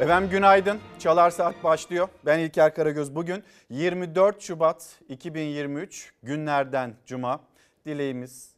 [0.00, 0.78] Efendim günaydın.
[0.98, 2.08] Çalar Saat başlıyor.
[2.26, 3.14] Ben İlker Karagöz.
[3.14, 7.40] Bugün 24 Şubat 2023 günlerden cuma.
[7.86, 8.54] Dileğimiz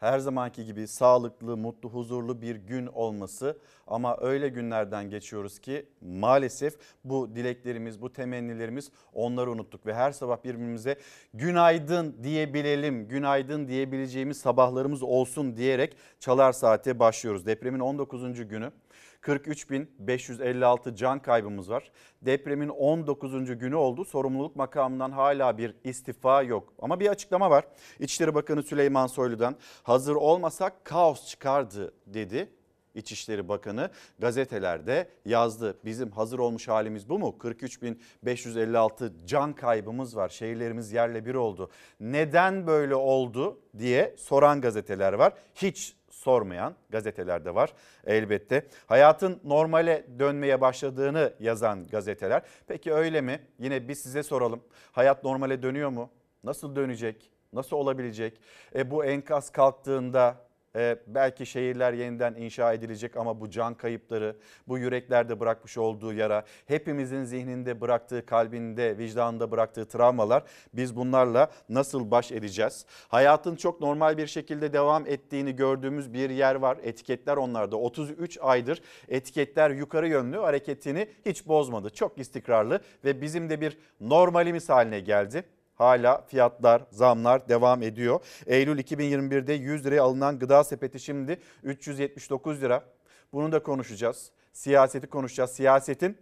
[0.00, 3.58] her zamanki gibi sağlıklı, mutlu, huzurlu bir gün olması.
[3.86, 6.74] Ama öyle günlerden geçiyoruz ki maalesef
[7.04, 9.86] bu dileklerimiz, bu temennilerimiz onları unuttuk.
[9.86, 10.96] Ve her sabah birbirimize
[11.34, 17.46] günaydın diyebilelim, günaydın diyebileceğimiz sabahlarımız olsun diyerek Çalar Saat'e başlıyoruz.
[17.46, 18.48] Depremin 19.
[18.48, 18.72] günü.
[19.22, 21.90] 43.556 can kaybımız var.
[22.22, 23.58] Depremin 19.
[23.58, 24.04] günü oldu.
[24.04, 26.72] Sorumluluk makamından hala bir istifa yok.
[26.78, 27.64] Ama bir açıklama var.
[28.00, 32.48] İçişleri Bakanı Süleyman Soylu'dan hazır olmasak kaos çıkardı dedi.
[32.94, 35.78] İçişleri Bakanı gazetelerde yazdı.
[35.84, 37.36] Bizim hazır olmuş halimiz bu mu?
[37.38, 40.28] 43.556 can kaybımız var.
[40.28, 41.70] Şehirlerimiz yerle bir oldu.
[42.00, 45.32] Neden böyle oldu diye soran gazeteler var.
[45.54, 45.97] Hiç
[46.28, 47.72] sormayan gazeteler de var
[48.06, 48.66] elbette.
[48.86, 52.42] Hayatın normale dönmeye başladığını yazan gazeteler.
[52.66, 53.40] Peki öyle mi?
[53.58, 54.60] Yine biz size soralım.
[54.92, 56.10] Hayat normale dönüyor mu?
[56.44, 57.30] Nasıl dönecek?
[57.52, 58.40] Nasıl olabilecek?
[58.74, 64.36] E, bu enkaz kalktığında ee, belki şehirler yeniden inşa edilecek ama bu can kayıpları,
[64.68, 70.42] bu yüreklerde bırakmış olduğu yara, hepimizin zihninde bıraktığı, kalbinde, vicdanında bıraktığı travmalar
[70.74, 72.86] biz bunlarla nasıl baş edeceğiz?
[73.08, 76.78] Hayatın çok normal bir şekilde devam ettiğini gördüğümüz bir yer var.
[76.82, 77.76] Etiketler onlarda.
[77.76, 81.90] 33 aydır etiketler yukarı yönlü hareketini hiç bozmadı.
[81.90, 85.44] Çok istikrarlı ve bizim de bir normalimiz haline geldi
[85.78, 88.20] hala fiyatlar, zamlar devam ediyor.
[88.46, 92.84] Eylül 2021'de 100 liraya alınan gıda sepeti şimdi 379 lira.
[93.32, 94.30] Bunu da konuşacağız.
[94.52, 95.50] Siyaseti konuşacağız.
[95.50, 96.18] Siyasetin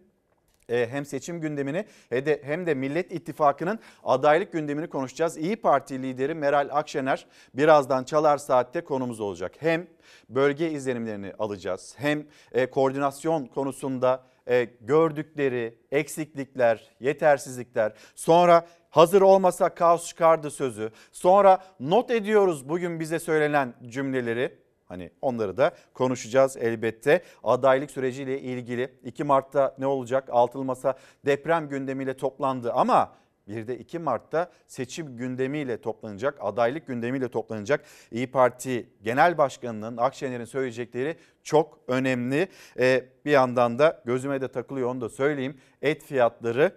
[0.69, 1.87] e, hem seçim gündemini
[2.43, 5.37] hem de Millet İttifakı'nın adaylık gündemini konuşacağız.
[5.37, 9.55] İyi Parti lideri Meral Akşener birazdan Çalar Saat'te konumuz olacak.
[9.59, 9.87] Hem
[10.29, 20.07] bölge izlenimlerini alacağız hem e, koordinasyon konusunda e, gördükleri eksiklikler, yetersizlikler, sonra hazır olmasa kaos
[20.07, 24.59] çıkardı sözü, sonra not ediyoruz bugün bize söylenen cümleleri.
[24.85, 27.23] Hani onları da konuşacağız elbette.
[27.45, 30.29] Adaylık süreciyle ilgili 2 Mart'ta ne olacak?
[30.33, 30.95] Altılı Masa
[31.27, 33.12] deprem gündemiyle toplandı ama
[33.49, 37.84] bir de 2 Mart'ta seçim gündemiyle toplanacak, adaylık gündemiyle toplanacak.
[38.11, 42.49] İyi Parti Genel Başkanı'nın Akşener'in söyleyecekleri çok önemli.
[42.79, 45.56] Ee, bir yandan da gözüme de takılıyor onu da söyleyeyim.
[45.83, 46.73] Et fiyatları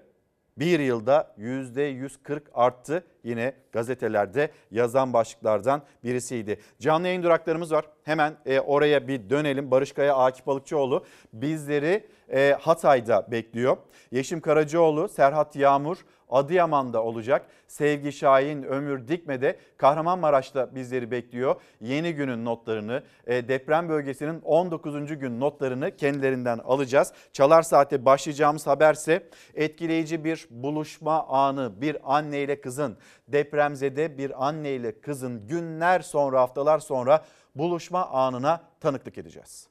[0.60, 3.04] bir yılda %140 arttı.
[3.24, 6.60] Yine gazetelerde yazan başlıklardan birisiydi.
[6.80, 7.86] Canlı yayın duraklarımız var.
[8.04, 9.72] Hemen e, oraya bir dönelim.
[9.72, 13.78] Barış Kaya, Akif Balıkçıoğlu bizleri e, Hatay'da bekliyor.
[14.12, 15.98] Yeşim Karacaoğlu, Serhat Yağmur,
[16.30, 17.46] Adıyaman'da olacak.
[17.68, 21.62] Sevgi Şahin, Ömür Dikme'de Kahramanmaraş'ta bizleri bekliyor.
[21.82, 25.20] Yeni günün notlarını, e, deprem bölgesinin 19.
[25.20, 27.14] gün notlarını kendilerinden alacağız.
[27.34, 31.82] Çalar Saat'te başlayacağımız haberse etkileyici bir buluşma anı.
[31.82, 32.98] Bir anne ile kızın,
[33.28, 37.26] depremzede bir anne ile kızın günler sonra, haftalar sonra
[37.56, 39.68] buluşma anına tanıklık edeceğiz.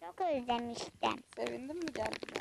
[0.00, 1.22] Çok özlemiştim.
[1.36, 2.40] Sevindin mi geldiğine?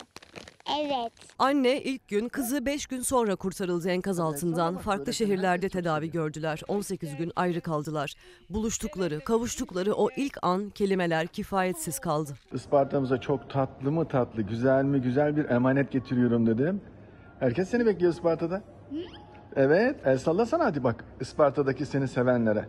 [0.70, 1.12] Evet.
[1.40, 4.78] Anne ilk gün kızı 5 gün sonra kurtarıldı enkaz altından.
[4.78, 6.62] Farklı şehirlerde tedavi gördüler.
[6.68, 8.14] 18 gün ayrı kaldılar.
[8.50, 12.32] Buluştukları, kavuştukları o ilk an kelimeler kifayetsiz kaldı.
[12.54, 16.82] Isparta'mıza çok tatlı mı tatlı, güzel mi güzel bir emanet getiriyorum dedim.
[17.40, 18.62] Herkes seni bekliyor Isparta'da.
[19.56, 22.66] Evet, el sallasana hadi bak Isparta'daki seni sevenlere.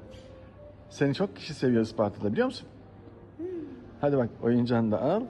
[0.90, 2.68] Seni çok kişi seviyor Isparta'da biliyor musun?
[4.00, 5.22] Hadi bak oyuncağını da al.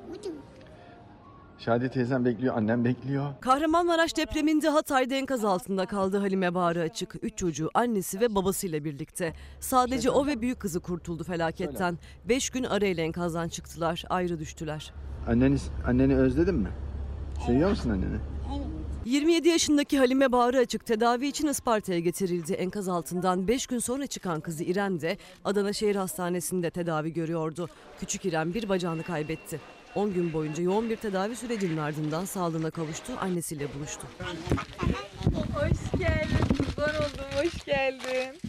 [1.58, 3.34] Şadi teyzem bekliyor, annem bekliyor.
[3.40, 7.14] Kahramanmaraş depreminde Hatay'da enkaz altında kaldı Halime Bağrı Açık.
[7.22, 9.32] Üç çocuğu annesi ve babasıyla birlikte.
[9.60, 11.98] Sadece o ve büyük kızı kurtuldu felaketten.
[12.24, 14.92] Beş gün arayla enkazdan çıktılar, ayrı düştüler.
[15.28, 15.56] Anneni,
[15.86, 16.68] anneni özledin mi?
[17.46, 18.16] Seviyor musun anneni?
[19.04, 22.52] 27 yaşındaki Halime Bağrı Açık tedavi için Isparta'ya getirildi.
[22.52, 27.68] Enkaz altından 5 gün sonra çıkan kızı İrem de Adana Şehir Hastanesi'nde tedavi görüyordu.
[28.00, 29.60] Küçük İrem bir bacağını kaybetti.
[29.96, 34.06] 10 gün boyunca yoğun bir tedavi sürecinin ardından sağlığına kavuştu, annesiyle buluştu.
[35.54, 36.36] Hoş geldin.
[36.58, 37.24] Kurban oldum.
[37.36, 38.40] Hoş geldin.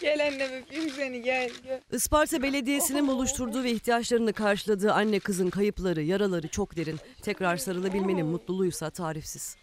[0.00, 1.50] Gel annem öpeyim seni gel.
[1.64, 1.80] gel.
[1.92, 6.98] Isparta Belediyesi'nin buluşturduğu ve ihtiyaçlarını karşıladığı anne kızın kayıpları, yaraları çok derin.
[7.22, 9.56] Tekrar sarılabilmenin mutluluğuysa tarifsiz.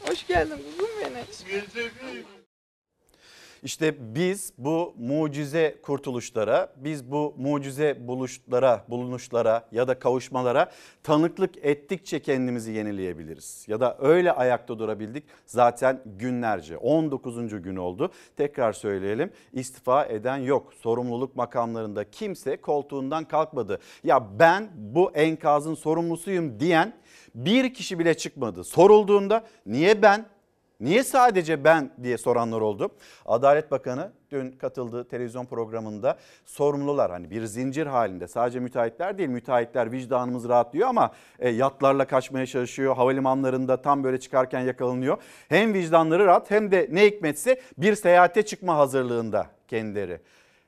[0.00, 2.43] Hoş geldin kuzum benim.
[3.64, 10.70] İşte biz bu mucize kurtuluşlara, biz bu mucize buluşlara, bulunuşlara ya da kavuşmalara
[11.02, 13.64] tanıklık ettikçe kendimizi yenileyebiliriz.
[13.68, 16.76] Ya da öyle ayakta durabildik zaten günlerce.
[16.76, 17.62] 19.
[17.62, 18.10] gün oldu.
[18.36, 19.30] Tekrar söyleyelim.
[19.52, 20.74] İstifa eden yok.
[20.74, 23.78] Sorumluluk makamlarında kimse koltuğundan kalkmadı.
[24.04, 26.94] Ya ben bu enkazın sorumlusuyum diyen
[27.34, 28.64] bir kişi bile çıkmadı.
[28.64, 30.33] Sorulduğunda niye ben
[30.80, 32.90] Niye sadece ben diye soranlar oldu.
[33.26, 39.92] Adalet Bakanı dün katıldığı televizyon programında sorumlular hani bir zincir halinde sadece müteahhitler değil müteahhitler
[39.92, 42.96] vicdanımız rahat diyor ama e, yatlarla kaçmaya çalışıyor.
[42.96, 45.18] Havalimanlarında tam böyle çıkarken yakalanıyor.
[45.48, 50.20] Hem vicdanları rahat hem de ne hikmetse bir seyahate çıkma hazırlığında kendileri.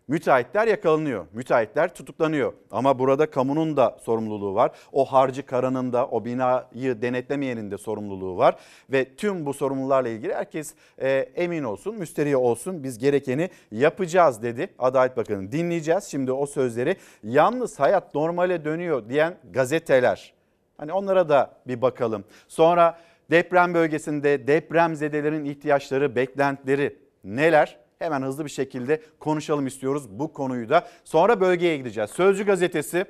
[0.09, 2.53] Müteahhitler yakalanıyor, müteahhitler tutuklanıyor.
[2.71, 4.71] Ama burada kamunun da sorumluluğu var.
[4.93, 8.57] O harcı karanın da o binayı denetlemeyenin de sorumluluğu var.
[8.93, 14.69] Ve tüm bu sorumlularla ilgili herkes e, emin olsun, müsterih olsun biz gerekeni yapacağız dedi
[14.79, 15.53] Adalet Bakanı.
[15.53, 16.97] Dinleyeceğiz şimdi o sözleri.
[17.23, 20.35] Yalnız hayat normale dönüyor diyen gazeteler.
[20.77, 22.25] Hani onlara da bir bakalım.
[22.49, 22.99] Sonra
[23.31, 27.86] deprem bölgesinde depremzedelerin ihtiyaçları, beklentileri neler?
[27.99, 30.89] Hemen hızlı bir şekilde konuşalım istiyoruz bu konuyu da.
[31.05, 32.11] Sonra bölgeye gideceğiz.
[32.11, 33.05] Sözcü gazetesi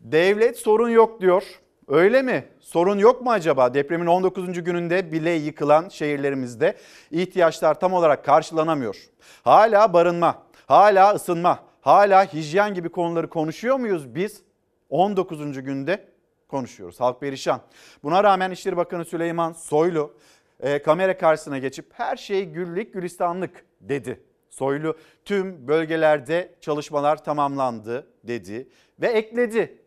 [0.00, 1.42] devlet sorun yok diyor.
[1.88, 2.44] Öyle mi?
[2.60, 3.74] Sorun yok mu acaba?
[3.74, 4.64] Depremin 19.
[4.64, 6.76] gününde bile yıkılan şehirlerimizde
[7.10, 8.96] ihtiyaçlar tam olarak karşılanamıyor.
[9.42, 14.42] Hala barınma, hala ısınma, hala hijyen gibi konuları konuşuyor muyuz biz?
[14.90, 15.62] 19.
[15.62, 16.08] günde
[16.48, 17.00] konuşuyoruz.
[17.00, 17.60] Halk perişan.
[18.02, 20.14] Buna rağmen İçişleri Bakanı Süleyman Soylu
[20.62, 24.20] e, kamera karşısına geçip her şey güllük gülistanlık dedi.
[24.50, 28.68] Soylu tüm bölgelerde çalışmalar tamamlandı dedi
[29.00, 29.78] ve ekledi.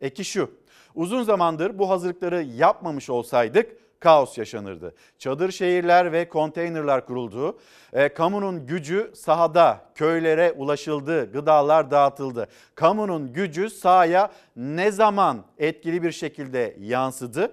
[0.00, 0.50] Eki şu
[0.94, 4.94] uzun zamandır bu hazırlıkları yapmamış olsaydık kaos yaşanırdı.
[5.18, 7.58] Çadır şehirler ve konteynerler kuruldu.
[7.92, 12.48] E, kamunun gücü sahada, köylere ulaşıldı, gıdalar dağıtıldı.
[12.74, 17.52] Kamunun gücü sahaya ne zaman etkili bir şekilde yansıdı?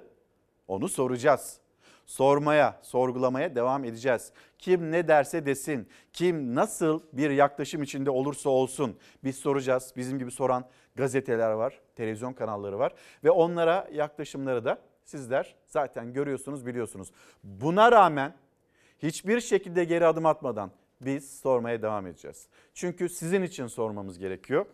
[0.67, 1.59] Onu soracağız
[2.09, 4.31] sormaya, sorgulamaya devam edeceğiz.
[4.57, 9.93] Kim ne derse desin, kim nasıl bir yaklaşım içinde olursa olsun biz soracağız.
[9.97, 10.65] Bizim gibi soran
[10.95, 17.11] gazeteler var, televizyon kanalları var ve onlara yaklaşımları da sizler zaten görüyorsunuz, biliyorsunuz.
[17.43, 18.33] Buna rağmen
[18.99, 20.71] hiçbir şekilde geri adım atmadan
[21.01, 22.47] biz sormaya devam edeceğiz.
[22.73, 24.65] Çünkü sizin için sormamız gerekiyor.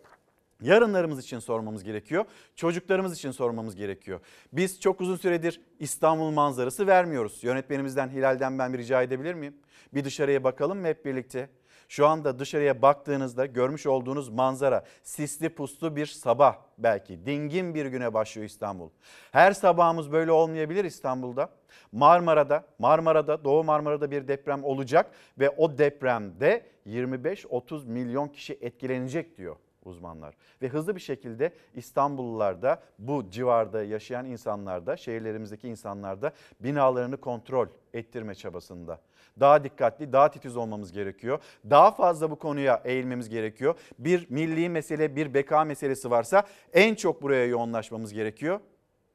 [0.62, 2.24] Yarınlarımız için sormamız gerekiyor.
[2.56, 4.20] Çocuklarımız için sormamız gerekiyor.
[4.52, 7.44] Biz çok uzun süredir İstanbul manzarası vermiyoruz.
[7.44, 9.56] Yönetmenimizden Hilal'den ben bir rica edebilir miyim?
[9.94, 11.48] Bir dışarıya bakalım mı hep birlikte?
[11.88, 17.26] Şu anda dışarıya baktığınızda görmüş olduğunuz manzara sisli puslu bir sabah belki.
[17.26, 18.90] Dingin bir güne başlıyor İstanbul.
[19.32, 21.50] Her sabahımız böyle olmayabilir İstanbul'da.
[21.92, 29.56] Marmara'da, Marmara'da, Doğu Marmara'da bir deprem olacak ve o depremde 25-30 milyon kişi etkilenecek diyor
[29.86, 30.34] uzmanlar.
[30.62, 37.16] Ve hızlı bir şekilde İstanbullular da bu civarda yaşayan insanlar da şehirlerimizdeki insanlar da binalarını
[37.16, 39.00] kontrol ettirme çabasında.
[39.40, 41.38] Daha dikkatli, daha titiz olmamız gerekiyor.
[41.70, 43.74] Daha fazla bu konuya eğilmemiz gerekiyor.
[43.98, 48.60] Bir milli mesele, bir beka meselesi varsa en çok buraya yoğunlaşmamız gerekiyor.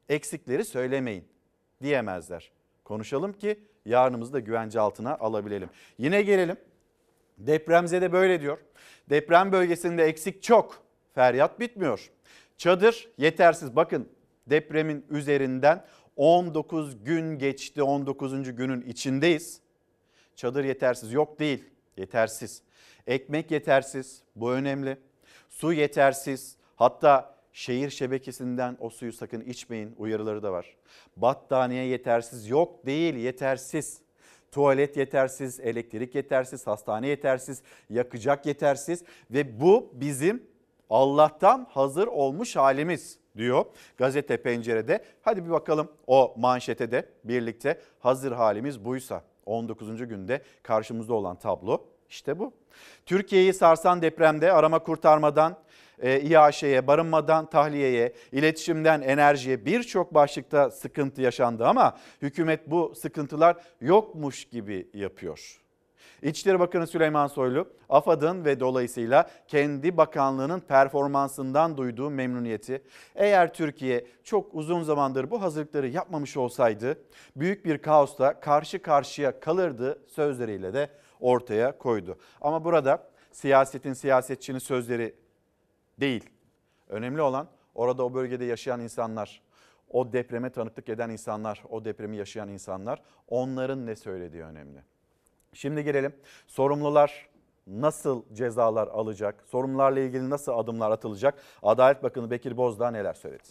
[0.10, 1.26] Eksikleri söylemeyin
[1.82, 2.52] diyemezler.
[2.84, 5.70] Konuşalım ki yarınımızı da güvence altına alabilelim.
[5.98, 6.58] Yine gelelim.
[7.48, 8.58] Depremzede böyle diyor.
[9.10, 10.84] Deprem bölgesinde eksik çok.
[11.16, 12.12] Feryat bitmiyor.
[12.58, 13.76] Çadır yetersiz.
[13.76, 14.10] Bakın
[14.48, 15.86] depremin üzerinden
[16.16, 17.84] 19 gün geçti.
[17.84, 18.56] 19.
[18.56, 19.62] günün içindeyiz.
[20.36, 21.14] Çadır yetersiz.
[21.14, 21.64] Yok değil.
[21.98, 22.62] Yetersiz.
[23.08, 24.24] Ekmek yetersiz.
[24.36, 24.98] Bu önemli.
[25.50, 26.56] Su yetersiz.
[26.76, 30.78] Hatta şehir şebekesinden o suyu sakın içmeyin uyarıları da var.
[31.18, 32.50] Battaniye yetersiz.
[32.50, 34.02] Yok değil yetersiz.
[34.52, 40.44] Tuvalet yetersiz, elektrik yetersiz, hastane yetersiz, yakacak yetersiz ve bu bizim
[40.90, 43.66] Allah'tan hazır olmuş halimiz diyor
[43.98, 45.04] gazete pencerede.
[45.22, 50.08] Hadi bir bakalım o manşete de birlikte hazır halimiz buysa 19.
[50.08, 52.54] günde karşımızda olan tablo işte bu.
[53.06, 55.58] Türkiye'yi sarsan depremde arama kurtarmadan
[56.04, 64.88] e, barınmadan tahliyeye, iletişimden enerjiye birçok başlıkta sıkıntı yaşandı ama hükümet bu sıkıntılar yokmuş gibi
[64.94, 65.62] yapıyor.
[66.22, 72.82] İçişleri Bakanı Süleyman Soylu, AFAD'ın ve dolayısıyla kendi bakanlığının performansından duyduğu memnuniyeti,
[73.16, 76.98] eğer Türkiye çok uzun zamandır bu hazırlıkları yapmamış olsaydı
[77.36, 80.90] büyük bir kaosla karşı karşıya kalırdı sözleriyle de
[81.20, 82.18] ortaya koydu.
[82.42, 85.16] Ama burada siyasetin siyasetçinin sözleri
[86.00, 86.30] değil.
[86.90, 89.42] Önemli olan orada o bölgede yaşayan insanlar,
[89.90, 94.84] o depreme tanıklık eden insanlar, o depremi yaşayan insanlar onların ne söylediği önemli.
[95.54, 96.16] Şimdi gelelim
[96.48, 97.30] sorumlular
[97.68, 99.44] nasıl cezalar alacak?
[99.48, 101.36] Sorumlularla ilgili nasıl adımlar atılacak?
[101.64, 103.48] Adalet Bakanı Bekir Bozdağ neler söyledi?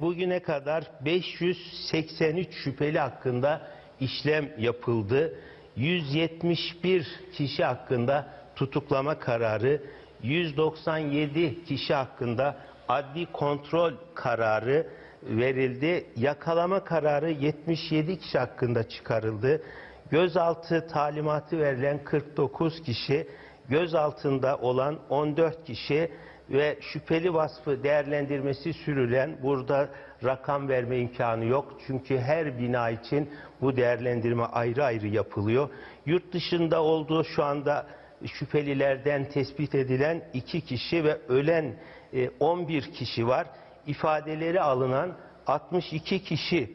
[0.00, 3.68] Bugüne kadar 583 şüpheli hakkında
[4.00, 5.38] işlem yapıldı.
[5.76, 9.82] 171 kişi hakkında tutuklama kararı,
[10.22, 12.56] 197 kişi hakkında
[12.88, 14.86] adli kontrol kararı
[15.22, 16.06] verildi.
[16.16, 19.62] Yakalama kararı 77 kişi hakkında çıkarıldı.
[20.10, 23.28] Gözaltı talimatı verilen 49 kişi,
[23.68, 26.10] gözaltında olan 14 kişi
[26.50, 29.88] ve şüpheli vasfı değerlendirmesi sürülen burada
[30.24, 31.78] rakam verme imkanı yok.
[31.86, 35.68] Çünkü her bina için bu değerlendirme ayrı ayrı yapılıyor.
[36.06, 37.86] Yurt dışında olduğu şu anda
[38.26, 41.74] şüphelilerden tespit edilen 2 kişi ve ölen
[42.12, 43.46] e, 11 kişi var.
[43.86, 46.72] İfadeleri alınan 62 kişi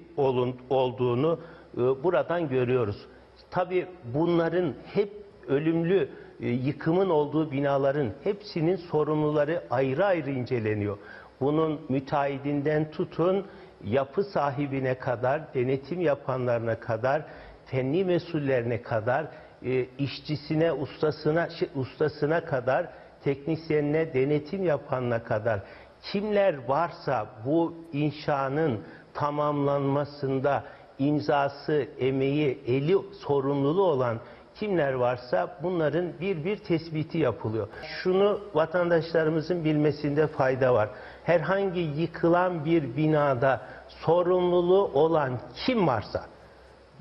[0.70, 1.40] olduğunu
[1.74, 3.06] e, buradan görüyoruz.
[3.52, 5.12] Tabii bunların hep
[5.48, 6.10] ölümlü
[6.42, 10.98] e, yıkımın olduğu binaların hepsinin sorumluları ayrı ayrı inceleniyor.
[11.42, 13.46] Bunun müteahhidinden tutun
[13.84, 17.22] yapı sahibine kadar, denetim yapanlarına kadar,
[17.66, 19.28] fenli mesullerine kadar,
[19.66, 22.88] e, işçisine, ustasına, şey, ustasına kadar,
[23.24, 25.60] teknisyenine, denetim yapanına kadar
[26.12, 28.80] kimler varsa bu inşanın
[29.14, 30.64] tamamlanmasında
[31.00, 34.20] imzası, emeği, eli sorumluluğu olan
[34.56, 37.68] kimler varsa bunların bir bir tespiti yapılıyor.
[38.04, 40.90] Şunu vatandaşlarımızın bilmesinde fayda var.
[41.24, 46.26] Herhangi yıkılan bir binada sorumluluğu olan kim varsa,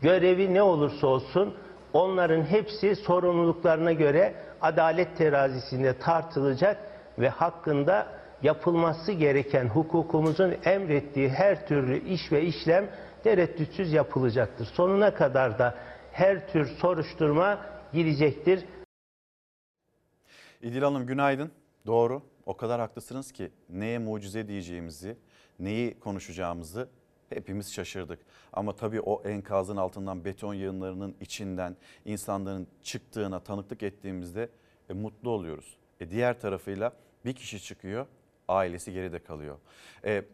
[0.02, 1.54] görevi ne olursa olsun
[1.94, 6.76] onların hepsi sorumluluklarına göre adalet terazisinde tartılacak
[7.18, 8.06] ve hakkında
[8.42, 12.90] yapılması gereken hukukumuzun emrettiği her türlü iş ve işlem
[13.22, 14.64] tereddütsüz yapılacaktır.
[14.66, 15.74] Sonuna kadar da
[16.12, 18.64] her tür soruşturma girecektir.
[20.62, 21.52] İdil Hanım günaydın.
[21.86, 22.22] Doğru.
[22.46, 25.16] O kadar haklısınız ki neye mucize diyeceğimizi,
[25.58, 26.88] neyi konuşacağımızı
[27.34, 28.18] hepimiz şaşırdık.
[28.52, 34.48] Ama tabii o enkazın altından beton yığınlarının içinden insanların çıktığına tanıklık ettiğimizde
[34.90, 35.76] e, mutlu oluyoruz.
[36.00, 36.92] E, diğer tarafıyla
[37.24, 38.06] bir kişi çıkıyor,
[38.48, 39.58] ailesi geride kalıyor.
[40.04, 40.24] E,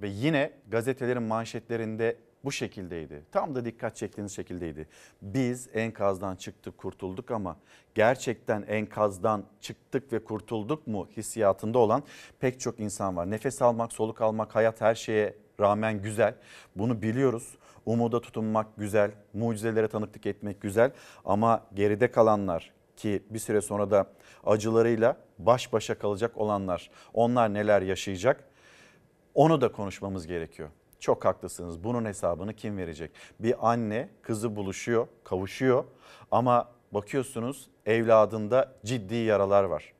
[0.00, 3.22] ve yine gazetelerin manşetlerinde bu şekildeydi.
[3.32, 4.88] Tam da dikkat çektiğiniz şekildeydi.
[5.22, 7.56] Biz enkazdan çıktık, kurtulduk ama
[7.94, 12.02] gerçekten enkazdan çıktık ve kurtulduk mu hissiyatında olan
[12.40, 13.30] pek çok insan var.
[13.30, 16.34] Nefes almak, soluk almak, hayat her şeye rağmen güzel.
[16.76, 17.54] Bunu biliyoruz.
[17.86, 20.90] Umuda tutunmak güzel, mucizelere tanıklık etmek güzel
[21.24, 24.06] ama geride kalanlar ki bir süre sonra da
[24.44, 28.44] acılarıyla baş başa kalacak olanlar, onlar neler yaşayacak?
[29.34, 30.68] Onu da konuşmamız gerekiyor.
[31.00, 31.84] Çok haklısınız.
[31.84, 33.10] Bunun hesabını kim verecek?
[33.40, 35.84] Bir anne kızı buluşuyor, kavuşuyor
[36.30, 39.92] ama bakıyorsunuz evladında ciddi yaralar var.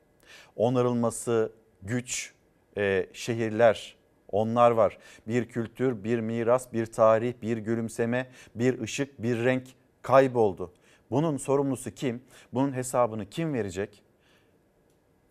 [0.55, 2.33] Onarılması güç,
[2.77, 3.95] e, şehirler,
[4.35, 4.97] onlar var.
[5.27, 9.67] Bir kültür, bir miras, bir tarih, bir gülümseme, bir ışık, bir renk
[10.01, 10.73] kayboldu.
[11.11, 12.21] Bunun sorumlusu kim?
[12.53, 14.03] Bunun hesabını kim verecek?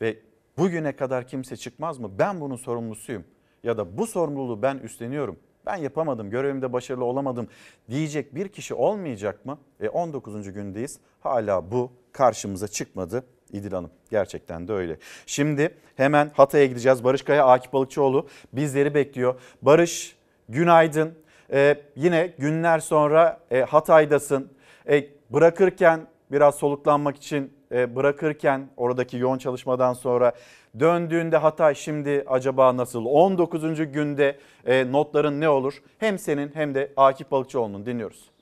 [0.00, 0.18] Ve
[0.58, 2.10] bugüne kadar kimse çıkmaz mı?
[2.18, 3.24] Ben bunun sorumlusuyum
[3.62, 5.38] ya da bu sorumluluğu ben üstleniyorum.
[5.66, 7.48] Ben yapamadım, görevimde başarılı olamadım
[7.90, 9.58] diyecek bir kişi olmayacak mı?
[9.80, 10.52] E 19.
[10.52, 10.98] gündeyiz.
[11.20, 13.90] Hala bu karşımıza çıkmadı İdil Hanım.
[14.10, 14.96] Gerçekten de öyle.
[15.26, 17.04] Şimdi hemen Hatay'a gideceğiz.
[17.04, 19.34] Barış Kaya, Akif Balıkçıoğlu bizleri bekliyor.
[19.62, 20.16] Barış
[20.48, 21.14] günaydın.
[21.52, 24.48] Ee, yine günler sonra e, Hatay'dasın.
[24.88, 26.00] E, bırakırken
[26.32, 30.32] biraz soluklanmak için e, bırakırken oradaki yoğun çalışmadan sonra
[30.80, 33.04] döndüğünde Hatay şimdi acaba nasıl?
[33.04, 33.92] 19.
[33.92, 35.82] günde e, notların ne olur?
[35.98, 38.33] Hem senin hem de Akif Balıkçıoğlu'nun dinliyoruz.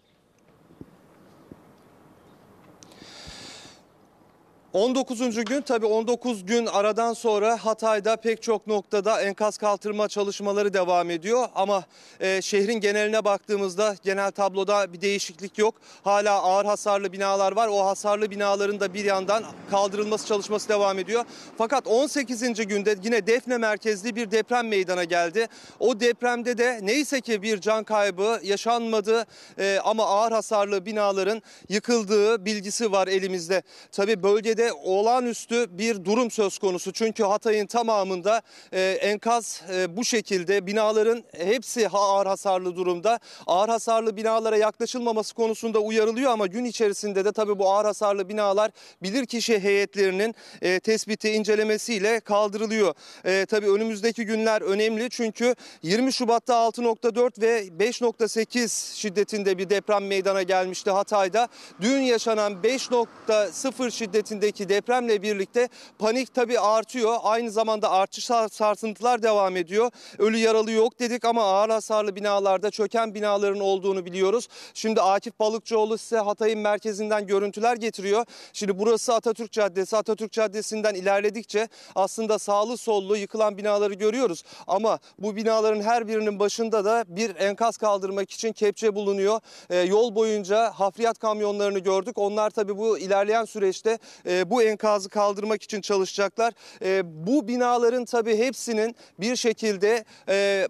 [4.72, 5.44] 19.
[5.44, 11.46] gün tabii 19 gün aradan sonra Hatay'da pek çok noktada enkaz kaldırma çalışmaları devam ediyor.
[11.54, 11.84] Ama
[12.20, 15.74] e, şehrin geneline baktığımızda genel tabloda bir değişiklik yok.
[16.04, 17.68] Hala ağır hasarlı binalar var.
[17.68, 21.24] O hasarlı binaların da bir yandan kaldırılması çalışması devam ediyor.
[21.58, 22.66] Fakat 18.
[22.66, 25.46] günde yine Defne merkezli bir deprem meydana geldi.
[25.80, 29.26] O depremde de neyse ki bir can kaybı yaşanmadı
[29.58, 33.62] e, ama ağır hasarlı binaların yıkıldığı bilgisi var elimizde.
[33.92, 36.92] Tabii bölgede şekilde olağanüstü bir durum söz konusu.
[36.92, 38.42] Çünkü Hatay'ın tamamında
[38.73, 43.19] e, enkaz e, bu şekilde binaların hepsi ağır hasarlı durumda.
[43.47, 48.71] Ağır hasarlı binalara yaklaşılmaması konusunda uyarılıyor ama gün içerisinde de tabii bu ağır hasarlı binalar
[49.02, 52.95] bilirkişi heyetlerinin e, tespiti incelemesiyle kaldırılıyor.
[53.25, 60.42] E, tabii önümüzdeki günler önemli çünkü 20 Şubat'ta 6.4 ve 5.8 şiddetinde bir deprem meydana
[60.42, 61.49] gelmişti Hatay'da.
[61.81, 65.68] Dün yaşanan 5.0 şiddetindeki depremle birlikte
[65.99, 67.16] panik tabii artıyor.
[67.23, 69.90] Aynı zamanda artış sar- sarsıntılar devam ediyor.
[70.18, 74.49] Ölü yaralı yok dedik ama ağır hasarlı binalarda çöken binaların olduğunu biliyoruz.
[74.75, 78.25] Şimdi Akif Balıkçıoğlu size Hatay'ın merkezinden görüntüler getiriyor.
[78.52, 79.97] Şimdi burası Atatürk Caddesi.
[79.97, 84.42] Atatürk Caddesi'nden ilerledikçe aslında sağlı sollu yıkılan binaları görüyoruz.
[84.66, 89.40] Ama bu binaların her birinin başında da bir enkaz kaldırmak için kepçe bulunuyor.
[89.71, 92.18] Ee, yol boyunca hafriyat kamyonlarını gördük.
[92.18, 96.52] Onlar tabii bu ilerleyen süreçte e, bu enkazı kaldırmak için çalışacaklar.
[96.82, 100.04] E, bu binaların tabii hepsinin bir şekilde...
[100.28, 100.68] e,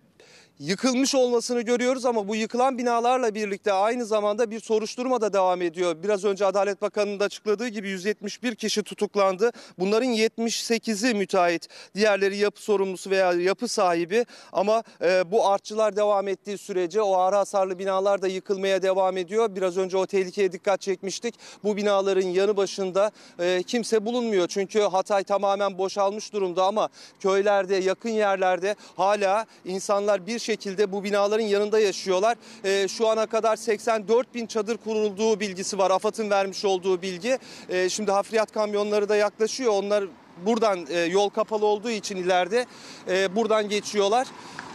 [0.63, 5.97] yıkılmış olmasını görüyoruz ama bu yıkılan binalarla birlikte aynı zamanda bir soruşturma da devam ediyor.
[6.03, 9.51] Biraz önce Adalet Bakanı'nın da açıkladığı gibi 171 kişi tutuklandı.
[9.79, 16.59] Bunların 78'i müteahhit, diğerleri yapı sorumlusu veya yapı sahibi ama e, bu artçılar devam ettiği
[16.59, 19.57] sürece o ağır hasarlı binalar da yıkılmaya devam ediyor.
[19.57, 21.35] Biraz önce o tehlikeye dikkat çekmiştik.
[21.65, 24.49] Bu binaların yanı başında e, kimse bulunmuyor.
[24.49, 26.89] Çünkü Hatay tamamen boşalmış durumda ama
[27.21, 32.37] köylerde, yakın yerlerde hala insanlar bir şekilde bu binaların yanında yaşıyorlar.
[32.65, 35.91] Ee, şu ana kadar 84 bin çadır kurulduğu bilgisi var.
[35.91, 37.39] AFAD'ın vermiş olduğu bilgi.
[37.69, 39.73] Ee, şimdi hafriyat kamyonları da yaklaşıyor.
[39.73, 40.05] Onlar
[40.47, 42.67] buradan e, yol kapalı olduğu için ileride
[43.09, 44.27] e, buradan geçiyorlar.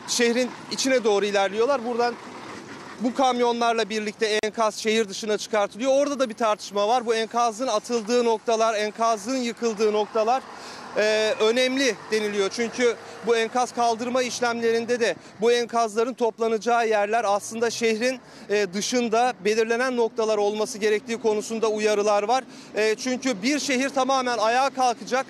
[0.08, 1.86] Şehrin içine doğru ilerliyorlar.
[1.86, 2.16] Buradan
[3.00, 5.92] bu kamyonlarla birlikte enkaz şehir dışına çıkartılıyor.
[5.92, 7.06] Orada da bir tartışma var.
[7.06, 10.44] Bu enkazın atıldığı noktalar, enkazın yıkıldığı noktalar
[10.98, 12.50] e, önemli deniliyor.
[12.50, 12.96] Çünkü
[13.28, 20.38] bu enkaz kaldırma işlemlerinde de bu enkazların toplanacağı yerler aslında şehrin e, dışında belirlenen noktalar
[20.38, 22.44] olması gerektiği konusunda uyarılar var.
[22.76, 25.26] E, çünkü bir şehir tamamen ayağa kalkacak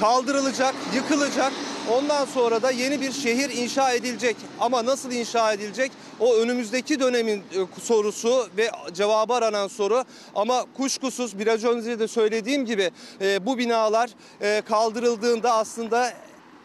[0.00, 1.52] kaldırılacak, yıkılacak.
[1.92, 4.36] Ondan sonra da yeni bir şehir inşa edilecek.
[4.60, 5.92] Ama nasıl inşa edilecek?
[6.20, 10.04] O önümüzdeki dönemin e, sorusu ve cevabı aranan soru.
[10.34, 12.90] Ama kuşkusuz biraz önce de söylediğim gibi
[13.20, 16.12] e, bu binalar e, kaldırıldığında aslında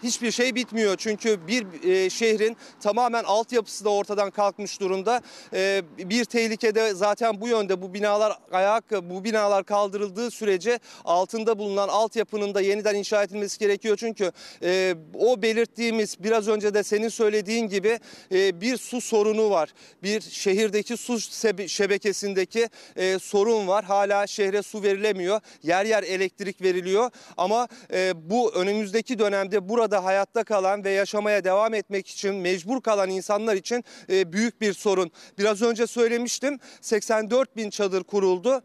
[0.03, 0.95] hiçbir şey bitmiyor.
[0.97, 5.21] Çünkü bir e, şehrin tamamen altyapısı da ortadan kalkmış durumda.
[5.53, 11.87] E, bir tehlikede zaten bu yönde bu binalar ayak bu binalar kaldırıldığı sürece altında bulunan
[11.87, 13.97] altyapının da yeniden inşa edilmesi gerekiyor.
[13.97, 14.31] Çünkü
[14.63, 17.99] e, o belirttiğimiz biraz önce de senin söylediğin gibi
[18.31, 19.73] e, bir su sorunu var.
[20.03, 21.19] Bir şehirdeki su
[21.67, 23.85] şebekesindeki e, sorun var.
[23.85, 25.39] Hala şehre su verilemiyor.
[25.63, 27.09] Yer yer elektrik veriliyor.
[27.37, 33.09] Ama e, bu önümüzdeki dönemde burada hayatta kalan ve yaşamaya devam etmek için mecbur kalan
[33.09, 35.11] insanlar için e, büyük bir sorun.
[35.37, 38.61] Biraz önce söylemiştim 84 bin çadır kuruldu.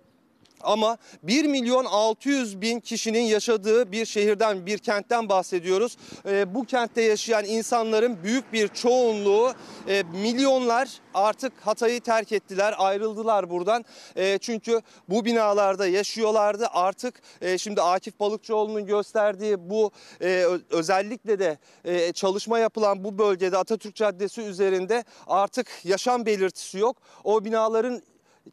[0.60, 5.96] Ama 1 milyon 600 bin kişinin yaşadığı bir şehirden, bir kentten bahsediyoruz.
[6.26, 9.52] Ee, bu kentte yaşayan insanların büyük bir çoğunluğu,
[9.88, 13.84] e, milyonlar artık Hatay'ı terk ettiler, ayrıldılar buradan.
[14.16, 16.66] E, çünkü bu binalarda yaşıyorlardı.
[16.72, 19.90] Artık e, şimdi Akif Balıkçıoğlu'nun gösterdiği bu
[20.22, 26.96] e, özellikle de e, çalışma yapılan bu bölgede Atatürk Caddesi üzerinde artık yaşam belirtisi yok.
[27.24, 28.02] O binaların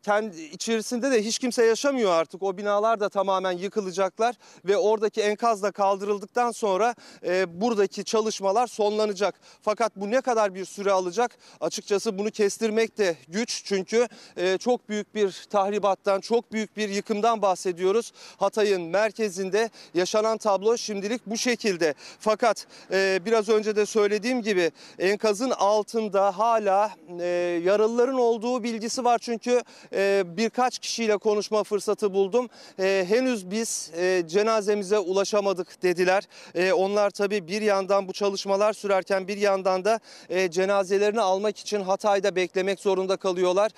[0.03, 2.43] kendi içerisinde de hiç kimse yaşamıyor artık.
[2.43, 9.35] O binalar da tamamen yıkılacaklar ve oradaki enkaz da kaldırıldıktan sonra e, buradaki çalışmalar sonlanacak.
[9.61, 11.37] Fakat bu ne kadar bir süre alacak?
[11.61, 17.41] Açıkçası bunu kestirmek de güç çünkü e, çok büyük bir tahribattan, çok büyük bir yıkımdan
[17.41, 18.11] bahsediyoruz.
[18.37, 21.93] Hatay'ın merkezinde yaşanan tablo şimdilik bu şekilde.
[22.19, 27.25] Fakat e, biraz önce de söylediğim gibi enkazın altında hala e,
[27.63, 32.49] yaralıların olduğu bilgisi var çünkü e, birkaç kişiyle konuşma fırsatı buldum.
[32.79, 36.23] E, henüz biz e, cenazemize ulaşamadık dediler.
[36.55, 41.81] E, onlar tabii bir yandan bu çalışmalar sürerken bir yandan da e, cenazelerini almak için
[41.81, 43.71] Hatay'da beklemek zorunda kalıyorlar.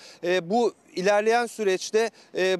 [0.50, 2.58] Bu ilerleyen süreçte e,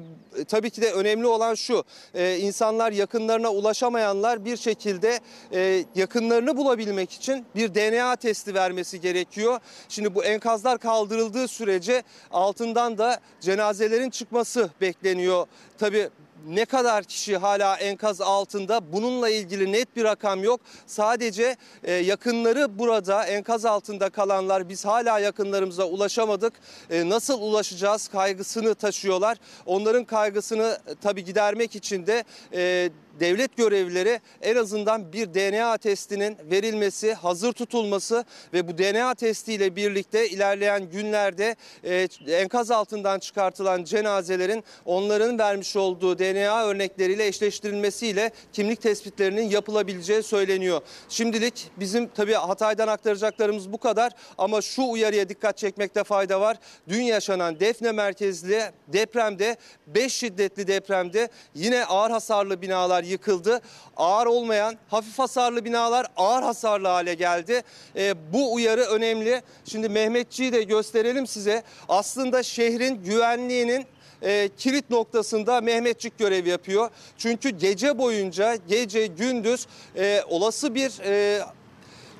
[0.48, 5.20] tabii ki de önemli olan şu e, insanlar yakınlarına ulaşamayanlar bir şekilde
[5.52, 9.60] e, yakınlarını bulabilmek için bir DNA testi vermesi gerekiyor.
[9.88, 15.46] Şimdi bu enkazlar kaldırıldığı sürece altından da cenazelerin çıkması bekleniyor.
[15.78, 16.08] Tabii
[16.48, 20.60] ne kadar kişi hala enkaz altında bununla ilgili net bir rakam yok.
[20.86, 26.52] Sadece e, yakınları burada enkaz altında kalanlar biz hala yakınlarımıza ulaşamadık.
[26.90, 29.38] E, nasıl ulaşacağız kaygısını taşıyorlar.
[29.66, 36.36] Onların kaygısını e, tabii gidermek için de e, devlet görevlileri en azından bir DNA testinin
[36.50, 44.64] verilmesi, hazır tutulması ve bu DNA testiyle birlikte ilerleyen günlerde e, enkaz altından çıkartılan cenazelerin
[44.84, 50.80] onların vermiş olduğu DNA örnekleriyle eşleştirilmesiyle kimlik tespitlerinin yapılabileceği söyleniyor.
[51.08, 56.56] Şimdilik bizim tabii Hatay'dan aktaracaklarımız bu kadar ama şu uyarıya dikkat çekmekte fayda var.
[56.88, 63.60] Dün yaşanan Defne merkezli depremde 5 şiddetli depremde yine ağır hasarlı binalar yıkıldı.
[63.96, 67.62] Ağır olmayan hafif hasarlı binalar ağır hasarlı hale geldi.
[67.96, 69.42] Ee, bu uyarı önemli.
[69.64, 71.62] Şimdi Mehmetçiği de gösterelim size.
[71.88, 73.86] Aslında şehrin güvenliğinin
[74.22, 76.90] e, kilit noktasında Mehmetçik görev yapıyor.
[77.18, 79.66] Çünkü gece boyunca gece gündüz
[79.96, 81.42] e, olası bir e,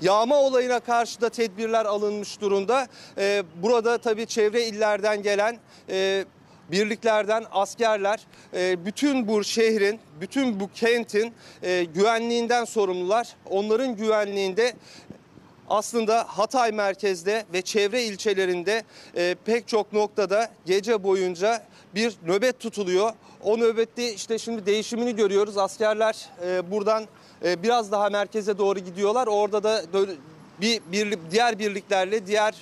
[0.00, 2.88] Yağma olayına karşı da tedbirler alınmış durumda.
[3.18, 5.58] Ee, burada tabii çevre illerden gelen
[5.90, 6.24] e,
[6.70, 8.20] birliklerden askerler
[8.54, 13.28] e, bütün bu şehrin, bütün bu kentin e, güvenliğinden sorumlular.
[13.50, 14.72] Onların güvenliğinde
[15.68, 18.82] aslında Hatay merkezde ve çevre ilçelerinde
[19.16, 21.62] e, pek çok noktada gece boyunca
[21.94, 23.12] bir nöbet tutuluyor.
[23.42, 25.58] O nöbette işte şimdi değişimini görüyoruz.
[25.58, 26.28] Askerler
[26.70, 27.06] buradan
[27.42, 29.26] biraz daha merkeze doğru gidiyorlar.
[29.26, 29.82] Orada da
[30.60, 32.54] bir, bir diğer birliklerle diğer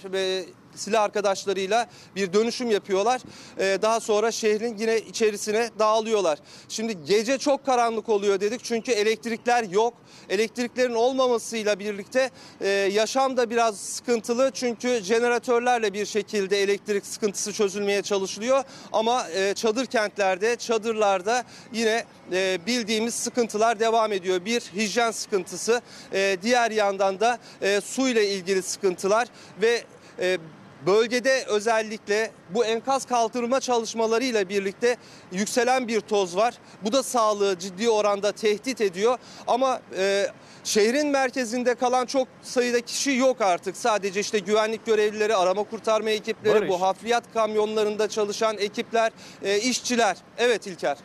[0.77, 1.87] silah arkadaşlarıyla
[2.17, 3.21] bir dönüşüm yapıyorlar.
[3.59, 6.39] Ee, daha sonra şehrin yine içerisine dağılıyorlar.
[6.69, 9.95] Şimdi gece çok karanlık oluyor dedik çünkü elektrikler yok.
[10.29, 18.03] Elektriklerin olmamasıyla birlikte e, yaşam da biraz sıkıntılı çünkü jeneratörlerle bir şekilde elektrik sıkıntısı çözülmeye
[18.03, 18.65] çalışılıyor.
[18.93, 24.45] Ama e, çadır kentlerde, çadırlarda yine e, bildiğimiz sıkıntılar devam ediyor.
[24.45, 25.81] Bir hijyen sıkıntısı,
[26.13, 29.29] e, diğer yandan da e, su ile ilgili sıkıntılar
[29.63, 29.85] ve
[30.21, 30.39] e,
[30.87, 34.97] Bölgede özellikle bu enkaz kaldırma çalışmalarıyla birlikte
[35.33, 36.55] yükselen bir toz var.
[36.83, 39.19] Bu da sağlığı ciddi oranda tehdit ediyor.
[39.47, 40.27] Ama e,
[40.65, 43.77] şehrin merkezinde kalan çok sayıda kişi yok artık.
[43.77, 46.69] Sadece işte güvenlik görevlileri, arama kurtarma ekipleri, Barış.
[46.69, 50.17] bu hafriyat kamyonlarında çalışan ekipler, e, işçiler.
[50.39, 50.97] Evet İlker.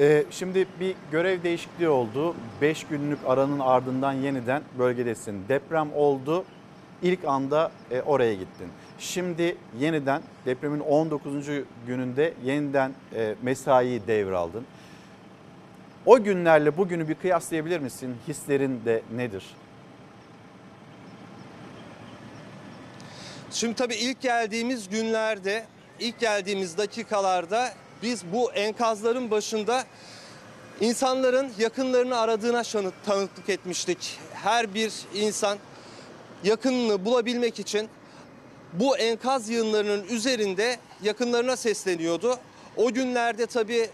[0.00, 2.34] Ee, şimdi bir görev değişikliği oldu.
[2.60, 5.48] 5 günlük aranın ardından yeniden bölgedesin.
[5.48, 6.44] Deprem oldu.
[7.02, 8.68] İlk anda e, oraya gittin.
[8.98, 11.46] Şimdi yeniden depremin 19.
[11.86, 14.66] gününde yeniden e, mesaiyi devraldın.
[16.06, 18.16] O günlerle bugünü bir kıyaslayabilir misin?
[18.28, 19.44] Hislerin de nedir?
[23.50, 25.64] Şimdi tabii ilk geldiğimiz günlerde,
[25.98, 29.84] ilk geldiğimiz dakikalarda biz bu enkazların başında
[30.80, 32.62] insanların yakınlarını aradığına
[33.06, 34.18] tanıklık etmiştik.
[34.32, 35.58] Her bir insan
[36.44, 37.88] yakınını bulabilmek için
[38.72, 42.38] bu enkaz yığınlarının üzerinde yakınlarına sesleniyordu.
[42.76, 43.90] O günlerde tabii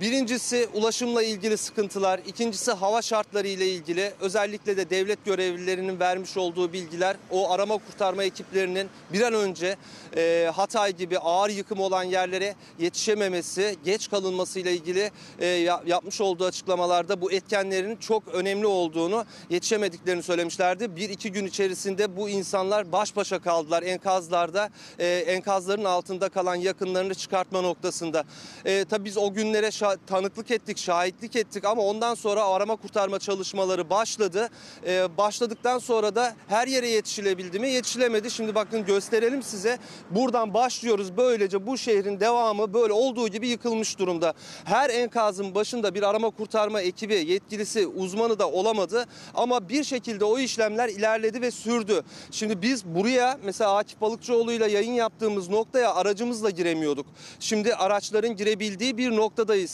[0.00, 6.72] birincisi ulaşımla ilgili sıkıntılar, ikincisi hava şartları ile ilgili özellikle de devlet görevlilerinin vermiş olduğu
[6.72, 9.76] bilgiler o arama kurtarma ekiplerinin bir an önce
[10.16, 16.20] e, Hatay gibi ağır yıkım olan yerlere yetişememesi, geç kalınması ile ilgili e, ya- yapmış
[16.20, 20.96] olduğu açıklamalarda bu etkenlerin çok önemli olduğunu, yetişemediklerini söylemişlerdi.
[20.96, 27.14] Bir iki gün içerisinde bu insanlar baş başa kaldılar enkazlarda, e, enkazların altında kalan yakınlarını
[27.14, 28.24] çıkartma noktasında.
[28.64, 29.70] E, tabii biz o günlere
[30.06, 34.48] tanıklık ettik, şahitlik ettik ama ondan sonra arama kurtarma çalışmaları başladı.
[34.86, 37.70] E, başladıktan sonra da her yere yetişilebildi mi?
[37.70, 38.30] Yetişilemedi.
[38.30, 39.78] Şimdi bakın gösterelim size.
[40.10, 41.16] Buradan başlıyoruz.
[41.16, 44.34] Böylece bu şehrin devamı böyle olduğu gibi yıkılmış durumda.
[44.64, 49.06] Her enkazın başında bir arama kurtarma ekibi, yetkilisi, uzmanı da olamadı.
[49.34, 52.02] Ama bir şekilde o işlemler ilerledi ve sürdü.
[52.30, 57.06] Şimdi biz buraya mesela Akif Balıkçıoğlu'yla yayın yaptığımız noktaya aracımızla giremiyorduk.
[57.40, 59.73] Şimdi araçların girebildiği bir noktadayız.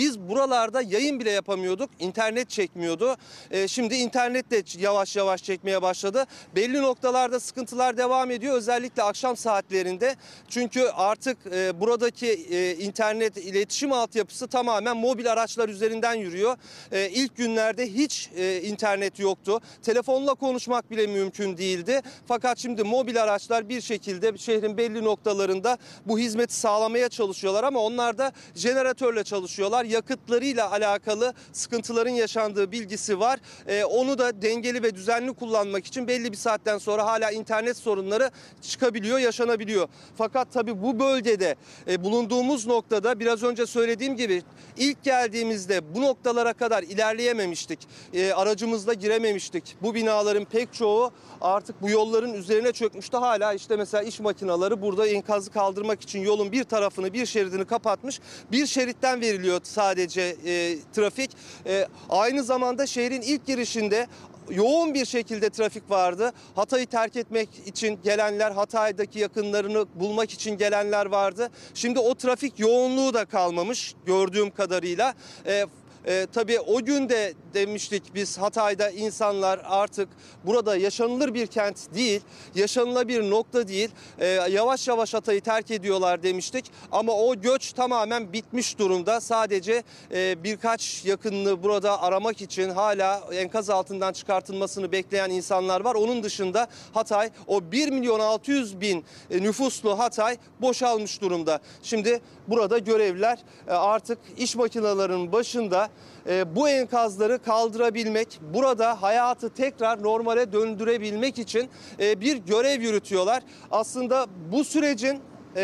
[0.00, 1.90] Biz buralarda yayın bile yapamıyorduk.
[1.98, 3.16] İnternet çekmiyordu.
[3.50, 6.26] Ee, şimdi internet de yavaş yavaş çekmeye başladı.
[6.56, 8.54] Belli noktalarda sıkıntılar devam ediyor.
[8.54, 10.16] Özellikle akşam saatlerinde.
[10.48, 16.56] Çünkü artık e, buradaki e, internet iletişim altyapısı tamamen mobil araçlar üzerinden yürüyor.
[16.92, 19.60] E, ilk günlerde hiç e, internet yoktu.
[19.82, 22.00] Telefonla konuşmak bile mümkün değildi.
[22.28, 28.18] Fakat şimdi mobil araçlar bir şekilde şehrin belli noktalarında bu hizmeti sağlamaya çalışıyorlar ama onlar
[28.18, 29.89] da jeneratörle çalışıyorlar.
[29.90, 33.40] Akaryakıtlarıyla alakalı sıkıntıların yaşandığı bilgisi var.
[33.66, 38.30] E, onu da dengeli ve düzenli kullanmak için belli bir saatten sonra hala internet sorunları
[38.62, 39.88] çıkabiliyor, yaşanabiliyor.
[40.18, 41.56] Fakat tabii bu bölgede
[41.88, 44.42] e, bulunduğumuz noktada biraz önce söylediğim gibi
[44.76, 47.78] ilk geldiğimizde bu noktalara kadar ilerleyememiştik.
[48.14, 49.76] E, aracımızla girememiştik.
[49.82, 53.16] Bu binaların pek çoğu artık bu yolların üzerine çökmüştü.
[53.16, 58.20] Hala işte mesela iş makineleri burada enkazı kaldırmak için yolun bir tarafını bir şeridini kapatmış.
[58.52, 61.30] Bir şeritten veriliyor sadece e, trafik.
[61.66, 64.06] E, aynı zamanda şehrin ilk girişinde
[64.50, 66.32] yoğun bir şekilde trafik vardı.
[66.56, 71.50] Hatay'ı terk etmek için gelenler, Hatay'daki yakınlarını bulmak için gelenler vardı.
[71.74, 75.14] Şimdi o trafik yoğunluğu da kalmamış gördüğüm kadarıyla.
[75.46, 75.66] E,
[76.10, 80.08] e, tabii o gün de demiştik biz Hatay'da insanlar artık
[80.44, 82.20] burada yaşanılır bir kent değil,
[82.54, 83.90] yaşanılabilir nokta değil.
[84.18, 86.64] E, yavaş yavaş Hatay'ı terk ediyorlar demiştik.
[86.92, 89.20] Ama o göç tamamen bitmiş durumda.
[89.20, 95.94] Sadece e, birkaç yakınını burada aramak için hala enkaz altından çıkartılmasını bekleyen insanlar var.
[95.94, 101.60] Onun dışında Hatay o 1 milyon 600 bin e, nüfuslu Hatay boşalmış durumda.
[101.82, 105.88] Şimdi burada görevliler e, artık iş makinelerinin başında
[106.28, 113.42] e, bu enkazları kaldırabilmek, burada hayatı tekrar normale döndürebilmek için e, bir görev yürütüyorlar.
[113.70, 115.20] Aslında bu sürecin
[115.56, 115.62] e,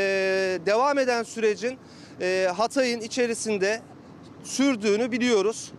[0.66, 1.78] devam eden sürecin
[2.20, 3.80] e, Hatay'ın içerisinde
[4.44, 5.72] sürdüğünü biliyoruz.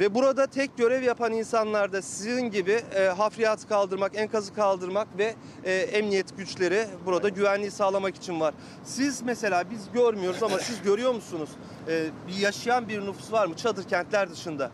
[0.00, 5.34] Ve burada tek görev yapan insanlar da sizin gibi e, hafriyatı kaldırmak, enkazı kaldırmak ve
[5.64, 8.54] e, emniyet güçleri burada güvenliği sağlamak için var.
[8.84, 11.48] Siz mesela biz görmüyoruz ama siz görüyor musunuz?
[11.88, 14.70] E, bir yaşayan bir nüfus var mı çadır kentler dışında?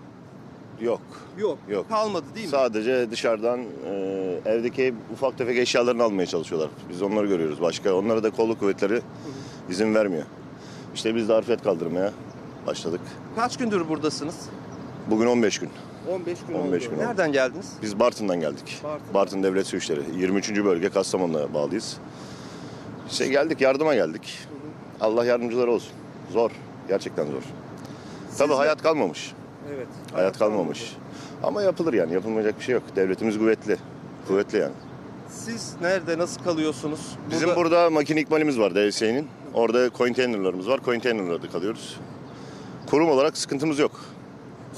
[0.80, 1.00] Yok.
[1.38, 1.58] Yok.
[1.68, 1.88] Yok.
[1.88, 2.50] Kalmadı değil mi?
[2.50, 3.92] Sadece dışarıdan e,
[4.44, 6.70] evdeki ufak tefek eşyalarını almaya çalışıyorlar.
[6.88, 7.60] Biz onları görüyoruz.
[7.62, 9.02] Başka onlara da kolluk kuvvetleri
[9.70, 10.24] izin vermiyor.
[10.94, 12.12] İşte biz de harfiyat kaldırmaya
[12.66, 13.00] başladık.
[13.36, 14.36] Kaç gündür buradasınız?
[15.06, 15.70] Bugün 15 gün.
[16.10, 16.90] 15 gün 15 oldu.
[16.90, 17.08] gün oldu.
[17.08, 17.72] Nereden geldiniz?
[17.82, 18.80] Biz Bartın'dan geldik.
[18.84, 19.14] Bartın.
[19.14, 20.00] Bartın Devlet Su İşleri.
[20.16, 20.50] 23.
[20.64, 21.96] bölge Kastamonu'na bağlıyız.
[23.10, 24.38] İşte geldik yardıma geldik.
[25.00, 25.92] Allah yardımcıları olsun.
[26.32, 26.50] Zor.
[26.88, 27.42] Gerçekten zor.
[28.38, 29.32] Tabii hayat kalmamış.
[29.74, 29.86] Evet.
[30.12, 30.96] Hayat kalmamış.
[31.42, 32.14] Ama yapılır yani.
[32.14, 32.82] Yapılmayacak bir şey yok.
[32.96, 33.76] Devletimiz kuvvetli.
[34.28, 34.72] Kuvvetli yani.
[35.28, 37.00] Siz nerede nasıl kalıyorsunuz?
[37.30, 39.28] Bizim burada, makine ikmalimiz var DSE'nin.
[39.54, 40.80] Orada konteynerlarımız var.
[40.80, 42.00] Konteynerlarda kalıyoruz.
[42.90, 44.00] Kurum olarak sıkıntımız yok.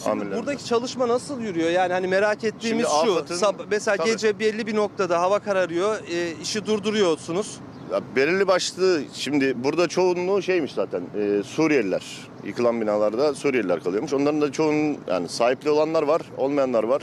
[0.05, 1.71] Şimdi buradaki çalışma nasıl yürüyor?
[1.71, 3.35] Yani hani merak ettiğimiz Şimdi şu.
[3.35, 4.11] Sab- mesela Tabii.
[4.11, 5.97] gece belli bir noktada hava kararıyor.
[6.11, 7.59] e, işi durduruyorsunuz.
[7.93, 12.03] Ya belirli başlı şimdi burada çoğunluğu şeymiş zaten e, Suriyeliler.
[12.45, 14.12] Yıkılan binalarda Suriyeliler kalıyormuş.
[14.12, 17.03] Onların da çoğunun yani sahipli olanlar var, olmayanlar var.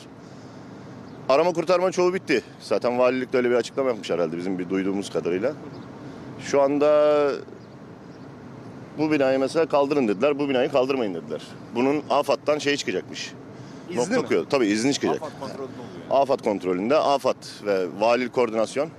[1.29, 2.43] Arama kurtarma çoğu bitti.
[2.61, 5.53] Zaten valilik de öyle bir açıklama yapmış herhalde bizim bir duyduğumuz kadarıyla.
[6.39, 7.31] Şu anda
[8.97, 10.39] bu binayı mesela kaldırın dediler.
[10.39, 11.41] Bu binayı kaldırmayın dediler.
[11.75, 13.31] Bunun AFAD'dan şey çıkacakmış.
[13.89, 14.27] İzni Nokta mi?
[14.27, 14.45] koyuyor.
[14.49, 15.21] Tabii izni çıkacak.
[16.11, 18.89] AFAD kontrolünde AFAD ve valilik koordinasyon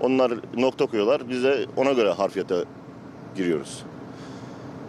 [0.00, 1.28] onlar nokta koyuyorlar.
[1.28, 2.64] Biz de ona göre harfiyata
[3.36, 3.82] giriyoruz.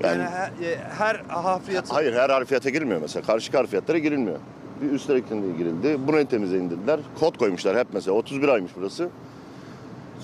[0.04, 3.26] Yani, Yani, her, e, her hafriyatı hayır her harfiyata girilmiyor mesela.
[3.26, 4.40] Karşı harfiyatlara girilmiyor.
[4.82, 6.08] Bir üst elektriğinde girildi.
[6.08, 7.00] Burayı temizleyin dediler.
[7.20, 8.18] Kod koymuşlar hep mesela.
[8.18, 9.10] 31 aymış burası.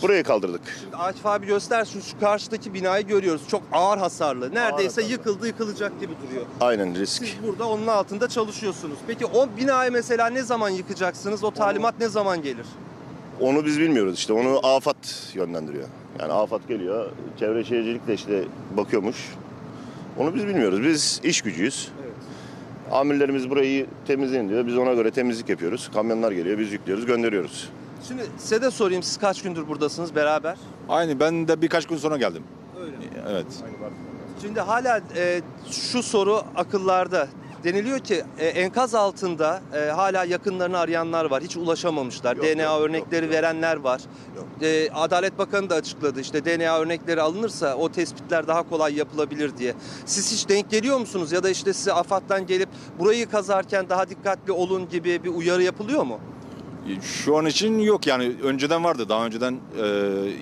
[0.02, 0.62] Burayı kaldırdık.
[0.82, 3.42] Şimdi Akif abi göstersin şu karşıdaki binayı görüyoruz.
[3.48, 4.54] Çok ağır hasarlı.
[4.56, 5.12] Neredeyse hasarlı.
[5.12, 6.46] yıkıldı yıkılacak gibi duruyor.
[6.62, 7.26] Aynen risk.
[7.26, 8.98] Siz burada onun altında çalışıyorsunuz.
[9.08, 11.44] Peki o binayı mesela ne zaman yıkacaksınız?
[11.44, 12.66] O talimat ne zaman gelir?
[13.40, 14.34] Onu biz bilmiyoruz işte.
[14.34, 15.04] Onu AFAD
[15.34, 15.88] yönlendiriyor.
[16.20, 17.12] Yani AFAD geliyor.
[17.40, 18.44] Çevre Şehircilik de işte
[18.78, 19.18] bakıyormuş.
[20.18, 20.84] Onu biz bilmiyoruz.
[20.84, 21.92] Biz iş gücüyüz.
[22.92, 24.68] Amirlerimiz burayı temizleyin diyor.
[24.68, 25.90] Biz ona göre temizlik yapıyoruz.
[25.94, 27.70] Kamyonlar geliyor, biz yüklüyoruz, gönderiyoruz.
[28.08, 30.58] Şimdi size de sorayım siz kaç gündür buradasınız beraber?
[30.90, 32.44] Aynı ben de birkaç gün sonra geldim.
[32.82, 32.96] Öyle.
[33.30, 33.46] Evet.
[34.42, 35.42] Şimdi hala e,
[35.72, 37.28] şu soru akıllarda.
[37.64, 41.44] Deniliyor ki e, enkaz altında e, hala yakınlarını arayanlar var.
[41.44, 42.36] Hiç ulaşamamışlar.
[42.36, 43.44] Yok, DNA yok, örnekleri yok, yok.
[43.44, 44.02] verenler var.
[44.36, 44.46] Yok.
[44.62, 46.20] E, Adalet Bakanı da açıkladı.
[46.20, 49.74] İşte DNA örnekleri alınırsa o tespitler daha kolay yapılabilir diye.
[50.06, 51.32] Siz hiç denk geliyor musunuz?
[51.32, 56.04] Ya da işte size AFAD'dan gelip burayı kazarken daha dikkatli olun gibi bir uyarı yapılıyor
[56.04, 56.20] mu?
[57.02, 59.10] Şu an için yok yani önceden vardı.
[59.10, 59.86] Daha önceden e,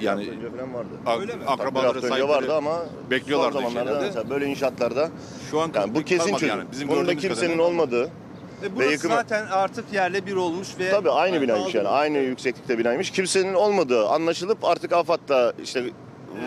[0.01, 0.89] yani önce falan vardı.
[1.05, 1.41] ak- Öyle mi?
[1.41, 2.79] Bir akrabaları hafta önce sahipleri vardı ama
[3.09, 4.05] bekliyorlardı son zamanlarda şeylerde.
[4.07, 5.09] mesela böyle inşaatlarda
[5.51, 6.57] Şu an yani bu kesin kalmadı çözüm.
[6.57, 6.67] yani.
[6.71, 7.63] Bizim Bunda gördüğümüz kimsenin kadarıyla.
[7.63, 8.03] olmadığı
[8.61, 11.87] Ve burası yıkımı- zaten artık yerle bir olmuş ve Tabii aynı binaymış yani.
[11.87, 13.11] Aynı yükseklikte binaymış.
[13.11, 15.83] Kimsenin olmadığı anlaşılıp artık AFAD'da işte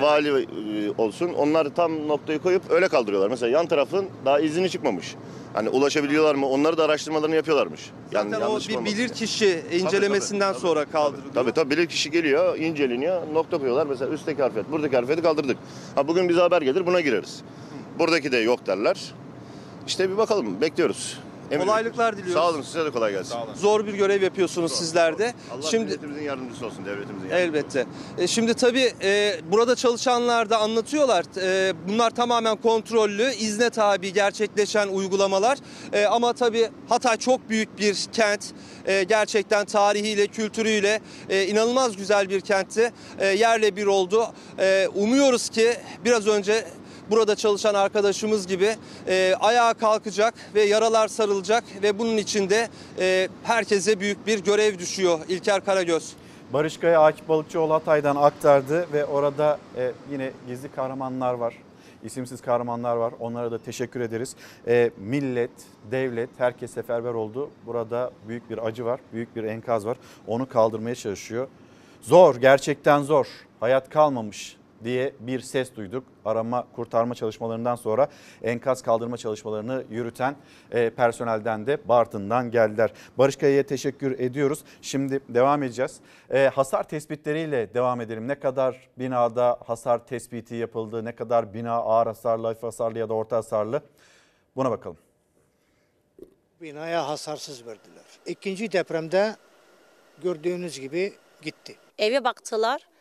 [0.01, 1.33] vali e, olsun.
[1.33, 3.31] Onlar tam noktayı koyup öyle kaldırıyorlar.
[3.31, 5.15] Mesela yan tarafın daha izini çıkmamış.
[5.57, 6.47] Hani ulaşabiliyorlar mı?
[6.47, 7.91] Onları da araştırmalarını yapıyorlarmış.
[8.13, 9.09] Zaten o bir olmasın bilir diye.
[9.09, 11.35] kişi incelemesinden tabii, sonra kaldırılıyor.
[11.35, 13.87] Tabii tabii bilir kişi geliyor, inceleniyor, nokta koyuyorlar.
[13.87, 15.57] Mesela üstteki harfiyat, buradaki harfiyatı kaldırdık.
[15.95, 17.43] Ha bugün bize haber gelir buna gireriz.
[17.99, 19.15] Buradaki de yok derler.
[19.87, 21.19] İşte bir bakalım bekliyoruz.
[21.51, 22.35] Emir Kolaylıklar diliyoruz.
[22.35, 23.37] Sağ olun size de kolay gelsin.
[23.55, 25.35] Zor bir görev yapıyorsunuz sizler de.
[25.53, 27.43] Allah Şimdi milletimizin yardımcısı olsun, devletimizin yardımcısı.
[27.43, 27.87] Elbette.
[28.19, 31.25] E, şimdi tabii e, burada çalışanlar da anlatıyorlar.
[31.43, 35.59] E, bunlar tamamen kontrollü, izne tabi gerçekleşen uygulamalar.
[35.93, 38.45] E, ama tabii Hatay çok büyük bir kent.
[38.87, 42.93] E, gerçekten tarihiyle, kültürüyle e, inanılmaz güzel bir kentti.
[43.19, 44.27] E, yerle bir oldu.
[44.59, 46.65] E, umuyoruz ki biraz önce
[47.11, 48.77] burada çalışan arkadaşımız gibi
[49.09, 54.79] e, ayağa kalkacak ve yaralar sarılacak ve bunun için de e, herkese büyük bir görev
[54.79, 56.13] düşüyor İlker Karagöz.
[56.53, 61.55] Barış Kaya Akif Balıkçıoğlu Hatay'dan aktardı ve orada e, yine gizli kahramanlar var.
[62.05, 63.13] isimsiz kahramanlar var.
[63.21, 64.37] Onlara da teşekkür ederiz.
[64.69, 65.51] E, millet,
[65.91, 67.51] devlet, herkes seferber oldu.
[67.67, 69.97] Burada büyük bir acı var, büyük bir enkaz var.
[70.27, 71.49] Onu kaldırmaya çalışıyor.
[72.03, 73.27] Zor, gerçekten zor.
[73.61, 76.05] Hayat kalmamış diye bir ses duyduk.
[76.25, 78.09] Arama kurtarma çalışmalarından sonra
[78.43, 80.37] enkaz kaldırma çalışmalarını yürüten
[80.71, 82.93] e, personelden de Bartın'dan geldiler.
[83.19, 84.65] Barış Kaya'ya teşekkür ediyoruz.
[84.83, 86.01] Şimdi devam edeceğiz.
[86.31, 88.29] E, hasar tespitleriyle devam edelim.
[88.29, 93.15] Ne kadar binada hasar tespiti yapıldı, ne kadar bina ağır hasarlı, hafif hasarlı ya da
[93.15, 93.83] orta hasarlı
[94.57, 94.97] buna bakalım.
[96.61, 98.05] Binaya hasarsız verdiler.
[98.27, 99.37] İkinci depremde
[100.23, 101.77] gördüğünüz gibi gitti.
[101.99, 102.96] Eve baktılar.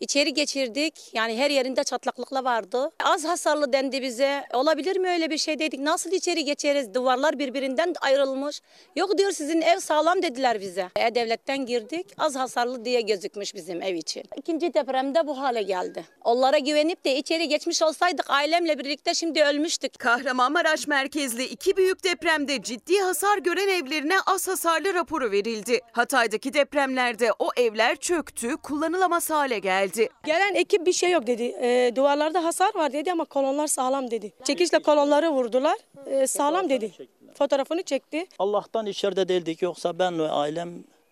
[0.00, 0.94] İçeri geçirdik.
[1.14, 2.90] Yani her yerinde çatlaklıkla vardı.
[3.04, 4.44] Az hasarlı dendi bize.
[4.52, 5.80] Olabilir mi öyle bir şey dedik.
[5.80, 6.94] Nasıl içeri geçeriz?
[6.94, 8.60] Duvarlar birbirinden ayrılmış.
[8.96, 10.88] Yok diyor sizin ev sağlam dediler bize.
[10.96, 12.06] E, devletten girdik.
[12.18, 14.22] Az hasarlı diye gözükmüş bizim ev için.
[14.36, 16.04] İkinci depremde bu hale geldi.
[16.24, 19.98] Onlara güvenip de içeri geçmiş olsaydık ailemle birlikte şimdi ölmüştük.
[19.98, 25.80] Kahramanmaraş merkezli iki büyük depremde ciddi hasar gören evlerine az hasarlı raporu verildi.
[25.92, 29.89] Hatay'daki depremlerde o evler çöktü, kullanılamaz hale geldi.
[30.24, 31.42] Gelen ekip bir şey yok dedi.
[31.42, 34.32] E, duvarlarda hasar var dedi ama kolonlar sağlam dedi.
[34.44, 35.76] Çekişle kolonları vurdular.
[36.06, 36.92] E, sağlam dedi.
[37.34, 38.26] Fotoğrafını çekti.
[38.38, 40.70] Allah'tan içeride değildik yoksa ben ve ailem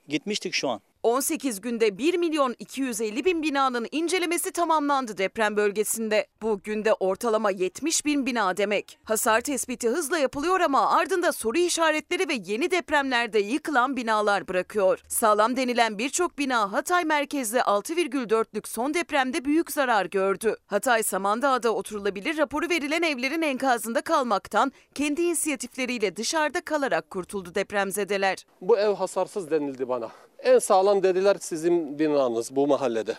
[0.08, 0.80] gitmiştik şu an.
[1.02, 6.26] 18 günde 1 milyon 250 bin binanın incelemesi tamamlandı deprem bölgesinde.
[6.42, 8.98] Bu günde ortalama 70 bin bina demek.
[9.04, 15.02] Hasar tespiti hızla yapılıyor ama ardında soru işaretleri ve yeni depremlerde yıkılan binalar bırakıyor.
[15.08, 20.56] Sağlam denilen birçok bina Hatay merkezli 6,4'lük son depremde büyük zarar gördü.
[20.66, 28.46] Hatay Samandağ'da oturulabilir raporu verilen evlerin enkazında kalmaktan kendi inisiyatifleriyle dışarıda kalarak kurtuldu depremzedeler.
[28.60, 30.10] Bu ev hasarsız denildi bana.
[30.42, 33.14] En sağlam dediler sizin binanız bu mahallede.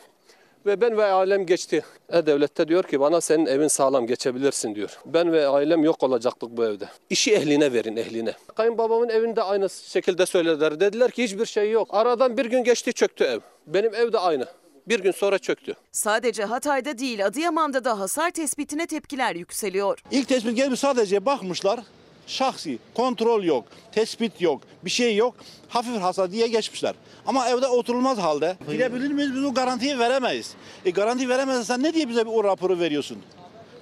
[0.66, 1.84] Ve ben ve ailem geçti.
[2.10, 5.00] E-Devlet'te diyor ki bana senin evin sağlam geçebilirsin diyor.
[5.06, 6.90] Ben ve ailem yok olacaktık bu evde.
[7.10, 8.34] İşi ehline verin ehline.
[8.56, 10.80] Kayınbabamın evinde aynı şekilde söylediler.
[10.80, 11.88] Dediler ki hiçbir şey yok.
[11.92, 13.40] Aradan bir gün geçti çöktü ev.
[13.68, 14.46] Benim ev de aynı.
[14.88, 15.74] Bir gün sonra çöktü.
[15.92, 20.04] Sadece Hatay'da değil Adıyaman'da da hasar tespitine tepkiler yükseliyor.
[20.12, 21.80] İlk tespit gelmiş sadece bakmışlar.
[22.30, 25.36] Şahsi, kontrol yok, tespit yok, bir şey yok.
[25.70, 26.96] Hafif hasar diye geçmişler.
[27.26, 28.58] Ama evde oturulmaz halde.
[28.72, 29.36] Girebilir miyiz?
[29.36, 30.54] Biz o garantiyi veremeyiz.
[30.86, 33.18] E garanti veremezsen ne diye bize bir o raporu veriyorsun?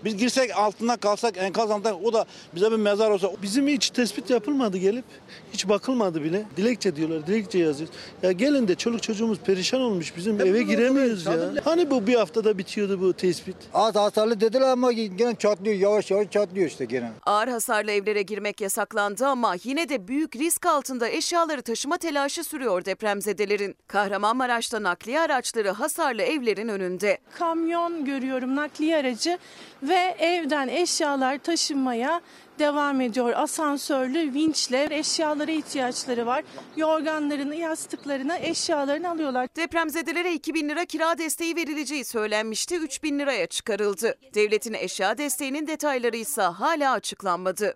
[0.03, 3.31] Biz girsek altına kalsak enkaz altında o da bize bir mezar olsa.
[3.41, 5.05] Bizim hiç tespit yapılmadı gelip.
[5.53, 6.45] Hiç bakılmadı bile.
[6.57, 7.27] Dilekçe diyorlar.
[7.27, 7.95] Dilekçe yazıyoruz.
[8.23, 10.17] Ya gelin de çoluk çocuğumuz perişan olmuş.
[10.17, 11.33] Bizim eve giremiyoruz ya.
[11.65, 13.55] Hani bu bir haftada bitiyordu bu tespit?
[13.73, 15.75] Az hasarlı dediler ama gene çatlıyor.
[15.75, 17.11] Yavaş yavaş çatlıyor işte gene.
[17.25, 22.85] Ağır hasarlı evlere girmek yasaklandı ama yine de büyük risk altında eşyaları taşıma telaşı sürüyor
[22.85, 23.75] depremzedelerin.
[23.87, 27.17] Kahramanmaraş'ta nakliye araçları hasarlı evlerin önünde.
[27.39, 29.37] Kamyon görüyorum nakliye aracı
[29.83, 32.21] ve evden eşyalar taşınmaya
[32.59, 33.33] devam ediyor.
[33.35, 36.43] Asansörlü vinçle eşyalara ihtiyaçları var.
[36.75, 39.47] Yorganlarını, yastıklarını, eşyalarını alıyorlar.
[39.55, 42.75] Depremzedelere 2000 lira kira desteği verileceği söylenmişti.
[42.75, 44.17] 3000 liraya çıkarıldı.
[44.33, 47.75] Devletin eşya desteğinin detayları ise hala açıklanmadı.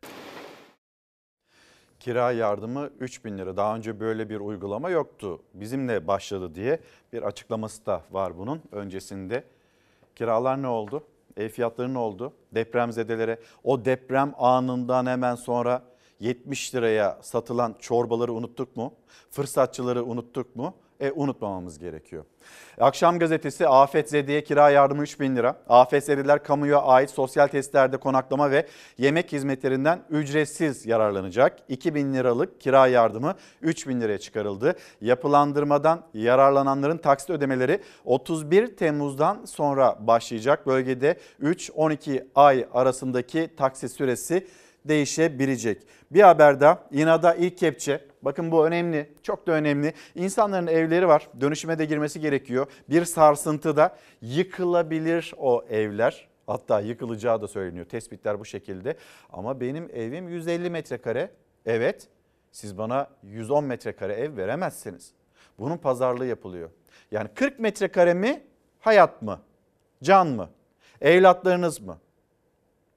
[1.99, 3.57] Kira yardımı 3 bin lira.
[3.57, 5.41] Daha önce böyle bir uygulama yoktu.
[5.53, 6.79] Bizimle başladı diye
[7.13, 9.43] bir açıklaması da var bunun öncesinde.
[10.15, 11.03] Kiralar ne oldu?
[11.41, 12.33] Ev fiyatları ne oldu?
[12.51, 15.81] Depremzedelere o deprem anından hemen sonra
[16.19, 18.93] 70 liraya satılan çorbaları unuttuk mu?
[19.31, 20.73] Fırsatçıları unuttuk mu?
[21.01, 22.25] E unutmamamız gerekiyor.
[22.79, 25.55] Akşam gazetesi Afetzedeye kira yardımı 3 bin lira.
[25.69, 31.59] Afetzedeler kamuya ait sosyal tesislerde konaklama ve yemek hizmetlerinden ücretsiz yararlanacak.
[31.69, 34.75] 2 bin liralık kira yardımı 3 bin liraya çıkarıldı.
[35.01, 40.67] Yapılandırmadan yararlananların taksit ödemeleri 31 Temmuz'dan sonra başlayacak.
[40.67, 44.47] Bölgede 3-12 ay arasındaki taksit süresi
[44.85, 45.87] değişebilecek.
[46.11, 48.10] Bir haber daha İNA'da ilk kepçe.
[48.21, 49.93] Bakın bu önemli, çok da önemli.
[50.15, 52.67] İnsanların evleri var, dönüşüme de girmesi gerekiyor.
[52.89, 56.27] Bir sarsıntıda yıkılabilir o evler.
[56.47, 57.85] Hatta yıkılacağı da söyleniyor.
[57.85, 58.95] Tespitler bu şekilde.
[59.31, 61.31] Ama benim evim 150 metrekare.
[61.65, 62.07] Evet
[62.51, 65.11] siz bana 110 metrekare ev veremezsiniz.
[65.59, 66.69] Bunun pazarlığı yapılıyor.
[67.11, 68.43] Yani 40 metrekare mi
[68.79, 69.41] hayat mı?
[70.03, 70.49] Can mı?
[71.01, 71.97] Evlatlarınız mı?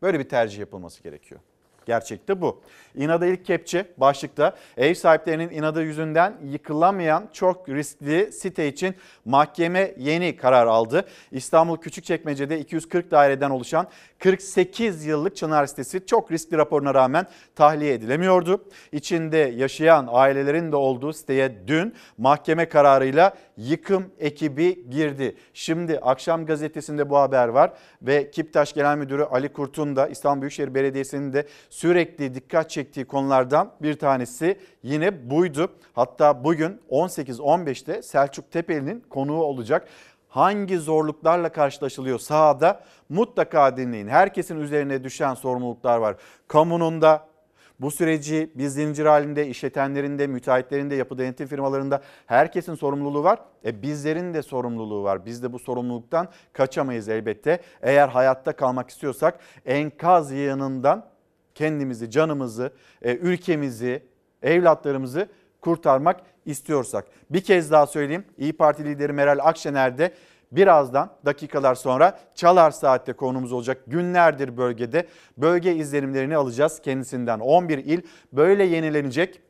[0.02, 1.40] Böyle bir tercih yapılması gerekiyor.
[1.86, 2.60] Gerçekte bu.
[2.94, 8.94] İnada ilk kepçe başlıkta ev sahiplerinin inadı yüzünden yıkılamayan çok riskli site için
[9.24, 11.08] mahkeme yeni karar aldı.
[11.32, 17.26] İstanbul Küçükçekmece'de 240 daireden oluşan 48 yıllık Çınar sitesi çok riskli raporuna rağmen
[17.56, 18.64] tahliye edilemiyordu.
[18.92, 25.36] İçinde yaşayan ailelerin de olduğu siteye dün mahkeme kararıyla yıkım ekibi girdi.
[25.54, 27.72] Şimdi akşam gazetesinde bu haber var
[28.02, 33.70] ve Kiptaş Genel Müdürü Ali Kurt'un da İstanbul Büyükşehir Belediyesi'nin de sürekli dikkat çektiği konulardan
[33.82, 35.68] bir tanesi yine buydu.
[35.92, 39.88] Hatta bugün 18-15'te Selçuk Tepeli'nin konuğu olacak.
[40.28, 44.08] Hangi zorluklarla karşılaşılıyor sahada mutlaka dinleyin.
[44.08, 46.16] Herkesin üzerine düşen sorumluluklar var.
[46.48, 47.26] Kamunun da
[47.80, 53.38] bu süreci bir zincir halinde işletenlerin de, müteahhitlerin de, yapı denetim firmalarında herkesin sorumluluğu var.
[53.64, 55.26] E bizlerin de sorumluluğu var.
[55.26, 57.60] Biz de bu sorumluluktan kaçamayız elbette.
[57.82, 61.13] Eğer hayatta kalmak istiyorsak enkaz yığınından
[61.54, 64.02] kendimizi, canımızı, e, ülkemizi,
[64.42, 65.28] evlatlarımızı
[65.60, 67.06] kurtarmak istiyorsak.
[67.30, 68.24] Bir kez daha söyleyeyim.
[68.38, 70.14] İyi Parti lideri Meral Akşener de
[70.52, 73.82] birazdan dakikalar sonra Çalar Saat'te konumuz olacak.
[73.86, 75.06] Günlerdir bölgede
[75.38, 77.40] bölge izlenimlerini alacağız kendisinden.
[77.40, 78.00] 11 il
[78.32, 79.40] böyle yenilenecek.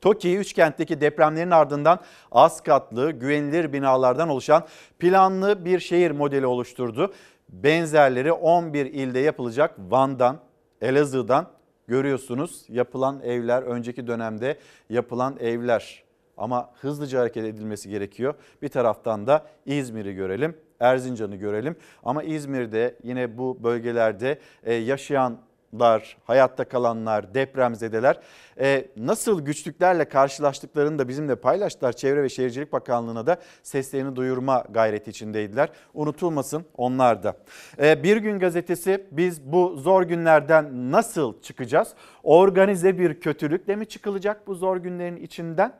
[0.00, 2.00] TOKİ Üçkent'teki depremlerin ardından
[2.32, 4.66] az katlı, güvenilir binalardan oluşan
[4.98, 7.14] planlı bir şehir modeli oluşturdu.
[7.48, 10.38] Benzerleri 11 ilde yapılacak Van'dan,
[10.82, 11.48] Elazığ'dan
[11.88, 14.58] görüyorsunuz yapılan evler, önceki dönemde
[14.90, 16.02] yapılan evler.
[16.36, 18.34] Ama hızlıca hareket edilmesi gerekiyor.
[18.62, 21.76] Bir taraftan da İzmir'i görelim, Erzincan'ı görelim.
[22.04, 24.74] Ama İzmir'de yine bu bölgelerde e,
[25.72, 28.20] yaşayanlar, hayatta kalanlar, depremzedeler
[28.60, 31.92] e, nasıl güçlüklerle karşılaştıklarını da bizimle paylaştılar.
[31.92, 35.70] Çevre ve Şehircilik Bakanlığı'na da seslerini duyurma gayreti içindeydiler.
[35.94, 37.36] Unutulmasın onlar da.
[37.78, 41.94] E, bir gün gazetesi biz bu zor günlerden nasıl çıkacağız?
[42.22, 45.72] Organize bir kötülükle mi çıkılacak bu zor günlerin içinden?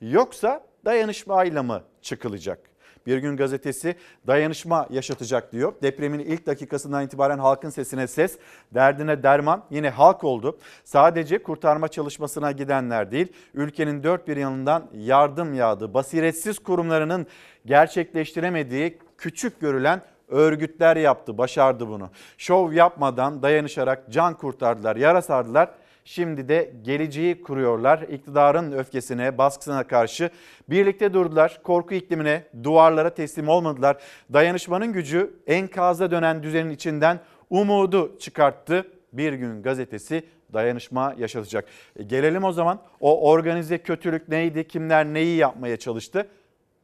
[0.00, 2.71] Yoksa dayanışmayla mı çıkılacak?
[3.06, 3.96] Bir gün gazetesi
[4.26, 5.72] dayanışma yaşatacak diyor.
[5.82, 8.38] Depremin ilk dakikasından itibaren halkın sesine ses,
[8.74, 10.58] derdine derman yine halk oldu.
[10.84, 15.94] Sadece kurtarma çalışmasına gidenler değil, ülkenin dört bir yanından yardım yağdı.
[15.94, 17.26] Basiretsiz kurumlarının
[17.66, 22.10] gerçekleştiremediği küçük görülen örgütler yaptı, başardı bunu.
[22.38, 25.68] Şov yapmadan dayanışarak can kurtardılar, yara sardılar.
[26.04, 28.02] Şimdi de geleceği kuruyorlar.
[28.02, 30.30] İktidarın öfkesine, baskısına karşı
[30.70, 31.60] birlikte durdular.
[31.62, 33.96] Korku iklimine, duvarlara teslim olmadılar.
[34.32, 38.86] Dayanışmanın gücü enkaza dönen düzenin içinden umudu çıkarttı.
[39.12, 41.68] Bir gün gazetesi dayanışma yaşatacak.
[41.96, 46.28] E gelelim o zaman o organize kötülük neydi, kimler neyi yapmaya çalıştı?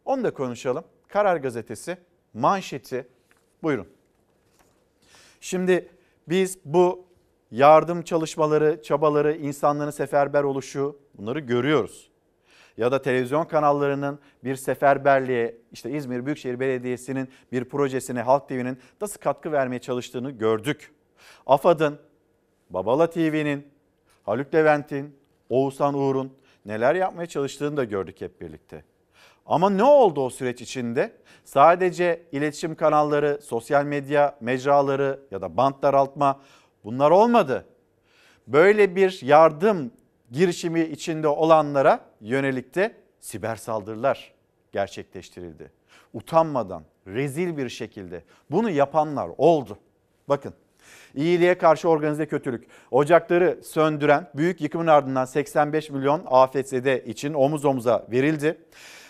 [0.05, 0.85] Onu da konuşalım.
[1.09, 1.99] Karar Gazetesi
[2.35, 3.07] manşeti
[3.63, 3.87] buyurun.
[5.41, 5.89] Şimdi
[6.29, 7.08] biz bu
[7.51, 12.11] yardım çalışmaları, çabaları, insanların seferber oluşu bunları görüyoruz.
[12.77, 19.21] Ya da televizyon kanallarının bir seferberliğe, işte İzmir Büyükşehir Belediyesi'nin bir projesine, Halk TV'nin nasıl
[19.21, 20.93] katkı vermeye çalıştığını gördük.
[21.47, 21.99] AFAD'ın,
[22.71, 23.67] Babala TV'nin,
[24.23, 25.17] Haluk Levent'in,
[25.49, 26.33] Oğuzhan Uğur'un
[26.67, 28.85] neler yapmaya çalıştığını da gördük hep birlikte.
[29.47, 31.13] Ama ne oldu o süreç içinde?
[31.45, 36.41] Sadece iletişim kanalları, sosyal medya mecraları ya da bant daraltma
[36.89, 37.65] bunlar olmadı.
[38.47, 39.91] Böyle bir yardım
[40.31, 44.33] girişimi içinde olanlara yönelik de siber saldırılar
[44.73, 45.71] gerçekleştirildi.
[46.13, 49.79] Utanmadan, rezil bir şekilde bunu yapanlar oldu.
[50.29, 50.55] Bakın
[51.15, 52.67] İyiliğe karşı organize kötülük.
[52.91, 58.59] Ocakları söndüren büyük yıkımın ardından 85 milyon AFSD için omuz omuza verildi.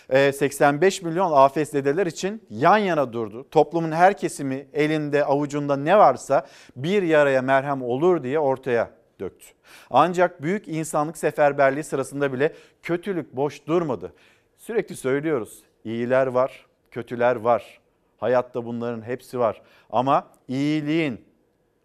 [0.09, 3.49] 85 milyon AFS'deler için yan yana durdu.
[3.51, 9.47] Toplumun her kesimi elinde avucunda ne varsa bir yaraya merhem olur diye ortaya döktü.
[9.89, 12.53] Ancak büyük insanlık seferberliği sırasında bile
[12.83, 14.13] kötülük boş durmadı.
[14.57, 15.63] Sürekli söylüyoruz.
[15.83, 17.79] İyiler var, kötüler var.
[18.17, 19.61] Hayatta bunların hepsi var.
[19.89, 21.25] Ama iyiliğin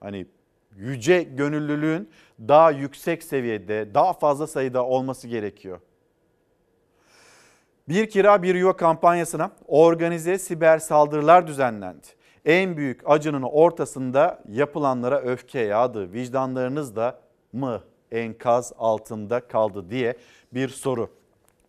[0.01, 0.27] hani
[0.77, 2.11] yüce gönüllülüğün
[2.41, 5.81] daha yüksek seviyede, daha fazla sayıda olması gerekiyor.
[7.89, 12.07] Bir kira bir yuva kampanyasına organize siber saldırılar düzenlendi.
[12.45, 16.13] En büyük acının ortasında yapılanlara öfke yağdı.
[16.13, 17.19] Vicdanlarınız da
[17.53, 17.83] mı
[18.13, 20.17] enkaz altında kaldı diye
[20.55, 21.11] bir soru.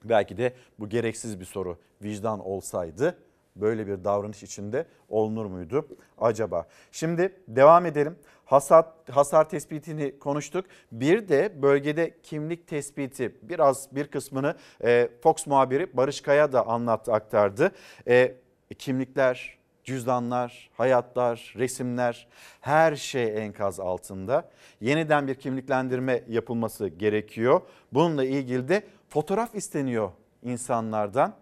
[0.04, 1.78] Belki de bu gereksiz bir soru.
[2.04, 3.18] Vicdan olsaydı
[3.56, 5.88] böyle bir davranış içinde olunur muydu
[6.18, 6.66] acaba?
[6.92, 8.16] Şimdi devam edelim.
[8.46, 10.66] Hasar, hasar tespitini konuştuk.
[10.92, 17.14] Bir de bölgede kimlik tespiti biraz bir kısmını e, Fox muhabiri Barış Kaya da anlattı
[17.14, 17.72] aktardı.
[18.08, 18.36] E,
[18.78, 22.28] kimlikler, cüzdanlar, hayatlar, resimler
[22.62, 24.50] her şey enkaz altında.
[24.82, 27.62] Yeniden bir kimliklendirme yapılması gerekiyor.
[27.94, 30.12] Bununla ilgili de fotoğraf isteniyor
[30.44, 31.36] insanlardan.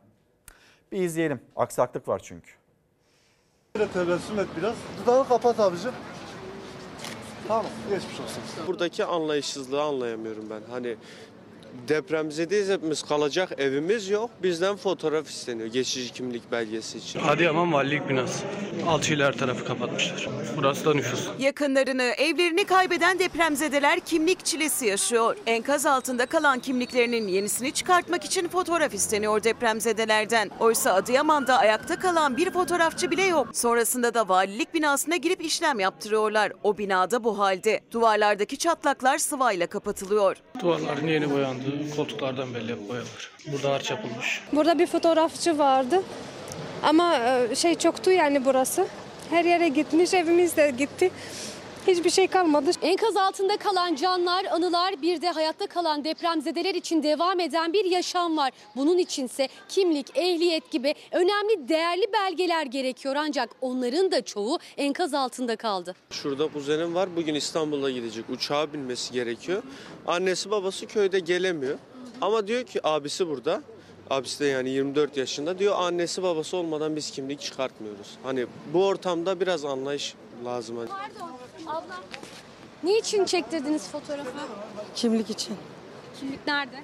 [0.91, 1.39] Bir izleyelim.
[1.56, 2.51] Aksaklık var çünkü.
[3.74, 4.76] Tebessüm et biraz.
[5.01, 5.91] Dudağını kapat abicim.
[7.48, 8.44] Tamam geçmiş olsun.
[8.68, 10.62] Buradaki anlayışsızlığı anlayamıyorum ben.
[10.72, 10.96] Hani
[11.88, 14.30] depremzedeyiz hepimiz kalacak evimiz yok.
[14.44, 17.20] Bizden fotoğraf isteniyor geçici kimlik belgesi için.
[17.20, 18.44] Adıyaman Valilik Binası.
[18.88, 20.28] Alçıyla her tarafı kapatmışlar.
[20.58, 21.28] Burası da nüfus.
[21.40, 25.36] Yakınlarını, evlerini kaybeden depremzedeler kimlik çilesi yaşıyor.
[25.46, 30.52] Enkaz altında kalan kimliklerinin yenisini çıkartmak için fotoğraf isteniyor depremzedelerden.
[30.60, 33.48] Oysa Adıyaman'da ayakta kalan bir fotoğrafçı bile yok.
[33.54, 36.54] Sonrasında da valilik binasına girip işlem yaptırıyorlar.
[36.64, 37.80] O binada bu halde.
[37.92, 40.38] Duvarlardaki çatlaklar sıvayla kapatılıyor.
[40.60, 41.62] Duvarların yeni boyandı.
[41.95, 43.32] Koltuklardan belli boyalar.
[43.47, 44.41] Burada harç yapılmış.
[44.53, 46.01] Burada bir fotoğrafçı vardı.
[46.84, 48.88] Ama e, şey çoktu yani burası.
[49.30, 51.11] Her yere gitmiş, evimiz de gitti.
[51.88, 52.72] Hiçbir şey kalmadı.
[52.82, 58.38] Enkaz altında kalan canlar, anılar bir de hayatta kalan depremzedeler için devam eden bir yaşam
[58.38, 58.52] var.
[58.76, 65.56] Bunun içinse kimlik, ehliyet gibi önemli değerli belgeler gerekiyor ancak onların da çoğu enkaz altında
[65.56, 65.96] kaldı.
[66.10, 69.64] Şurada kuzenim var bugün İstanbul'a gidecek uçağa binmesi gerekiyor.
[70.08, 71.78] Annesi babası köyde gelemiyor.
[72.22, 73.62] Ama diyor ki abisi burada.
[74.10, 78.08] Abisi de yani 24 yaşında diyor annesi babası olmadan biz kimlik çıkartmıyoruz.
[78.24, 80.16] Hani bu ortamda biraz anlayış
[80.46, 80.76] lazım.
[80.76, 81.32] Pardon
[81.68, 82.04] ablam.
[82.84, 84.32] Niçin çektirdiniz fotoğrafı?
[84.96, 85.56] Kimlik için.
[86.20, 86.76] Kimlik nerede?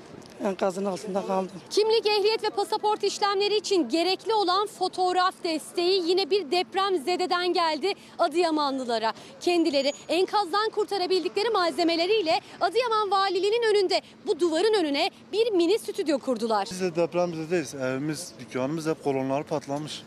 [0.44, 1.52] Enkazın altında kaldım.
[1.70, 7.94] Kimlik, ehliyet ve pasaport işlemleri için gerekli olan fotoğraf desteği yine bir deprem zededen geldi
[8.20, 9.14] Adıyamanlılara.
[9.42, 16.68] Kendileri enkazdan kurtarabildikleri malzemeleriyle Adıyaman Valiliğinin önünde bu duvarın önüne bir mini stüdyo kurdular.
[16.72, 17.76] Biz de depremzedeyiz.
[17.76, 20.04] Evimiz, dükkanımız hep kolonlar patlamış.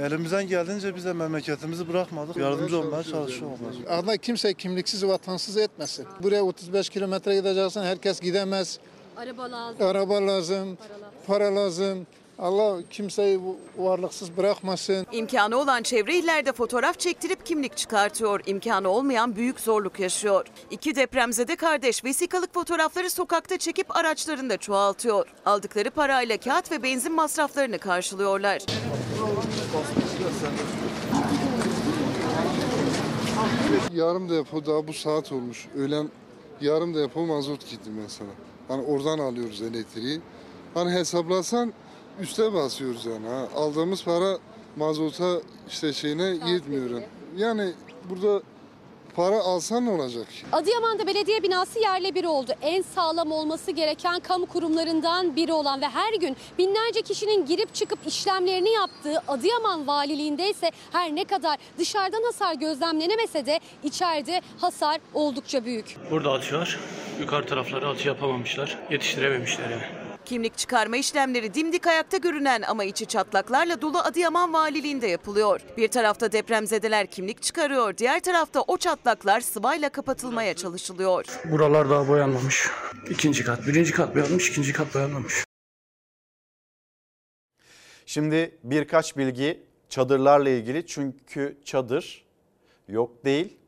[0.00, 2.36] Elimizden geldiğince biz de memleketimizi bırakmadık.
[2.36, 3.58] Yardımcı olmaya çalışıyoruz.
[3.88, 6.06] Allah kimse kimliksiz, vatansız etmesin.
[6.22, 8.78] Buraya 35 kilometre gideceksin, herkes gidemez.
[9.16, 9.86] Araba lazım.
[9.86, 10.78] Araba lazım,
[11.26, 12.06] para lazım.
[12.38, 13.40] Allah kimseyi
[13.78, 15.06] varlıksız bırakmasın.
[15.12, 18.40] İmkanı olan çevre illerde fotoğraf çektirip kimlik çıkartıyor.
[18.46, 20.46] İmkanı olmayan büyük zorluk yaşıyor.
[20.70, 25.26] İki depremzede kardeş vesikalık fotoğrafları sokakta çekip araçlarında çoğaltıyor.
[25.46, 28.62] Aldıkları parayla kağıt ve benzin masraflarını karşılıyorlar.
[33.94, 35.68] Yarım depo daha bu saat olmuş.
[35.76, 36.08] Öğlen
[36.60, 38.30] yarım depo mazot gitti mesela.
[38.68, 40.20] Hani oradan alıyoruz elektriği.
[40.74, 41.72] Hani hesaplasan
[42.20, 43.28] üste basıyoruz yani.
[43.28, 43.48] Ha.
[43.56, 44.38] Aldığımız para
[44.76, 47.02] mazota işte şeyine yetmiyor.
[47.36, 47.72] Yani
[48.10, 48.42] burada
[49.16, 50.26] para alsan ne olacak?
[50.52, 52.52] Adıyaman'da belediye binası yerle bir oldu.
[52.62, 57.98] En sağlam olması gereken kamu kurumlarından biri olan ve her gün binlerce kişinin girip çıkıp
[58.06, 65.64] işlemlerini yaptığı Adıyaman Valiliğinde ise her ne kadar dışarıdan hasar gözlemlenemese de içeride hasar oldukça
[65.64, 65.96] büyük.
[66.10, 66.80] Burada alçı var.
[67.20, 68.78] Yukarı tarafları alçı yapamamışlar.
[68.90, 70.01] Yetiştirememişler yani.
[70.32, 75.60] Kimlik çıkarma işlemleri dimdik ayakta görünen ama içi çatlaklarla dolu Adıyaman Valiliğinde yapılıyor.
[75.76, 81.24] Bir tarafta depremzedeler kimlik çıkarıyor, diğer tarafta o çatlaklar sıvayla kapatılmaya çalışılıyor.
[81.44, 82.68] Buralar daha boyanmamış.
[83.10, 85.44] İkinci kat, birinci kat boyanmış, ikinci kat boyanmamış.
[88.06, 92.24] Şimdi birkaç bilgi çadırlarla ilgili çünkü çadır
[92.88, 93.61] yok değil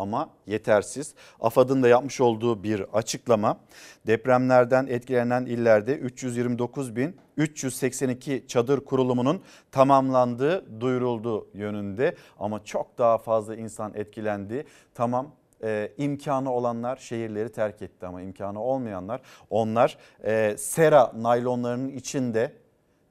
[0.00, 1.14] ama yetersiz.
[1.40, 3.60] AFAD'ın da yapmış olduğu bir açıklama
[4.06, 9.42] depremlerden etkilenen illerde 329.382 çadır kurulumunun
[9.72, 14.64] tamamlandığı duyuruldu yönünde ama çok daha fazla insan etkilendi.
[14.94, 15.32] Tamam
[15.64, 19.20] e, imkanı olanlar şehirleri terk etti ama imkanı olmayanlar
[19.50, 22.52] onlar e, sera naylonlarının içinde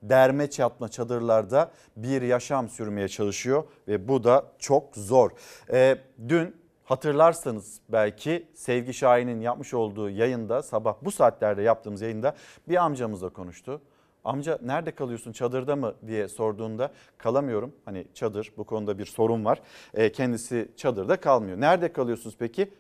[0.04, 5.32] derme çatma çadırlarda bir yaşam sürmeye çalışıyor ve bu da çok zor.
[5.72, 6.56] E, dün
[6.90, 12.36] Hatırlarsanız belki Sevgi Şahin'in yapmış olduğu yayında sabah bu saatlerde yaptığımız yayında
[12.68, 13.82] bir amcamızla konuştu.
[14.24, 17.74] Amca nerede kalıyorsun çadırda mı diye sorduğunda kalamıyorum.
[17.86, 19.62] Hani çadır bu konuda bir sorun var.
[19.94, 21.62] E, kendisi çadırda kalmıyor.
[21.62, 22.74] Nerede kalıyorsunuz peki?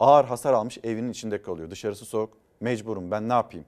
[0.00, 1.70] Ağır hasar almış evinin içinde kalıyor.
[1.70, 3.66] Dışarısı soğuk mecburum ben ne yapayım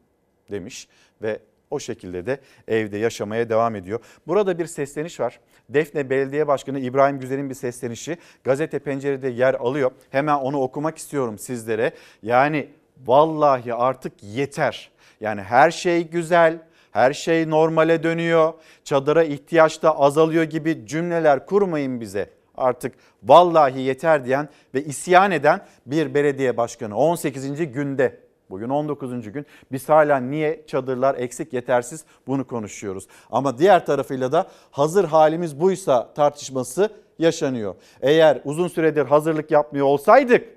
[0.50, 0.88] demiş
[1.22, 4.00] ve o şekilde de evde yaşamaya devam ediyor.
[4.26, 5.40] Burada bir sesleniş var.
[5.68, 9.90] Defne Belediye Başkanı İbrahim Güzel'in bir seslenişi gazete pencerede yer alıyor.
[10.10, 11.92] Hemen onu okumak istiyorum sizlere.
[12.22, 12.68] Yani
[13.06, 14.90] vallahi artık yeter.
[15.20, 16.58] Yani her şey güzel,
[16.92, 18.52] Her şey normale dönüyor.
[18.84, 22.30] Çadıra ihtiyaç da azalıyor gibi cümleler kurmayın bize.
[22.56, 27.72] Artık vallahi yeter diyen ve isyan eden bir belediye başkanı 18.
[27.72, 28.20] günde
[28.50, 29.32] Bugün 19.
[29.32, 29.46] gün.
[29.72, 33.06] Biz hala niye çadırlar eksik yetersiz bunu konuşuyoruz.
[33.30, 37.74] Ama diğer tarafıyla da hazır halimiz buysa tartışması yaşanıyor.
[38.00, 40.48] Eğer uzun süredir hazırlık yapmıyor olsaydık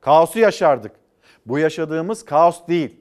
[0.00, 0.92] kaosu yaşardık.
[1.46, 2.96] Bu yaşadığımız kaos değil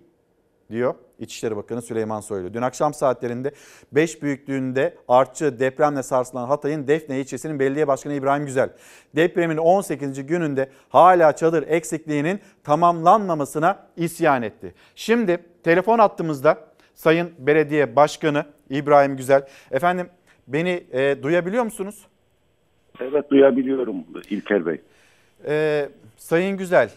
[0.72, 2.54] diyor İçişleri Bakanı Süleyman Soylu.
[2.54, 3.52] Dün akşam saatlerinde
[3.92, 8.70] 5 büyüklüğünde artçı depremle sarsılan Hatay'ın Defne ilçesinin belediye başkanı İbrahim Güzel.
[9.16, 10.26] Depremin 18.
[10.26, 14.74] gününde hala çadır eksikliğinin tamamlanmamasına isyan etti.
[14.96, 16.58] Şimdi telefon attığımızda
[16.94, 19.48] Sayın Belediye Başkanı İbrahim Güzel.
[19.72, 20.10] Efendim
[20.48, 22.06] beni e, duyabiliyor musunuz?
[23.00, 23.96] Evet duyabiliyorum
[24.30, 24.82] İlker Bey.
[25.48, 26.90] E, Sayın Güzel,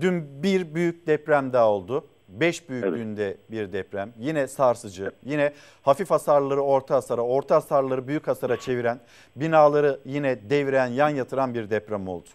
[0.00, 2.04] dün bir büyük deprem daha oldu.
[2.28, 4.12] 5 büyüklüğünde bir deprem.
[4.18, 5.52] Yine sarsıcı, yine
[5.82, 9.00] hafif hasarları orta hasara, orta hasarları büyük hasara çeviren,
[9.36, 12.28] binaları yine deviren, yan yatıran bir deprem oldu.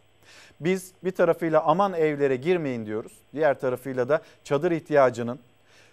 [0.59, 3.11] Biz bir tarafıyla aman evlere girmeyin diyoruz.
[3.33, 5.39] Diğer tarafıyla da çadır ihtiyacının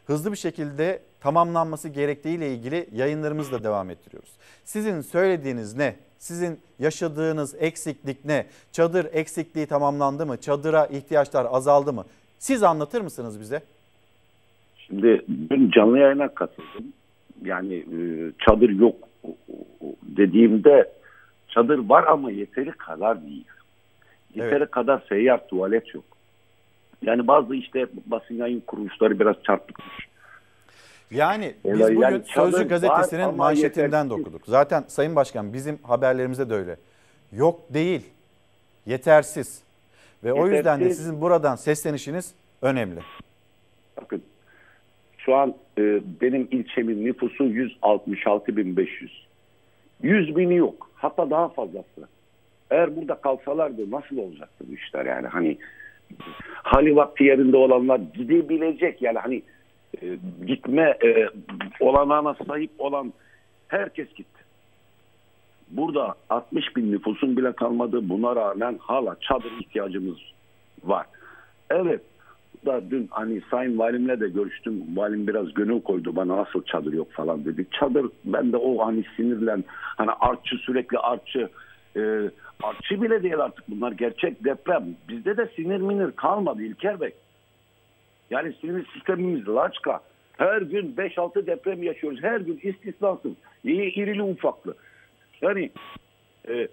[0.07, 4.31] hızlı bir şekilde tamamlanması gerektiğiyle ilgili yayınlarımızla devam ettiriyoruz.
[4.65, 5.97] Sizin söylediğiniz ne?
[6.19, 8.47] Sizin yaşadığınız eksiklik ne?
[8.73, 10.41] Çadır eksikliği tamamlandı mı?
[10.41, 12.05] Çadıra ihtiyaçlar azaldı mı?
[12.39, 13.63] Siz anlatır mısınız bize?
[14.91, 16.93] Şimdi dün canlı yayına katıldım.
[17.45, 17.99] Yani e,
[18.39, 18.97] çadır yok
[20.03, 20.93] dediğimde
[21.49, 23.45] çadır var ama yeteri kadar değil.
[24.35, 24.71] Yeteri evet.
[24.71, 26.05] kadar seyyar tuvalet yok.
[27.03, 30.09] Yani bazı işte basın yayın kuruluşları biraz çarpıtmış.
[31.11, 34.43] Yani biz bugün yani Sözcü gazetesinin manşetinden de okuduk.
[34.47, 36.77] Zaten Sayın Başkan bizim haberlerimizde de öyle.
[37.33, 38.07] Yok değil,
[38.87, 39.63] yetersiz.
[40.25, 40.51] Ve yetersiz.
[40.51, 43.01] o yüzden de sizin buradan seslenişiniz önemli.
[43.97, 44.23] Bakın
[45.31, 49.09] şu an e, benim ilçemin nüfusu 166.500.
[50.03, 50.91] 100 bini yok.
[50.95, 52.09] Hatta daha fazlası.
[52.71, 55.59] Eğer burada kalsalardı nasıl olacaktı bu işler yani hani
[56.53, 59.43] hali vakti yerinde olanlar gidebilecek yani hani
[60.03, 60.17] e,
[60.47, 61.29] gitme e,
[61.81, 63.13] olanağına sahip olan
[63.69, 64.41] herkes gitti.
[65.71, 68.09] Burada 60 bin nüfusun bile kalmadı.
[68.09, 70.19] Buna rağmen hala çadır ihtiyacımız
[70.85, 71.07] var.
[71.71, 72.01] Evet
[72.67, 74.97] da dün hani Sayın Valimle de görüştüm.
[74.97, 77.67] Valim biraz gönül koydu bana nasıl çadır yok falan dedi.
[77.81, 81.49] Çadır ben de o hani sinirlen hani artçı sürekli artçı
[81.97, 82.01] e,
[82.63, 84.85] artçı bile değil artık bunlar gerçek deprem.
[85.09, 87.13] Bizde de sinir minir kalmadı İlker Bey.
[88.31, 90.01] Yani sinir sistemimiz laçka.
[90.37, 92.23] Her gün 5-6 deprem yaşıyoruz.
[92.23, 93.33] Her gün istisnasız.
[93.65, 94.75] İyi irili ufaklı.
[95.43, 95.71] Yani
[96.49, 96.69] e,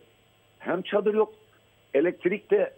[0.60, 1.34] hem çadır yok
[1.94, 2.74] elektrik de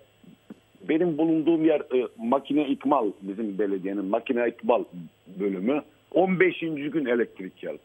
[0.82, 4.84] benim bulunduğum yer e, makine ikmal bizim belediyenin makine ikmal
[5.40, 6.60] bölümü 15.
[6.60, 7.80] gün elektrik geldi.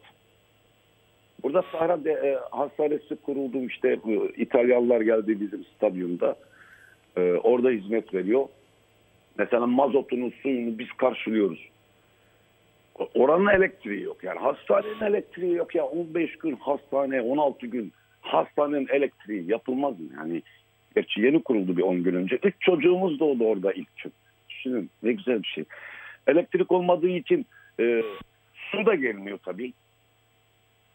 [1.43, 6.35] Burada Sahra de, e, Hastanesi kuruldu işte e, İtalyanlar geldi bizim stadyumda.
[7.17, 8.45] E, orada hizmet veriyor.
[9.37, 11.69] Mesela mazotunun suyunu biz karşılıyoruz.
[13.15, 19.51] Oranın elektriği yok yani hastanenin elektriği yok ya 15 gün hastane 16 gün hastanenin elektriği
[19.51, 20.41] yapılmaz mı yani
[20.95, 22.39] Gerçi yeni kuruldu bir 10 gün önce.
[22.43, 24.13] Üç çocuğumuz doğdu orada ilk gün.
[24.49, 25.63] Düşünün ne güzel bir şey.
[26.27, 27.45] Elektrik olmadığı için
[27.79, 28.01] e,
[28.53, 29.73] su da gelmiyor tabii.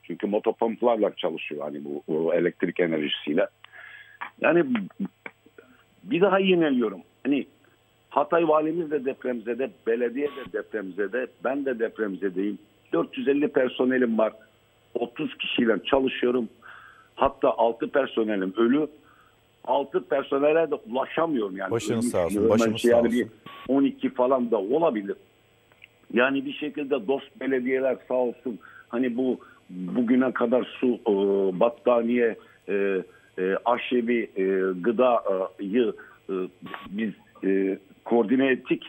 [0.02, 3.46] Çünkü motopomplarla çalışıyor hani bu, bu elektrik enerjisiyle.
[4.40, 4.64] Yani
[6.02, 7.00] bir daha yineliyorum.
[7.24, 7.46] Hani
[8.10, 12.58] Hatay valimiz de depremzede, belediye de depremzede, ben de depremzedeyim.
[12.92, 14.32] 450 personelim var.
[14.94, 16.48] 30 kişiyle çalışıyorum.
[17.14, 18.88] Hatta 6 personelim ölü
[19.64, 21.70] altı personele de ulaşamıyorum yani.
[21.70, 22.48] Başınız sağ olsun.
[22.48, 23.30] Başınız yani sağ olsun.
[23.68, 25.16] 12 falan da olabilir.
[26.12, 28.58] Yani bir şekilde dost belediyeler sağ olsun
[28.88, 29.38] hani bu
[29.70, 31.12] bugüne kadar su, e,
[31.60, 32.36] battaniye,
[32.68, 33.02] e,
[33.38, 34.44] e, aşevi, e,
[34.80, 35.94] gıdayı
[36.30, 36.34] e,
[36.90, 37.12] biz
[37.44, 38.82] e, koordine ettik.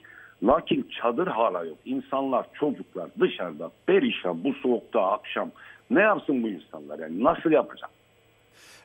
[0.44, 1.78] Lakin çadır hala yok.
[1.86, 5.52] İnsanlar, çocuklar dışarıda perişan bu soğukta akşam.
[5.92, 7.24] Ne yapsın bu insanlar yani?
[7.24, 7.90] Nasıl yapacak?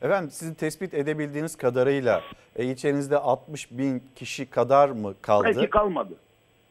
[0.03, 2.23] Efendim sizin tespit edebildiğiniz kadarıyla
[2.57, 5.45] e, ilçenizde 60 bin kişi kadar mı kaldı?
[5.45, 6.15] Belki kalmadı.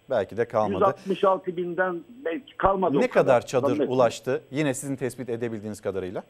[0.09, 0.95] Belki de kalmadı.
[1.05, 2.97] 166 binden belki kalmadı.
[2.97, 3.89] Ne kadar, kadar çadır Sanırım.
[3.89, 6.23] ulaştı yine sizin tespit edebildiğiniz kadarıyla?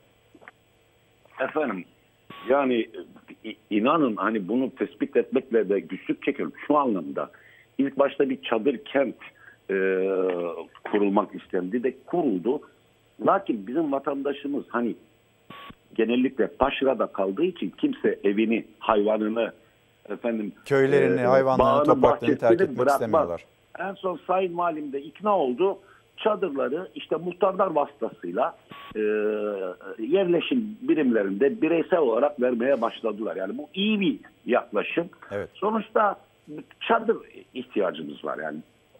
[1.39, 1.85] Efendim
[2.49, 2.89] yani
[3.69, 6.53] inanın hani bunu tespit etmekle de güçlük çekiyorum.
[6.67, 7.31] Şu anlamda
[7.77, 9.15] ilk başta bir çadır kent
[9.69, 9.75] e,
[10.91, 12.61] kurulmak istendi de kuruldu.
[13.25, 14.95] Lakin bizim vatandaşımız hani
[15.95, 19.51] genellikle taşrada kaldığı için kimse evini, hayvanını,
[20.09, 22.93] efendim köylerini, e, hayvanlarını, topraklarını terk etmek bırakmaz.
[22.93, 23.45] istemiyorlar.
[23.79, 25.79] En son Sayın Valim de ikna oldu.
[26.17, 28.55] çadırları işte muhtarlar vasıtasıyla
[28.95, 28.99] e,
[29.99, 33.35] yerleşim birimlerinde bireysel olarak vermeye başladılar.
[33.35, 35.09] Yani bu iyi bir yaklaşım.
[35.31, 35.49] Evet.
[35.53, 36.15] Sonuçta
[36.87, 37.17] çadır
[37.53, 38.57] ihtiyacımız var yani.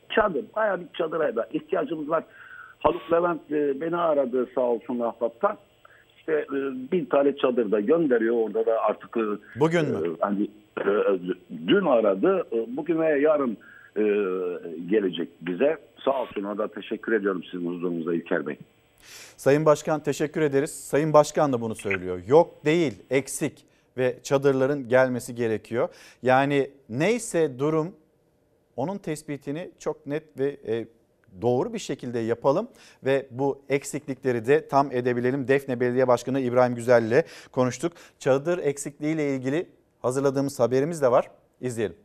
[0.09, 2.23] Çadır, bayağı bir çadıra da ihtiyacımız var.
[2.79, 5.57] Haluk Levent e, beni aradı sağ olsun Ahbap'tan.
[6.27, 8.35] İşte e, bin tane çadır da gönderiyor.
[8.35, 9.17] Orada da artık...
[9.17, 9.21] e,
[9.59, 10.07] Bugün mü?
[10.07, 10.43] e, Hani,
[10.79, 10.83] e,
[11.67, 12.47] dün aradı.
[12.67, 13.57] Bugün veya yarın
[14.89, 15.77] gelecek bize.
[16.05, 18.57] Sağ olsun ona da teşekkür ediyorum sizin huzurunuzda İlker Bey.
[19.37, 20.71] Sayın Başkan teşekkür ederiz.
[20.71, 22.21] Sayın Başkan da bunu söylüyor.
[22.27, 23.65] Yok değil, eksik
[23.97, 25.89] ve çadırların gelmesi gerekiyor.
[26.23, 27.91] Yani neyse durum
[28.75, 30.57] onun tespitini çok net ve
[31.41, 32.67] doğru bir şekilde yapalım
[33.03, 35.47] ve bu eksiklikleri de tam edebilelim.
[35.47, 37.93] Defne Belediye Başkanı İbrahim Güzel ile konuştuk.
[38.19, 39.69] Çadır eksikliği ile ilgili
[40.01, 41.31] hazırladığımız haberimiz de var.
[41.61, 41.97] İzleyelim.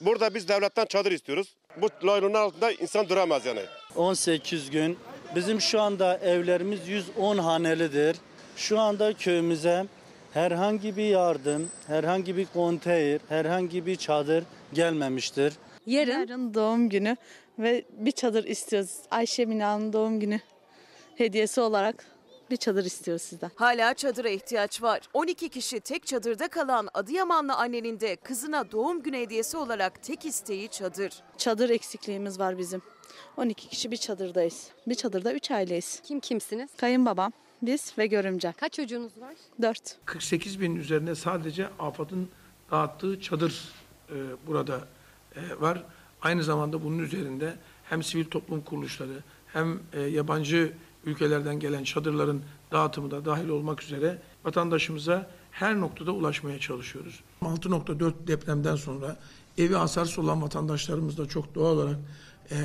[0.00, 1.56] Burada biz devletten çadır istiyoruz.
[1.76, 3.60] Bu laylonun altında insan duramaz yani.
[3.96, 4.98] 18 gün.
[5.36, 8.16] Bizim şu anda evlerimiz 110 hanelidir.
[8.56, 9.86] Şu anda köyümüze
[10.32, 15.54] herhangi bir yardım, herhangi bir konteyner, herhangi bir çadır gelmemiştir.
[15.86, 17.16] Yarın, doğum günü
[17.58, 18.96] ve bir çadır istiyoruz.
[19.10, 20.40] Ayşe Mina'nın doğum günü
[21.16, 22.04] hediyesi olarak
[22.50, 23.50] bir çadır istiyoruz sizden.
[23.54, 25.00] Hala çadıra ihtiyaç var.
[25.14, 30.68] 12 kişi tek çadırda kalan Adıyamanlı annenin de kızına doğum günü hediyesi olarak tek isteği
[30.68, 31.12] çadır.
[31.38, 32.82] Çadır eksikliğimiz var bizim.
[33.36, 34.68] 12 kişi bir çadırdayız.
[34.86, 36.00] Bir çadırda 3 aileyiz.
[36.04, 36.70] Kim kimsiniz?
[36.76, 38.52] Kayınbabam, biz ve görümcem.
[38.60, 39.34] Kaç çocuğunuz var?
[39.62, 39.96] 4.
[40.04, 42.28] 48 bin üzerine sadece AFAD'ın
[42.70, 43.68] dağıttığı çadır
[44.10, 44.14] e,
[44.46, 44.80] burada
[45.36, 45.82] e, var.
[46.22, 47.54] Aynı zamanda bunun üzerinde
[47.84, 50.72] hem sivil toplum kuruluşları hem e, yabancı
[51.04, 52.42] ülkelerden gelen çadırların
[52.72, 57.20] dağıtımı da dahil olmak üzere vatandaşımıza her noktada ulaşmaya çalışıyoruz.
[57.42, 59.16] 6.4 depremden sonra
[59.58, 61.96] evi hasarsız olan vatandaşlarımız da çok doğal olarak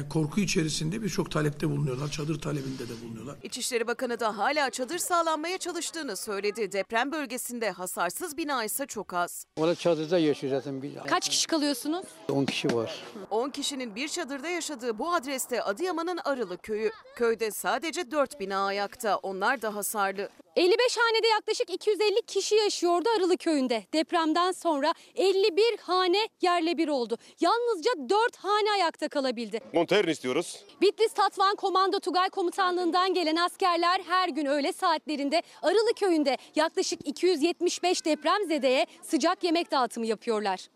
[0.10, 2.12] korku içerisinde birçok talepte bulunuyorlar.
[2.12, 3.36] Çadır talebinde de bulunuyorlar.
[3.44, 6.72] İçişleri Bakanı da hala çadır sağlanmaya çalıştığını söyledi.
[6.72, 9.46] Deprem bölgesinde hasarsız bina ise çok az.
[9.58, 10.82] Valla çadırda yaşıyor zaten.
[10.82, 12.06] Bir, Kaç kişi kalıyorsunuz?
[12.30, 13.04] 10 kişi var.
[13.30, 16.92] 10 kişinin bir çadırda yaşadığı bu adreste Adıyaman'ın Arılı köyü.
[17.16, 19.18] Köyde sadece 4 bina ayakta.
[19.18, 20.30] Onlar da hasarlı.
[20.56, 23.84] 55 hanede yaklaşık 250 kişi yaşıyordu Arılı köyünde.
[23.94, 27.18] Depremden sonra 51 hane yerle bir oldu.
[27.42, 29.60] Yalnızca 4 hane ayakta kalabildi.
[29.74, 30.66] Konteyner istiyoruz.
[30.82, 38.06] Bitlis Tatvan Komando Tugay Komutanlığından gelen askerler her gün öğle saatlerinde Arılı köyünde yaklaşık 275
[38.06, 40.68] depremzedeye sıcak yemek dağıtımı yapıyorlar.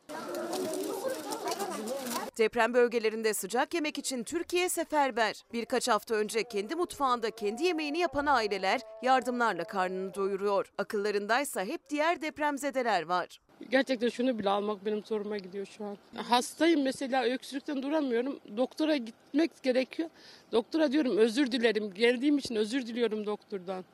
[2.37, 5.43] Deprem bölgelerinde sıcak yemek için Türkiye seferber.
[5.53, 10.71] Birkaç hafta önce kendi mutfağında kendi yemeğini yapan aileler yardımlarla karnını doyuruyor.
[10.77, 13.39] Akıllarındaysa hep diğer depremzedeler var.
[13.69, 15.97] Gerçekten şunu bile almak benim zoruma gidiyor şu an.
[16.15, 18.39] Hastayım mesela öksürükten duramıyorum.
[18.57, 20.09] Doktora gitmek gerekiyor.
[20.51, 21.93] Doktora diyorum özür dilerim.
[21.93, 23.85] Geldiğim için özür diliyorum doktordan.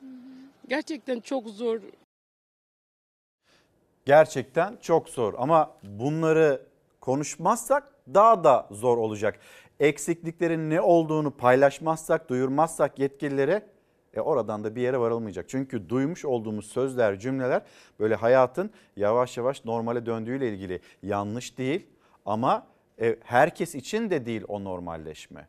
[0.68, 1.80] Gerçekten çok zor.
[4.04, 6.62] Gerçekten çok zor ama bunları
[7.00, 9.40] konuşmazsak daha da zor olacak.
[9.80, 13.66] Eksikliklerin ne olduğunu paylaşmazsak, duyurmazsak yetkililere
[14.16, 15.48] e oradan da bir yere varılmayacak.
[15.48, 17.62] Çünkü duymuş olduğumuz sözler, cümleler
[18.00, 21.86] böyle hayatın yavaş yavaş normale döndüğüyle ilgili yanlış değil
[22.26, 22.66] ama
[23.00, 25.48] e, herkes için de değil o normalleşme.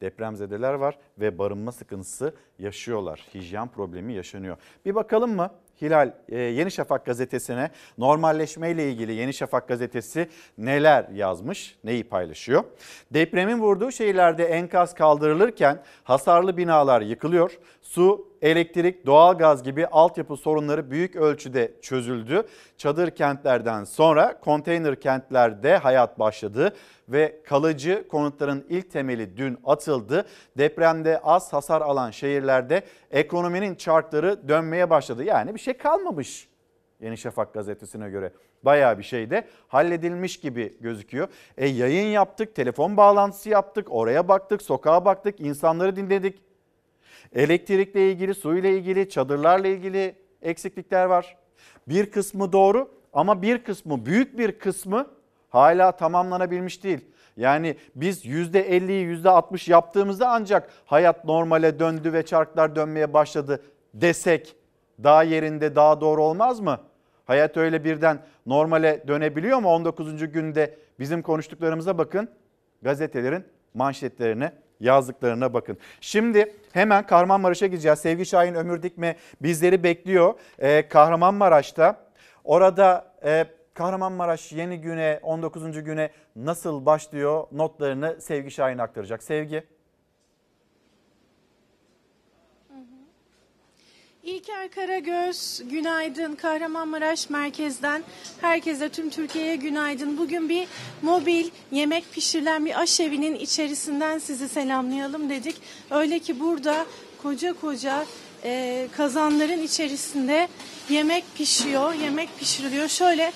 [0.00, 3.26] Depremzedeler var ve barınma sıkıntısı yaşıyorlar.
[3.34, 4.56] Hijyen problemi yaşanıyor.
[4.84, 5.50] Bir bakalım mı
[5.82, 12.64] Hilal e, Yeni Şafak gazetesine normalleşme ile ilgili Yeni Şafak gazetesi neler yazmış, neyi paylaşıyor?
[13.10, 17.58] Depremin vurduğu şehirlerde enkaz kaldırılırken hasarlı binalar yıkılıyor.
[17.84, 22.42] Su, elektrik, doğalgaz gibi altyapı sorunları büyük ölçüde çözüldü.
[22.76, 26.74] Çadır kentlerden sonra konteyner kentlerde hayat başladı
[27.08, 30.26] ve kalıcı konutların ilk temeli dün atıldı.
[30.58, 35.24] Depremde az hasar alan şehirlerde ekonominin çarkları dönmeye başladı.
[35.24, 36.48] Yani bir şey kalmamış
[37.00, 38.32] Yeni Şafak gazetesine göre.
[38.62, 41.28] Bayağı bir şey de halledilmiş gibi gözüküyor.
[41.56, 46.43] E yayın yaptık, telefon bağlantısı yaptık, oraya baktık, sokağa baktık, insanları dinledik.
[47.34, 51.36] Elektrikle ilgili, suyla ilgili, çadırlarla ilgili eksiklikler var.
[51.88, 55.06] Bir kısmı doğru ama bir kısmı, büyük bir kısmı
[55.48, 57.00] hala tamamlanabilmiş değil.
[57.36, 63.62] Yani biz %50'yi %60 yaptığımızda ancak hayat normale döndü ve çarklar dönmeye başladı
[63.94, 64.56] desek
[65.02, 66.80] daha yerinde daha doğru olmaz mı?
[67.24, 69.68] Hayat öyle birden normale dönebiliyor mu?
[69.68, 70.32] 19.
[70.32, 72.28] günde bizim konuştuklarımıza bakın.
[72.82, 75.78] Gazetelerin manşetlerine yazdıklarına bakın.
[76.00, 77.98] Şimdi hemen Kahramanmaraş'a gideceğiz.
[77.98, 80.34] Sevgi Şahin Ömür Dikme bizleri bekliyor.
[80.58, 82.04] Ee, Kahramanmaraş'ta
[82.44, 83.44] Orada e,
[83.74, 85.84] Kahramanmaraş yeni güne 19.
[85.84, 89.22] güne nasıl başlıyor notlarını Sevgi Şahin aktaracak.
[89.22, 89.73] Sevgi.
[94.24, 96.34] İlker Karagöz, günaydın.
[96.34, 98.02] Kahramanmaraş merkezden
[98.40, 100.18] herkese, tüm Türkiye'ye günaydın.
[100.18, 100.66] Bugün bir
[101.02, 105.56] mobil yemek pişirilen bir aşevinin içerisinden sizi selamlayalım dedik.
[105.90, 106.86] Öyle ki burada
[107.22, 108.04] koca koca
[108.44, 110.48] e, kazanların içerisinde
[110.88, 112.88] yemek pişiyor, yemek pişiriliyor.
[112.88, 113.32] Şöyle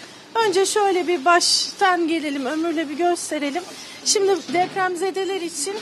[0.47, 3.63] önce şöyle bir baştan gelelim, ömürle bir gösterelim.
[4.05, 5.75] Şimdi depremzedeler için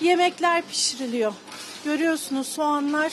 [0.00, 1.32] yemekler pişiriliyor.
[1.84, 3.12] Görüyorsunuz soğanlar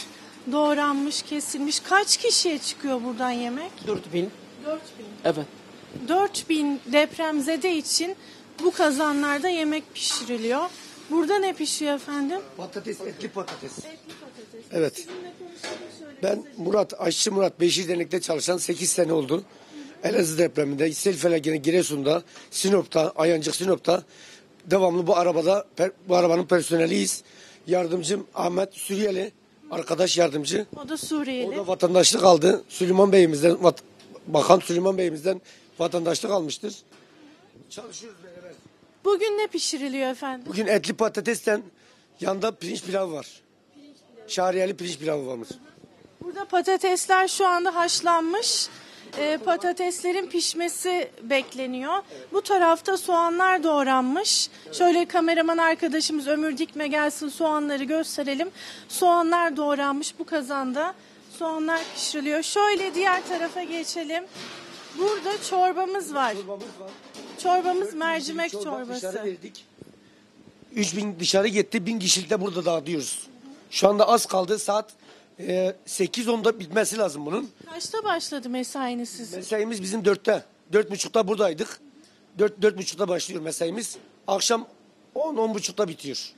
[0.52, 1.80] doğranmış, kesilmiş.
[1.80, 3.72] Kaç kişiye çıkıyor buradan yemek?
[3.88, 4.32] 4000.
[4.66, 4.82] 4000.
[5.26, 5.46] Evet.
[6.08, 8.16] 4000 depremzede için
[8.64, 10.70] bu kazanlarda yemek pişiriliyor.
[11.10, 12.40] Burada ne pişiyor efendim?
[12.58, 13.78] Patates, etli patates.
[13.78, 13.88] Etli
[14.22, 14.66] patates.
[14.72, 15.08] Evet.
[16.24, 19.44] Ben Murat, aşçı Murat Beşir Dernek'te çalışan 8 sene oldu.
[20.04, 24.04] Elazığ depreminde, sel felaketinde Giresun'da, Sinop'ta, Ayancık Sinop'ta
[24.66, 25.66] devamlı bu arabada,
[26.08, 27.24] bu arabanın personeliyiz.
[27.68, 29.32] Yardımcım Ahmet Suriyeli,
[29.72, 30.66] arkadaş yardımcı.
[30.86, 31.50] O da Suriyeli.
[31.50, 32.64] O da vatandaşlık aldı.
[32.70, 33.82] Süleyman Bey'imizden, vat-
[34.28, 35.42] Bakan Süleyman Bey'imizden
[35.80, 36.76] vatandaşlık almıştır.
[37.70, 38.52] Çalışıyoruz beraber.
[39.06, 40.46] Bugün ne pişiriliyor efendim?
[40.50, 41.64] Bugün etli patatesten
[42.22, 43.28] yanında pirinç pilavı var.
[44.28, 45.50] Şariyeli pirinç pilavı varmış.
[46.22, 48.68] Burada patatesler şu anda haşlanmış.
[49.20, 51.94] Ee, patateslerin pişmesi bekleniyor.
[52.34, 54.50] Bu tarafta soğanlar doğranmış.
[54.74, 58.50] Şöyle kameraman arkadaşımız Ömür Dikme gelsin soğanları gösterelim.
[58.88, 60.94] Soğanlar doğranmış bu kazanda.
[61.40, 62.44] Soğanlar pişiriliyor.
[62.44, 64.24] Şöyle diğer tarafa geçelim.
[64.98, 66.34] Burada çorbamız var.
[67.44, 69.08] Çorbamız mercimek Çorba çorbası.
[69.08, 69.66] Dışarı verdik.
[70.76, 71.86] 3000 dışarı gitti.
[71.86, 73.28] 1000 kişilik de burada dağıtıyoruz.
[73.72, 74.60] Şu anda az kaldı.
[74.60, 74.94] Saat
[75.40, 77.50] e, 8-10'da bitmesi lazım bunun.
[77.74, 79.40] Kaçta başladı mesainiz sizin?
[79.40, 80.44] Mesaimiz bizim 4'te.
[80.74, 81.80] 4.30'da buradaydık.
[82.40, 83.98] 4 4.30'da başlıyor mesaimiz.
[84.28, 84.68] Akşam
[85.16, 86.34] 10-10.30'da bitiyor.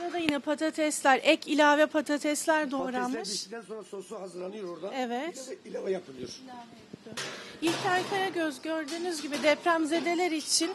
[0.00, 3.28] Burada da yine patatesler, ek ilave patatesler Patatesler doğranmış.
[3.30, 4.94] piştikten sonra sosu hazırlanıyor orada.
[4.94, 5.50] Evet.
[5.64, 6.28] Bir de ilave yapılıyor.
[7.62, 10.70] İlker Karagöz gördüğünüz gibi depremzedeler için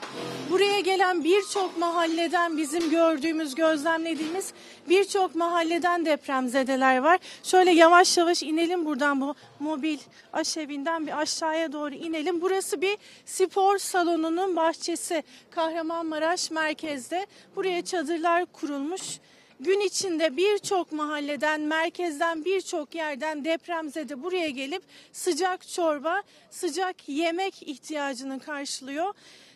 [0.49, 4.53] buraya gelen birçok mahalleden bizim gördüğümüz, gözlemlediğimiz
[4.89, 7.19] birçok mahalleden depremzedeler var.
[7.43, 9.97] Şöyle yavaş yavaş inelim buradan bu mobil
[10.33, 12.41] aşevinden bir aşağıya doğru inelim.
[12.41, 17.25] Burası bir spor salonunun bahçesi Kahramanmaraş merkezde.
[17.55, 19.19] Buraya çadırlar kurulmuş.
[19.59, 28.39] Gün içinde birçok mahalleden, merkezden birçok yerden depremzede buraya gelip sıcak çorba, sıcak yemek ihtiyacını
[28.39, 29.13] karşılıyor.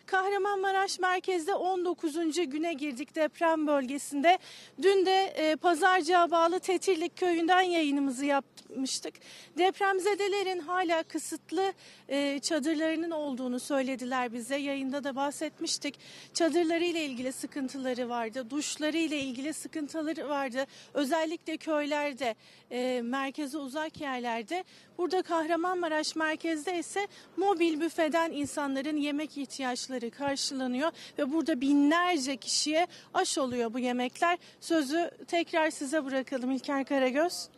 [0.09, 2.15] Kahramanmaraş merkezde 19.
[2.49, 4.37] güne girdik deprem bölgesinde.
[4.81, 9.13] Dün de e, Pazarcığa bağlı Tetirlik köyünden yayınımızı yapmıştık.
[9.57, 11.73] Depremzedelerin hala kısıtlı
[12.07, 14.55] e, çadırlarının olduğunu söylediler bize.
[14.55, 15.99] Yayında da bahsetmiştik.
[16.33, 18.49] Çadırları ile ilgili sıkıntıları vardı.
[18.49, 20.65] Duşları ile ilgili sıkıntıları vardı.
[20.93, 22.35] Özellikle köylerde,
[22.71, 24.63] e, merkeze uzak yerlerde.
[24.97, 27.07] Burada Kahramanmaraş merkezde ise
[27.37, 34.37] mobil büfeden insanların yemek ihtiyaçları karşılanıyor ve burada binlerce kişiye aş oluyor bu yemekler.
[34.59, 37.49] Sözü tekrar size bırakalım İlker Karagöz.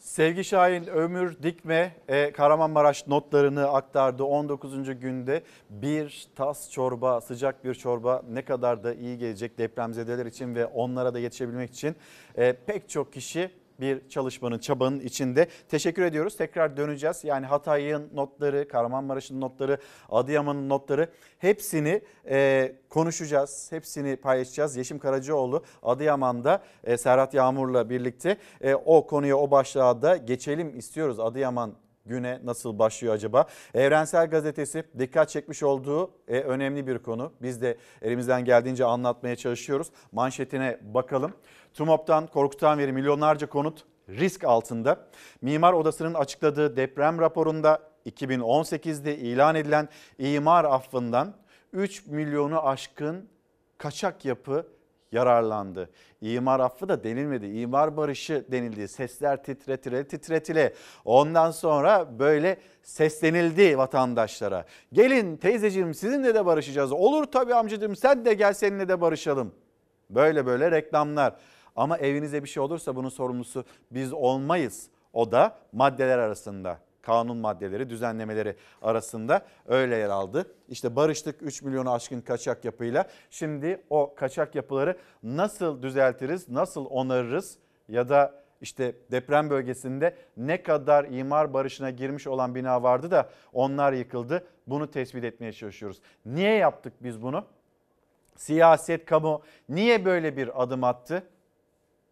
[0.00, 4.24] Sevgi Şahin, Ömür Dikme e, Kahramanmaraş notlarını aktardı.
[4.24, 5.00] 19.
[5.00, 10.66] günde bir tas çorba, sıcak bir çorba ne kadar da iyi gelecek depremzedeler için ve
[10.66, 11.96] onlara da yetişebilmek için
[12.36, 13.50] e, pek çok kişi
[13.80, 15.48] bir çalışmanın, çabanın içinde.
[15.68, 16.36] Teşekkür ediyoruz.
[16.36, 17.24] Tekrar döneceğiz.
[17.24, 19.78] Yani Hatay'ın notları, Kahramanmaraş'ın notları,
[20.08, 21.08] Adıyaman'ın notları
[21.38, 23.66] hepsini e, konuşacağız.
[23.70, 24.76] Hepsini paylaşacağız.
[24.76, 31.20] Yeşim Karacaoğlu Adıyaman'da e, Serhat Yağmur'la birlikte e, o konuya, o başlığa da geçelim istiyoruz.
[31.20, 31.74] Adıyaman
[32.06, 33.46] güne nasıl başlıyor acaba?
[33.74, 37.32] Evrensel Gazetesi dikkat çekmiş olduğu e, önemli bir konu.
[37.42, 39.88] Biz de elimizden geldiğince anlatmaya çalışıyoruz.
[40.12, 41.32] Manşetine bakalım.
[41.74, 45.06] TUMOP'tan korkutan veri milyonlarca konut risk altında.
[45.42, 51.34] Mimar Odası'nın açıkladığı deprem raporunda 2018'de ilan edilen imar affından
[51.72, 53.28] 3 milyonu aşkın
[53.78, 54.66] kaçak yapı
[55.12, 55.90] yararlandı.
[56.20, 57.46] İmar affı da denilmedi.
[57.46, 58.88] İmar barışı denildi.
[58.88, 60.74] Sesler titretile titretile.
[61.04, 64.64] Ondan sonra böyle seslenildi vatandaşlara.
[64.92, 66.92] Gelin teyzeciğim sizinle de barışacağız.
[66.92, 69.54] Olur tabii amcacığım sen de gel seninle de barışalım.
[70.10, 71.34] Böyle böyle reklamlar.
[71.80, 74.86] Ama evinize bir şey olursa bunun sorumlusu biz olmayız.
[75.12, 80.46] O da maddeler arasında kanun maddeleri, düzenlemeleri arasında öyle yer aldı.
[80.68, 83.08] İşte barıştık 3 milyonu aşkın kaçak yapıyla.
[83.30, 87.58] Şimdi o kaçak yapıları nasıl düzeltiriz, nasıl onarırız
[87.88, 93.92] ya da işte deprem bölgesinde ne kadar imar barışına girmiş olan bina vardı da onlar
[93.92, 94.46] yıkıldı.
[94.66, 96.00] Bunu tespit etmeye çalışıyoruz.
[96.26, 97.44] Niye yaptık biz bunu?
[98.36, 101.22] Siyaset, kamu niye böyle bir adım attı?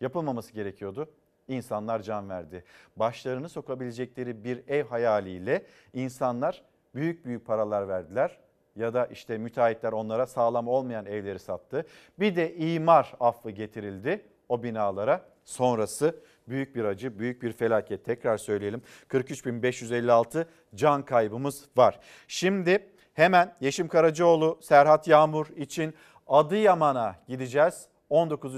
[0.00, 1.10] Yapılmaması gerekiyordu.
[1.48, 2.64] İnsanlar can verdi.
[2.96, 6.62] Başlarını sokabilecekleri bir ev hayaliyle insanlar
[6.94, 8.38] büyük büyük paralar verdiler
[8.76, 11.86] ya da işte müteahhitler onlara sağlam olmayan evleri sattı.
[12.18, 15.24] Bir de imar affı getirildi o binalara.
[15.44, 18.04] Sonrası büyük bir acı, büyük bir felaket.
[18.04, 22.00] Tekrar söyleyelim 43.556 can kaybımız var.
[22.28, 25.94] Şimdi hemen Yeşim Karacaoğlu, Serhat Yağmur için
[26.26, 27.88] Adıyaman'a gideceğiz.
[28.10, 28.54] 19.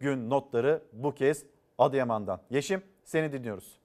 [0.00, 1.44] gün notları bu kez
[1.78, 2.40] Adıyaman'dan.
[2.50, 3.82] Yeşim seni dinliyoruz.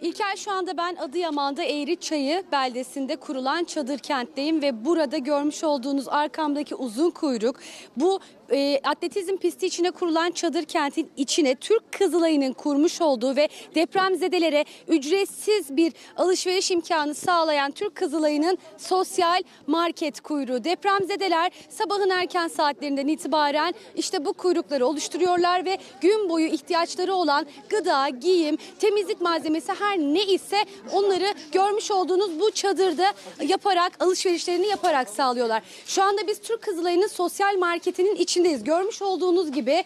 [0.00, 6.74] İlker şu anda ben Adıyaman'da Eğriçayı beldesinde kurulan çadır kentteyim ve burada görmüş olduğunuz arkamdaki
[6.74, 7.56] uzun kuyruk
[7.96, 8.20] bu
[8.52, 15.76] e, atletizm pisti içine kurulan çadır kentin içine Türk Kızılayı'nın kurmuş olduğu ve depremzedelere ücretsiz
[15.76, 20.64] bir alışveriş imkanı sağlayan Türk Kızılayı'nın sosyal market kuyruğu.
[20.64, 28.08] Depremzedeler sabahın erken saatlerinden itibaren işte bu kuyrukları oluşturuyorlar ve gün boyu ihtiyaçları olan gıda,
[28.08, 30.56] giyim, temizlik malzemesi her ne ise
[30.92, 35.62] onları görmüş olduğunuz bu çadırda yaparak alışverişlerini yaparak sağlıyorlar.
[35.86, 38.64] Şu anda biz Türk Kızılayı'nın sosyal marketinin içindeyiz.
[38.64, 39.84] Görmüş olduğunuz gibi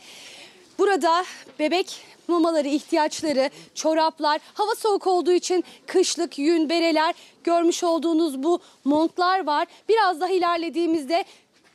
[0.79, 1.25] burada
[1.59, 9.47] bebek mamaları, ihtiyaçları, çoraplar, hava soğuk olduğu için kışlık yün, bereler, görmüş olduğunuz bu montlar
[9.47, 9.69] var.
[9.89, 11.25] Biraz daha ilerlediğimizde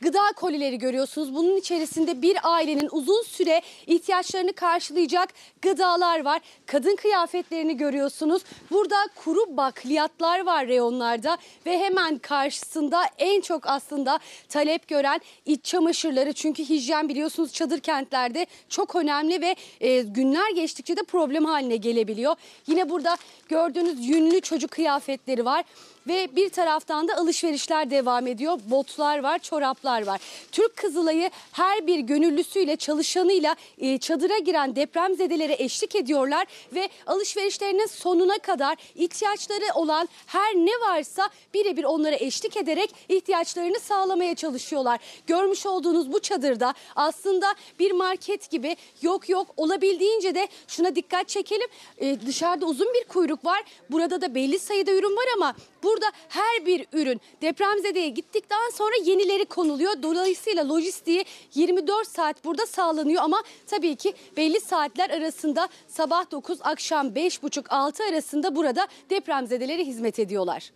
[0.00, 1.34] gıda kolileri görüyorsunuz.
[1.34, 5.28] Bunun içerisinde bir ailenin uzun süre ihtiyaçlarını karşılayacak
[5.62, 6.40] gıdalar var.
[6.66, 8.42] Kadın kıyafetlerini görüyorsunuz.
[8.70, 14.18] Burada kuru bakliyatlar var reyonlarda ve hemen karşısında en çok aslında
[14.48, 16.32] talep gören iç çamaşırları.
[16.32, 22.36] Çünkü hijyen biliyorsunuz çadır kentlerde çok önemli ve e, günler geçtikçe de problem haline gelebiliyor.
[22.66, 23.16] Yine burada
[23.48, 25.64] gördüğünüz yünlü çocuk kıyafetleri var
[26.08, 28.58] ve bir taraftan da alışverişler devam ediyor.
[28.64, 30.20] Botlar var, çoraplar var.
[30.52, 38.38] Türk Kızılayı her bir gönüllüsüyle, çalışanıyla e, çadıra giren depremzedelere eşlik ediyorlar ve alışverişlerinin sonuna
[38.38, 45.00] kadar ihtiyaçları olan her ne varsa birebir onlara eşlik ederek ihtiyaçlarını sağlamaya çalışıyorlar.
[45.26, 51.68] Görmüş olduğunuz bu çadırda aslında bir market gibi yok yok olabildiğince de şuna dikkat çekelim.
[51.98, 53.62] E, dışarıda uzun bir kuyruk var.
[53.90, 55.54] Burada da belli sayıda ürün var ama
[55.86, 59.92] Burada her bir ürün depremzedeye gittikten sonra yenileri konuluyor.
[60.02, 61.24] Dolayısıyla lojistiği
[61.54, 68.56] 24 saat burada sağlanıyor ama tabii ki belli saatler arasında sabah 9 akşam 5.30-6 arasında
[68.56, 70.70] burada depremzedelere hizmet ediyorlar.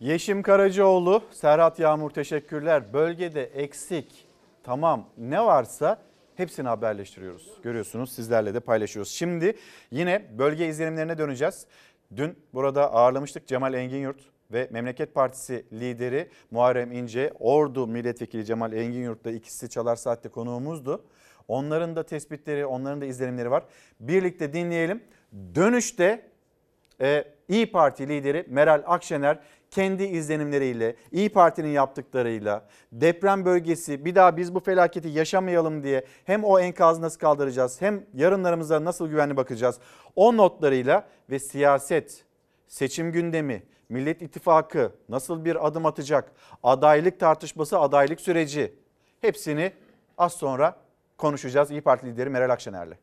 [0.00, 2.92] Yeşim Karacaoğlu, Serhat Yağmur teşekkürler.
[2.92, 4.26] Bölgede eksik
[4.62, 5.98] tamam ne varsa
[6.36, 7.50] hepsini haberleştiriyoruz.
[7.62, 9.12] Görüyorsunuz sizlerle de paylaşıyoruz.
[9.12, 9.56] Şimdi
[9.90, 11.66] yine bölge izlenimlerine döneceğiz.
[12.16, 14.20] Dün burada ağırlamıştık Cemal Enginyurt
[14.52, 21.04] ve Memleket Partisi lideri Muharrem İnce, Ordu Milletvekili Cemal Enginyurt da ikisi Çalar Saat'te konuğumuzdu.
[21.48, 23.64] Onların da tespitleri, onların da izlenimleri var.
[24.00, 25.02] Birlikte dinleyelim.
[25.54, 26.30] Dönüşte
[27.00, 29.38] e, İyi Parti lideri Meral Akşener
[29.74, 36.44] kendi izlenimleriyle, İyi Parti'nin yaptıklarıyla, deprem bölgesi bir daha biz bu felaketi yaşamayalım diye hem
[36.44, 39.78] o enkazı nasıl kaldıracağız hem yarınlarımıza nasıl güvenli bakacağız
[40.16, 42.24] o notlarıyla ve siyaset,
[42.68, 48.74] seçim gündemi, Millet İttifakı nasıl bir adım atacak, adaylık tartışması, adaylık süreci
[49.20, 49.72] hepsini
[50.18, 50.76] az sonra
[51.18, 52.94] konuşacağız İyi Parti lideri Meral Akşener'le.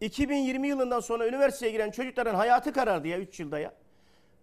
[0.00, 3.72] 2020 yılından sonra üniversiteye giren çocukların hayatı karardı ya 3 yılda ya.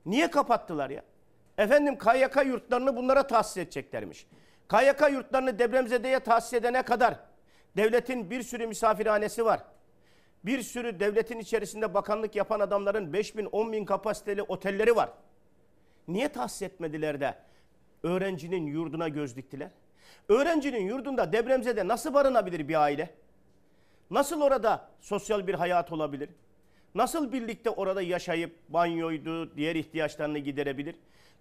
[0.05, 1.03] Niye kapattılar ya?
[1.57, 4.27] Efendim KYK yurtlarını bunlara tahsis edeceklermiş.
[4.69, 7.19] KYK yurtlarını depremzedeye tahsis edene kadar
[7.77, 9.63] devletin bir sürü misafirhanesi var.
[10.45, 15.09] Bir sürü devletin içerisinde bakanlık yapan adamların 5 bin 10 bin kapasiteli otelleri var.
[16.07, 17.35] Niye tahsis etmediler de
[18.03, 19.69] öğrencinin yurduna göz diktiler?
[20.29, 23.09] Öğrencinin yurdunda depremzede nasıl barınabilir bir aile?
[24.11, 26.29] Nasıl orada sosyal bir hayat olabilir?
[26.95, 30.95] Nasıl birlikte orada yaşayıp banyoydu, diğer ihtiyaçlarını giderebilir?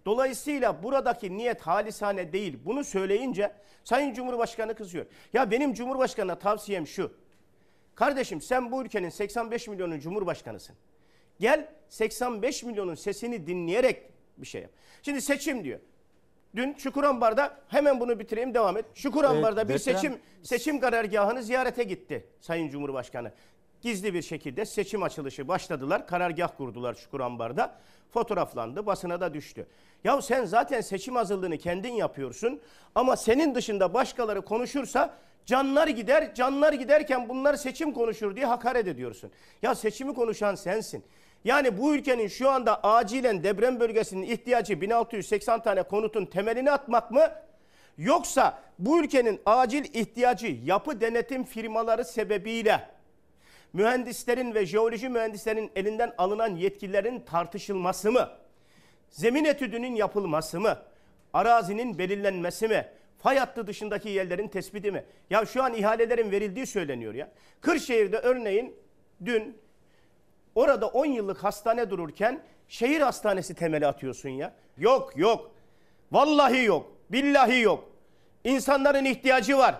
[0.05, 2.59] Dolayısıyla buradaki niyet halisane değil.
[2.65, 3.51] Bunu söyleyince
[3.83, 5.05] Sayın Cumhurbaşkanı kızıyor.
[5.33, 7.11] Ya benim Cumhurbaşkanı'na tavsiyem şu.
[7.95, 10.75] Kardeşim sen bu ülkenin 85 milyonun Cumhurbaşkanısın.
[11.39, 14.03] Gel 85 milyonun sesini dinleyerek
[14.37, 14.71] bir şey yap.
[15.01, 15.79] Şimdi seçim diyor.
[16.55, 18.85] Dün Çukurambar'da hemen bunu bitireyim devam et.
[18.95, 23.31] Çukurambar'da Evet, bir deprem- seçim seçim karargahını ziyarete gitti Sayın Cumhurbaşkanı.
[23.83, 26.07] Gizli bir şekilde seçim açılışı başladılar.
[26.07, 27.75] Karargah kurdular Çukurambar'da.
[28.13, 29.67] Fotoğraflandı, basına da düştü.
[30.03, 32.61] Ya sen zaten seçim hazırlığını kendin yapıyorsun
[32.95, 35.13] ama senin dışında başkaları konuşursa
[35.45, 39.31] canlar gider, canlar giderken bunlar seçim konuşur diye hakaret ediyorsun.
[39.61, 41.03] Ya seçimi konuşan sensin.
[41.45, 47.31] Yani bu ülkenin şu anda acilen deprem bölgesinin ihtiyacı 1680 tane konutun temelini atmak mı?
[47.97, 52.93] Yoksa bu ülkenin acil ihtiyacı yapı denetim firmaları sebebiyle
[53.73, 58.29] mühendislerin ve jeoloji mühendislerinin elinden alınan yetkilerin tartışılması mı?
[59.09, 60.77] Zemin etüdünün yapılması mı?
[61.33, 62.87] Arazinin belirlenmesi mi?
[63.19, 65.05] Fay hattı dışındaki yerlerin tespiti mi?
[65.29, 67.31] Ya şu an ihalelerin verildiği söyleniyor ya.
[67.61, 68.75] Kırşehir'de örneğin
[69.25, 69.57] dün
[70.55, 74.53] orada 10 yıllık hastane dururken şehir hastanesi temeli atıyorsun ya.
[74.77, 75.51] Yok yok.
[76.11, 76.91] Vallahi yok.
[77.09, 77.89] Billahi yok.
[78.43, 79.75] İnsanların ihtiyacı var.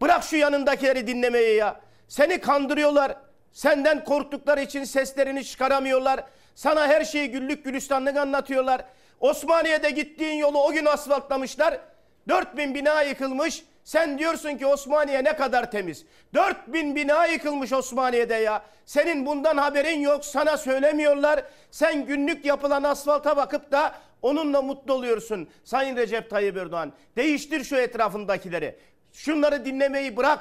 [0.00, 1.80] Bırak şu yanındakileri dinlemeyi ya.
[2.12, 3.16] Seni kandırıyorlar.
[3.52, 6.24] Senden korktukları için seslerini çıkaramıyorlar.
[6.54, 8.84] Sana her şeyi güllük gülistanlık anlatıyorlar.
[9.20, 11.80] Osmaniye'de gittiğin yolu o gün asfaltlamışlar.
[12.28, 13.62] 4000 bina yıkılmış.
[13.84, 16.04] Sen diyorsun ki Osmaniye ne kadar temiz.
[16.34, 18.62] 4000 bina yıkılmış Osmaniye'de ya.
[18.86, 20.24] Senin bundan haberin yok.
[20.24, 21.44] Sana söylemiyorlar.
[21.70, 25.48] Sen günlük yapılan asfalta bakıp da onunla mutlu oluyorsun.
[25.64, 26.92] Sayın Recep Tayyip Erdoğan.
[27.16, 28.78] Değiştir şu etrafındakileri.
[29.12, 30.38] Şunları dinlemeyi bırak.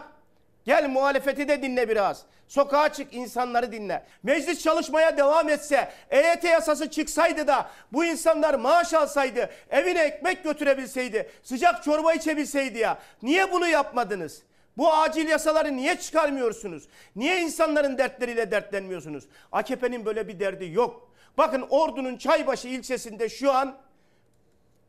[0.66, 2.26] Gel muhalefeti de dinle biraz.
[2.48, 4.04] Sokağa çık insanları dinle.
[4.24, 11.30] Meclis çalışmaya devam etse, EYT yasası çıksaydı da bu insanlar maaş alsaydı, evine ekmek götürebilseydi,
[11.44, 13.00] sıcak çorba içebilseydi ya.
[13.22, 14.44] Niye bunu yapmadınız?
[14.78, 16.88] Bu acil yasaları niye çıkarmıyorsunuz?
[17.16, 19.28] Niye insanların dertleriyle dertlenmiyorsunuz?
[19.52, 21.12] AKP'nin böyle bir derdi yok.
[21.38, 23.78] Bakın Ordu'nun Çaybaşı ilçesinde şu an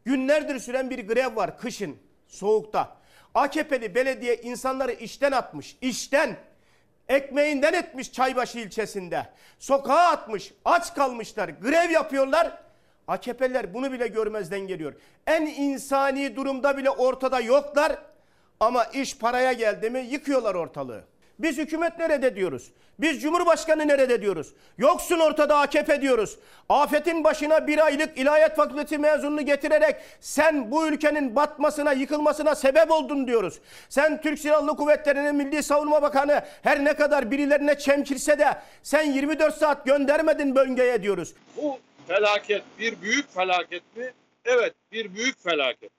[0.04, 1.96] günlerdir süren bir grev var kışın,
[2.28, 2.96] soğukta.
[3.34, 5.76] AKP'li belediye insanları işten atmış.
[5.80, 6.36] işten.
[7.08, 9.26] Ekmeğinden etmiş Çaybaşı ilçesinde.
[9.58, 10.52] Sokağa atmış.
[10.64, 11.48] Aç kalmışlar.
[11.48, 12.58] Grev yapıyorlar.
[13.08, 14.94] AKP'liler bunu bile görmezden geliyor.
[15.26, 17.98] En insani durumda bile ortada yoklar.
[18.60, 21.04] Ama iş paraya geldi mi yıkıyorlar ortalığı.
[21.42, 22.70] Biz hükümet nerede diyoruz?
[22.98, 24.54] Biz Cumhurbaşkanı nerede diyoruz?
[24.78, 26.38] Yoksun ortada AKP diyoruz.
[26.68, 33.26] Afetin başına bir aylık ilahiyat fakültesi mezununu getirerek sen bu ülkenin batmasına, yıkılmasına sebep oldun
[33.26, 33.58] diyoruz.
[33.88, 39.54] Sen Türk Silahlı Kuvvetleri'nin Milli Savunma Bakanı her ne kadar birilerine çemkirse de sen 24
[39.54, 41.34] saat göndermedin bölgeye diyoruz.
[41.56, 41.78] Bu
[42.08, 44.12] felaket bir büyük felaket mi?
[44.44, 45.90] Evet bir büyük felaket.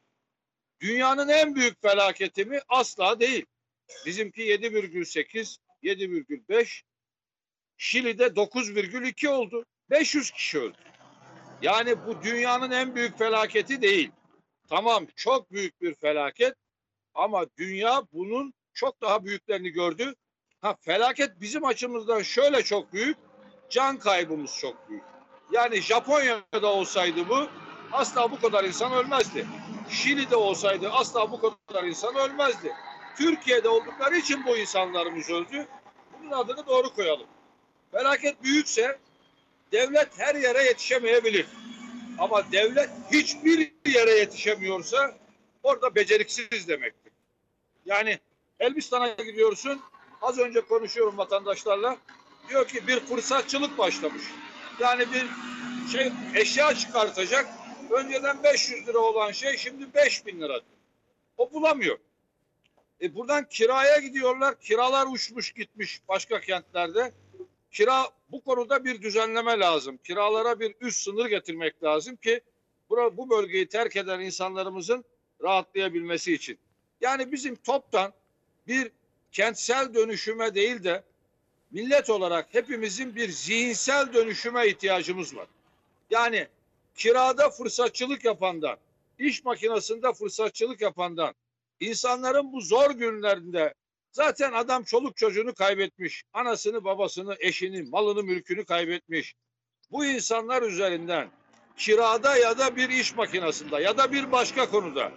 [0.81, 2.59] Dünyanın en büyük felaketi mi?
[2.69, 3.45] Asla değil.
[4.05, 6.81] Bizimki 7,8, 7,5.
[7.77, 9.65] Şili'de 9,2 oldu.
[9.89, 10.77] 500 kişi öldü.
[11.61, 14.11] Yani bu dünyanın en büyük felaketi değil.
[14.69, 16.55] Tamam çok büyük bir felaket
[17.13, 20.15] ama dünya bunun çok daha büyüklerini gördü.
[20.61, 23.17] Ha felaket bizim açımızdan şöyle çok büyük.
[23.69, 25.03] Can kaybımız çok büyük.
[25.51, 27.47] Yani Japonya'da olsaydı bu
[27.91, 29.47] asla bu kadar insan ölmezdi.
[29.89, 32.73] Şili'de olsaydı asla bu kadar insan ölmezdi.
[33.17, 35.67] Türkiye'de oldukları için bu insanlarımız öldü.
[36.19, 37.27] Bunun adını doğru koyalım.
[37.91, 38.99] Felaket büyükse
[39.71, 41.45] devlet her yere yetişemeyebilir.
[42.17, 45.17] Ama devlet hiçbir yere yetişemiyorsa
[45.63, 47.13] orada beceriksiz demektir.
[47.85, 48.19] Yani
[48.59, 49.81] Elbistan'a gidiyorsun.
[50.21, 51.97] Az önce konuşuyorum vatandaşlarla.
[52.49, 54.23] Diyor ki bir fırsatçılık başlamış.
[54.79, 55.27] Yani bir
[55.91, 57.47] şey eşya çıkartacak.
[57.91, 60.59] Önceden 500 lira olan şey şimdi 5000 lira.
[61.37, 61.97] O bulamıyor.
[63.03, 64.59] E buradan kiraya gidiyorlar.
[64.59, 67.11] Kiralar uçmuş gitmiş başka kentlerde.
[67.71, 69.97] Kira bu konuda bir düzenleme lazım.
[70.03, 72.41] Kiralara bir üst sınır getirmek lazım ki
[72.89, 75.05] bura, bu bölgeyi terk eden insanlarımızın
[75.43, 76.57] rahatlayabilmesi için.
[77.01, 78.13] Yani bizim toptan
[78.67, 78.91] bir
[79.31, 81.03] kentsel dönüşüme değil de
[81.71, 85.47] millet olarak hepimizin bir zihinsel dönüşüme ihtiyacımız var.
[86.09, 86.47] Yani
[86.95, 88.77] kirada fırsatçılık yapandan,
[89.19, 91.33] iş makinesinde fırsatçılık yapandan,
[91.85, 93.73] insanların bu zor günlerinde
[94.11, 99.35] zaten adam çoluk çocuğunu kaybetmiş, anasını, babasını, eşini, malını, mülkünü kaybetmiş.
[99.91, 101.29] Bu insanlar üzerinden
[101.77, 105.11] kirada ya da bir iş makinesinde ya da bir başka konuda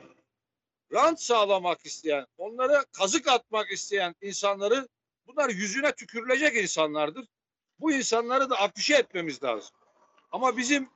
[0.93, 4.89] rant sağlamak isteyen, onlara kazık atmak isteyen insanları
[5.27, 7.27] bunlar yüzüne tükürülecek insanlardır.
[7.81, 9.77] Bu insanları da afişe etmemiz lazım.
[10.33, 10.89] Ama bizim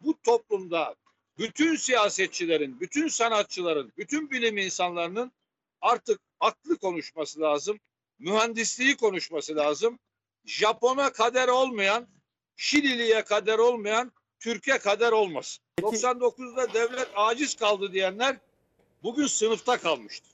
[0.00, 0.94] bu toplumda
[1.38, 5.32] bütün siyasetçilerin, bütün sanatçıların, bütün bilim insanlarının
[5.80, 7.78] artık aklı konuşması lazım.
[8.18, 9.98] Mühendisliği konuşması lazım.
[10.44, 12.06] Japon'a kader olmayan,
[12.56, 15.64] Şilili'ye kader olmayan Türkiye kader olmasın.
[15.80, 18.36] 99'da devlet aciz kaldı diyenler
[19.02, 20.32] bugün sınıfta kalmıştır.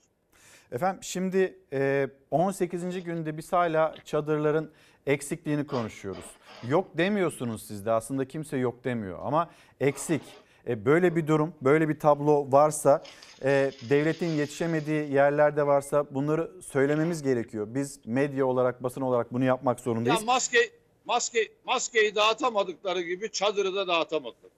[0.71, 3.03] Efendim şimdi e, 18.
[3.03, 4.71] günde biz hala çadırların
[5.05, 6.25] eksikliğini konuşuyoruz.
[6.67, 10.21] Yok demiyorsunuz siz de aslında kimse yok demiyor ama eksik.
[10.67, 13.03] E, Böyle bir durum, böyle bir tablo varsa,
[13.43, 17.67] e, devletin yetişemediği yerlerde varsa bunları söylememiz gerekiyor.
[17.69, 20.23] Biz medya olarak, basın olarak bunu yapmak Ya zorundayız.
[20.23, 20.57] maske
[21.05, 24.51] maske maskeyi dağıtamadıkları gibi çadırı da dağıtamadılar.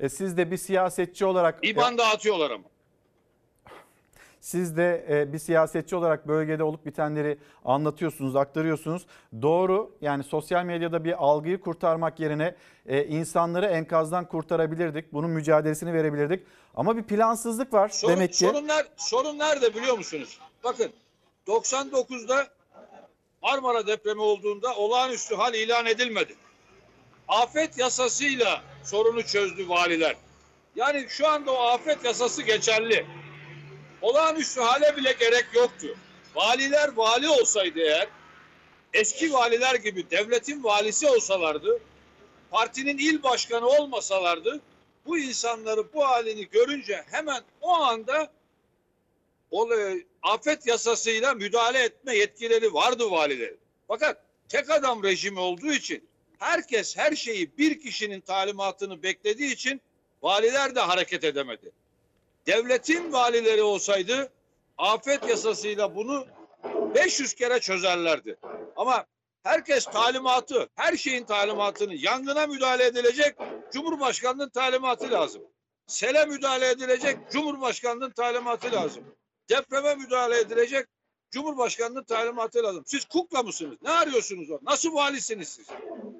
[0.00, 1.58] E, Siz de bir siyasetçi olarak...
[1.62, 2.64] İban dağıtıyorlar ama.
[4.46, 9.06] Siz de e, bir siyasetçi olarak bölgede olup bitenleri anlatıyorsunuz, aktarıyorsunuz.
[9.42, 12.54] Doğru yani sosyal medyada bir algıyı kurtarmak yerine
[12.86, 15.12] e, insanları enkazdan kurtarabilirdik.
[15.12, 16.46] Bunun mücadelesini verebilirdik.
[16.76, 18.38] Ama bir plansızlık var Sorun, demek ki.
[18.38, 20.38] sorun, ner- sorun nerede biliyor musunuz?
[20.64, 20.92] Bakın
[21.46, 22.46] 99'da
[23.42, 26.34] Marmara depremi olduğunda olağanüstü hal ilan edilmedi.
[27.28, 30.16] Afet yasasıyla sorunu çözdü valiler.
[30.76, 33.06] Yani şu anda o afet yasası geçerli.
[34.06, 35.96] Olağanüstü hale bile gerek yoktu.
[36.34, 38.08] Valiler vali olsaydı eğer,
[38.92, 41.80] eski valiler gibi devletin valisi olsalardı,
[42.50, 44.60] partinin il başkanı olmasalardı,
[45.06, 48.32] bu insanları bu halini görünce hemen o anda
[49.50, 53.58] o e, afet yasasıyla müdahale etme yetkileri vardı valilerin.
[53.88, 56.08] Fakat tek adam rejimi olduğu için
[56.38, 59.80] herkes her şeyi bir kişinin talimatını beklediği için
[60.22, 61.72] valiler de hareket edemedi.
[62.46, 64.32] Devletin valileri olsaydı
[64.78, 66.26] afet yasasıyla bunu
[66.94, 68.36] 500 kere çözerlerdi.
[68.76, 69.06] Ama
[69.42, 73.36] herkes talimatı, her şeyin talimatını yangına müdahale edilecek
[73.72, 75.42] Cumhurbaşkanının talimatı lazım.
[75.86, 79.04] Sele müdahale edilecek Cumhurbaşkanının talimatı lazım.
[79.50, 80.86] Depreme müdahale edilecek
[81.30, 82.82] Cumhurbaşkanının talimatı lazım.
[82.86, 83.78] Siz kukla mısınız?
[83.82, 84.70] Ne arıyorsunuz orada?
[84.70, 85.66] Nasıl valisiniz siz?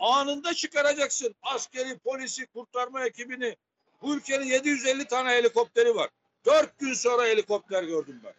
[0.00, 3.56] Anında çıkaracaksın askeri, polisi, kurtarma ekibini.
[4.02, 6.10] Bu ülkenin 750 tane helikopteri var.
[6.44, 8.34] Dört gün sonra helikopter gördüm ben.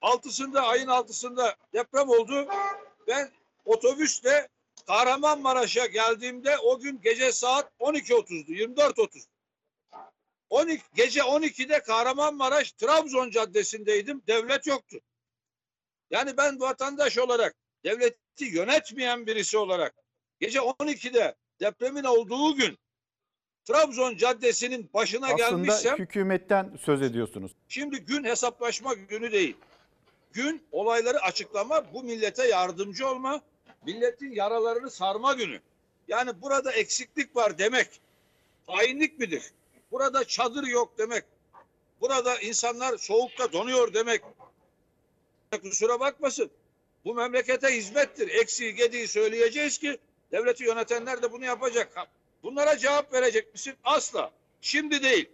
[0.00, 2.48] Altısında, ayın altısında deprem oldu.
[3.08, 3.30] Ben
[3.64, 4.48] otobüsle
[4.86, 9.26] Kahramanmaraş'a geldiğimde o gün gece saat 12.30'du, 24.30.
[10.50, 14.22] 12, gece 12'de Kahramanmaraş Trabzon Caddesi'ndeydim.
[14.26, 15.00] Devlet yoktu.
[16.10, 19.94] Yani ben vatandaş olarak, devleti yönetmeyen birisi olarak
[20.40, 22.78] gece 12'de depremin olduğu gün
[23.66, 27.52] Trabzon Caddesi'nin başına Aslında gelmişsem hükümetten söz ediyorsunuz.
[27.68, 29.56] Şimdi gün hesaplaşma günü değil.
[30.32, 33.40] Gün olayları açıklama, bu millete yardımcı olma,
[33.86, 35.60] milletin yaralarını sarma günü.
[36.08, 38.00] Yani burada eksiklik var demek.
[38.66, 39.52] Hainlik midir?
[39.90, 41.24] Burada çadır yok demek.
[42.00, 44.22] Burada insanlar soğukta donuyor demek.
[45.62, 46.50] Kusura bakmasın.
[47.04, 48.28] Bu memlekete hizmettir.
[48.28, 49.98] Eksiği gediği söyleyeceğiz ki
[50.32, 52.08] devleti yönetenler de bunu yapacak.
[52.46, 53.74] Bunlara cevap verecek misin?
[53.84, 54.30] Asla.
[54.60, 55.30] Şimdi değil.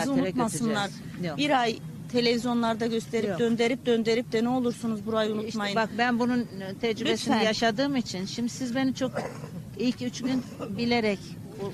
[0.00, 0.84] Bizi unutmasınlar.
[0.86, 1.28] götüreceğiz.
[1.28, 1.38] Yok.
[1.38, 1.78] Bir ay
[2.12, 3.38] televizyonlarda gösterip Yok.
[3.38, 5.68] döndürüp döndürüp de ne olursunuz burayı unutmayın.
[5.68, 6.46] İşte bak ben bunun
[6.80, 7.46] tecrübesini Lütfen.
[7.46, 9.12] yaşadığım için şimdi siz beni çok
[9.78, 10.42] ilk üç gün
[10.78, 11.18] bilerek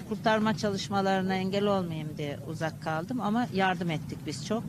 [0.08, 4.64] kurtarma çalışmalarına engel olmayayım diye uzak kaldım ama yardım ettik biz çok.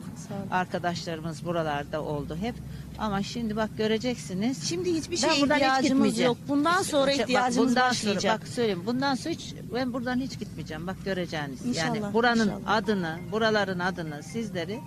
[0.50, 2.54] Arkadaşlarımız buralarda oldu hep.
[2.98, 4.68] Ama şimdi bak göreceksiniz.
[4.68, 6.28] Şimdi hiçbir Ben şeye buradan hiç ihtiyacımız gitmeyeceğim.
[6.30, 6.38] yok.
[6.48, 8.22] Bundan sonra İşte bak, ihtiyacımız bundan başlayacak.
[8.22, 10.86] Sonra, bak söyleyeyim bundan sonra hiç ben buradan hiç gitmeyeceğim.
[10.86, 11.66] Bak göreceğiniz.
[11.66, 12.76] İnşallah, yani buranın inşallah.
[12.76, 14.80] adını, buraların adını sizleri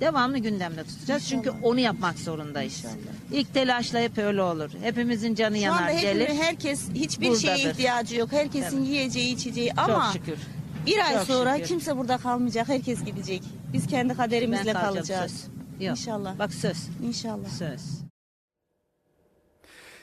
[0.00, 1.28] devamlı gündemde tutacağız.
[1.28, 2.84] Çünkü onu yapmak zorundayız.
[3.32, 4.70] İlk telaşla hep öyle olur.
[4.82, 6.20] Hepimizin canı Şu yanar anda gelir.
[6.20, 7.70] hepimiz, herkes hiçbir şeye Buradadır.
[7.70, 8.32] ihtiyacı yok.
[8.32, 10.38] Herkesin yiyeceği, içeceği Çok ama şükür.
[10.86, 11.68] bir ay Çok sonra şükür.
[11.68, 12.68] kimse burada kalmayacak.
[12.68, 13.42] Herkes gidecek.
[13.72, 15.32] Biz kendi kaderimizle Ben kalacağım, kalacağız.
[15.32, 15.82] söz.
[15.86, 15.98] Yok.
[15.98, 16.38] İnşallah.
[16.38, 16.76] Bak söz.
[17.06, 17.48] İnşallah.
[17.58, 18.05] Söz.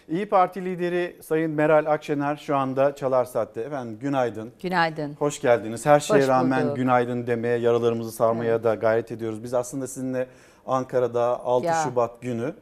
[0.09, 3.61] İyi Parti lideri Sayın Meral Akşener şu anda Çalar Saat'te.
[3.61, 4.51] Efendim günaydın.
[4.61, 5.13] Günaydın.
[5.19, 5.85] Hoş geldiniz.
[5.85, 6.75] Her şeye Hoş rağmen bulduk.
[6.75, 9.43] günaydın demeye, yaralarımızı sarmaya da gayret ediyoruz.
[9.43, 10.27] Biz aslında sizinle
[10.67, 11.73] Ankara'da 6 Ya.
[11.83, 12.53] Şubat günü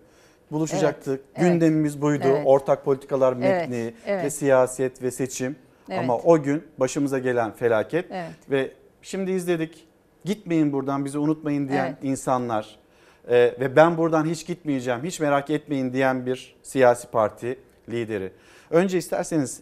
[0.52, 1.08] buluşacaktık.
[1.20, 1.52] Evet, evet.
[1.52, 2.24] Gündemimiz buydu.
[2.28, 2.44] Evet.
[2.46, 4.26] Ortak politikalar Evet, metni evet.
[4.26, 5.56] ve siyaset ve seçim.
[5.90, 6.00] Evet.
[6.00, 8.30] Ama o gün başımıza gelen felaket Evet.
[8.50, 9.88] ve şimdi izledik.
[10.26, 11.98] Gitmeyin buradan bizi unutmayın diyen Evet.
[12.04, 12.80] insanlar
[13.28, 18.32] e, ve ben buradan hiç gitmeyeceğim, hiç merak etmeyin diyen bir siyasi parti lideri.
[18.70, 19.62] Önce isterseniz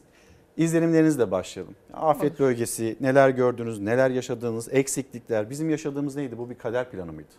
[0.58, 1.76] izlenimlerinizle başlayalım.
[1.94, 2.40] Afet Olur.
[2.40, 5.50] bölgesi, neler gördünüz, neler yaşadığınız, eksiklikler.
[5.50, 6.38] Bizim yaşadığımız neydi?
[6.38, 7.34] Bu bir kader planı mıydı?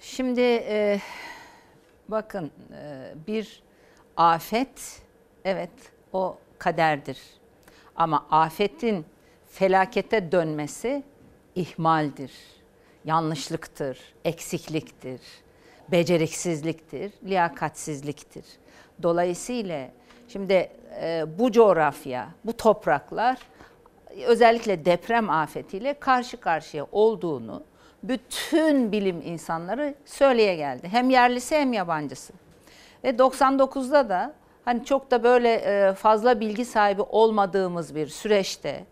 [0.00, 1.00] Şimdi e,
[2.08, 3.62] bakın e, bir
[4.16, 5.02] afet
[5.44, 5.70] evet
[6.12, 7.18] o kaderdir.
[7.96, 9.04] Ama afetin
[9.50, 11.02] felakete dönmesi
[11.54, 12.32] ihmaldir,
[13.04, 15.20] yanlışlıktır, eksikliktir,
[15.88, 18.44] beceriksizliktir, liyakatsizliktir.
[19.02, 19.88] Dolayısıyla
[20.28, 20.70] şimdi
[21.02, 23.38] e, bu coğrafya, bu topraklar
[24.26, 27.62] özellikle deprem afetiyle karşı karşıya olduğunu
[28.02, 30.88] bütün bilim insanları söyleye geldi.
[30.88, 32.32] Hem yerlisi hem yabancısı.
[33.04, 34.34] Ve 99'da da
[34.64, 38.84] hani çok da böyle e, fazla bilgi sahibi olmadığımız bir süreçte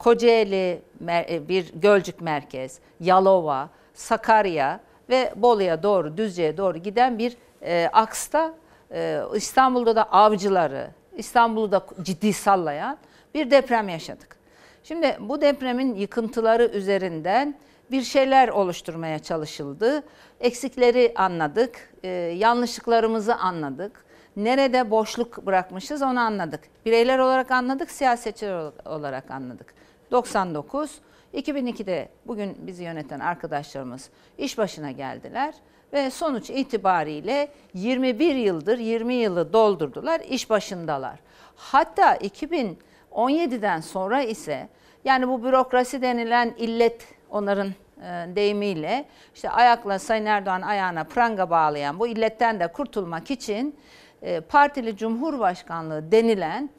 [0.00, 7.90] Kocaeli e, bir Gölcük merkez, Yalova, Sakarya ve Bolu'ya doğru, Düzce'ye doğru giden bir e,
[7.92, 8.54] aksta
[8.92, 12.98] e, İstanbul'da da avcıları, İstanbul'u da ciddi sallayan
[13.34, 14.36] bir deprem yaşadık.
[14.84, 17.54] Şimdi bu depremin yıkıntıları üzerinden
[17.90, 20.02] bir şeyler oluşturmaya çalışıldı.
[20.40, 24.04] Eksikleri anladık, e, yanlışlıklarımızı anladık.
[24.36, 26.60] Nerede boşluk bırakmışız onu anladık.
[26.86, 29.79] Bireyler olarak anladık, siyasetçiler olarak anladık.
[30.10, 31.00] 99,
[31.34, 35.54] 2002'de bugün bizi yöneten arkadaşlarımız iş başına geldiler
[35.92, 41.18] ve sonuç itibariyle 21 yıldır 20 yılı doldurdular, iş başındalar.
[41.56, 44.68] Hatta 2017'den sonra ise
[45.04, 49.04] yani bu bürokrasi denilen illet onların e, deyimiyle
[49.34, 53.76] işte ayakla Sayın Erdoğan ayağına pranga bağlayan bu illetten de kurtulmak için
[54.22, 56.70] e, partili cumhurbaşkanlığı denilen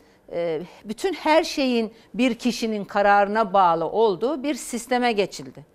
[0.85, 5.65] bütün her şeyin bir kişinin kararına bağlı olduğu bir sisteme geçildi.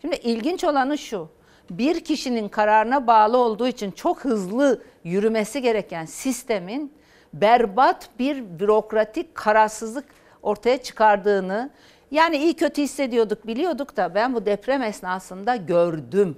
[0.00, 1.28] Şimdi ilginç olanı şu.
[1.70, 6.92] Bir kişinin kararına bağlı olduğu için çok hızlı yürümesi gereken sistemin
[7.32, 10.04] berbat bir bürokratik kararsızlık
[10.42, 11.70] ortaya çıkardığını
[12.10, 16.36] yani iyi kötü hissediyorduk biliyorduk da ben bu deprem esnasında gördüm.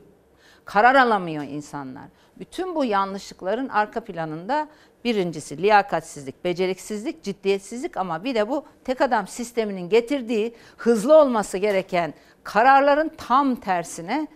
[0.64, 2.04] Karar alamıyor insanlar.
[2.38, 4.68] Bütün bu yanlışlıkların arka planında
[5.06, 12.14] birincisi liyakatsizlik, beceriksizlik, ciddiyetsizlik ama bir de bu tek adam sisteminin getirdiği hızlı olması gereken
[12.44, 14.26] kararların tam tersine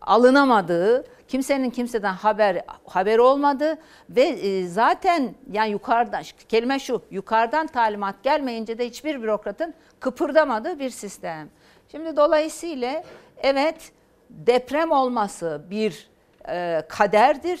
[0.00, 3.78] alınamadığı, kimsenin kimseden haber haber olmadı
[4.10, 10.90] ve e, zaten yani yukarıdan kelime şu yukarıdan talimat gelmeyince de hiçbir bürokratın kıpırdamadığı bir
[10.90, 11.48] sistem.
[11.90, 13.04] Şimdi dolayısıyla
[13.38, 13.92] evet
[14.30, 16.08] deprem olması bir
[16.48, 17.60] e, kaderdir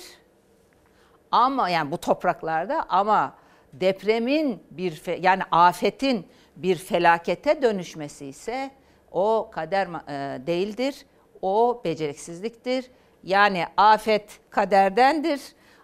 [1.32, 3.34] ama yani bu topraklarda ama
[3.72, 6.26] depremin bir yani afetin
[6.56, 8.70] bir felakete dönüşmesi ise
[9.12, 11.06] o kader e, değildir.
[11.42, 12.90] O beceriksizliktir.
[13.22, 15.40] Yani afet kaderdendir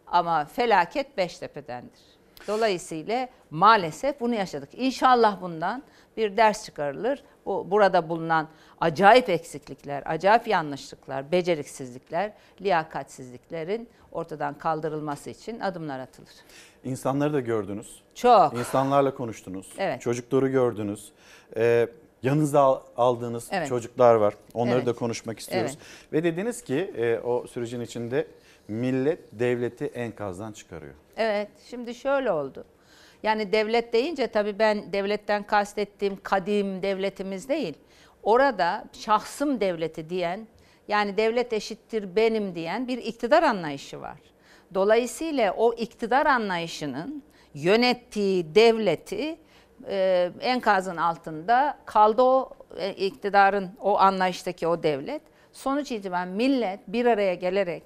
[0.07, 2.01] ama felaket Beştepe'dendir.
[2.49, 4.69] Dolayısıyla maalesef bunu yaşadık.
[4.73, 5.83] İnşallah bundan
[6.19, 7.23] bir ders çıkarılır.
[7.47, 8.49] Bu burada bulunan
[8.81, 16.28] acayip eksiklikler, acayip yanlışlıklar, beceriksizlikler, liyakatsizliklerin ortadan kaldırılması için adımlar atılır.
[16.85, 18.03] İnsanları da gördünüz.
[18.15, 18.55] Çok.
[18.55, 19.73] İnsanlarla konuştunuz.
[19.78, 20.01] Evet.
[20.01, 21.12] Çocukları gördünüz.
[21.57, 21.89] Ee,
[22.23, 23.69] yanınıza al- aldığınız Evet.
[23.69, 24.35] çocuklar var.
[24.55, 24.86] Onları Evet.
[24.86, 25.70] da konuşmak istiyoruz.
[25.77, 26.12] Evet.
[26.12, 28.27] Ve dediniz ki e, o sürecin içinde
[28.69, 30.95] millet devleti enkazdan çıkarıyor.
[31.16, 32.65] Evet, şimdi şöyle oldu.
[33.23, 37.74] Yani devlet deyince tabii ben devletten kastettiğim kadim devletimiz değil.
[38.23, 40.47] Orada şahsım devleti diyen,
[40.89, 44.19] yani devlet eşittir benim diyen bir iktidar anlayışı var.
[44.74, 47.23] Dolayısıyla o iktidar anlayışının
[47.55, 49.39] yönettiği devleti
[49.89, 55.23] e, enkazın altında kaldı o e, iktidarın o anlayıştaki o devlet.
[55.53, 57.82] Sonuç itibariyle millet bir araya gelerek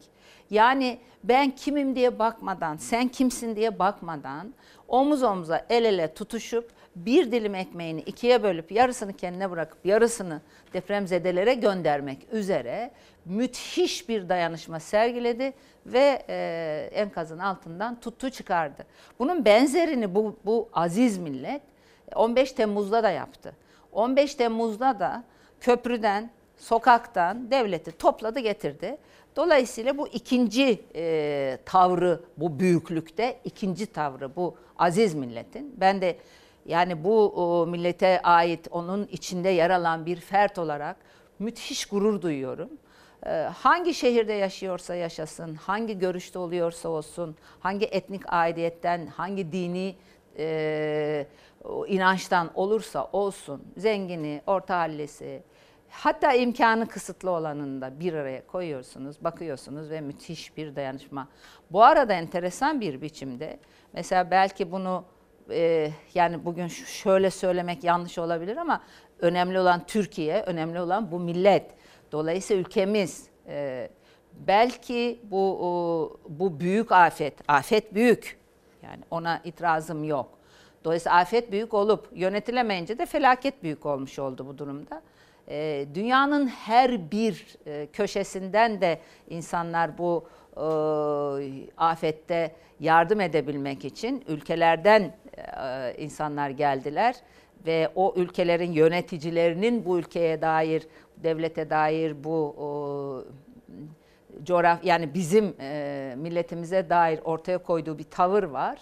[0.50, 4.54] yani ben kimim diye bakmadan, sen kimsin diye bakmadan
[4.92, 10.40] omuz omuza el ele tutuşup bir dilim ekmeğini ikiye bölüp yarısını kendine bırakıp yarısını
[10.72, 12.90] depremzedelere göndermek üzere
[13.24, 15.52] müthiş bir dayanışma sergiledi
[15.86, 18.86] ve e, enkazın altından tuttu çıkardı.
[19.18, 21.62] Bunun benzerini bu, bu aziz millet
[22.14, 23.56] 15 Temmuz'da da yaptı.
[23.92, 25.24] 15 Temmuz'da da
[25.60, 28.96] köprüden sokaktan devleti topladı getirdi.
[29.36, 35.74] Dolayısıyla bu ikinci e, tavrı bu büyüklükte ikinci tavrı bu aziz milletin.
[35.76, 36.16] Ben de
[36.66, 40.96] yani bu o, millete ait onun içinde yer alan bir fert olarak
[41.38, 42.68] müthiş gurur duyuyorum.
[43.26, 49.96] Ee, hangi şehirde yaşıyorsa yaşasın, hangi görüşte oluyorsa olsun, hangi etnik aidiyetten, hangi dini
[50.38, 51.26] e,
[51.86, 55.42] inançtan olursa olsun, zengini, orta hallisi,
[55.92, 61.28] hatta imkanı kısıtlı olanını da bir araya koyuyorsunuz, bakıyorsunuz ve müthiş bir dayanışma.
[61.70, 63.58] Bu arada enteresan bir biçimde,
[63.92, 65.04] mesela belki bunu
[65.50, 68.82] e, yani bugün şöyle söylemek yanlış olabilir ama
[69.18, 71.70] önemli olan Türkiye, önemli olan bu millet.
[72.12, 73.88] Dolayısıyla ülkemiz e,
[74.34, 78.38] belki bu o, bu büyük afet, afet büyük.
[78.82, 80.38] Yani ona itirazım yok.
[80.84, 85.02] Dolayısıyla afet büyük olup yönetilemeyince de felaket büyük olmuş oldu bu durumda.
[85.52, 88.98] E, dünyanın her bir e, köşesinden de
[89.28, 90.26] insanlar bu
[90.56, 90.64] e,
[91.76, 97.16] afette yardım edebilmek için ülkelerden e, insanlar geldiler
[97.66, 100.82] ve o ülkelerin yöneticilerinin bu ülkeye dair,
[101.16, 103.24] devlete dair bu o,
[104.44, 108.78] coğraf yani bizim e, milletimize dair ortaya koyduğu bir tavır var.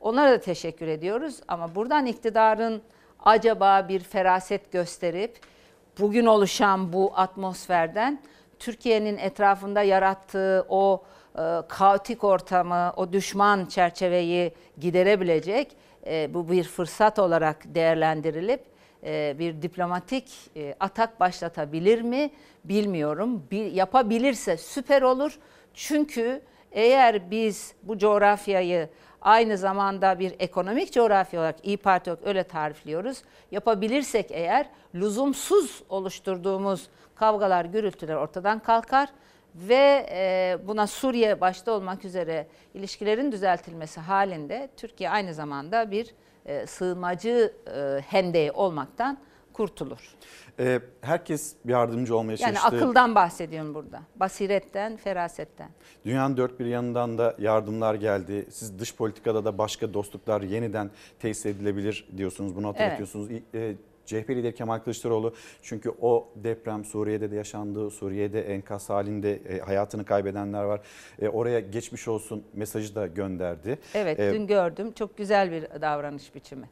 [0.00, 2.82] Onlara da teşekkür ediyoruz ama buradan iktidarın
[3.24, 5.38] acaba bir feraset gösterip
[6.00, 8.22] bugün oluşan bu atmosferden
[8.58, 11.02] Türkiye'nin etrafında yarattığı o
[11.38, 18.64] e, kaotik ortamı, o düşman çerçeveyi giderebilecek e, bu bir fırsat olarak değerlendirilip
[19.04, 22.30] e, bir diplomatik e, atak başlatabilir mi
[22.64, 23.42] bilmiyorum.
[23.50, 25.38] Bir, yapabilirse süper olur.
[25.74, 26.42] Çünkü
[26.72, 28.88] eğer biz bu coğrafyayı
[29.22, 33.22] aynı zamanda bir ekonomik coğrafya olarak İyi Parti olarak öyle tarifliyoruz.
[33.50, 39.08] Yapabilirsek eğer lüzumsuz oluşturduğumuz kavgalar, gürültüler ortadan kalkar
[39.54, 46.14] ve e, buna Suriye başta olmak üzere ilişkilerin düzeltilmesi halinde Türkiye aynı zamanda bir
[46.46, 49.18] e, sığınmacı e, hendeği olmaktan
[49.56, 49.98] kurtulur.
[50.58, 52.66] Ee, herkes yardımcı olmaya Yani çalıştı.
[52.76, 54.02] akıldan bahsediyorum burada.
[54.16, 55.68] Basiretten, ferasetten.
[56.04, 58.46] Dünyanın dört bir yanından da yardımlar geldi.
[58.50, 62.56] Siz dış politikada da başka dostluklar yeniden tesis edilebilir diyorsunuz.
[62.56, 63.28] Bunu hatırlatıyorsunuz.
[63.54, 63.74] E,
[64.06, 67.90] CHP lideri Kemal Kılıçdaroğlu çünkü o deprem Suriye'de de yaşandı.
[67.90, 70.80] Suriye'de enkaz halinde e, hayatını kaybedenler var.
[71.22, 73.78] E, oraya geçmiş olsun mesajı da gönderdi.
[73.94, 74.92] Evet, E, dün gördüm.
[74.92, 76.68] Çok güzel bir davranış biçimi.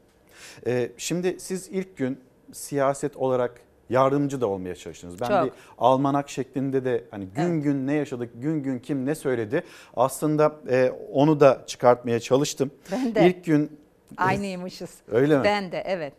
[0.96, 2.18] şimdi siz ilk gün
[2.54, 3.60] siyaset olarak
[3.90, 5.20] yardımcı da olmaya çalıştınız.
[5.20, 5.44] Ben Çok.
[5.44, 9.62] bir almanak şeklinde de hani gün gün ne yaşadık, gün gün kim ne söyledi
[9.96, 12.70] aslında e, onu da çıkartmaya çalıştım.
[12.92, 13.26] Ben de.
[13.26, 13.78] İlk gün
[14.16, 14.90] Aynıymışız.
[15.10, 15.44] Öyle mi?
[15.44, 16.12] Ben de, evet.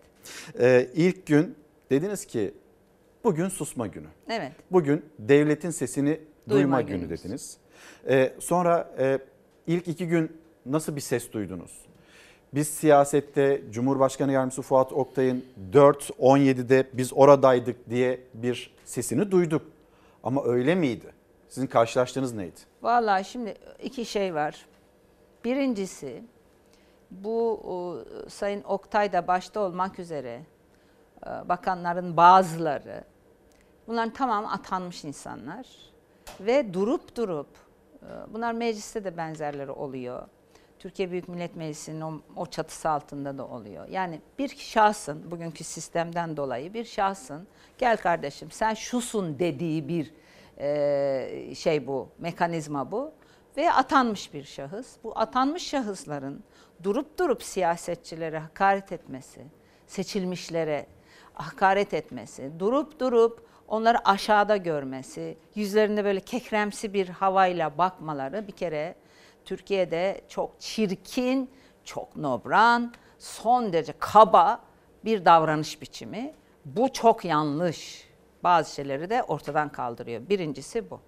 [0.60, 1.56] e, ilk gün
[1.92, 2.54] dediniz ki
[3.24, 4.08] bugün susma günü.
[4.30, 4.52] Evet.
[4.72, 7.24] Bugün devletin sesini duyma, Duyma günü günümüz.
[7.24, 7.58] dediniz.
[8.10, 9.20] E, sonra e,
[9.68, 11.85] ilk iki gün nasıl bir ses duydunuz?
[12.56, 19.62] Biz siyasette Cumhurbaşkanı Yardımcısı Fuat Oktay'ın 4-17'de biz oradaydık diye bir sesini duyduk.
[20.24, 21.14] Ama öyle miydi?
[21.50, 22.60] Sizin karşılaştığınız neydi?
[22.82, 24.66] Vallahi şimdi iki şey var.
[25.46, 26.24] Birincisi
[27.12, 30.42] bu o, Sayın Oktay da başta olmak üzere
[31.28, 33.04] e, bakanların bazıları
[33.88, 35.68] bunların tamamı atanmış insanlar
[36.40, 37.50] ve durup durup
[38.02, 40.28] e, bunlar mecliste de benzerleri oluyor.
[40.86, 43.88] Türkiye Büyük Millet Meclisi'nin o, o çatısı altında da oluyor.
[43.88, 47.48] Yani bir şahsın bugünkü sistemden dolayı bir şahsın
[47.78, 50.14] gel kardeşim sen şusun dediği bir
[50.58, 53.12] e, şey bu, mekanizma bu.
[53.58, 54.96] Ve atanmış bir şahıs.
[55.04, 56.44] Bu atanmış şahısların
[56.84, 59.42] durup durup siyasetçilere hakaret etmesi,
[59.88, 60.86] seçilmişlere
[61.34, 68.96] hakaret etmesi, durup durup onları aşağıda görmesi, yüzlerinde böyle kekremsi bir havayla bakmaları bir kere
[69.46, 71.50] Türkiye'de çok çirkin,
[71.84, 74.62] çok nobran, son derece kaba
[75.06, 76.34] bir davranış biçimi.
[76.66, 78.10] Bu çok yanlış.
[78.44, 80.30] Bazı şeyleri de ortadan kaldırıyor.
[80.30, 81.00] Birincisi bu.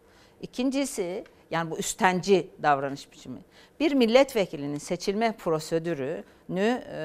[0.41, 3.39] İkincisi yani bu üstenci davranış biçimi.
[3.79, 6.99] Bir milletvekilinin seçilme prosedürünü e,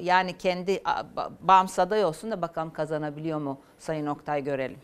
[0.00, 0.82] yani kendi
[1.40, 4.78] bağımsız aday olsun da bakalım kazanabiliyor mu Sayın Oktay görelim.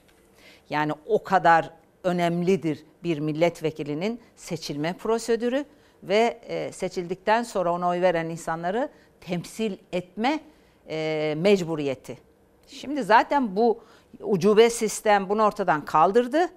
[0.71, 1.71] Yani o kadar
[2.07, 5.65] önemlidir bir milletvekilinin seçilme prosedürü
[6.03, 8.89] ve e, seçildikten sonra ona oy veren insanları
[9.21, 10.41] temsil etme
[10.89, 12.19] e, mecburiyeti.
[12.67, 13.81] Şimdi zaten bu
[14.21, 16.49] ucube sistem bunu ortadan kaldırdı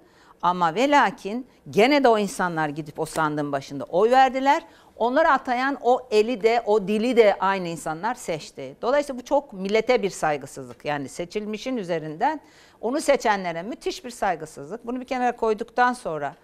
[0.42, 4.62] ama ve lakin gene de o insanlar gidip o sandığın başında oy verdiler.
[5.00, 8.76] Onları atayan o eli de o dili de aynı insanlar seçti.
[8.82, 10.84] Dolayısıyla bu çok millete bir saygısızlık.
[10.84, 12.40] Yani seçilmişin üzerinden
[12.80, 14.86] onu seçenlere müthiş bir saygısızlık.
[14.86, 16.34] Bunu bir kenara koyduktan sonra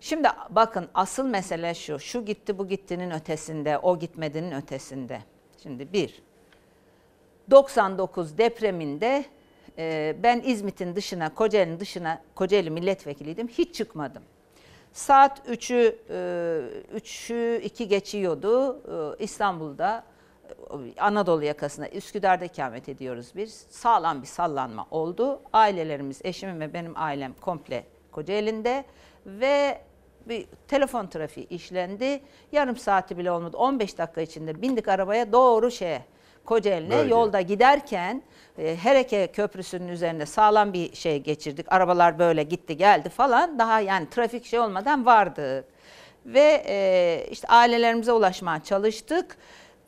[0.00, 1.98] şimdi bakın asıl mesele şu.
[1.98, 5.20] Şu gitti bu gittinin ötesinde, o gitmedinin ötesinde.
[5.62, 6.22] Şimdi bir,
[7.50, 9.24] 99 depreminde
[9.78, 13.48] e, ben İzmit'in dışına, Kocaeli'nin dışına, Kocaeli milletvekiliydim.
[13.48, 14.22] Hiç çıkmadım.
[14.96, 18.80] Saat 3'ü e, 3'ü 2 geçiyordu.
[19.20, 20.04] E, İstanbul'da
[20.96, 23.66] e, Anadolu yakasında Üsküdar'da ikamet ediyoruz biz.
[23.70, 25.40] Sağlam bir sallanma oldu.
[25.52, 28.84] Ailelerimiz, eşimin ve benim ailem komple Kocaeli'nde
[29.26, 29.80] ve
[30.28, 32.20] bir telefon trafiği işlendi.
[32.52, 33.56] Yarım saati bile olmadı.
[33.56, 36.04] 15 dakika içinde bindik arabaya doğru şeye
[36.46, 37.10] Kocaeli'ne Bölge.
[37.10, 38.22] yolda giderken
[38.58, 41.66] e, Hereke Köprüsü'nün üzerinde sağlam bir şey geçirdik.
[41.72, 43.58] Arabalar böyle gitti geldi falan.
[43.58, 45.64] Daha yani trafik şey olmadan vardık.
[46.26, 49.36] Ve e, işte ailelerimize ulaşmaya çalıştık.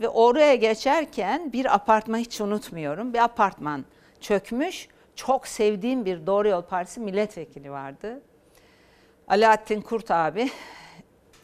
[0.01, 3.15] Ve oraya geçerken bir apartman hiç unutmuyorum.
[3.15, 3.85] Bir apartman
[4.21, 4.89] çökmüş.
[5.17, 8.21] Çok sevdiğim bir Doğru Yol Partisi milletvekili vardı.
[9.29, 10.51] Alaaddin Kurt abi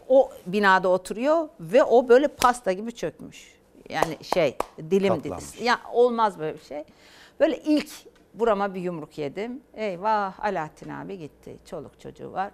[0.08, 3.53] o binada oturuyor ve o böyle pasta gibi çökmüş.
[3.90, 4.56] Yani şey
[4.90, 5.60] dilim Katlanmış.
[5.60, 6.84] Ya olmaz böyle bir şey.
[7.40, 7.88] Böyle ilk
[8.34, 9.60] burama bir yumruk yedim.
[9.74, 11.56] Eyvah Alaaddin abi gitti.
[11.64, 12.50] Çoluk çocuğu var.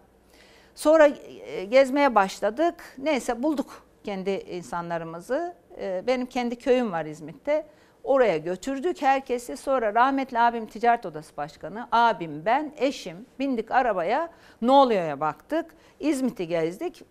[0.75, 1.07] Sonra
[1.47, 2.95] e, gezmeye başladık.
[2.99, 5.55] Neyse bulduk kendi insanlarımızı.
[5.81, 7.67] E, Benim kendi köyüm var İzmit'te.
[8.05, 9.57] Oraya götürdük herkesi.
[9.57, 14.31] Sonra rahmetli abim ticaret odası başkanı, abim ben, eşim bindik arabaya.
[14.63, 15.75] Ne oluyor'ya baktık.
[16.01, 17.03] İzmit'i gezdik.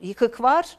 [0.00, 0.78] Yıkık var.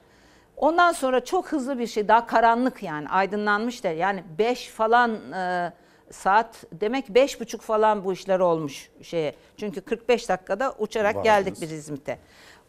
[0.58, 5.74] Ondan sonra çok hızlı bir şey daha karanlık yani aydınlanmış da yani 5 falan e,
[6.12, 9.36] saat demek beş buçuk falan bu işler olmuş şeye.
[9.58, 11.24] Çünkü 45 dakikada uçarak Vardınız.
[11.24, 12.20] geldik biz İzmit'e.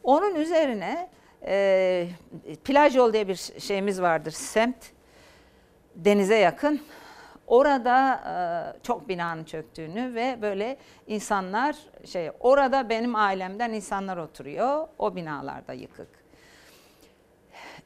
[0.02, 1.09] Onun üzerine
[1.47, 2.09] e,
[2.65, 4.77] plaj yol diye bir şeyimiz vardır semt
[5.94, 6.81] denize yakın.
[7.47, 8.36] Orada e,
[8.82, 14.89] çok binanın çöktüğünü ve böyle insanlar şey orada benim ailemden insanlar oturuyor.
[14.98, 16.23] O binalarda yıkık.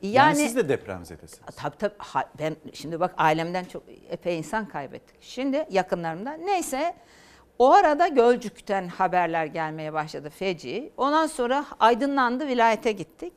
[0.02, 1.56] Yani, siz de depremzedesiniz.
[1.56, 1.94] Tabii tabii.
[1.98, 5.16] Ha, ben şimdi bak ailemden çok epey insan kaybettik.
[5.20, 6.46] Şimdi yakınlarımdan.
[6.46, 6.94] Neyse
[7.58, 10.92] o arada Gölcük'ten haberler gelmeye başladı feci.
[10.96, 13.32] Ondan sonra aydınlandı vilayete gittik.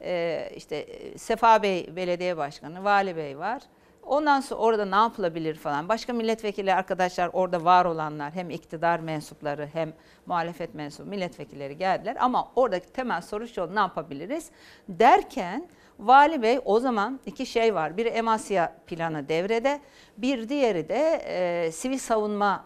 [0.00, 3.62] Ee, işte e, Sefa Bey belediye başkanı, Vali Bey var.
[4.02, 5.88] Ondan sonra orada ne yapılabilir falan.
[5.88, 9.92] Başka milletvekili arkadaşlar orada var olanlar hem iktidar mensupları hem
[10.26, 12.16] muhalefet mensubu milletvekilleri geldiler.
[12.20, 14.50] Ama oradaki temel soru şu ne yapabiliriz
[14.88, 17.96] derken Vali Bey o zaman iki şey var.
[17.96, 19.80] Biri Emasya planı devrede,
[20.18, 22.64] bir diğeri de e, Sivil Savunma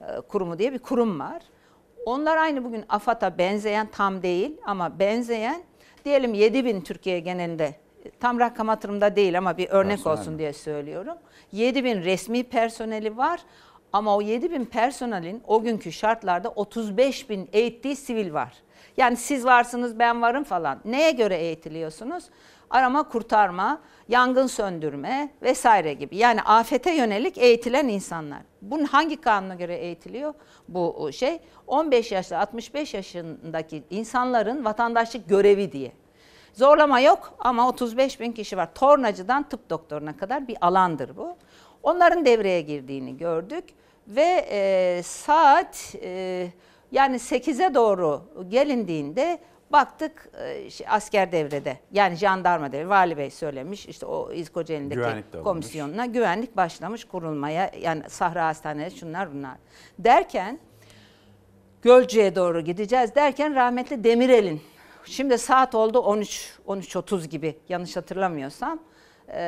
[0.00, 1.42] e, e, Kurumu diye bir kurum var.
[2.06, 5.62] Onlar aynı bugün AFAD'a benzeyen tam değil ama benzeyen
[6.04, 7.74] diyelim 7 bin Türkiye genelinde
[8.20, 11.18] tam rakam hatırımda değil ama bir örnek Personel olsun diye söylüyorum.
[11.52, 13.40] 7 bin resmi personeli var
[13.92, 18.63] ama o 7 bin personelin o günkü şartlarda 35 bin eğittiği sivil var.
[18.96, 20.80] Yani siz varsınız ben varım falan.
[20.84, 22.24] Neye göre eğitiliyorsunuz?
[22.70, 26.16] Arama kurtarma, yangın söndürme vesaire gibi.
[26.16, 28.40] Yani afete yönelik eğitilen insanlar.
[28.62, 30.34] Bunun hangi kanuna göre eğitiliyor
[30.68, 31.40] bu şey?
[31.66, 35.92] 15 yaşlı 65 yaşındaki insanların vatandaşlık görevi diye.
[36.52, 38.74] Zorlama yok ama 35 bin kişi var.
[38.74, 41.36] Tornacıdan tıp doktoruna kadar bir alandır bu.
[41.82, 43.64] Onların devreye girdiğini gördük
[44.08, 46.48] ve e, saat e,
[46.94, 49.38] yani 8'e doğru gelindiğinde
[49.72, 54.32] baktık e, asker devrede yani jandarma devrede vali bey söylemiş işte o
[54.94, 55.44] Güvenlik alınmış.
[55.44, 59.56] komisyonuna güvenlik başlamış kurulmaya yani Sahra Hastanesi şunlar bunlar
[59.98, 60.58] derken
[61.82, 64.60] Gölcük'e doğru gideceğiz derken rahmetli Demirel'in
[65.04, 68.78] şimdi saat oldu 13 13.30 gibi yanlış hatırlamıyorsam
[69.28, 69.42] e,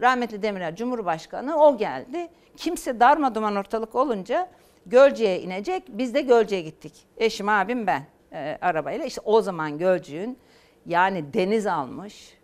[0.00, 2.28] rahmetli Demirel Cumhurbaşkanı o geldi.
[2.56, 4.48] Kimse darmaduman ortalık olunca
[4.86, 5.82] Gölcük'e inecek.
[5.88, 6.92] Biz de Gölcük'e gittik.
[7.16, 9.04] Eşim abim ben e, arabayla.
[9.04, 10.38] İşte o zaman Gölcük'ün
[10.86, 12.36] yani deniz almış.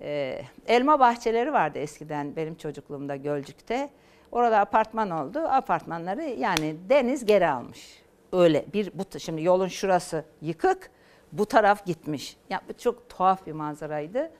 [0.00, 3.90] e, elma bahçeleri vardı eskiden benim çocukluğumda Gölcük'te.
[4.32, 5.38] Orada apartman oldu.
[5.38, 8.02] Apartmanları yani deniz geri almış.
[8.32, 10.90] Öyle bir bu şimdi yolun şurası yıkık,
[11.32, 12.36] bu taraf gitmiş.
[12.50, 14.30] Ya bu çok tuhaf bir manzaraydı.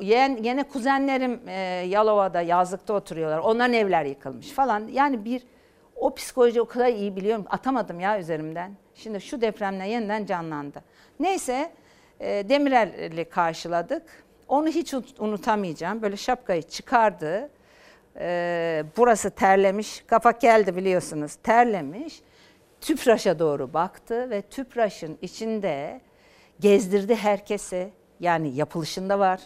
[0.00, 1.52] Yen, yine kuzenlerim e,
[1.88, 3.38] Yalova'da yazlıkta oturuyorlar.
[3.38, 4.88] Onların evler yıkılmış falan.
[4.88, 5.42] Yani bir
[6.00, 7.44] o psikoloji o kadar iyi biliyorum.
[7.50, 8.72] Atamadım ya üzerimden.
[8.94, 10.84] Şimdi şu depremle yeniden canlandı.
[11.20, 11.72] Neyse
[12.20, 14.02] e, Demirel'i karşıladık.
[14.48, 16.02] Onu hiç unut- unutamayacağım.
[16.02, 17.50] Böyle şapkayı çıkardı.
[18.16, 20.04] E, burası terlemiş.
[20.06, 21.34] Kapak geldi biliyorsunuz.
[21.34, 22.20] Terlemiş.
[22.80, 26.00] Tüpraş'a doğru baktı ve Tüpraş'ın içinde
[26.60, 27.90] gezdirdi herkesi.
[28.20, 29.40] Yani yapılışında var.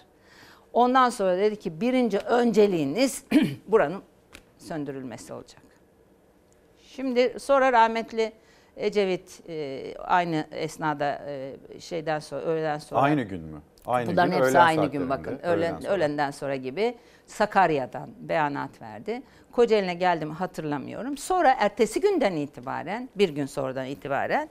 [0.72, 3.24] Ondan sonra dedi ki birinci önceliğiniz
[3.68, 4.02] buranın
[4.59, 5.64] söndürülmesi olacak.
[6.96, 8.32] Şimdi sonra rahmetli
[8.76, 13.60] Ecevit e, aynı esnada e, şeyden sonra öğleden sonra Aynı gün mü?
[13.86, 15.38] Aynı Bunların gün, hepsi öğlen aynı gün bakın.
[15.42, 15.92] öğleden Öğlen, sonra.
[15.92, 16.94] öğlenden sonra gibi
[17.26, 19.22] Sakarya'dan beyanat verdi.
[19.52, 21.16] Kocaeli'ne geldim hatırlamıyorum.
[21.16, 24.48] Sonra ertesi günden itibaren, bir gün sonradan itibaren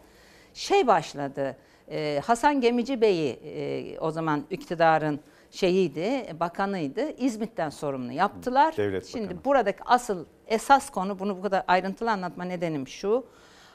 [0.53, 1.57] şey başladı.
[1.91, 5.19] Ee, Hasan Gemici Bey'i e, o zaman iktidarın
[5.51, 7.11] şeyiydi, bakanıydı.
[7.17, 8.77] İzmit'ten sorumlu yaptılar.
[8.77, 9.45] Devlet Şimdi Bakanı.
[9.45, 13.25] buradaki asıl esas konu bunu bu kadar ayrıntılı anlatma nedenim şu.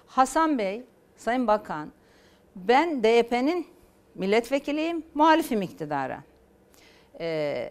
[0.06, 0.84] Hasan Bey,
[1.16, 1.92] Sayın Bakan,
[2.56, 3.66] ben DYP'nin
[4.14, 6.20] milletvekiliyim, muhalifim iktidara.
[7.20, 7.70] Ee,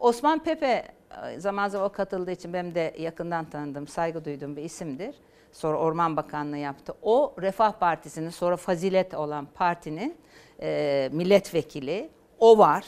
[0.00, 0.84] Osman Pepe
[1.22, 5.14] e, zaman zaman o katıldığı için benim de yakından tanıdığım, saygı duyduğum bir isimdir.
[5.52, 6.94] Sonra Orman Bakanlığı yaptı.
[7.02, 10.16] O Refah Partisi'nin sonra Fazilet olan partinin
[10.60, 12.10] e, milletvekili.
[12.38, 12.84] O var.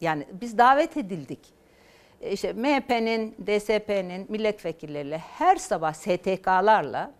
[0.00, 1.57] Yani biz davet edildik.
[2.20, 7.10] İşte MHP'nin, DSP'nin milletvekilleriyle her sabah STK'larla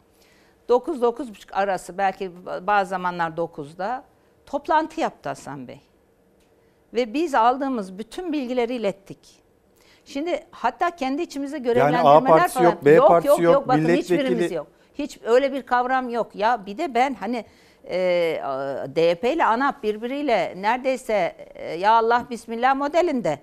[0.68, 2.30] 9-9.30 arası belki
[2.66, 4.04] bazı zamanlar 9'da
[4.46, 5.80] toplantı yaptı Hasan Bey.
[6.94, 9.18] Ve biz aldığımız bütün bilgileri ilettik.
[10.04, 12.64] Şimdi hatta kendi içimizde görevlendirmeler partisi falan.
[12.64, 14.66] yok, B yok, partisi yok, yok, yok, bakın milletvekili- hiçbirimiz yok.
[14.94, 16.34] Hiç öyle bir kavram yok.
[16.34, 17.44] Ya bir de ben hani
[17.90, 18.40] e,
[18.96, 23.38] DYP ile ANAP birbiriyle neredeyse e, ya Allah Bismillah modelinde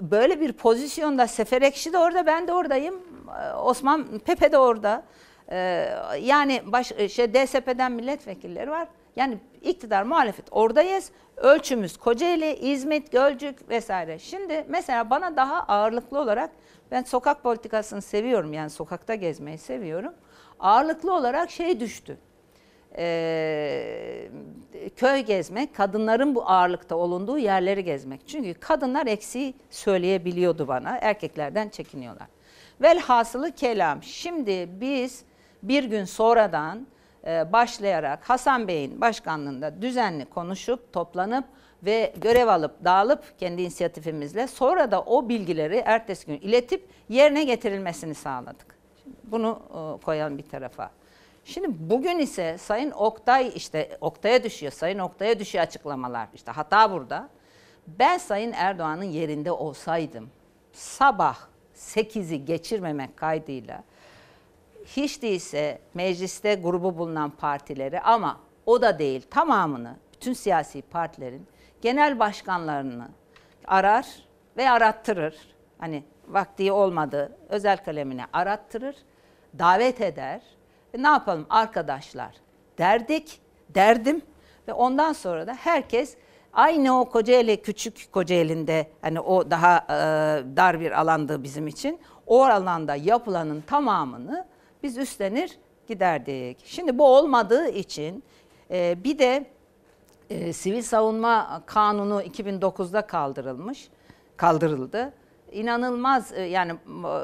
[0.00, 3.00] böyle bir pozisyonda Sefer Ekşi de orada ben de oradayım.
[3.42, 5.02] E, Osman Pepe de orada.
[5.50, 5.88] E,
[6.20, 8.88] yani baş, e, şey DSP'den milletvekilleri var.
[9.16, 11.10] Yani iktidar muhalefet oradayız.
[11.36, 14.18] Ölçümüz Kocaeli, İzmit, Gölcük vesaire.
[14.18, 16.50] Şimdi mesela bana daha ağırlıklı olarak
[16.90, 18.52] ben sokak politikasını seviyorum.
[18.52, 20.14] Yani sokakta gezmeyi seviyorum.
[20.60, 22.18] Ağırlıklı olarak şey düştü.
[22.98, 24.28] Ee,
[24.96, 28.28] köy gezmek, kadınların bu ağırlıkta olunduğu yerleri gezmek.
[28.28, 32.26] Çünkü kadınlar eksiği söyleyebiliyordu bana, erkeklerden çekiniyorlar.
[32.80, 35.24] Velhasılı kelam, şimdi biz
[35.62, 36.86] bir gün sonradan
[37.26, 41.44] e, başlayarak Hasan Bey'in başkanlığında düzenli konuşup, toplanıp
[41.82, 48.14] ve görev alıp dağılıp kendi inisiyatifimizle sonra da o bilgileri ertesi gün iletip yerine getirilmesini
[48.14, 48.76] sağladık.
[49.02, 50.90] Şimdi bunu e, koyalım bir tarafa.
[51.44, 54.72] Şimdi bugün ise Sayın Oktay işte Oktay'a düşüyor.
[54.72, 56.28] Sayın Oktay'a düşüyor açıklamalar.
[56.34, 57.28] İşte hata burada.
[57.86, 60.30] Ben Sayın Erdoğan'ın yerinde olsaydım
[60.72, 61.38] sabah
[61.76, 63.84] 8'i geçirmemek kaydıyla
[64.86, 71.46] hiç değilse mecliste grubu bulunan partileri ama o da değil tamamını bütün siyasi partilerin
[71.80, 73.08] genel başkanlarını
[73.66, 74.06] arar
[74.56, 75.36] ve arattırır.
[75.78, 78.96] Hani vakti olmadı özel kalemine arattırır,
[79.58, 80.42] davet eder.
[80.94, 82.34] E ne yapalım arkadaşlar
[82.78, 84.22] derdik, derdim
[84.68, 86.16] ve ondan sonra da herkes
[86.52, 89.96] aynı o Kocaeli küçük Kocaeli'nde hani o daha e,
[90.56, 92.00] dar bir alandı bizim için.
[92.26, 94.46] O alanda yapılanın tamamını
[94.82, 95.58] biz üstlenir
[95.88, 96.58] giderdik.
[96.64, 98.24] Şimdi bu olmadığı için
[98.70, 99.46] e, bir de
[100.30, 103.88] e, sivil savunma kanunu 2009'da kaldırılmış,
[104.36, 105.12] kaldırıldı.
[105.52, 106.72] İnanılmaz e, yani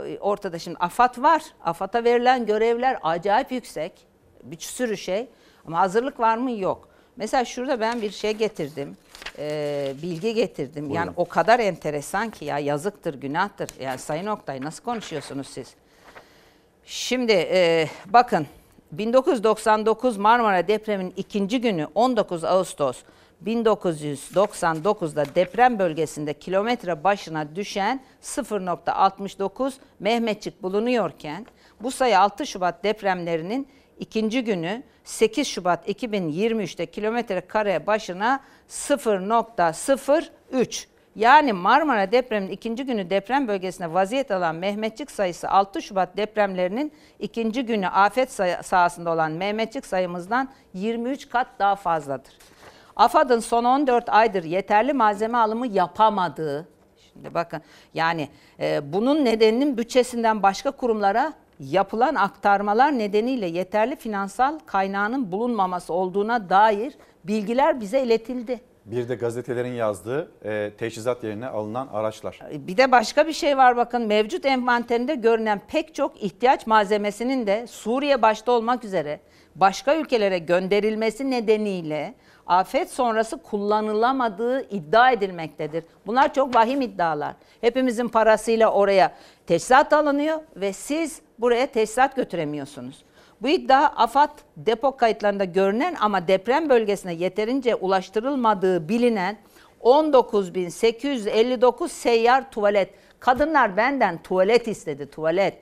[0.08, 1.42] e, ortada şimdi AFAD var.
[1.64, 3.92] AFAD'a verilen görevler acayip yüksek.
[4.42, 5.28] Bir sürü şey.
[5.66, 6.50] Ama hazırlık var mı?
[6.50, 6.88] Yok.
[7.16, 8.96] Mesela şurada ben bir şey getirdim.
[9.38, 10.90] e, bilgi getirdim.
[10.90, 13.70] Yani o kadar enteresan ki ya yazıktır, günahtır.
[13.80, 15.74] Yani Sayın Oktay nasıl konuşuyorsunuz siz?
[16.84, 18.46] Şimdi e, bakın
[18.92, 23.02] 1999 Marmara depreminin ikinci günü 19 Ağustos
[23.46, 31.46] 1999'da deprem bölgesinde kilometre başına düşen 0.69 Mehmetçik bulunuyorken
[31.80, 40.86] bu sayı 6 Şubat depremlerinin ikinci günü 8 Şubat 2023'te kilometre kare başına 0.03
[41.16, 47.66] yani Marmara depreminin ikinci günü deprem bölgesine vaziyet alan Mehmetçik sayısı 6 Şubat depremlerinin ikinci
[47.66, 48.32] günü afet
[48.62, 52.32] sahasında olan Mehmetçik sayımızdan 23 kat daha fazladır.
[52.98, 56.68] AFAD'ın son 14 aydır yeterli malzeme alımı yapamadığı,
[57.12, 57.60] şimdi bakın
[57.94, 58.28] yani
[58.60, 66.94] e, bunun nedeninin bütçesinden başka kurumlara yapılan aktarmalar nedeniyle yeterli finansal kaynağının bulunmaması olduğuna dair
[67.24, 68.60] bilgiler bize iletildi.
[68.84, 72.40] Bir de gazetelerin yazdığı e, teçhizat yerine alınan araçlar.
[72.52, 77.66] Bir de başka bir şey var bakın mevcut envanterinde görünen pek çok ihtiyaç malzemesinin de
[77.66, 79.20] Suriye başta olmak üzere
[79.56, 82.14] başka ülkelere gönderilmesi nedeniyle
[82.48, 85.84] afet sonrası kullanılamadığı iddia edilmektedir.
[86.06, 87.34] Bunlar çok vahim iddialar.
[87.60, 89.14] Hepimizin parasıyla oraya
[89.46, 93.04] teçhizat alınıyor ve siz buraya teçhizat götüremiyorsunuz.
[93.42, 99.36] Bu iddia AFAD depo kayıtlarında görünen ama deprem bölgesine yeterince ulaştırılmadığı bilinen
[99.80, 102.90] 19.859 seyyar tuvalet.
[103.20, 105.54] Kadınlar benden tuvalet istedi, tuvalet.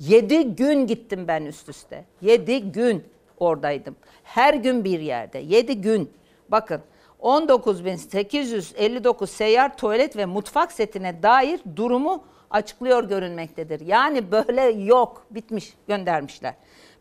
[0.00, 2.04] 7 gün gittim ben üst üste.
[2.20, 3.04] 7 gün
[3.38, 3.96] oradaydım.
[4.24, 5.38] Her gün bir yerde.
[5.38, 6.12] 7 gün.
[6.48, 6.80] Bakın
[7.20, 13.86] 19.859 seyyar tuvalet ve mutfak setine dair durumu açıklıyor görünmektedir.
[13.86, 16.54] Yani böyle yok, bitmiş, göndermişler.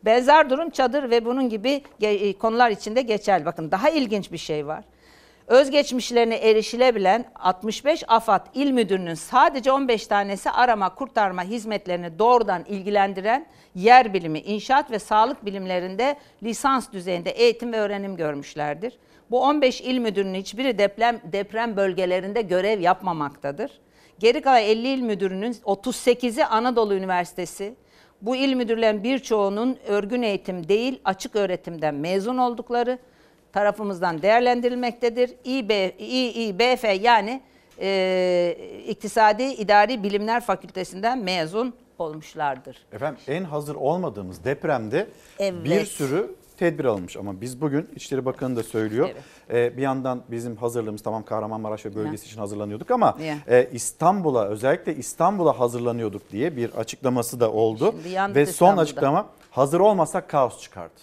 [0.05, 3.45] Benzer durum çadır ve bunun gibi ge- konular içinde geçerli.
[3.45, 4.83] Bakın daha ilginç bir şey var.
[5.47, 13.45] Özgeçmişlerine erişilebilen 65 AFAD İl Müdürü'nün sadece 15 tanesi arama kurtarma hizmetlerini doğrudan ilgilendiren
[13.75, 18.97] yer bilimi, inşaat ve sağlık bilimlerinde lisans düzeyinde eğitim ve öğrenim görmüşlerdir.
[19.31, 23.71] Bu 15 il müdürünün hiçbiri deprem deprem bölgelerinde görev yapmamaktadır.
[24.19, 27.75] Geri kalan 50 il müdürünün 38'i Anadolu Üniversitesi,
[28.21, 32.99] bu il müdürlerin birçoğunun örgün eğitim değil açık öğretimden mezun oldukları
[33.53, 35.33] tarafımızdan değerlendirilmektedir.
[35.45, 37.41] İB, İİBF yani
[37.79, 42.77] e, İktisadi İdari Bilimler Fakültesinden mezun olmuşlardır.
[42.91, 45.07] Efendim en hazır olmadığımız depremde
[45.39, 45.65] Evet.
[45.65, 49.09] bir sürü tedbir alınmış ama biz bugün İçişleri Bakanı da söylüyor.
[49.49, 52.29] Ee, bir yandan bizim hazırlığımız tamam Kahramanmaraş ve bölgesi Ya.
[52.31, 53.37] için hazırlanıyorduk ama Ya.
[53.47, 57.95] e, İstanbul'a özellikle İstanbul'a hazırlanıyorduk diye bir açıklaması da oldu.
[58.35, 60.99] Ve son açıklama hazır olmasak kaos çıkardı.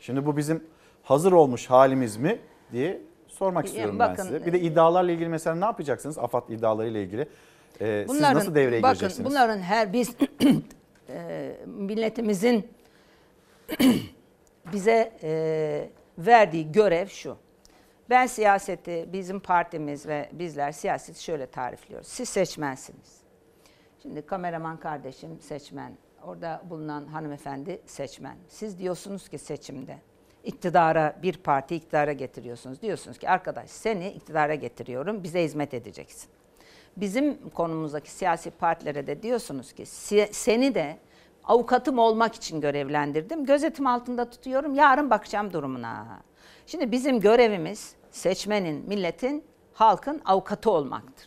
[0.00, 0.64] Şimdi bu bizim
[1.02, 2.38] hazır olmuş halimiz mi
[2.72, 4.46] diye sormak istiyorum bakın, ben size.
[4.46, 6.18] Bir de iddialarla ilgili mesela ne yapacaksınız?
[6.18, 7.28] AFAD iddialarıyla ilgili.
[7.80, 9.30] Ee, siz nasıl devreye bakın, gireceksiniz?
[9.30, 10.16] Bunların her biz
[11.08, 12.68] e, milletimizin
[14.72, 17.36] bize e, verdiği görev şu.
[18.10, 22.08] Ben siyaseti, bizim partimiz ve bizler siyaseti şöyle tarifliyoruz.
[22.08, 23.20] Siz seçmensiniz.
[24.02, 25.92] Şimdi kameraman kardeşim seçmen,
[26.22, 28.36] orada bulunan hanımefendi seçmen.
[28.48, 29.98] Siz diyorsunuz ki seçimde
[30.44, 32.82] iktidara bir parti iktidara getiriyorsunuz.
[32.82, 36.30] Diyorsunuz ki arkadaş seni iktidara getiriyorum, bize hizmet edeceksin.
[36.96, 40.96] Bizim konumuzdaki siyasi partilere de diyorsunuz ki "Si- seni de
[41.44, 43.44] avukatım olmak için görevlendirdim.
[43.46, 44.74] Gözetim altında tutuyorum.
[44.74, 46.06] Yarın bakacağım durumuna.
[46.66, 51.26] Şimdi bizim görevimiz seçmenin, milletin, halkın avukatı olmaktır.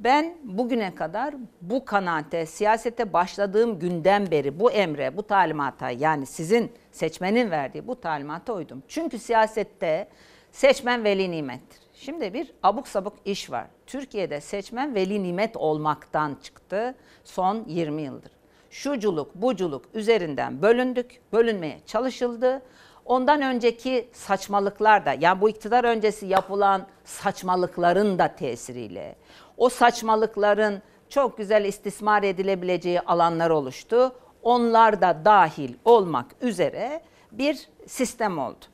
[0.00, 6.72] Ben bugüne kadar bu kanaate, siyasete başladığım günden beri bu emre, bu talimata yani sizin
[6.92, 8.82] seçmenin verdiği bu talimata uydum.
[8.88, 10.08] Çünkü siyasette
[10.52, 11.78] seçmen veli nimettir.
[12.06, 13.66] Şimdi bir abuk sabuk iş var.
[13.86, 18.32] Türkiye'de seçmen veli nimet olmaktan çıktı son 20 yıldır.
[18.70, 22.62] Şuculuk, buculuk üzerinden bölündük, bölünmeye çalışıldı.
[23.04, 29.16] Ondan önceki saçmalıklar da, yani bu iktidar öncesi yapılan saçmalıkların da tesiriyle,
[29.56, 34.12] o saçmalıkların çok güzel istismar edilebileceği alanlar oluştu.
[34.42, 37.02] Onlar da dahil olmak üzere
[37.32, 38.64] bir sistem oldu.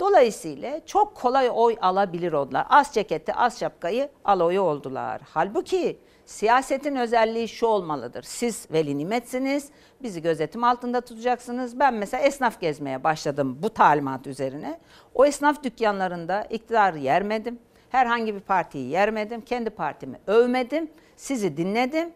[0.00, 2.66] Dolayısıyla çok kolay oy alabilir oldular.
[2.70, 5.20] Az ceketi, az şapkayı al oyu oldular.
[5.24, 8.22] Halbuki siyasetin özelliği şu olmalıdır.
[8.22, 9.68] Siz veli nimetsiniz,
[10.02, 11.78] bizi gözetim altında tutacaksınız.
[11.78, 14.80] Ben mesela esnaf gezmeye başladım bu talimat üzerine.
[15.14, 17.58] O esnaf dükkanlarında iktidarı yermedim.
[17.90, 19.40] Herhangi bir partiyi yermedim.
[19.40, 20.90] Kendi partimi övmedim.
[21.16, 22.12] Sizi dinledim.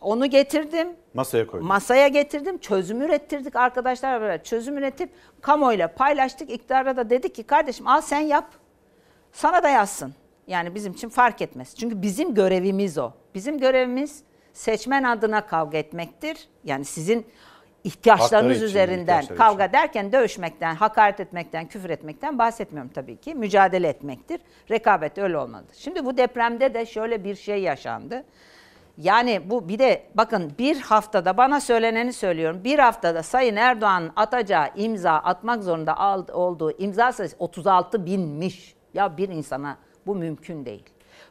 [0.00, 0.88] Onu getirdim.
[1.14, 1.66] Masaya koydum.
[1.66, 4.44] Masaya getirdim, çözüm ürettirdik arkadaşlar beraber.
[4.44, 5.10] Çözüm üretip
[5.40, 6.50] kamuoyuyla paylaştık.
[6.50, 8.46] İktidara da dedik ki kardeşim al sen yap.
[9.32, 10.14] Sana da yazsın.
[10.46, 11.74] Yani bizim için fark etmez.
[11.74, 13.10] Çünkü bizim görevimiz o.
[13.34, 16.48] Bizim görevimiz seçmen adına kavga etmektir.
[16.64, 17.26] Yani sizin
[17.84, 23.34] ihtiyaçlarınız için, üzerinden ihtiyaçları kavga derken dövüşmekten, hakaret etmekten, küfür etmekten bahsetmiyorum tabii ki.
[23.34, 24.40] Mücadele etmektir.
[24.70, 25.76] Rekabet öyle olmalıdır.
[25.78, 28.24] Şimdi bu depremde de şöyle bir şey yaşandı.
[28.98, 32.60] Yani bu bir de bakın bir haftada bana söyleneni söylüyorum.
[32.64, 35.96] Bir haftada Sayın Erdoğan'ın atacağı imza atmak zorunda
[36.34, 38.74] olduğu imza sayısı 36 binmiş.
[38.94, 40.84] Ya bir insana bu mümkün değil.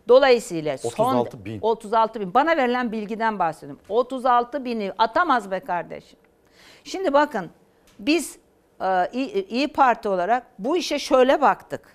[0.07, 1.59] Dolayısıyla son 36 bin.
[1.61, 2.33] 36 bin.
[2.33, 3.81] Bana verilen bilgiden bahsediyorum.
[3.89, 6.19] 36 bini atamaz be kardeşim.
[6.83, 7.49] Şimdi bakın
[7.99, 8.37] biz
[8.81, 9.09] e,
[9.49, 11.94] İyi Parti olarak bu işe şöyle baktık.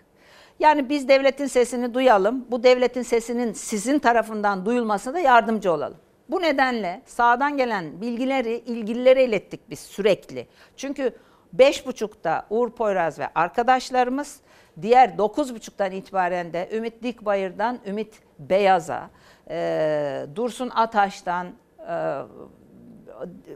[0.60, 2.46] Yani biz devletin sesini duyalım.
[2.50, 5.98] Bu devletin sesinin sizin tarafından duyulmasına da yardımcı olalım.
[6.28, 10.46] Bu nedenle sağdan gelen bilgileri ilgililere ilettik biz sürekli.
[10.76, 11.12] Çünkü
[11.56, 14.40] 5.30'da Uğur Poyraz ve arkadaşlarımız
[14.82, 19.10] diğer 9.30'dan itibaren de Ümit Dikbayır'dan Ümit Beyaz'a,
[19.50, 22.18] e, Dursun Ataş'tan e,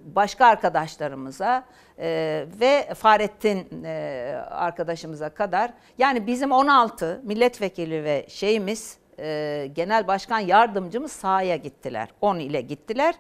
[0.05, 1.65] başka arkadaşlarımıza
[1.99, 10.39] e, ve Fahrettin e, arkadaşımıza kadar yani bizim 16 milletvekili ve şeyimiz e, genel başkan
[10.39, 12.09] yardımcımız sahaya gittiler.
[12.21, 13.15] 10 ile gittiler.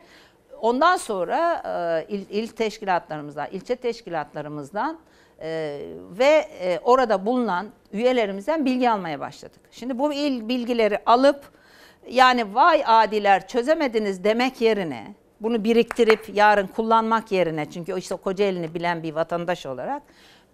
[0.60, 1.62] ondan sonra
[2.08, 4.98] e, il, il teşkilatlarımızdan, ilçe teşkilatlarımızdan
[5.40, 5.80] e,
[6.18, 9.60] ve e, orada bulunan üyelerimizden bilgi almaya başladık.
[9.70, 11.50] Şimdi bu il bilgileri alıp
[12.10, 15.14] yani vay adiler çözemediniz demek yerine
[15.44, 20.02] bunu biriktirip yarın kullanmak yerine çünkü işte Kocaeli'ni bilen bir vatandaş olarak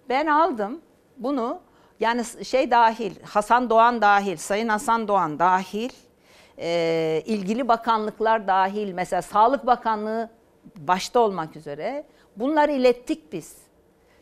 [0.08, 0.80] ben aldım
[1.16, 1.60] bunu
[2.00, 5.90] yani şey dahil Hasan Doğan dahil Sayın Hasan Doğan dahil
[6.58, 10.30] e, ilgili bakanlıklar dahil mesela Sağlık Bakanlığı
[10.76, 12.04] başta olmak üzere
[12.36, 13.56] bunları ilettik biz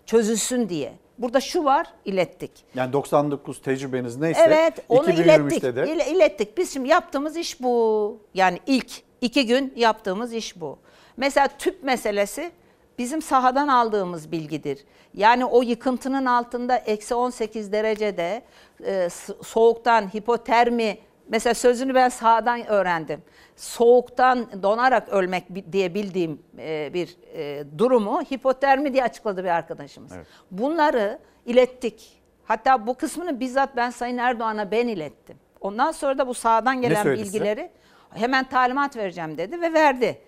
[0.07, 0.93] çözülsün diye.
[1.19, 2.51] Burada şu var ilettik.
[2.75, 5.63] Yani 99 tecrübeniz neyse Evet onu 2023'te ilettik.
[5.63, 6.59] de ile- ilettik.
[6.59, 8.19] Biz şimdi yaptığımız iş bu.
[8.35, 10.79] Yani ilk iki gün yaptığımız iş bu.
[11.17, 12.51] Mesela tüp meselesi
[12.99, 14.85] bizim sahadan aldığımız bilgidir.
[15.15, 18.43] Yani o yıkıntının altında eksi 18 derecede
[18.85, 19.09] e,
[19.43, 23.23] soğuktan hipotermi mesela sözünü ben sahadan öğrendim.
[23.57, 30.13] Soğuktan donarak ölmek diye bildiğim e, bir e, durumu hipotermi diye açıkladı bir arkadaşımız.
[30.51, 32.23] Bunları ilettik.
[32.45, 35.37] Hatta bu kısmını bizzat ben Sayın Erdoğan'a ben ilettim.
[35.61, 37.71] Ondan sonra da bu sahadan gelen bilgileri
[38.11, 40.19] hemen talimat vereceğim dedi ve verdi.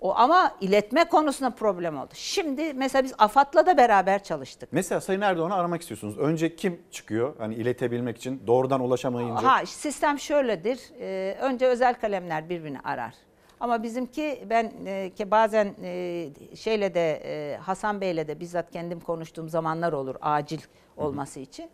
[0.00, 2.10] O ama iletme konusunda problem oldu.
[2.14, 4.68] Şimdi mesela biz AFAD'la da beraber çalıştık.
[4.72, 6.18] Mesela Sayın Erdoğan'ı aramak istiyorsunuz.
[6.18, 7.34] Önce kim çıkıyor?
[7.38, 9.42] Hani iletebilmek için doğrudan ulaşamayınca.
[9.42, 10.80] Ha sistem şöyledir.
[11.00, 13.14] Ee, önce özel kalemler birbirini arar.
[13.60, 19.00] Ama bizimki ben e, ki bazen e, şeyle de e, Hasan Bey'le de bizzat kendim
[19.00, 20.60] konuştuğum zamanlar olur acil
[20.96, 21.70] olması için.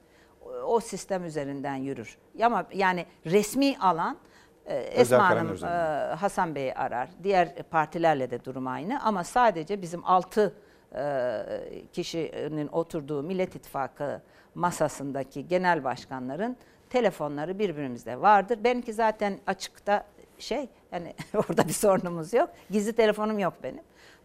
[0.46, 2.18] O, o sistem üzerinden yürür.
[2.42, 4.16] Ama yani resmi alan
[4.66, 6.14] Esma kalemler Hanım, e.
[6.14, 7.08] Hasan Bey'i arar.
[7.22, 10.54] Diğer partilerle de durum aynı ama sadece bizim altı
[10.94, 11.42] e,
[11.92, 14.22] kişinin oturduğu Millet İttifakı
[14.54, 16.56] masasındaki genel başkanların
[16.90, 18.64] telefonları birbirimizde vardır.
[18.64, 20.06] Benimki zaten açıkta
[20.38, 22.50] şey yani orada bir sorunumuz yok.
[22.70, 23.82] Gizli telefonum yok benim.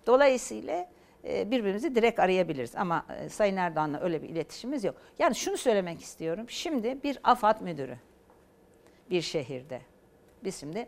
[0.08, 0.90] Dolayısıyla
[1.24, 4.96] e, birbirimizi direkt arayabiliriz ama Sayın Erdoğan'la öyle bir iletişimimiz yok.
[5.20, 6.46] Yani şunu söylemek istiyorum.
[6.50, 7.98] Şimdi bir AFAD müdürü
[9.10, 9.82] bir şehirde.
[10.44, 10.88] Biz şimdi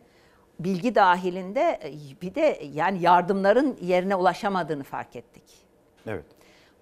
[0.59, 5.43] bilgi dahilinde e, bir de yani yardımların yerine ulaşamadığını fark ettik.
[6.07, 6.25] Evet.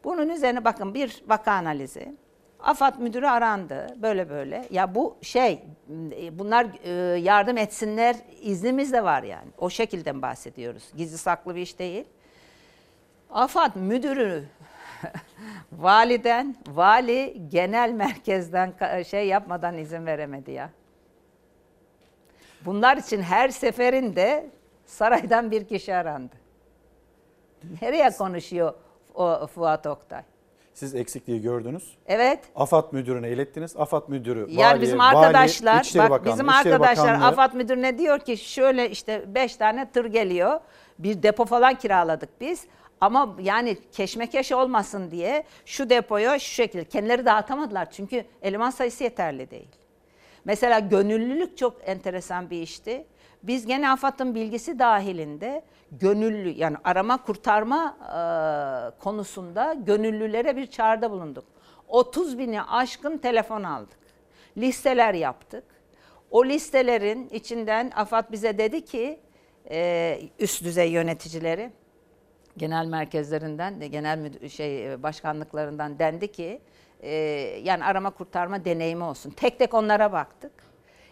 [0.04, 2.16] Bunun üzerine bakın bir vaka analizi.
[2.60, 4.66] AFAD müdürü arandı böyle böyle.
[4.72, 5.64] Ya bu şey
[6.12, 9.50] e, bunlar e, yardım etsinler iznimiz de var yani.
[9.58, 10.92] O şekilde bahsediyoruz.
[10.98, 12.06] Gizli saklı bir iş değil.
[13.30, 14.44] AFAD müdürü
[15.72, 18.74] validen, vali genel merkezden
[19.04, 20.70] şey yapmadan izin veremedi ya.
[22.66, 24.50] Bunlar için her seferinde
[24.86, 26.36] saraydan bir kişi arandı.
[27.82, 28.74] Nereye konuşuyor
[29.16, 30.22] o Fuat Oktay?
[30.74, 31.98] Siz eksikliği gördünüz.
[32.08, 32.40] Evet.
[32.56, 33.78] AFAD müdürüne ilettiniz.
[33.78, 37.54] AFAD müdürü, Yani valiye, bizim vali, arkadaşlar, İçişleri bak Bakanlığı, bizim İçişleri arkadaşlar Bakanlığı- AFAD
[37.54, 40.60] müdürüne diyor ki şöyle işte beş tane tır geliyor.
[41.00, 42.66] Bir depo falan kiraladık biz.
[43.02, 47.92] Ama yani keşmekeş olmasın diye şu depoyu şu şekilde kendileri dağıtamadılar.
[47.92, 49.68] Çünkü eleman sayısı yeterli değil.
[50.46, 53.06] Mesela gönüllülük çok enteresan bir işti.
[53.44, 55.62] Biz gene AFAD'ın bilgisi dahilinde
[55.92, 61.46] gönüllü yani arama kurtarma e, konusunda gönüllülere bir çağrıda bulunduk.
[61.88, 64.00] 30 bini aşkın telefon aldık.
[64.58, 65.64] Listeler yaptık.
[66.32, 69.20] O listelerin içinden AFAD bize dedi ki
[69.70, 71.72] e, üst düzey yöneticileri
[72.58, 76.62] genel merkezlerinden de genel şey başkanlıklarından dendi ki
[77.02, 77.12] e,
[77.64, 79.30] yani arama kurtarma deneyimi olsun.
[79.30, 80.52] Tek tek onlara baktık.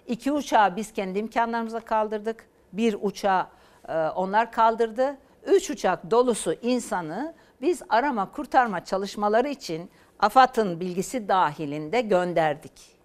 [0.08, 2.50] İki uçağı biz kendi imkanlarımıza kaldırdık.
[2.74, 3.48] Bir uçağı
[3.88, 5.18] e, onlar kaldırdı.
[5.46, 13.00] Üç uçak dolusu insanı biz arama kurtarma çalışmaları için AFAD'ın bilgisi dahilinde gönderdik.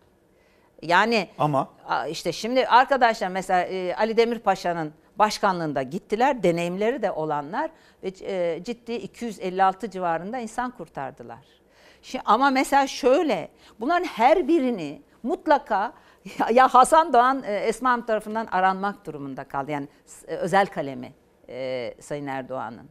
[0.83, 1.69] Yani Ama
[2.09, 6.43] işte şimdi arkadaşlar mesela e, Ali Demirpaşa'nın başkanlığında gittiler.
[6.43, 7.71] Deneyimleri de olanlar
[8.03, 11.64] ve e, ciddi 256 civarında insan kurtardılar.
[12.05, 13.49] Şimdi, ama mesela şöyle
[13.81, 15.93] bunların her birini mutlaka
[16.39, 19.71] ya, ya Hasan Doğan e, Esma Hanım tarafından aranmak durumunda kaldı.
[19.71, 19.89] Yani
[20.29, 21.13] e, özel kalemi
[21.49, 22.89] e, Sayın Erdoğan'ın.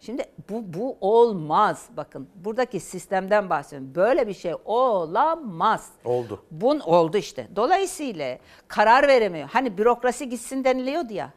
[0.00, 1.88] Şimdi bu bu olmaz.
[1.96, 3.94] Bakın buradaki sistemden bahsediyorum.
[3.94, 5.88] Böyle bir şey olamaz.
[6.04, 6.44] oldu.
[6.50, 7.48] Bun oldu işte.
[7.56, 8.38] Dolayısıyla
[8.68, 9.48] karar veremiyor.
[9.52, 11.30] Hani bürokrasi gitsin deniliyordu ya.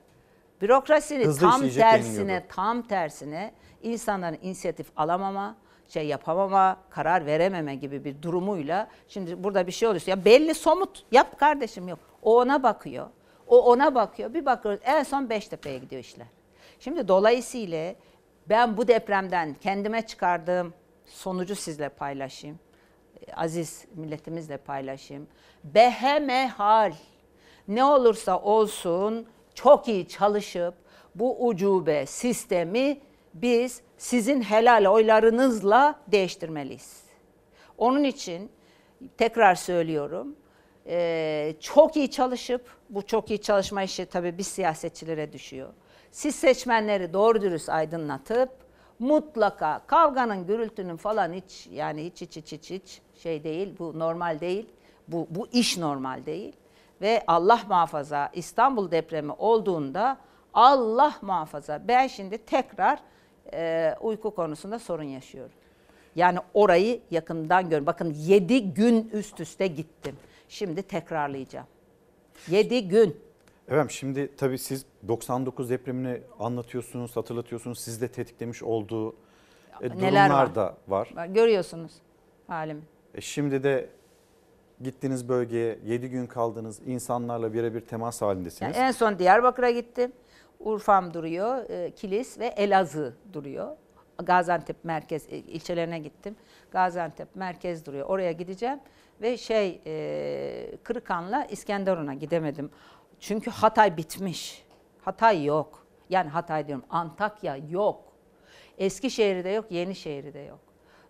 [0.62, 2.46] Bürokrasinin Hızlı tam tersine, deniliyordu.
[2.50, 5.56] tam tersine insanların inisiyatif alamama,
[5.88, 10.04] şey yapamama, karar verememe gibi bir durumuyla şimdi burada bir şey oluyor.
[10.08, 12.00] Ya belli somut yap kardeşim yok.
[12.22, 13.08] O ona bakıyor.
[13.48, 14.34] O ona bakıyor.
[14.34, 16.28] Bir bakıyoruz en son Beştepe'ye gidiyor işler.
[16.80, 17.96] Şimdi dolayısıyla
[18.50, 20.74] ben bu depremden kendime çıkardığım
[21.06, 22.60] sonucu sizle paylaşayım.
[23.36, 25.28] Aziz milletimizle paylaşayım.
[25.64, 26.94] Behemehal
[27.68, 30.74] ne olursa olsun çok iyi çalışıp
[31.16, 33.00] Bu ucube sistemi
[33.34, 37.04] biz sizin helal oylarınızla değiştirmeliyiz.
[37.78, 38.52] Onun için
[39.18, 40.36] tekrar söylüyorum.
[40.86, 45.70] eee, çok iyi çalışıp bu çok iyi çalışma işi tabii biz siyasetçilere düşüyor.
[46.12, 48.50] Siz seçmenleri doğru dürüst aydınlatıp
[49.00, 54.40] mutlaka kavganın gürültünün falan hiç yani hiç hiç hiç hiç, hiç şey değil bu normal
[54.40, 54.70] değil.
[55.08, 56.54] Bu, bu iş normal değil.
[57.02, 60.18] Ve Allah muhafaza İstanbul depremi olduğunda
[60.54, 63.00] Allah muhafaza ben şimdi tekrar
[63.54, 65.54] e, uyku konusunda sorun yaşıyorum.
[66.16, 67.86] Yani orayı yakından gör.
[67.86, 70.16] Bakın 7 gün üst üste gittim.
[70.50, 71.68] Şimdi tekrarlayacağım.
[72.48, 73.18] 7 gün.
[73.68, 77.80] Efendim şimdi tabii siz 99 depremini anlatıyorsunuz, hatırlatıyorsunuz.
[77.80, 79.16] Siz de tetiklemiş olduğu
[79.82, 80.56] e, durumlar var?
[80.56, 81.10] da var.
[81.30, 81.92] Görüyorsunuz
[82.48, 82.82] halimi.
[83.16, 83.90] E, şimdi de
[84.82, 86.80] gittiniz bölgeye 7 gün kaldınız.
[86.88, 88.76] insanlarla birebir temas halindesiniz.
[88.76, 90.12] Yani en son Diyarbakır'a gittim.
[90.60, 93.78] Urfa'm duruyor, e, Kilis ve Elazığ duruyor.
[94.18, 96.36] Gaziantep merkez e, ilçelerine gittim.
[96.72, 98.08] Gaziantep merkez duruyor.
[98.08, 98.80] Oraya gideceğim
[99.22, 102.72] ve şey e, Kırıkan'la İskenderun'a gidemedim.
[103.20, 104.66] Çünkü Hatay bitmiş.
[105.02, 105.86] Hatay yok.
[106.10, 108.02] Yani Hatay diyorum Antakya yok.
[108.78, 110.60] Eskişehir'de yok, Yenişehir'de yok.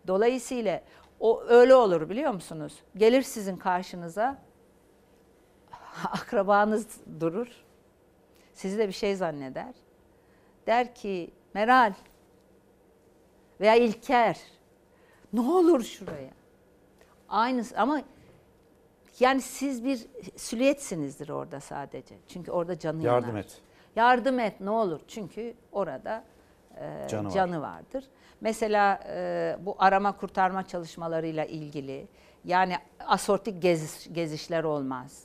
[0.07, 0.81] Dolayısıyla
[1.19, 2.73] o öyle olur biliyor musunuz?
[2.97, 4.41] Gelir sizin karşınıza
[6.11, 6.87] akrabanız
[7.19, 7.64] durur.
[8.55, 9.73] Sizi de bir şey zanneder.
[10.67, 11.93] Der ki Meral
[13.61, 14.39] veya İlker
[15.33, 16.29] ne olur şuraya.
[17.29, 18.01] Aynısı ama
[19.19, 20.05] yani siz bir
[20.35, 22.15] süliyetsinizdir orada sadece.
[22.27, 23.39] Çünkü orada canı Yardım yanar.
[23.39, 23.61] et.
[23.95, 24.99] Yardım et ne olur.
[25.07, 26.23] Çünkü orada
[26.77, 27.77] e, Canı canı, var.
[27.77, 28.03] vardır.
[28.41, 32.07] Mesela e, bu arama kurtarma çalışmalarıyla ilgili
[32.45, 35.23] yani asortik geziş, gezişler olmaz.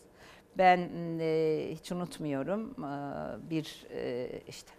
[0.59, 0.91] Ben
[1.21, 4.73] e, hiç unutmuyorum e, bir e, işte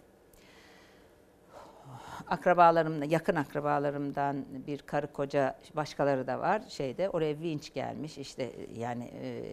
[2.28, 9.04] akrabalarımda yakın akrabalarımdan bir karı koca başkaları da var şeyde oraya vinç gelmiş işte yani
[9.04, 9.44] e,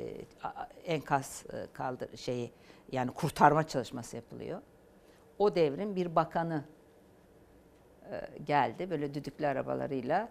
[0.86, 2.52] enkaz kaldır şeyi
[2.92, 4.62] yani kurtarma çalışması yapılıyor.
[5.40, 6.64] O devrin bir bakanı
[8.12, 10.30] e, geldi böyle düdüklü arabalarıyla.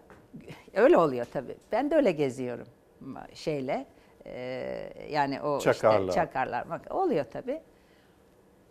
[0.73, 1.57] Öyle oluyor tabii.
[1.71, 2.67] Ben de öyle geziyorum
[3.33, 3.85] şeyle.
[4.33, 6.09] E, yani o Çakarlar.
[6.09, 6.69] işte çakarlar.
[6.69, 7.61] Bak, oluyor tabii.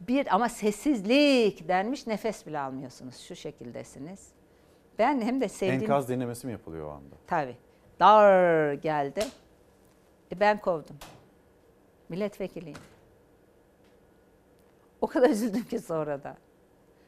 [0.00, 3.16] Bir ama sessizlik denmiş nefes bile almıyorsunuz.
[3.16, 4.28] Şu şekildesiniz.
[4.98, 5.82] Ben hem de sevdiğim...
[5.82, 7.14] Enkaz denemesi mi yapılıyor o anda?
[7.26, 7.56] Tabii.
[8.00, 9.24] Dar geldi.
[10.32, 10.96] E ben kovdum.
[12.08, 12.78] Milletvekiliyim.
[15.00, 16.36] O kadar üzüldüm ki sonra da.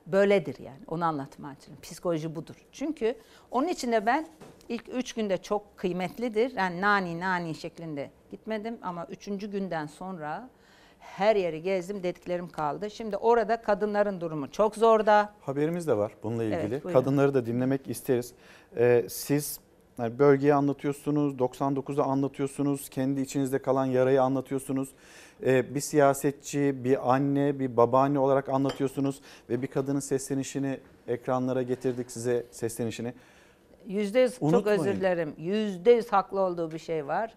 [0.07, 0.81] Böyledir yani.
[0.89, 1.83] Onu anlatmaya çalışıyorum.
[1.83, 2.55] Psikoloji budur.
[2.73, 3.15] Çünkü
[3.51, 4.27] onun için de ben
[4.69, 6.57] ilk üç günde çok kıymetlidir.
[6.57, 10.48] Yani nani nani şeklinde gitmedim ama üçüncü günden sonra
[10.98, 12.90] her yeri gezdim dediklerim kaldı.
[12.90, 15.32] Şimdi orada kadınların durumu çok zorda.
[15.40, 16.57] Haberimiz de var bununla ilgili.
[16.57, 17.01] Evet, buyurun.
[17.01, 18.32] Kadınları da dinlemek isteriz.
[18.77, 19.61] Ee, siz
[19.98, 24.89] yani bölgeyi anlatıyorsunuz, 99'u anlatıyorsunuz, kendi içinizde kalan yarayı anlatıyorsunuz.
[25.47, 29.20] Ee, bir siyasetçi, bir anne, bir babaanne olarak anlatıyorsunuz
[29.51, 33.15] ve bir kadının seslenişini ekranlara getirdik size seslenişini.
[33.86, 35.35] Yüzde yüz çok özür dilerim.
[35.39, 37.35] Yüzde yüz haklı olduğu bir şey var.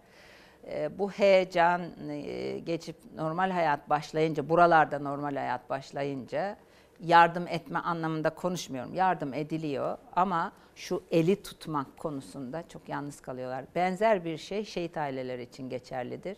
[0.68, 6.58] Ee, bu heyecan e, geçip normal hayat başlayınca, buralarda normal hayat başlayınca
[7.00, 8.94] yardım etme anlamında konuşmuyorum.
[8.94, 13.66] Yardım ediliyor ama şu eli tutmak konusunda çok yalnız kalıyorlar.
[13.76, 16.38] Benzer bir şey şehit aileleri için geçerlidir.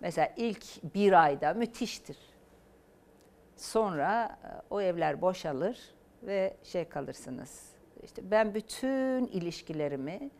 [0.00, 2.18] Mesela ilk bir ayda müthiştir.
[3.56, 5.78] Sonra e, o evler boşalır
[6.22, 7.68] ve şey kalırsınız.
[8.02, 10.30] İşte ben bütün ilişkilerimi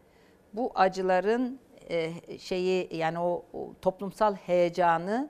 [0.52, 3.44] bu acıların e, şeyi yani o,
[3.82, 5.28] toplumsal heyecanı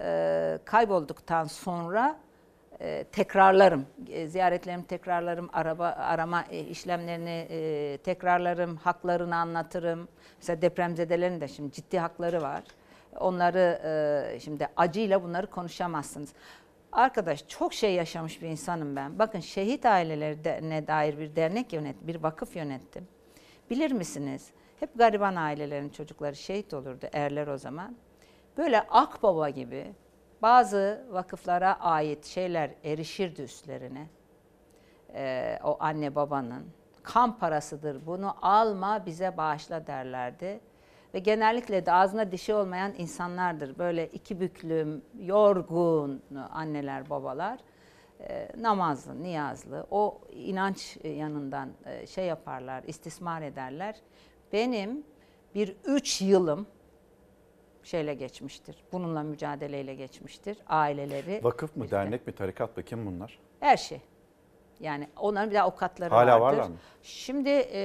[0.00, 2.16] e, kaybolduktan sonra
[2.80, 3.86] e, tekrarlarım.
[4.08, 7.48] E, ziyaretlerimi tekrarlarım, araba arama işlemlerini
[8.04, 10.08] tekrarlarım, haklarını anlatırım.
[10.38, 12.62] Mesela depremzedelerin de şimdi ciddi hakları var.
[13.20, 13.80] Onları
[14.40, 16.32] şimdi acıyla bunları konuşamazsınız.
[16.92, 19.18] Arkadaş çok şey yaşamış bir insanım ben.
[19.18, 23.08] Bakın şehit ailelerine dair bir dernek yönet, bir vakıf yönettim.
[23.70, 24.50] Bilir misiniz?
[24.80, 27.96] Hep gariban ailelerin çocukları şehit olurdu erler o zaman.
[28.56, 29.94] Böyle akbaba gibi
[30.42, 34.06] bazı vakıflara ait şeyler erişirdi üstlerine.
[35.14, 36.64] Ee, o anne babanın
[37.02, 40.60] kan parasıdır bunu alma bize bağışla derlerdi.
[41.14, 43.78] Ve genellikle de ağzına dişi olmayan insanlardır.
[43.78, 46.22] Böyle iki büklüm, yorgun
[46.52, 47.58] anneler, babalar.
[48.20, 49.86] e, namazlı, niyazlı.
[49.90, 53.96] O inanç yanından e, şey yaparlar, istismar ederler.
[54.54, 55.04] Benim
[55.54, 56.66] bir üç yılım
[57.82, 58.76] şeyle geçmiştir.
[58.92, 60.58] Bununla mücadeleyle geçmiştir.
[60.66, 62.82] Aileleri, Vakıf mı, dernek mi, tarikat mı?
[62.82, 63.38] Kim bunlar?
[63.60, 64.00] her şey.
[64.80, 66.58] Yani onların bir de avukatları Hala vardır.
[66.58, 66.76] varlar mı?
[67.02, 67.80] Şimdi e,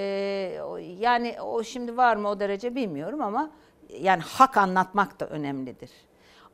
[1.00, 3.52] yani o şimdi var mı o derece bilmiyorum ama
[4.00, 5.92] yani hak anlatmak da önemlidir.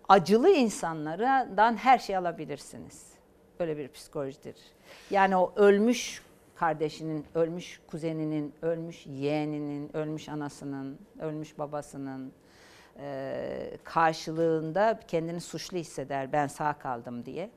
[0.09, 3.13] Acılı insanlardan her şey alabilirsiniz.
[3.59, 4.55] Öyle bir psikolojidir.
[5.09, 6.21] Yani o ölmüş
[6.55, 12.33] kardeşinin, ölmüş kuzeninin, ölmüş yeğeninin, ölmüş anasının, ölmüş babasının
[12.99, 17.49] e, karşılığında kendini suçlu hisseder ben sağ kaldım diye.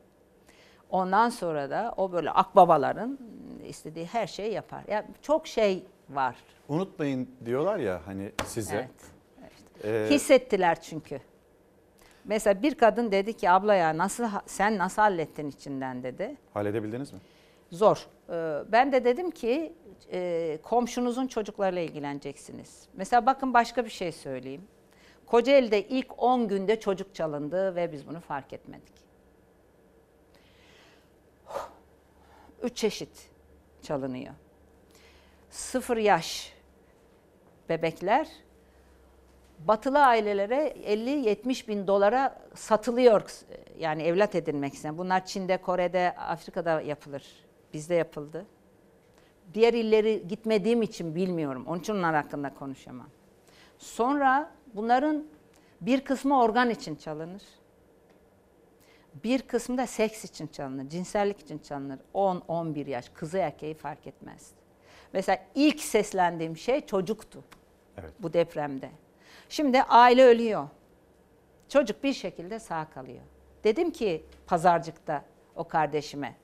[0.91, 3.19] Ondan sonra da o böyle akbabaların
[3.69, 4.85] istediği her şeyi yapar.
[4.89, 6.37] Ya çok şey var.
[6.69, 8.77] Unutmayın diyorlar ya hani size.
[8.77, 8.91] Evet.
[9.85, 11.21] Ee, Hissettiler çünkü.
[12.25, 16.37] Mesela bir kadın dedi ki abla ya nasıl sen nasıl hallettin içinden dedi.
[16.55, 17.19] halledebildiniz mi?
[17.71, 18.07] Zor.
[18.31, 19.73] Ee, Ben de dedim ki
[20.13, 22.89] e, komşunuzun çocuklarıyla ilgileneceksiniz.
[22.95, 24.69] Mesela bakın başka bir şey söyleyeyim.
[25.27, 28.95] Kocaeli'de ilk 10 günde çocuk çalındı ve biz bunu fark etmedik.
[32.63, 33.31] Üç çeşit
[33.83, 34.35] çalınıyor.
[35.51, 36.53] Sıfır yaş
[37.69, 38.29] bebekler
[39.59, 43.31] batılı ailelere 50-70 bin dolara satılıyor
[43.79, 44.99] yani evlat edinmek isteyen.
[44.99, 47.48] Bunlar Çin'de, Kore'de, Afrika'da yapılır.
[47.73, 48.47] Bizde yapıldı.
[49.55, 51.65] Diğer illeri gitmediğim için bilmiyorum.
[51.69, 53.09] Onun için onlar hakkında konuşamam.
[53.79, 55.25] Sonra bunların
[55.81, 57.43] bir kısmı organ için çalınır.
[59.25, 61.99] Bir kısmı da seks için çalınır, cinsellik için çalınır.
[62.15, 64.51] 10-11 yaş, kızı erkeği fark etmez.
[65.13, 67.45] Mesela ilk seslendiğim şey çocuktu
[67.99, 68.13] Evet.
[68.21, 68.91] bu depremde.
[69.49, 70.69] Şimdi aile ölüyor.
[71.69, 73.23] Çocuk bir şekilde sağ kalıyor.
[73.65, 75.25] Dedim ki pazarcıkta
[75.57, 76.35] o kardeşime.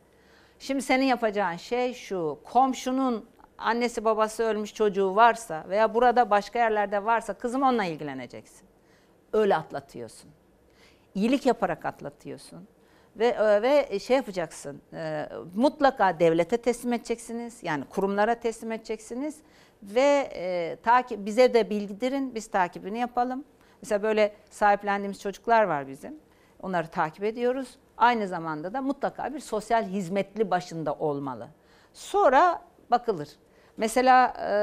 [0.67, 2.39] Şimdi senin yapacağın şey şu.
[2.45, 3.27] Komşunun
[3.59, 8.69] annesi babası ölmüş çocuğu varsa veya burada başka yerlerde varsa kızım onunla ilgileneceksin.
[9.33, 10.31] Öyle atlatıyorsun.
[11.15, 12.69] İyilik yaparak atlatıyorsun.
[13.17, 14.83] Ve e, ve şey yapacaksın.
[14.93, 17.59] e, mutlaka devlete teslim edeceksiniz.
[17.63, 19.37] Yani kurumlara teslim edeceksiniz
[19.83, 22.35] ve e, takip bize de bildirin.
[22.35, 23.45] Biz takibini yapalım.
[23.83, 26.17] Mesela böyle sahiplendiğimiz çocuklar var bizim.
[26.63, 27.79] Onları takip ediyoruz.
[27.99, 31.49] Aynı zamanda da mutlaka bir sosyal hizmetli başında olmalı.
[31.93, 33.29] Sonra bakılır.
[33.77, 34.55] Mesela e,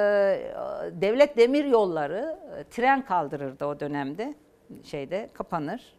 [1.02, 4.36] devlet demir yolları e, tren kaldırırdı o dönemde
[4.84, 5.94] şeyde kapanır.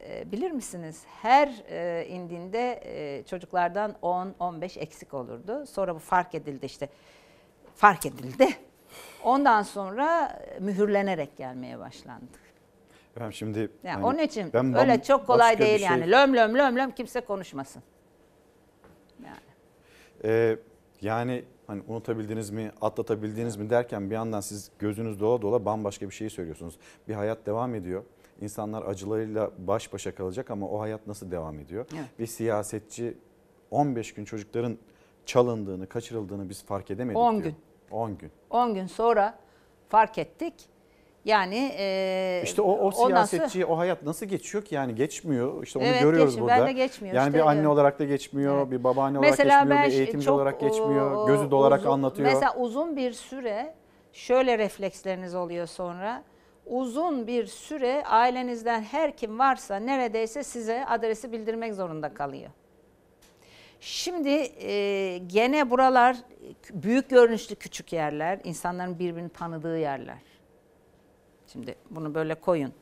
[0.00, 1.02] E, bilir misiniz?
[1.22, 5.66] Her e, indiğinde e, çocuklardan 10-15 eksik olurdu.
[5.66, 6.88] Sonra bu fark edildi işte.
[7.76, 8.48] Fark edildi.
[9.24, 12.49] Ondan sonra e, mühürlenerek gelmeye başlandı.
[13.20, 16.10] Ben şimdi Yani hani onun için ben öyle çok kolay değil şey- yani.
[16.10, 17.82] Löm löm löm löm kimse konuşmasın.
[20.24, 20.56] Ee,
[21.00, 26.14] yani hani unutabildiniz mi, atlatabildiniz mi derken bir yandan siz gözünüz dola dola bambaşka bir
[26.14, 26.78] şeyi söylüyorsunuz.
[27.08, 28.04] Bir hayat devam ediyor.
[28.40, 31.86] İnsanlar acılarıyla baş başa kalacak ama o hayat nasıl devam ediyor?
[31.94, 32.18] Evet.
[32.18, 33.18] Bir siyasetçi
[33.70, 34.78] 15 gün çocukların
[35.26, 37.44] çalındığını, kaçırıldığını biz fark edemedik 10 diyor.
[37.44, 37.56] gün.
[37.90, 38.30] 10 gün.
[38.50, 39.38] 10 gün sonra
[39.88, 40.54] fark ettik.
[41.24, 45.62] Yani e, İşte o, o siyasetçiye o hayat nasıl geçiyor ki yani geçmiyor.
[45.62, 46.48] İşte onu Evet, görüyoruz geçmiyor.
[46.56, 46.66] burada.
[46.66, 47.68] Ben de geçmiyor Yani işte, bir anne evet.
[47.68, 51.26] olarak da geçmiyor, bir babaanne olarak Mesela geçmiyor, bir şey- eğitimci çok, olarak geçmiyor.
[51.26, 52.28] Gözü dolarak uzun- anlatıyor.
[52.32, 53.74] Mesela uzun bir süre
[54.12, 56.22] şöyle refleksleriniz oluyor sonra.
[56.66, 62.50] Uzun bir süre ailenizden her kim varsa neredeyse size adresi bildirmek zorunda kalıyor.
[63.80, 64.28] Şimdi
[64.60, 66.16] e, gene buralar
[66.72, 70.16] büyük görünüşlü küçük yerler, insanların birbirini tanıdığı yerler.
[71.52, 72.72] Şimdi bunu böyle koyun.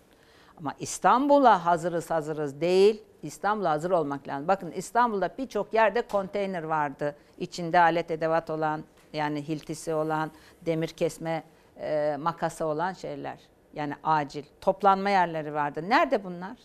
[0.58, 3.02] Ama İstanbul'a hazırız hazırız değil.
[3.22, 4.48] İstanbul'a hazır olmak lazım.
[4.48, 7.16] Bakın İstanbul'da birçok yerde konteyner vardı.
[7.38, 10.30] İçinde alet edevat olan yani hiltisi olan,
[10.66, 11.42] demir kesme
[11.80, 13.38] e, makası olan şeyler.
[13.74, 14.44] Yani acil.
[14.60, 15.84] Toplanma yerleri vardı.
[15.88, 16.56] Nerede bunlar?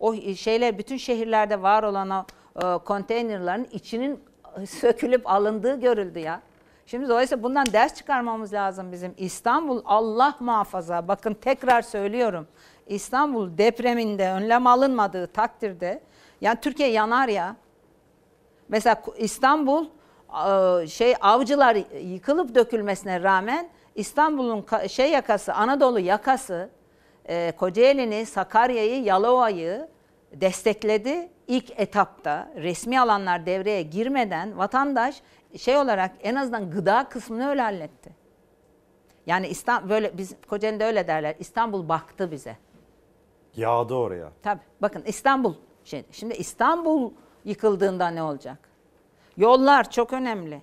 [0.00, 2.24] O şeyler bütün şehirlerde var olan o
[2.56, 4.20] e, konteynerların içinin
[4.66, 6.42] sökülüp alındığı görüldü ya.
[6.86, 9.14] Şimdi dolayısıyla bundan ders çıkarmamız lazım bizim.
[9.16, 12.46] İstanbul Allah muhafaza bakın tekrar söylüyorum.
[12.86, 16.02] İstanbul depreminde önlem alınmadığı takdirde
[16.40, 17.56] yani Türkiye yanar ya.
[18.68, 19.86] Mesela İstanbul
[20.82, 26.70] e, şey avcılar yıkılıp dökülmesine rağmen İstanbul'un şey yakası Anadolu yakası
[27.28, 29.88] e, Kocaeli'ni, Sakarya'yı, Yalova'yı
[30.32, 31.28] destekledi.
[31.48, 35.22] İlk etapta resmi alanlar devreye girmeden vatandaş
[35.58, 38.10] şey olarak en azından gıda kısmını öyle halletti.
[39.26, 41.36] Yani İstanbul böyle biz Kocaeli'de öyle derler.
[41.38, 42.56] İstanbul baktı bize.
[43.56, 44.32] Yağdı oraya.
[44.42, 45.54] Tabii bakın İstanbul
[45.84, 47.10] şey, şimdi İstanbul
[47.44, 48.58] yıkıldığında ne olacak?
[49.36, 50.62] Yollar çok önemli.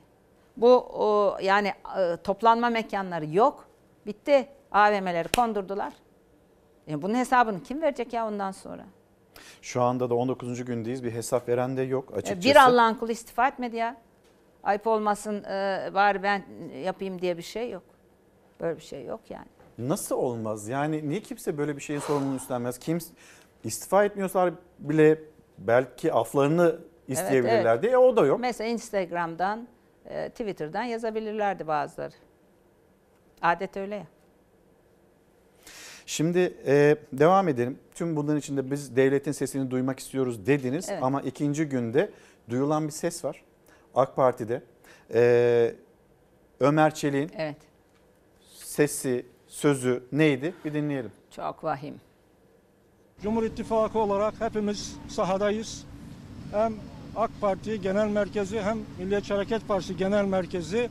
[0.57, 3.67] Bu o, yani e, toplanma mekanları yok.
[4.05, 4.47] Bitti.
[4.71, 5.93] AVM'leri kondurdular.
[6.87, 8.85] E bunun hesabını kim verecek ya ondan sonra?
[9.61, 10.65] Şu anda da 19.
[10.65, 11.03] gündeyiz.
[11.03, 12.49] Bir hesap veren de yok E, açıkçası.
[12.49, 13.97] Bir Allah'ın kulu istifa etmedi ya.
[14.63, 16.43] Ayıp olmasın e, bari ben
[16.83, 17.83] yapayım diye bir şey yok.
[18.59, 19.47] Böyle bir şey yok yani.
[19.77, 20.67] Nasıl olmaz?
[20.67, 22.79] Yani niye kimse böyle bir şeyin sorumluluğunu üstlenmez?
[22.79, 22.99] Kim
[23.63, 25.19] istifa etmiyorsa bile
[25.57, 27.87] belki aflarını isteyebilirlerdi.
[27.87, 28.39] E o da yok.
[28.39, 29.67] Mesela Instagram'dan,
[30.05, 32.13] e, Twitter'dan yazabilirlerdi bazıları.
[33.41, 34.07] Adet öyle ya.
[36.05, 37.79] Şimdi e, devam edelim.
[37.95, 40.89] Tüm bunların içinde biz devletin sesini duymak istiyoruz dediniz.
[40.89, 41.03] Evet.
[41.03, 42.11] Ama ikinci günde
[42.49, 43.43] duyulan bir ses var.
[43.95, 44.61] AK Parti'de.
[45.13, 45.75] E,
[46.59, 47.55] Ömer Çelik'in Evet.
[48.53, 50.53] sesi, sözü neydi?
[50.65, 51.11] Bir dinleyelim.
[51.35, 51.95] Çok vahim.
[53.21, 55.83] Cumhur İttifakı olarak hepimiz sahadayız.
[56.51, 56.73] Hem
[57.15, 60.89] AK Parti Genel Merkezi hem Milliyetçi Hareket Partisi Genel Merkezi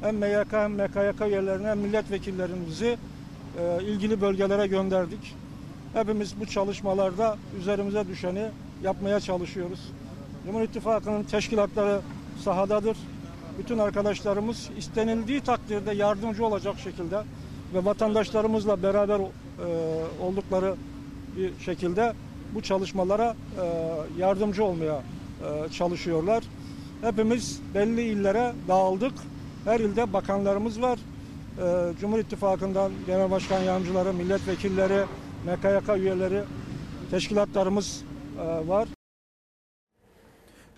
[0.00, 2.98] hem MYK hem MKYK üyelerine hem milletvekillerimizi
[3.58, 5.34] e, ilgili bölgelere gönderdik.
[5.92, 8.50] Hepimiz bu çalışmalarda üzerimize düşeni
[8.82, 9.92] yapmaya çalışıyoruz.
[10.46, 12.00] Cumhur İttifakı'nın teşkilatları
[12.44, 12.96] sahadadır.
[13.58, 17.22] Bütün arkadaşlarımız istenildiği takdirde yardımcı olacak şekilde
[17.74, 19.24] ve vatandaşlarımızla beraber e,
[20.20, 20.74] oldukları
[21.36, 22.12] bir şekilde
[22.54, 23.66] bu çalışmalara e,
[24.18, 25.02] yardımcı olmaya
[25.42, 26.44] e, çalışıyorlar.
[27.00, 29.12] Hepimiz belli illere dağıldık.
[29.64, 30.98] Her ilde bakanlarımız var.
[31.58, 35.04] E, Cumhur İttifakı'ndan genel başkan yardımcıları, milletvekilleri,
[35.44, 36.42] MKYK üyeleri,
[37.10, 38.02] teşkilatlarımız
[38.40, 38.95] e, var.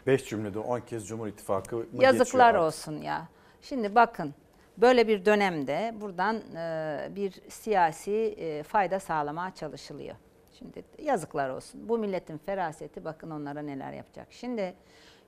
[0.09, 3.29] 5 cümlede 10 kez Cumhur İttifakı Yazıklar olsun ya.
[3.63, 4.35] Şimdi bakın
[4.77, 10.17] böyle bir dönemde buradan e, bir siyasi e, fayda sağlamaya çalışılıyor.
[10.59, 11.89] Şimdi yazıklar olsun.
[11.89, 14.27] Bu milletin feraseti bakın onlara neler yapacak.
[14.31, 14.75] Şimdi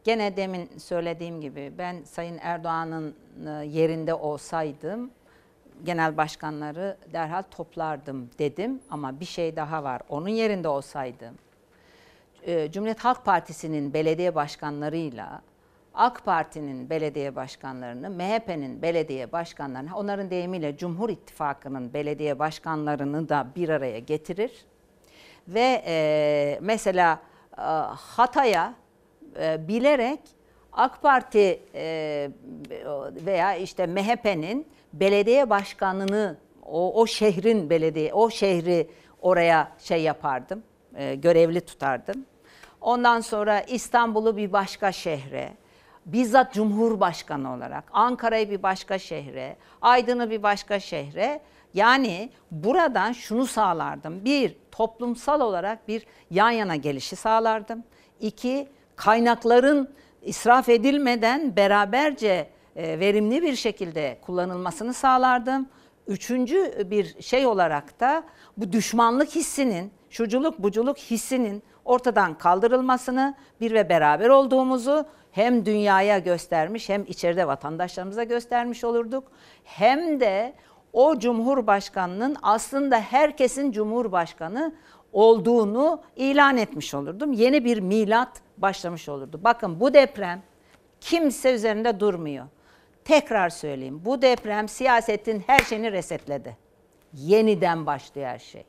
[0.05, 3.15] gene demin söylediğim gibi ben Sayın Erdoğan'ın
[3.47, 5.11] e, yerinde olsaydım
[5.85, 10.03] genel başkanları derhal toplardım dedim ama bir şey daha var.
[10.09, 11.35] Onun yerinde olsaydım
[12.47, 15.43] e, Cumhuriyet Halk Partisi'nin belediye başkanlarıyla
[15.95, 23.69] AK Parti'nin belediye başkanlarını, MHP'nin belediye başkanlarını, onların deyimiyle Cumhur İttifakı'nın belediye başkanlarını da bir
[23.69, 24.65] araya getirir.
[25.49, 27.21] Ve e, mesela
[27.59, 27.63] e,
[27.97, 28.75] Hatay'a
[29.41, 30.21] e, bilerek
[30.73, 32.31] AK Parti e,
[33.27, 36.37] veya işte MHP'nin belediye başkanını
[36.67, 38.91] o, o şehrin belediye o şehri
[39.21, 40.63] oraya şey yapardım
[40.95, 42.27] e, görevli tutardım.
[42.81, 45.53] Ondan sonra İstanbul'u bir başka şehre
[46.07, 51.41] bizzat Cumhurbaşkanı olarak Ankara'yı bir başka şehre, Aydın'ı bir başka şehre
[51.75, 54.25] yani buradan şunu sağlardım.
[54.25, 57.85] Bir, toplumsal olarak bir yan yana gelişi sağlardım.
[58.21, 59.91] İki, kaynakların
[60.23, 65.69] israf edilmeden beraberce e, verimli bir şekilde kullanılmasını sağlardım.
[66.07, 68.23] Üçüncü bir şey olarak da
[68.57, 76.89] bu düşmanlık hissinin, şuculuk buculuk hissinin ortadan kaldırılmasını, bir ve beraber olduğumuzu hem dünyaya göstermiş
[76.89, 79.33] hem içeride vatandaşlarımıza göstermiş olurduk.
[79.65, 80.55] Hem de
[80.93, 84.75] o cumhurbaşkanının aslında herkesin cumhurbaşkanı
[85.13, 87.33] olduğunu ilan etmiş olurdum.
[87.33, 89.41] Yeni bir milat başlamış olurdu.
[89.45, 90.43] Bakın bu deprem
[91.01, 92.47] kimse üzerinde durmuyor.
[93.05, 94.03] Tekrar söyleyeyim.
[94.05, 96.57] Bu deprem siyasetin her şeyini resetledi.
[97.15, 98.65] Yeniden başlıyor her şey.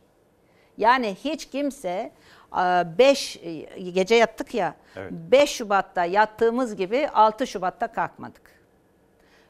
[0.78, 2.12] Yani hiç kimse
[2.56, 3.40] 5
[3.94, 4.76] gece yattık ya.
[4.96, 5.12] Evet.
[5.12, 8.42] 5 Şubat'ta yattığımız gibi 6 Şubat'ta kalkmadık.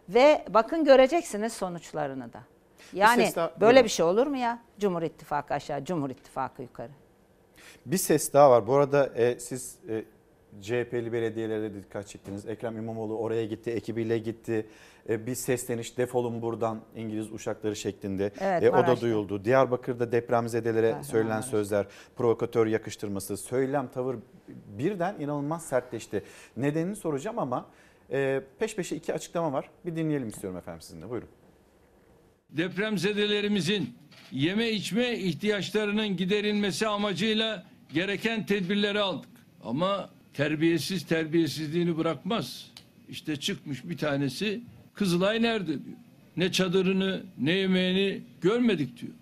[0.09, 2.39] Ve bakın göreceksiniz sonuçlarını da.
[2.93, 4.59] Yani ses daha- böyle bir şey olur mu ya?
[4.79, 6.91] Cumhur İttifakı aşağı, Cumhur İttifakı yukarı.
[7.85, 8.67] Bir ses daha var.
[8.67, 10.03] Bu arada e, siz e,
[10.61, 12.45] CHP'li belediyelere dikkat çektiniz.
[12.45, 14.65] Ekrem İmamoğlu oraya gitti, ekibiyle gitti.
[15.09, 18.31] E, bir sesleniş defolun buradan İngiliz uçakları şeklinde.
[18.39, 19.01] Evet, E, o da Maraş'ta.
[19.05, 19.45] duyuldu.
[19.45, 21.07] Diyarbakır'da depremzedelere Kahramanmaraş.
[21.07, 24.15] söylenen sözler, provokatör yakıştırması, söylem, tavır
[24.77, 26.23] birden inanılmaz sertleşti.
[26.57, 27.65] Nedenini soracağım ama
[28.11, 29.69] e, peş peşe iki açıklama var.
[29.85, 31.09] Bir dinleyelim istiyorum efendim sizinle.
[31.09, 31.29] Buyurun.
[32.49, 33.95] depremzedelerimizin
[34.31, 37.63] yeme içme ihtiyaçlarının giderilmesi amacıyla
[37.93, 39.29] gereken tedbirleri aldık.
[39.63, 42.71] Ama terbiyesiz terbiyesizliğini bırakmaz.
[43.09, 44.61] İşte çıkmış bir tanesi
[44.93, 45.97] Kızılay nerede diyor.
[46.37, 49.13] Ne çadırını ne yemeğini görmedik diyor.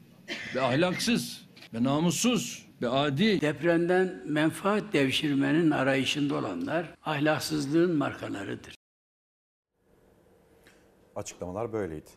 [0.56, 3.42] Ve ahlaksız ve namussuz ve adi.
[3.42, 8.76] Depremden menfaat devşirmenin arayışında olanlar ahlaksızlığın markalarıdır.
[11.16, 12.10] Açıklamalar böyleydi.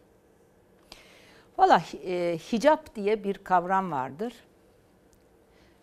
[1.59, 4.33] Valla e, hicap diye bir kavram vardır.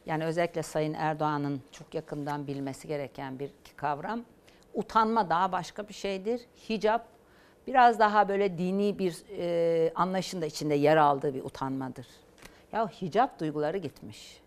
[0.06, 4.22] Yani özellikle Sayın Erdoğan'ın çok yakından bilmesi gereken bir kavram.
[4.74, 6.42] Utanma daha başka bir şeydir.
[6.70, 7.08] Hicap
[7.68, 12.08] biraz daha böyle dini bir e, anlayışın da içinde yer aldığı bir utanmadır.
[12.72, 14.42] Ya hicap duyguları gitmiş.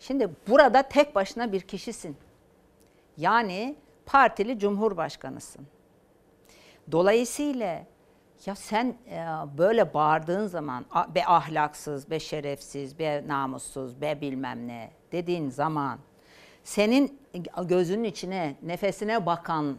[0.00, 2.16] Şimdi burada tek başına bir kişisin.
[3.16, 3.76] Yani
[4.06, 5.66] partili cumhurbaşkanısın.
[6.92, 7.84] Dolayısıyla
[8.46, 9.26] ya sen e,
[9.58, 15.98] böyle bağırdığın zaman "A- be ahlaksız, be şerefsiz, be namussuz, be bilmem ne dediğin zaman
[16.64, 17.20] senin
[17.64, 19.76] gözünün içine, nefesine bakan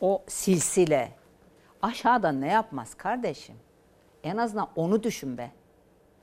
[0.00, 1.12] o silsile
[1.82, 3.56] aşağıda ne yapmaz kardeşim?
[4.24, 5.50] En azından onu düşün be.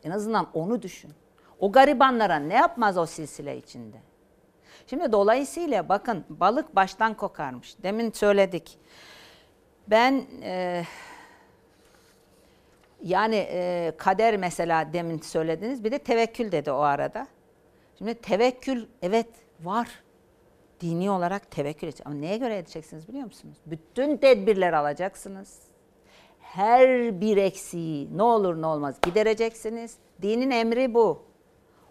[0.03, 1.11] En azından onu düşün.
[1.59, 3.97] O garibanlara ne yapmaz o silsile içinde?
[4.87, 7.75] Şimdi dolayısıyla bakın balık baştan kokarmış.
[7.83, 8.77] Demin söyledik.
[9.87, 10.83] Ben e,
[13.03, 15.83] yani e, kader mesela demin söylediniz.
[15.83, 17.27] Bir de tevekkül dedi o arada.
[17.97, 19.27] Şimdi tevekkül evet
[19.59, 20.03] var.
[20.81, 22.13] Dini olarak tevekkül edeceksiniz.
[22.13, 23.57] Ama neye göre edeceksiniz biliyor musunuz?
[23.65, 25.59] Bütün tedbirler alacaksınız.
[26.39, 29.97] Her bir eksiği ne olur ne olmaz gidereceksiniz.
[30.21, 31.23] Dinin emri bu.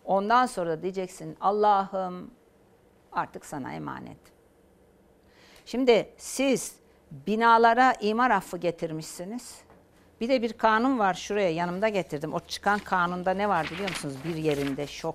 [0.05, 2.31] Ondan sonra da diyeceksin Allah'ım
[3.13, 4.19] artık sana emanet.
[5.65, 6.77] Şimdi siz
[7.11, 9.63] binalara imar affı getirmişsiniz.
[10.23, 12.35] Bir de bir kanun var şuraya yanımda getirdim.
[12.35, 14.15] O çıkan kanunda ne var biliyor musunuz?
[14.25, 15.15] Bir yerinde şok.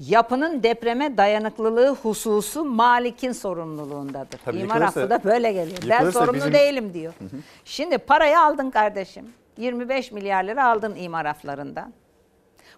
[0.00, 4.38] Yapının depreme dayanıklılığı hususu malikin sorumluluğundadır.
[4.44, 5.78] Tabii İmar yıkılırsa- affı da böyle geliyor.
[5.82, 7.12] Ben yıkılırsa sorumlu bizim- değilim diyor.
[7.64, 9.32] Şimdi parayı aldın kardeşim.
[9.56, 11.92] 25 milyar lira aldın imar afflarından.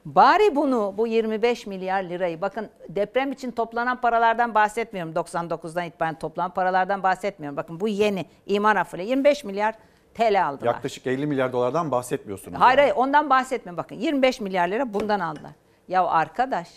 [0.04, 5.14] Bari bunu bu 25 milyar lirayı bakın deprem için toplanan paralardan bahsetmiyorum.
[5.14, 7.56] 99'dan itibaren toplanan paralardan bahsetmiyorum.
[7.56, 9.74] Bakın bu yeni imar affıyla 25 milyar
[10.14, 10.66] TL aldılar.
[10.66, 12.60] Yaklaşık 50 milyar dolardan bahsetmiyorsunuz.
[12.60, 12.84] Hayır yani.
[12.84, 13.76] hayır ondan bahsetmiyorum.
[13.76, 15.52] Bakın 25 milyar lira bundan aldılar.
[15.88, 16.68] Ya arkadaş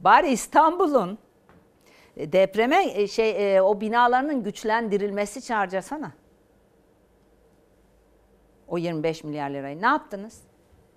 [0.00, 1.18] bari İstanbul'un
[2.16, 6.12] e, depreme e, şey e, o binalarının güçlendirilmesi için harcasana.
[8.68, 10.42] O 25 milyar lirayı ne yaptınız?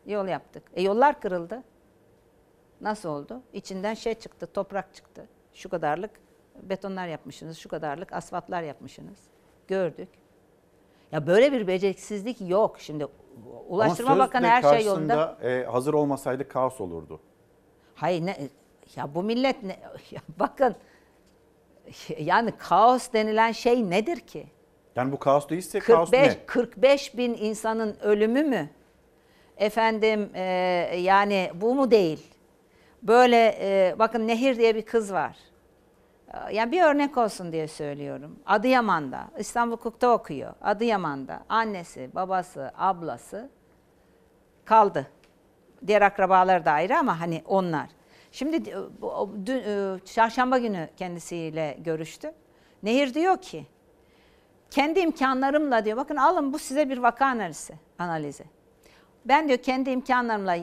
[0.06, 0.64] Yol yaptık.
[0.74, 1.64] E yollar kırıldı.
[2.82, 3.42] Nasıl oldu?
[3.54, 5.28] İçinden şey çıktı, toprak çıktı.
[5.54, 6.12] Şu kadarlık
[6.64, 9.20] betonlar yapmışsınız, şu kadarlık asfaltlar yapmışsınız.
[9.68, 10.10] Gördük.
[11.12, 12.80] Ya böyle bir beceriksizlik yok.
[12.80, 13.08] Şimdi
[13.68, 15.38] Ulaştırma Ama Bakanı her şey yolunda.
[15.44, 17.20] e, hazır olmasaydı kaos olurdu.
[17.96, 18.38] Hayır ne
[18.96, 19.80] ya bu millet ne
[20.12, 20.76] ya bakın
[22.18, 24.48] yani kaos denilen şey nedir ki?
[24.96, 26.46] Yani bu kaos değilse kaos 45 ne?
[26.46, 28.70] 45 bin insanın ölümü mü?
[29.58, 30.44] Efendim e,
[31.02, 32.28] yani bu mu değil?
[33.04, 35.38] Böyle e, bakın Nehir diye bir kız var.
[36.34, 38.40] E, Yani bir örnek olsun diye söylüyorum.
[38.46, 40.54] Adıyaman'da, İstanbul Hukuk'ta okuyor.
[40.62, 43.50] Adıyaman'da annesi, babası, ablası
[44.66, 45.08] kaldı.
[45.88, 47.90] Diğer akrabalar da ayrı ama hani onlar.
[48.32, 48.66] Şimdi
[49.46, 52.32] dün, e, çarşamba günü kendisiyle görüştü.
[52.84, 53.68] Nehir diyor ki
[54.72, 57.74] kendi imkanlarımla diyor bakın alın bu size bir vaka analizi.
[58.00, 58.44] analizi.
[59.26, 60.56] Ben diyor kendi imkanlarımla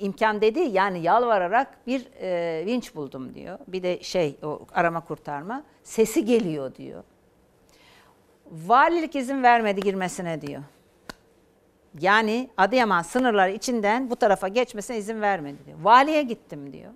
[0.00, 3.58] imkan dedi yani yalvararak bir e, vinç buldum diyor.
[3.68, 7.04] Bir de şey o arama kurtarma sesi geliyor diyor.
[8.50, 10.62] Valilik izin vermedi girmesine diyor.
[12.00, 15.78] Yani Adıyaman sınırları içinden bu tarafa geçmesine izin vermedi diyor.
[15.82, 16.92] Valiye gittim diyor.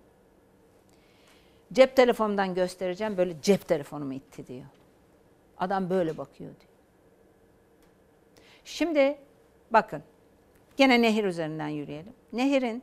[1.73, 4.67] Cep telefonumdan göstereceğim böyle cep telefonumu itti diyor.
[5.59, 6.73] Adam böyle bakıyor diyor.
[8.65, 9.19] Şimdi
[9.71, 10.03] bakın
[10.77, 12.13] gene nehir üzerinden yürüyelim.
[12.33, 12.83] Nehirin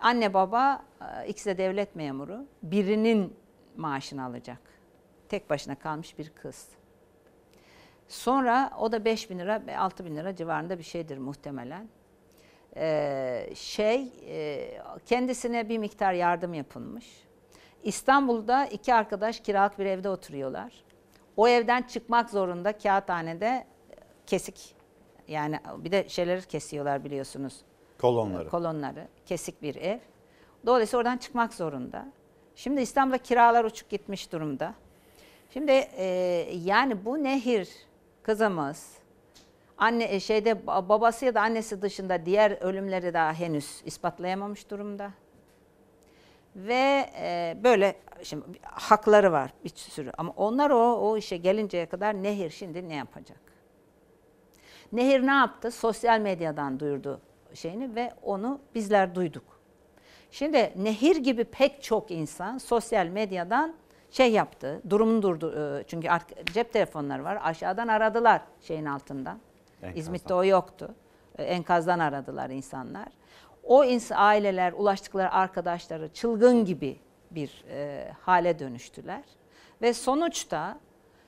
[0.00, 2.46] anne baba e, ikisi de devlet memuru.
[2.62, 3.36] Birinin
[3.76, 4.60] maaşını alacak.
[5.28, 6.68] Tek başına kalmış bir kız.
[8.08, 11.88] Sonra o da 5 bin lira, 6 bin lira civarında bir şeydir muhtemelen.
[12.76, 14.68] Ee, şey, e,
[15.06, 17.06] kendisine bir miktar yardım yapılmış.
[17.82, 20.72] İstanbul'da iki arkadaş kiralık bir evde oturuyorlar.
[21.36, 23.66] O evden çıkmak zorunda kağıthanede
[24.26, 24.75] kesik.
[25.28, 27.60] Yani bir de şeyleri kesiyorlar biliyorsunuz.
[28.00, 28.48] Kolonları.
[28.48, 29.08] Kolonları.
[29.26, 29.98] Kesik bir ev.
[30.66, 32.12] Dolayısıyla oradan çıkmak zorunda.
[32.56, 34.74] Şimdi İstanbul'da kiralar uçuk gitmiş durumda.
[35.50, 36.04] Şimdi e,
[36.64, 37.68] yani bu nehir
[38.22, 38.98] kızımız
[39.78, 45.12] anne e, şeyde ba- babası ya da annesi dışında diğer ölümleri daha henüz ispatlayamamış durumda.
[46.56, 52.22] Ve e, böyle şimdi hakları var bir sürü ama onlar o o işe gelinceye kadar
[52.22, 53.45] nehir şimdi ne yapacak?
[54.92, 55.70] Nehir ne yaptı?
[55.70, 57.20] Sosyal medyadan duyurdu
[57.54, 59.44] şeyini ve onu bizler duyduk.
[60.30, 63.74] Şimdi Nehir gibi pek çok insan sosyal medyadan
[64.10, 65.78] şey yaptı, durumunu durdu.
[65.80, 66.08] e, Çünkü
[66.52, 67.38] cep telefonları var.
[67.42, 69.38] Aşağıdan aradılar şeyin altından.
[69.82, 70.00] Enkazdan.
[70.00, 70.94] İzmit'te o yoktu.
[71.38, 73.08] E, Enkazdan aradılar insanlar.
[73.62, 77.00] O ins aileler, ulaştıkları arkadaşları çılgın gibi
[77.30, 79.22] bir e, hale dönüştüler.
[79.82, 80.78] Ve sonuçta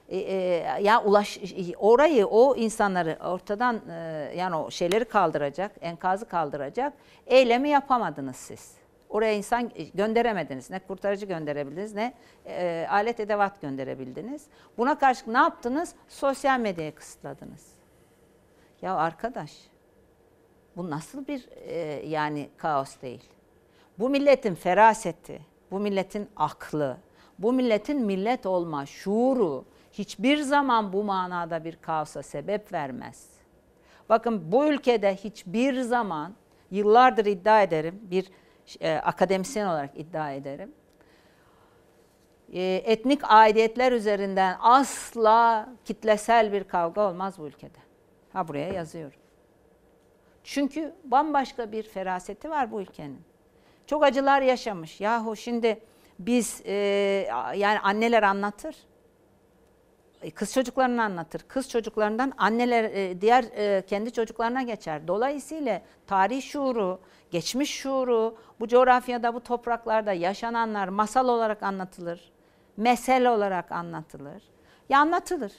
[0.09, 0.37] e, e,
[0.83, 1.39] ya ulaş
[1.79, 6.93] orayı o insanları ortadan e, yani o şeyleri kaldıracak, enkazı kaldıracak
[7.27, 8.75] eylemi yapamadınız siz.
[9.09, 10.71] Oraya insan gönderemediniz.
[10.71, 12.15] Ne kurtarıcı gönderebildiniz ne
[12.47, 14.47] e, alet edevat gönderebildiniz.
[14.79, 15.95] Buna karşılık ne yaptınız?
[16.09, 17.67] Sosyal medyayı kısıtladınız.
[18.83, 19.53] Ya arkadaş
[20.77, 21.77] bu nasıl bir e,
[22.09, 23.25] yani kaos değil.
[23.99, 25.41] Bu milletin feraseti,
[25.71, 26.97] bu milletin aklı,
[27.39, 29.65] bu milletin millet olma şuuru
[29.99, 33.29] hiçbir zaman bu manada bir kaosa sebep vermez.
[34.09, 36.35] Bakın bu ülkede hiçbir zaman
[36.71, 38.31] yıllardır iddia ederim bir
[38.81, 40.73] e, akademisyen olarak iddia ederim.
[42.53, 47.79] E, etnik aidiyetler üzerinden asla kitlesel bir kavga olmaz bu ülkede.
[48.33, 49.21] Ha buraya yazıyorum.
[50.45, 53.21] Çünkü bambaşka bir feraseti var bu ülkenin.
[53.87, 55.01] Çok acılar yaşamış.
[55.01, 55.81] Yahu şimdi
[56.19, 56.73] biz e,
[57.57, 58.77] yani anneler anlatır.
[60.23, 61.41] E, Kız çocuklarını anlatır.
[61.49, 65.09] Kız çocuklarından anneler e, diğer e, kendi çocuklarına geçer.
[65.09, 67.01] Dolayısıyla tarih şuuru,
[67.31, 72.33] geçmiş şuuru bu coğrafyada, bu topraklarda yaşananlar masal olarak anlatılır.
[72.77, 74.43] Mesele olarak anlatılır.
[74.89, 75.53] Ya anlatılır.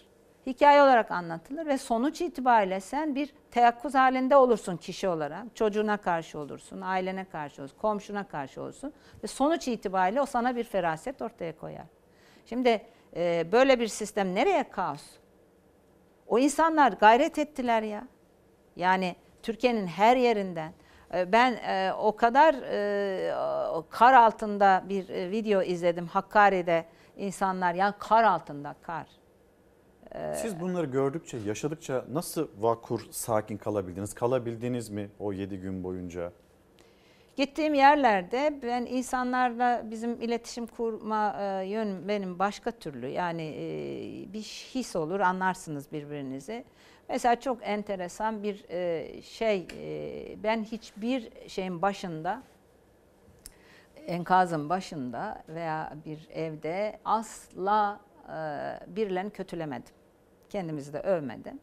[0.46, 5.56] Hikaye olarak anlatılır ve sonuç itibariyle sen bir teyakkuz halinde olursun kişi olarak.
[5.56, 8.94] Çocuğuna karşı olursun, ailene karşı olursun, komşuna karşı olursun.
[9.24, 11.86] Ve sonuç itibariyle o sana bir feraset ortaya koyar.
[12.46, 12.82] Şimdi
[13.16, 15.02] e, böyle bir sistem nereye kaos?
[16.28, 18.08] O insanlar gayret ettiler ya.
[18.76, 20.74] Yani Türkiye'nin her yerinden.
[21.14, 23.34] E, Ben e, o kadar e,
[23.90, 26.86] kar altında bir e, video izledim Hakkari'de
[27.18, 29.08] insanlar yani kar altında kar.
[30.36, 34.14] Siz bunları gördükçe, yaşadıkça nasıl vakur, sakin kalabildiniz?
[34.14, 36.32] Kalabildiniz mi o 7 gün boyunca?
[37.40, 43.08] Gittiğim yerlerde ben insanlarla bizim iletişim kurma e, yön benim başka türlü.
[43.08, 44.42] Yani e, bir
[44.76, 46.66] his olur anlarsınız birbirinizi.
[47.10, 52.44] Mesela çok enteresan bir e, şey e, ben hiçbir şeyin başında
[54.08, 58.36] enkazın başında veya bir evde asla e,
[58.88, 59.94] birilerini kötülemedim.
[60.50, 61.60] Kendimizi de övmedim.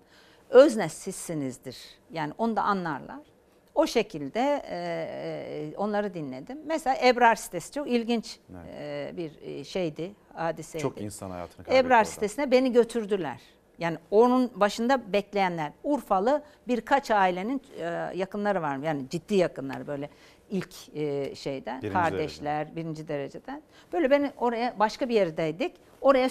[0.51, 1.79] Özne sizsinizdir.
[2.11, 3.36] Yani onu da anlarlar.
[3.77, 6.59] O şekilde e, e, onları dinledim.
[6.67, 8.39] Mesela Ebrar sitesi çok ilginç
[8.79, 10.83] e, bir e, şeydi, hadiseydi.
[10.83, 12.05] Çok insan hayatını kaybetti Ebrar orada.
[12.05, 13.41] sitesine beni götürdüler.
[13.79, 15.73] Yani onun başında bekleyenler.
[15.85, 17.85] Urfalı birkaç ailenin e,
[18.15, 18.77] yakınları var.
[18.77, 20.11] Yani ciddi yakınları böyle
[20.51, 21.83] ilk e, şeyden.
[21.83, 23.63] Birinci kardeşler birinci dereceden.
[23.93, 25.73] Böyle beni oraya başka bir yerdeydik.
[26.01, 26.29] Oraya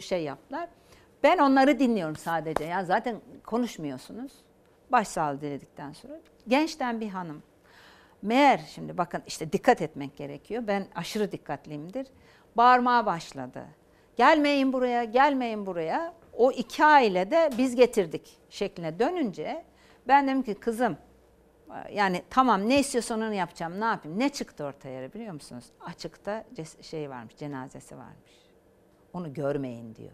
[0.00, 0.68] şey yaptılar.
[1.22, 2.64] Ben onları dinliyorum sadece.
[2.64, 4.32] Ya zaten konuşmuyorsunuz.
[4.92, 6.20] Başsağlığı diledikten sonra.
[6.48, 7.42] Gençten bir hanım.
[8.22, 10.62] Meğer şimdi bakın işte dikkat etmek gerekiyor.
[10.66, 12.06] Ben aşırı dikkatliyimdir.
[12.56, 13.64] Bağırmaya başladı.
[14.16, 16.14] Gelmeyin buraya, gelmeyin buraya.
[16.32, 19.64] O iki aile de biz getirdik şekline dönünce
[20.08, 20.96] ben dedim ki kızım
[21.92, 24.18] yani tamam ne istiyorsan onu yapacağım ne yapayım.
[24.18, 25.64] Ne çıktı ortaya biliyor musunuz?
[25.80, 26.44] Açıkta
[26.82, 28.32] şey varmış cenazesi varmış.
[29.12, 30.12] Onu görmeyin diyor.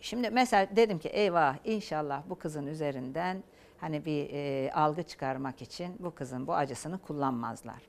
[0.00, 3.42] Şimdi mesela dedim ki eyvah inşallah bu kızın üzerinden
[3.78, 7.82] hani bir e, algı çıkarmak için bu kızın bu acısını kullanmazlar.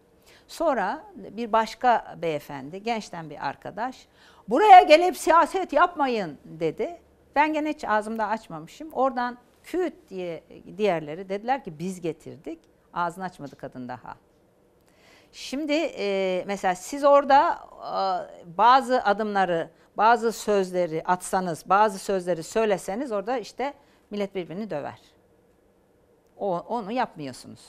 [0.48, 4.08] Sonra bir başka beyefendi, gençten bir arkadaş,
[4.48, 7.00] buraya gelip siyaset yapmayın dedi.
[7.36, 8.90] Ben gene hiç ağzımda açmamışım.
[8.94, 10.44] Oradan küt diye
[10.78, 12.60] diğerleri dediler ki biz getirdik.
[12.94, 14.16] Ağzını açmadı kadın daha.
[15.32, 23.38] Şimdi e, mesela siz orada e, bazı adımları, bazı sözleri atsanız, bazı sözleri söyleseniz orada
[23.38, 23.74] işte
[24.12, 25.00] millet birbirini döver.
[26.38, 27.60] O, onu yapmıyorsunuz.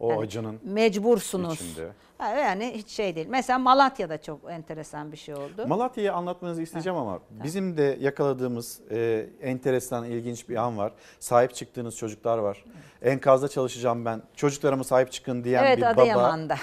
[0.00, 1.54] O Yani acının mecbursunuz.
[1.54, 1.88] içinde.
[2.20, 3.26] Yani hiç şey değil.
[3.30, 5.66] Mesela Malatya'da çok enteresan bir şey oldu.
[5.66, 10.92] Malatya'yı anlatmanızı isteyeceğim ama bizim de yakaladığımız e, enteresan, ilginç bir an var.
[11.20, 12.64] Sahip çıktığınız çocuklar var.
[13.02, 14.22] Enkazda çalışacağım ben.
[14.34, 16.02] Çocuklarıma sahip çıkın diyen evet bir baba.
[16.02, 16.56] Adıyaman'da.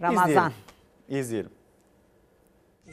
[0.00, 0.28] Ramazan.
[0.28, 0.52] İzleyelim.
[1.08, 1.50] İzleyelim.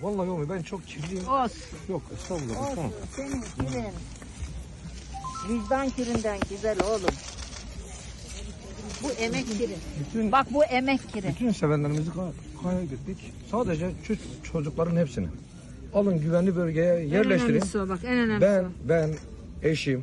[0.02, 1.28] Vallahi oğlum ben çok kirliyim.
[1.28, 1.62] Olsun.
[1.90, 2.76] Yok estağfurullah.
[2.76, 2.92] Tamam.
[3.16, 3.86] Senin kirin.
[5.50, 7.16] Vicdan kirinden güzel oğlum.
[9.04, 9.78] Bu emek kirin.
[10.00, 11.30] Bütün, Bak bu emek kirin.
[11.30, 12.32] bütün sevenlerimizi ka-
[12.64, 13.34] kaybettik.
[13.52, 14.18] Sadece ço-
[14.52, 15.28] çocukların hepsini.
[15.94, 17.50] Alın güvenli bölgeye yerleştirin.
[17.54, 19.16] önemlisi o bak, en önemlisi Ben, ben,
[19.70, 20.02] eşim,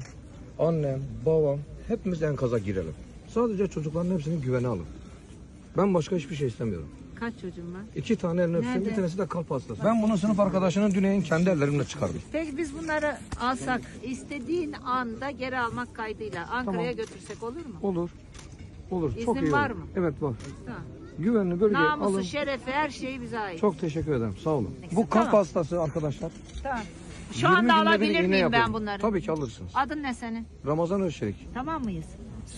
[0.58, 1.58] annem, babam
[1.88, 2.94] hepimiz enkaza girelim.
[3.34, 4.86] Sadece çocukların hepsini güvene alın.
[5.76, 6.88] Ben başka hiçbir şey istemiyorum.
[7.22, 7.80] Kaç çocuğun var?
[7.96, 9.84] İki tane elini öpsün, bir tanesi de kalp hastası.
[9.84, 12.22] Ben bunun sınıf arkadaşının Düneyin kendi ellerimle çıkardım.
[12.32, 16.96] Peki biz bunları alsak istediğin anda geri almak kaydıyla Ankara'ya Tamam.
[16.96, 17.74] götürsek olur mu?
[17.82, 18.10] Olur.
[18.90, 19.10] Olur.
[19.10, 19.78] İznin Çok iyi var olur.
[19.78, 19.84] mı?
[19.96, 20.34] Evet var.
[20.66, 20.80] Tamam.
[21.18, 22.22] Güvenli bölgeye Namusu, alın.
[22.22, 23.60] şerefi her şeyi bize ait.
[23.60, 24.34] Çok teşekkür ederim.
[24.44, 24.70] Sağ olun.
[24.92, 25.08] Bu Tamam.
[25.08, 26.32] kalp hastası arkadaşlar.
[26.62, 26.80] Tamam.
[27.32, 28.74] Şu 20 anda günde bir alabilir iğne miyim ben yapıyorum.
[28.74, 29.00] bunları?
[29.02, 29.70] Tabii ki alırsınız.
[29.74, 30.46] Adın ne senin?
[30.66, 31.48] Ramazan Özçelik.
[31.54, 32.06] Tamam mıyız?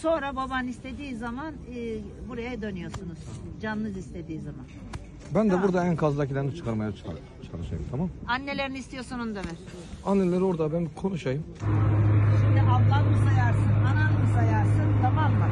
[0.00, 1.98] Sonra baban istediği zaman e,
[2.28, 3.18] buraya dönüyorsunuz.
[3.62, 4.64] Canınız istediği zaman.
[5.34, 5.64] Ben de Tamam.
[5.66, 7.14] burada enkazdakilerini çıkarmaya çıkar-
[7.52, 8.10] çalışayım tamam.
[8.28, 9.56] Annelerini istiyorsan onu da ver.
[10.06, 11.44] Anneleri orada ben konuşayım.
[12.40, 15.46] Şimdi ablan mı sayarsın, anan mı sayarsın tamam mı?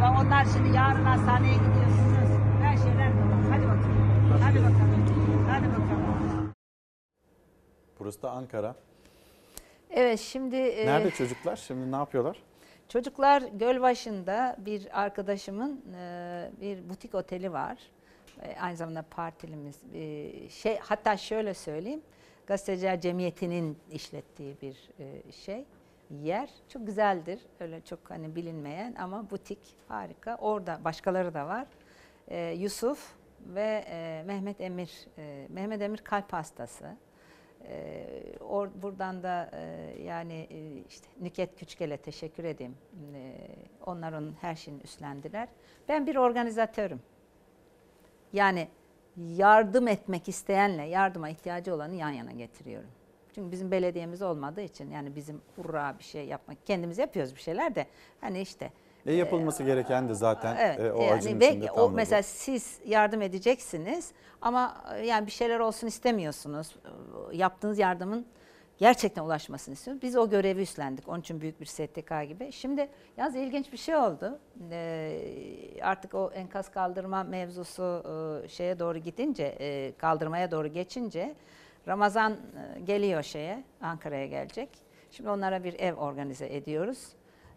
[0.00, 2.30] Ve onlar şimdi yarın hastaneye gidiyorsunuz.
[2.62, 3.42] Her şeyler tamam.
[3.50, 4.40] Hadi bakalım.
[4.42, 5.46] Hadi bakalım.
[5.50, 6.52] Hadi bakalım.
[8.00, 8.74] Burası da Ankara.
[9.90, 11.56] Evet şimdi e, Nerede çocuklar?
[11.56, 12.36] Şimdi ne yapıyorlar?
[12.88, 17.78] Çocuklar Gölbaşı'nda bir arkadaşımın e, bir butik oteli var.
[18.42, 19.76] E, aynı zamanda partilimiz.
[19.94, 22.02] E, şey hatta şöyle söyleyeyim.
[22.46, 25.64] Gazeteciler Cemiyeti'nin işlettiği bir e, şey
[26.10, 26.50] yer.
[26.68, 27.40] Çok güzeldir.
[27.60, 29.58] Öyle çok hani bilinmeyen ama butik
[29.88, 30.36] harika.
[30.36, 31.66] Orada başkaları da var.
[32.28, 33.14] E, Yusuf
[33.46, 35.06] ve e, Mehmet Emir.
[35.18, 36.96] E, Mehmet Emir kalp hastası.
[37.68, 38.04] Ee,
[38.40, 42.76] or, buradan da e, yani e, işte Nüket Küçkel'e teşekkür edeyim.
[43.14, 43.36] Ee,
[43.86, 45.48] onlar onun her şeyini üstlendiler.
[45.88, 47.00] Ben bir organizatörüm.
[48.32, 48.68] Yani
[49.16, 52.90] yardım etmek isteyenle yardıma ihtiyacı olanı yan yana getiriyorum.
[53.34, 57.74] Çünkü bizim belediyemiz olmadığı için yani bizim hurra bir şey yapmak kendimiz yapıyoruz bir şeyler
[57.74, 57.86] de
[58.20, 58.72] hani işte
[59.08, 61.90] E yapılması gereken de zaten Evet, e, o yani acının ve içinde o tam da
[61.90, 61.94] bu.
[61.96, 64.12] mesela siz yardım edeceksiniz
[64.42, 66.76] ama e, yani bir şeyler olsun istemiyorsunuz.
[67.32, 68.26] Yaptığınız yardımın
[68.78, 70.02] gerçekten ulaşmasını istiyoruz.
[70.02, 71.08] Biz o görevi üstlendik.
[71.08, 72.52] Onun için büyük bir STK gibi.
[72.52, 74.38] Şimdi yalnız ilginç bir şey oldu.
[74.70, 75.20] Ee,
[75.82, 78.02] artık o enkaz kaldırma mevzusu
[78.44, 81.34] e, şeye doğru gidince, e, kaldırmaya doğru geçince
[81.88, 84.68] Ramazan e, geliyor şeye, Ankara'ya gelecek.
[85.10, 86.98] Şimdi onlara bir ev organize ediyoruz.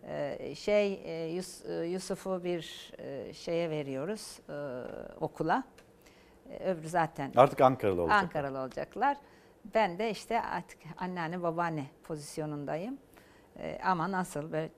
[0.08, 4.40] Ee, şey e, e, Yusuf'u bir e, şeye veriyoruz
[5.22, 5.64] okula.
[6.66, 8.24] Öbürü zaten Artık Ankaralı olacak.
[8.24, 9.18] Ankaralı olacaklar.
[9.76, 12.98] Ben de işte artık anneanne babaanne pozisyonundayım.
[13.84, 14.70] Ama nasıl böyle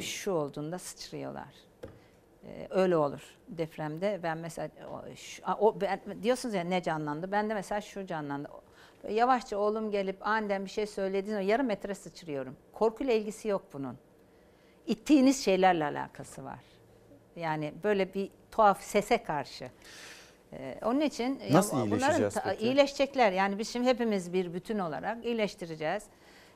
[0.00, 1.54] şu olduğunda sıçrıyorlar.
[2.70, 4.20] Öyle olur depremde.
[4.22, 4.70] Ben mesela
[5.60, 7.32] o, ben, diyorsunuz ya ne canlandı?
[7.32, 8.48] Ben de mesela şu canlandı.
[9.10, 12.56] Yavaşça oğlum gelip aniden bir şey söylediğinde yarım metre sıçrıyorum.
[12.72, 13.98] Korkuyla ilgisi yok bunun.
[14.86, 16.58] İttiğiniz şeylerle alakası var.
[17.36, 19.70] Yani böyle bir tuhaf sese karşı.
[20.52, 22.64] Ee, onun için ya Nasıl bunların iyileşeceğiz ta- peki?
[22.64, 23.32] iyileşecekler.
[23.32, 26.02] Yani biz şimdi hepimiz bir bütün olarak iyileştireceğiz.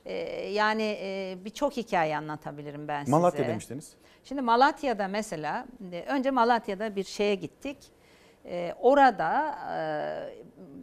[0.04, 0.14] Ee,
[0.50, 3.10] yani e, birçok hikaye anlatabilirim ben size.
[3.10, 3.92] Malatya demiştiniz.
[4.24, 7.76] Şimdi Malatya'da mesela, e, önce Malatya'da bir şeye gittik.
[8.44, 9.58] E, orada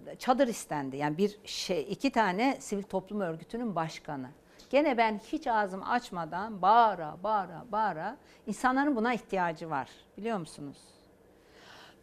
[0.09, 0.97] e, çadır istendi.
[0.97, 4.29] Yani bir şey, iki tane sivil toplum örgütünün başkanı.
[4.73, 8.17] Gene ben hiç ağzımı açmadan bağıra bağıra bağıra
[8.47, 10.77] insanların buna ihtiyacı var biliyor musunuz?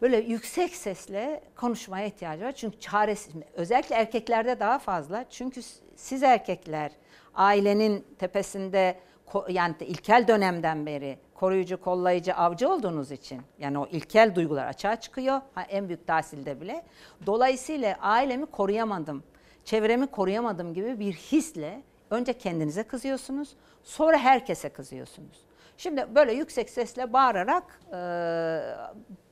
[0.03, 2.53] Böyle yüksek sesle konuşmaya ihtiyacı var.
[2.53, 5.25] Çünkü çaresiz, özellikle erkeklerde daha fazla.
[5.31, 5.63] Çünkü
[5.97, 6.93] siz erkekler
[7.35, 9.01] ailenin tepesinde
[9.49, 15.41] yani ilkel dönemden beri koruyucu, kollayıcı, avcı olduğunuz için yani o ilkel duygular açığa çıkıyor.
[15.55, 16.85] Ha, en büyük tahsilde bile.
[17.27, 19.23] Dolayısıyla ailemi koruyamadım,
[19.65, 25.45] çevremi koruyamadım gibi bir hisle önce kendinize kızıyorsunuz, sonra herkese kızıyorsunuz.
[25.77, 28.01] Şimdi böyle yüksek sesle bağırarak e,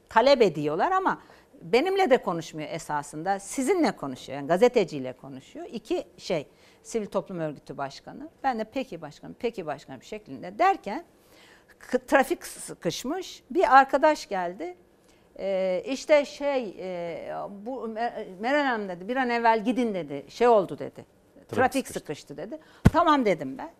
[0.09, 1.23] talep ediyorlar ama
[1.63, 3.39] benimle de konuşmuyor esasında.
[3.39, 4.39] Sizinle konuşuyor.
[4.39, 5.67] Yani gazeteciyle konuşuyor.
[5.73, 6.47] İki şey
[6.83, 8.29] sivil toplum örgütü başkanı.
[8.45, 11.05] Ben de peki başkanım, peki başkanım şeklinde derken
[12.07, 13.43] trafik sıkışmış.
[13.51, 14.77] Bir arkadaş geldi.
[15.39, 20.25] Ee, işte şey e, bu Mer- Meral Hanım dedi bir an evvel gidin dedi.
[20.29, 21.18] Şey oldu dedi.
[21.49, 22.59] Trafik, sıkıştı dedi.
[22.93, 23.71] Tamam dedim ben.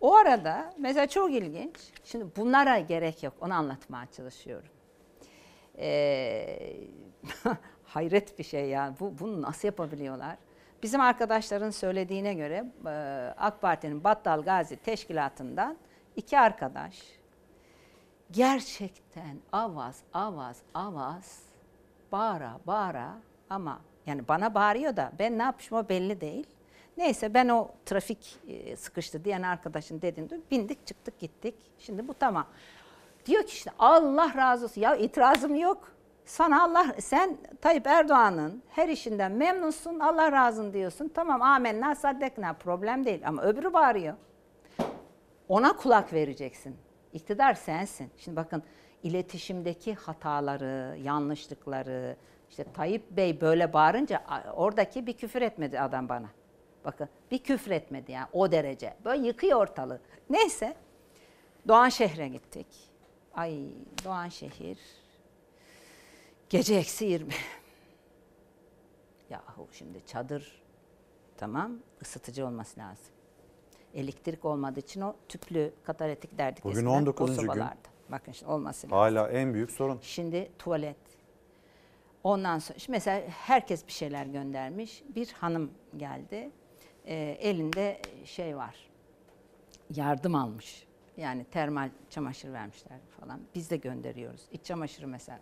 [0.00, 1.76] O arada mesela çok ilginç.
[2.04, 3.34] Şimdi bunlara gerek yok.
[3.40, 4.68] Onu anlatmaya çalışıyorum.
[5.78, 6.76] Ee,
[7.84, 8.94] hayret bir şey ya.
[9.00, 10.36] Bu, bunu nasıl yapabiliyorlar?
[10.82, 12.90] Bizim arkadaşların söylediğine göre e,
[13.38, 15.76] AK Parti'nin Battal Gazi Teşkilatı'ndan
[16.16, 17.02] iki arkadaş
[18.30, 21.42] gerçekten avaz avaz avaz
[22.12, 23.18] bağıra bağıra
[23.50, 26.46] ama yani bana bağırıyor da ben ne yapmışım o belli değil.
[26.98, 31.54] Neyse ben o trafik e, sıkıştı diyen arkadaşın dediğinde bindik çıktık gittik.
[31.78, 32.46] Şimdi bu tamam.
[33.26, 34.80] Diyor ki işte Allah razı olsun.
[34.80, 35.92] Ya itirazım yok.
[36.24, 40.00] Sana Allah sen Tayyip Erdoğan'ın her işinden memnunsun.
[40.00, 41.10] Allah razı diyorsun.
[41.14, 44.14] Tamam amenna saddekna problem değil ama öbürü bağırıyor.
[45.48, 46.76] Ona kulak vereceksin.
[47.12, 48.10] İktidar sensin.
[48.16, 48.62] Şimdi bakın
[49.02, 52.16] iletişimdeki hataları, yanlışlıkları,
[52.50, 54.22] işte Tayyip Bey böyle bağırınca
[54.54, 56.37] oradaki bir küfür etmedi adam bana.
[56.88, 58.96] Bakın bir küfür etmedi yani o derece.
[59.04, 60.00] Böyle yıkıyor ortalığı.
[60.30, 60.76] Neyse
[61.68, 62.66] Doğanşehir'e gittik.
[63.34, 63.58] Ay
[64.04, 64.78] Doğanşehir
[66.50, 67.32] gece eksi 20.
[69.30, 70.62] Yahu şimdi çadır
[71.36, 71.72] Tamam.
[72.02, 73.14] ısıtıcı olması lazım.
[73.94, 77.38] Elektrik olmadığı için o tüplü katalitik derdik Bugün eskiden 19.
[77.38, 77.62] o gün.
[78.08, 78.98] Bakın işte olması lazım.
[78.98, 79.98] Hala en büyük sorun.
[80.02, 80.96] Şimdi tuvalet.
[82.24, 85.02] Ondan sonra mesela herkes bir şeyler göndermiş.
[85.14, 86.50] Bir hanım geldi.
[87.08, 88.76] Ee, elinde şey var.
[89.94, 90.86] Yardım almış.
[91.16, 93.40] Yani termal çamaşır vermişler falan.
[93.54, 94.40] Biz de gönderiyoruz.
[94.52, 95.38] İç çamaşırı mesela.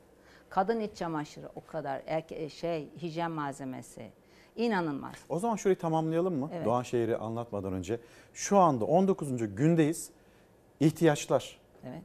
[0.49, 4.11] Kadın iç çamaşırı o kadar erke- şey hijyen malzemesi.
[4.57, 5.15] İnanılmaz.
[5.29, 6.51] O zaman şurayı tamamlayalım mı?
[6.55, 6.65] Evet.
[6.65, 8.01] Doğanşehir'i anlatmadan önce.
[8.35, 9.55] Şu anda 19.
[9.57, 10.11] gündeyiz.
[10.81, 11.59] İhtiyaçlar.
[11.85, 12.03] Evet.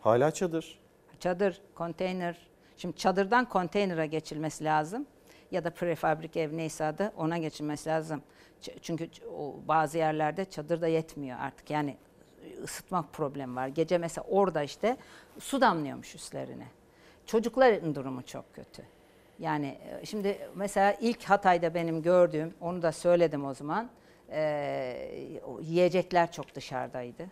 [0.00, 0.78] Hala çadır.
[1.20, 2.38] Çadır, konteyner.
[2.76, 5.06] Şimdi çadırdan konteynere geçilmesi lazım.
[5.54, 8.22] Ya da prefabrik ev neyse adı ona geçilmesi lazım.
[8.82, 9.08] Çünkü
[9.68, 11.70] bazı yerlerde çadır da yetmiyor artık.
[11.70, 11.96] Yani
[12.64, 13.68] ısıtmak problemi var.
[13.68, 14.96] Gece mesela orada işte
[15.38, 16.66] su damlıyormuş üstlerine.
[17.26, 18.82] Çocukların durumu çok kötü.
[19.38, 23.90] Yani e, şimdi mesela ilk Hatay'da benim gördüğüm, onu da söyledim o zaman.
[24.30, 27.26] e, yiyecekler çok dışarıdaydı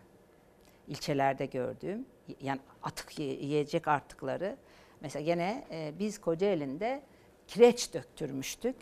[0.89, 2.07] ilçelerde gördüğüm
[2.41, 4.57] yani atık ye- yiyecek artıkları
[5.01, 7.03] mesela gene e, biz Kocaeli'nde
[7.49, 8.77] kireç döktürmüştük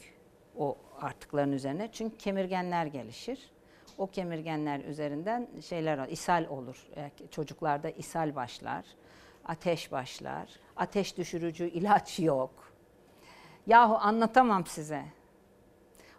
[0.57, 3.51] o artıkların üzerine çünkü kemirgenler gelişir.
[3.99, 6.87] O kemirgenler üzerinden şeyler ishal olur.
[6.97, 8.85] E, Çocuklarda ishal başlar,
[9.45, 10.49] ateş başlar.
[10.77, 12.73] Ateş düşürücü ilaç yok.
[13.67, 15.05] Yahu anlatamam size.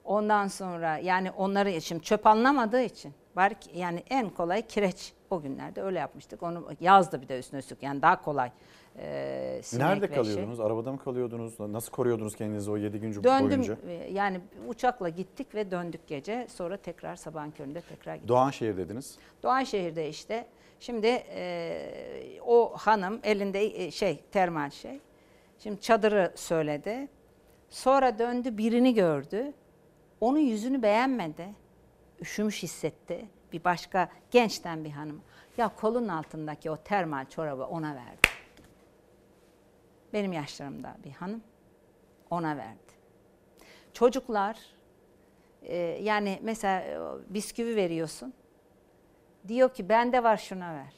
[0.04, 5.82] Ondan sonra yani onları şimdi çöp anlamadığı için bari yani en kolay kireç o günlerde
[5.82, 6.44] öyle yapmıştık.
[6.44, 8.52] Onu yazdı bir de üstüne üstlük yani daha kolay.
[9.62, 10.16] Sinek Nerede şey.
[10.16, 10.60] kalıyordunuz?
[10.60, 11.60] Arabada mı kalıyordunuz?
[11.60, 13.78] Nasıl koruyordunuz kendinizi o 7 gün Döndüm boyunca?
[13.88, 16.48] e, yani uçakla gittik ve döndük gece.
[16.50, 18.30] Sonra tekrar sabahın köründe tekrar gittik.
[18.30, 19.18] Doğanşehir dediniz.
[19.44, 20.46] Doğanşehir'de işte
[20.80, 25.00] şimdi e, o hanım elinde e, şey termal şey.
[25.60, 27.08] Şimdi çadırı söyledi.
[27.70, 29.54] Sonra döndü birini gördü.
[30.22, 31.46] Onun yüzünü beğenmedi.
[32.22, 33.26] Üşümüş hissetti.
[33.52, 35.22] Bir başka gençten bir hanım.
[35.58, 38.28] Ya kolun altındaki o termal çorabı ona verdi.
[40.14, 41.44] Benim yaşlarımda bir hanım
[42.30, 42.92] ona verdi.
[43.94, 44.58] Çocuklar
[45.62, 47.00] e, yani mesela e,
[47.34, 48.34] bisküvi veriyorsun.
[49.48, 50.94] Diyor ki bende var şuna ver.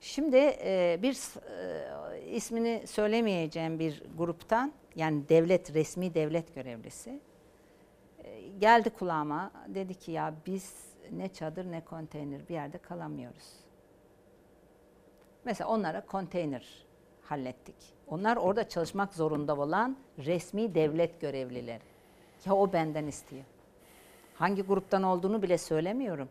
[0.00, 1.18] Şimdi e, bir
[2.34, 7.20] ismini söylemeyeceğim bir gruptan yani devlet resmi devlet görevlisi
[8.58, 13.52] geldi kulağıma dedi ki ya biz ne çadır ne konteyner bir yerde kalamıyoruz.
[15.44, 16.86] Mesela onlara konteyner
[17.22, 17.74] hallettik.
[18.06, 21.82] Onlar orada çalışmak zorunda olan resmi devlet görevlileri.
[22.46, 23.44] Ya o benden istiyor.
[24.34, 26.28] Hangi gruptan olduğunu bile söylemiyorum.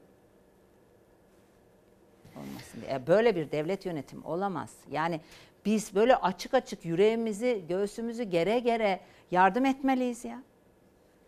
[2.35, 3.07] Olmasın diye.
[3.07, 4.75] Böyle bir devlet yönetimi olamaz.
[4.91, 5.21] Yani
[5.65, 8.99] biz böyle açık açık yüreğimizi, göğsümüzü gere gere
[9.31, 10.43] yardım etmeliyiz ya.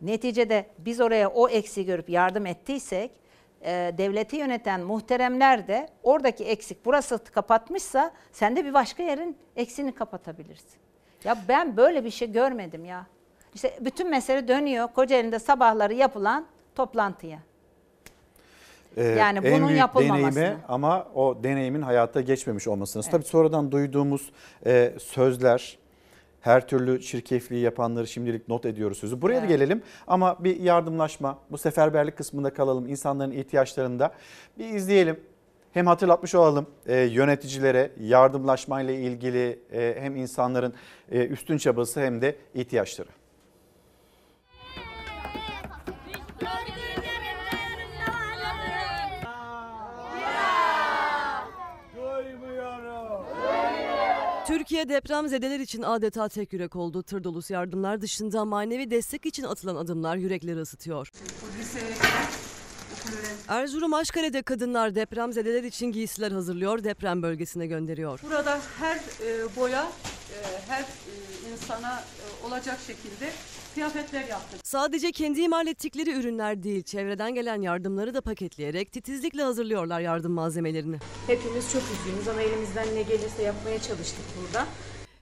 [0.02, 3.12] Neticede biz oraya o eksiği görüp yardım ettiysek
[3.64, 9.96] e, devleti yöneten muhteremler de oradaki eksik burası kapatmışsa sen de bir başka yerin eksiğini
[9.96, 10.80] kapatabilirsin.
[11.24, 13.06] Ya ben böyle bir şey görmedim ya.
[13.54, 17.40] İşte bütün mesele dönüyor Kocaeli'nde sabahları yapılan toplantıya.
[18.98, 20.36] Ee, Yani en bunun büyük yapılmamasını.
[20.36, 23.10] deneyimi ama o deneyimin hayata geçmemiş olmasınız.
[23.10, 24.32] Tabii sonradan duyduğumuz
[24.66, 25.78] e, sözler,
[26.42, 29.22] her türlü çirkefliği yapanları şimdilik not ediyoruz sözü.
[29.22, 29.50] Buraya da Evet.
[29.50, 32.88] gelelim ama bir yardımlaşma, bu seferberlik kısmında kalalım.
[32.88, 34.14] insanların ihtiyaçlarında
[34.60, 35.20] bir izleyelim.
[35.74, 40.74] Hem hatırlatmış olalım e, yöneticilere yardımlaşmayla ilgili e, hem insanların
[41.12, 43.10] e, üstün çabası hem de ihtiyaçları.
[54.62, 57.04] Türkiye depremzedeler için adeta tek yürek oldu.
[57.04, 61.12] Tır dolusu yardımlar dışında manevi destek için atılan adımlar yürekleri ısıtıyor.
[63.48, 68.20] Erzurum Aşkale'de kadınlar depremzedeler için giysiler hazırlıyor, deprem bölgesine gönderiyor.
[68.24, 70.86] Burada her e, boya, e, her e,
[71.54, 72.04] insana
[72.44, 73.30] olacak şekilde
[73.74, 74.60] kıyafetler yaptık.
[74.64, 80.98] Sadece kendi imal ettikleri ürünler değil, çevreden gelen yardımları da paketleyerek titizlikle hazırlıyorlar yardım malzemelerini.
[81.28, 84.68] Hepimiz çok üzgünüz ama elimizden ne gelirse yapmaya çalıştık burada.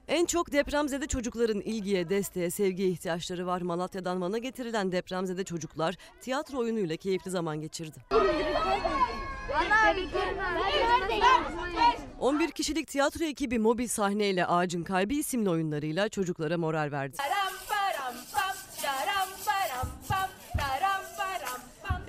[0.08, 3.62] En çok depremzede çocukların ilgiye, desteğe, sevgiye ihtiyaçları var.
[3.62, 7.98] Malatya'dan Van'a getirilen depremzede çocuklar tiyatro oyunuyla keyifli zaman geçirdi.
[12.20, 17.18] 11 kişilik tiyatro ekibi mobil sahneyle Ağacın Kalbi isimli oyunlarıyla çocuklara moral verdi.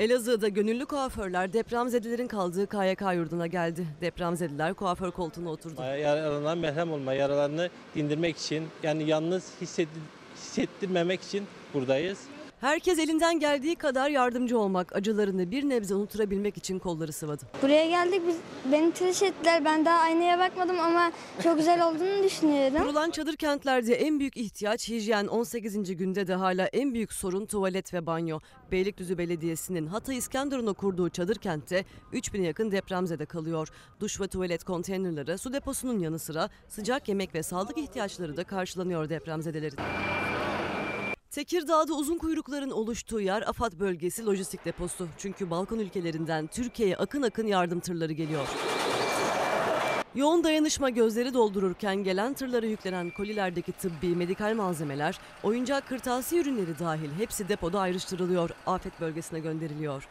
[0.01, 3.87] Elazığ'da gönüllü kuaförler depremzedelerin kaldığı KYK yurduna geldi.
[4.01, 5.83] Depremzedeler kuaför koltuğuna oturdu.
[5.83, 10.01] Yaralarından merhem olma, yaralarını dindirmek için yani yalnız hissetti-
[10.37, 12.19] hissettirmemek için buradayız.
[12.61, 17.45] Herkes elinden geldiği kadar yardımcı olmak, acılarını bir nebze unutturabilmek için kolları sıvadı.
[17.63, 18.37] Buraya geldik biz
[18.73, 19.65] beni tıraş ettiler.
[19.65, 22.79] Ben daha aynaya bakmadım ama çok güzel olduğunu düşünüyorum.
[22.79, 25.97] Kurulan çadır kentlerde en büyük ihtiyaç hijyen 18.
[25.97, 28.39] günde de hala en büyük sorun tuvalet ve banyo.
[28.73, 33.69] Beylikdüzü Belediyesi'nin Hatay İskenderun'a kurduğu çadır kentte 3000'e yakın depremzede kalıyor.
[34.01, 39.09] Duş ve tuvalet konteynerları su deposunun yanı sıra sıcak yemek ve sağlık ihtiyaçları da karşılanıyor
[39.09, 39.79] depremzedelerin.
[41.31, 45.09] Tekirdağ'da uzun kuyrukların oluştuğu yer AFAD bölgesi lojistik deposu.
[45.19, 48.49] Çünkü Balkan ülkelerinden Türkiye'ye akın akın yardım tırları geliyor.
[50.15, 57.11] Yoğun dayanışma gözleri doldururken gelen tırlara yüklenen kolilerdeki tıbbi, medikal malzemeler, oyuncak kırtasiye ürünleri dahil
[57.19, 60.09] hepsi depoda ayrıştırılıyor, afet bölgesine gönderiliyor.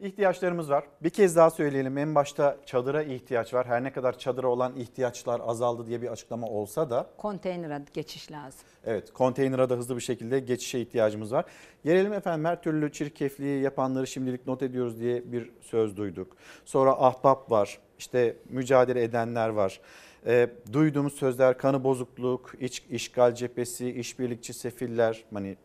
[0.00, 0.84] İhtiyaçlarımız var.
[1.02, 1.98] Bir kez daha söyleyelim.
[1.98, 3.66] En başta çadıra ihtiyaç var.
[3.66, 8.60] Her ne kadar çadıra olan ihtiyaçlar azaldı diye bir açıklama olsa da Konteynere geçiş lazım.
[8.84, 11.44] Evet, konteynere da hızlı bir şekilde geçişe ihtiyacımız var.
[11.84, 16.36] Gelelim efendim her türlü çirkefliği yapanları şimdilik not ediyoruz diye bir söz duyduk.
[16.64, 19.80] Sonra ahbap var, işte mücadele edenler var.
[20.26, 25.56] E, duyduğumuz sözler kanı bozukluk, iç, işgal cephesi, işbirlikçi sefiller, hani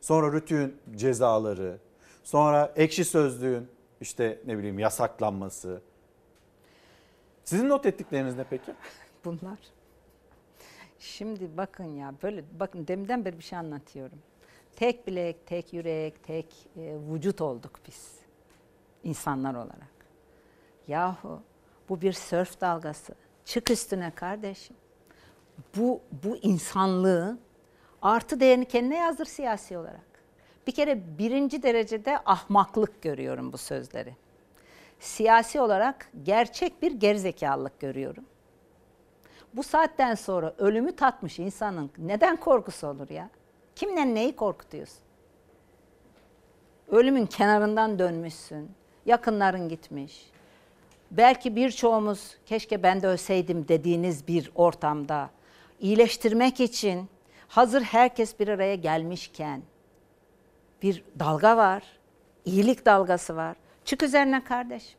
[0.00, 1.78] sonra rütün cezaları,
[2.28, 3.68] sonra ekşi sözlüğün
[4.00, 5.82] işte ne bileyim yasaklanması.
[7.44, 8.72] Sizin not ettikleriniz ne peki?
[9.24, 9.58] Bunlar.
[10.98, 14.18] Şimdi bakın ya böyle bakın demden beri bir şey anlatıyorum.
[14.76, 18.14] Tek bilek, tek yürek, tek e, vücut olduk biz
[19.04, 19.96] insanlar olarak.
[20.88, 21.42] Yahu
[21.88, 23.14] bu bir sörf dalgası.
[23.44, 24.76] Çık üstüne kardeşim.
[25.76, 27.38] Bu bu insanlığı
[28.02, 30.07] artı değerini kendine yazdır siyasi olarak.
[30.68, 34.14] Bir kere birinci derecede ahmaklık görüyorum bu sözleri.
[35.00, 38.24] Siyasi olarak gerçek bir gerizekalılık görüyorum.
[39.54, 43.30] Bu saatten sonra ölümü tatmış insanın neden korkusu olur ya?
[43.76, 44.98] Kimle neyi korkutuyorsun?
[46.88, 48.70] Ölümün kenarından dönmüşsün.
[49.06, 50.30] Yakınların gitmiş.
[51.10, 55.30] Belki birçoğumuz keşke ben de ölseydim dediğiniz bir ortamda
[55.80, 57.08] iyileştirmek için
[57.48, 59.62] hazır herkes bir araya gelmişken
[60.82, 61.82] bir dalga var.
[62.44, 63.56] iyilik dalgası var.
[63.84, 64.98] Çık üzerine kardeşim.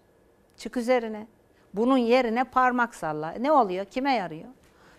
[0.58, 1.27] Çık üzerine.
[1.74, 3.32] Bunun yerine parmak salla.
[3.32, 3.85] Ne oluyor?
[3.85, 4.49] Kime yarıyor?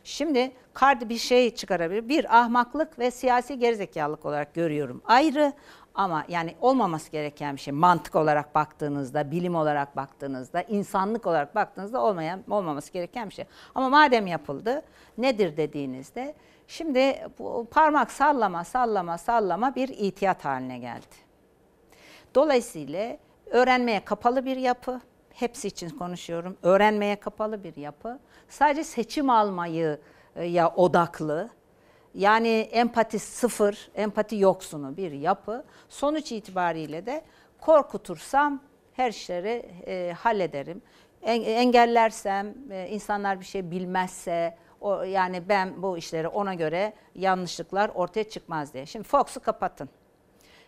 [0.04, 2.08] Şimdi kardı bir şey çıkarabilir.
[2.08, 5.02] Bir ahmaklık ve siyasi gerizekalılık olarak görüyorum.
[5.06, 5.52] Ayrı
[5.94, 7.72] ama yani olmaması gereken bir şey.
[7.74, 13.44] Mantık olarak baktığınızda, bilim olarak baktığınızda, insanlık olarak baktığınızda olmayan olmaması gereken bir şey.
[13.74, 14.82] Ama madem yapıldı,
[15.18, 16.34] nedir dediğinizde
[16.70, 21.16] şimdi bu parmak sallama, sallama, sallama bir itiyat haline geldi.
[22.34, 23.16] Dolayısıyla
[23.46, 25.00] öğrenmeye kapalı bir yapı,
[25.34, 26.56] hepsi için konuşuyorum.
[26.62, 28.18] Öğrenmeye kapalı bir yapı.
[28.48, 29.98] Sadece seçim almayı
[30.36, 31.50] e, ya odaklı.
[32.14, 35.64] Yani empati sıfır, empati yoksunu bir yapı.
[35.88, 37.24] Sonuç itibariyle de
[37.60, 40.82] korkutursam her işleri e, hallederim.
[41.22, 47.90] En, engellersem, e, insanlar bir şey bilmezse, o, yani ben bu işleri ona göre yanlışlıklar
[47.94, 48.86] ortaya çıkmaz diye.
[48.86, 49.88] Şimdi Fox'u kapatın.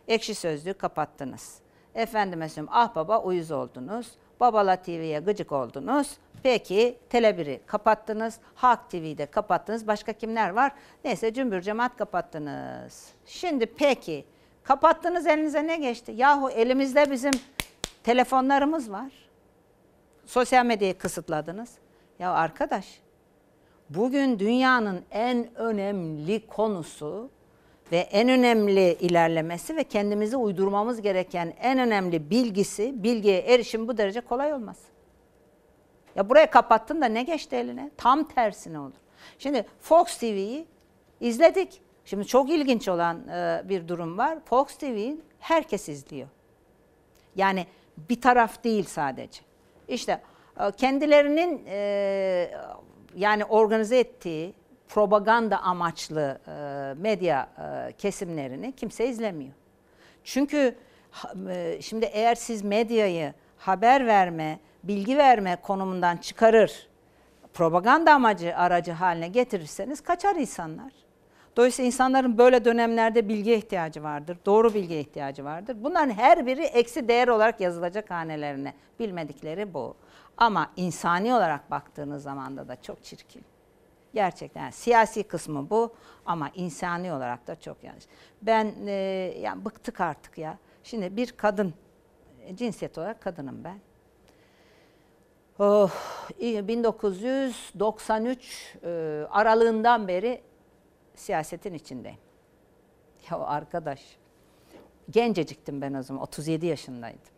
[0.09, 1.59] Ekşi Sözlüğü kapattınız.
[1.95, 4.13] Efendime söyleyeyim ah baba uyuz oldunuz.
[4.41, 6.17] Babala TV'ye gıcık oldunuz.
[6.43, 8.39] Peki Tele1'i kapattınız.
[8.55, 9.87] Halk TV'yi de kapattınız.
[9.87, 10.73] Başka kimler var?
[11.05, 13.09] Neyse cümbür cemaat kapattınız.
[13.27, 14.25] Şimdi peki
[14.63, 16.13] kapattınız elinize ne geçti?
[16.17, 17.33] Yahu elimizde bizim
[18.05, 19.13] telefonlarımız var.
[20.27, 21.71] Sosyal medyayı kısıtladınız.
[22.19, 23.02] Ya arkadaş
[23.95, 27.31] bugün dünyanın en önemli konusu
[27.93, 34.21] ve en önemli ilerlemesi ve kendimizi uydurmamız gereken en önemli bilgisi, bilgiye erişim bu derece
[34.21, 34.77] kolay olmaz.
[36.17, 37.91] Ya buraya kapattın da ne geçti eline?
[37.97, 38.93] Tam tersine olur.
[39.39, 40.67] Şimdi Fox TV'yi
[41.21, 41.81] izledik.
[42.05, 44.39] Şimdi çok ilginç olan e, bir durum var.
[44.45, 46.29] Fox TV'yi herkes izliyor.
[47.37, 49.41] Yani bir taraf değil sadece.
[49.89, 50.23] İşte
[50.61, 52.51] e, kendilerinin e,
[53.17, 54.55] yani organize ettiği
[54.89, 56.53] propaganda amaçlı e,
[57.01, 59.53] medya e, kesimlerini kimse izlemiyor.
[60.25, 60.75] Çünkü
[61.49, 66.89] e, şimdi eğer siz medyayı haber verme, bilgi verme konumundan çıkarır,
[67.55, 70.93] propaganda amacı aracı haline getirirseniz kaçar insanlar.
[71.57, 74.39] Dolayısıyla insanların böyle dönemlerde bilgiye ihtiyacı vardır.
[74.47, 75.77] Doğru bilgiye ihtiyacı vardır.
[75.81, 78.75] Bunların her biri eksi değer olarak yazılacak hanelerine.
[78.99, 79.97] Bilmedikleri bu.
[80.37, 83.45] Ama insani olarak baktığınız zaman da da çok çirkin.
[84.15, 85.95] Gerçekten yani siyasi kısmı bu
[86.27, 88.05] ama insani olarak da çok yanlış.
[88.43, 88.93] Ben e,
[89.41, 90.59] yani bıktık artık ya.
[90.85, 91.75] Şimdi bir kadın,
[92.55, 93.79] cinsiyet olarak kadınım ben.
[95.59, 95.91] Oh,
[96.39, 98.89] iyi, 1993 e,
[99.31, 100.43] aralığından beri
[101.15, 102.19] siyasetin içindeyim.
[103.31, 104.01] Ya arkadaş
[105.11, 107.33] genceciktim ben o zaman 37 yaşındaydım.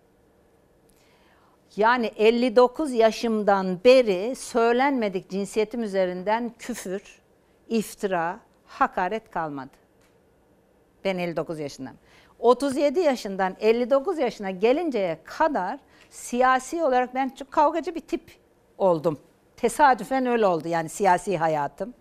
[1.76, 7.02] Yani 59 yaşımdan beri söylenmedik cinsiyetim üzerinden küfür,
[7.68, 9.70] iftira, hakaret kalmadı.
[11.04, 11.98] Ben 59 yaşındayım.
[12.38, 15.78] 37 yaşından 59 yaşına gelinceye kadar
[16.10, 18.22] siyasi olarak ben çok kavgacı bir tip
[18.78, 19.18] oldum.
[19.56, 21.94] Tesadüfen öyle oldu yani siyasi hayatım.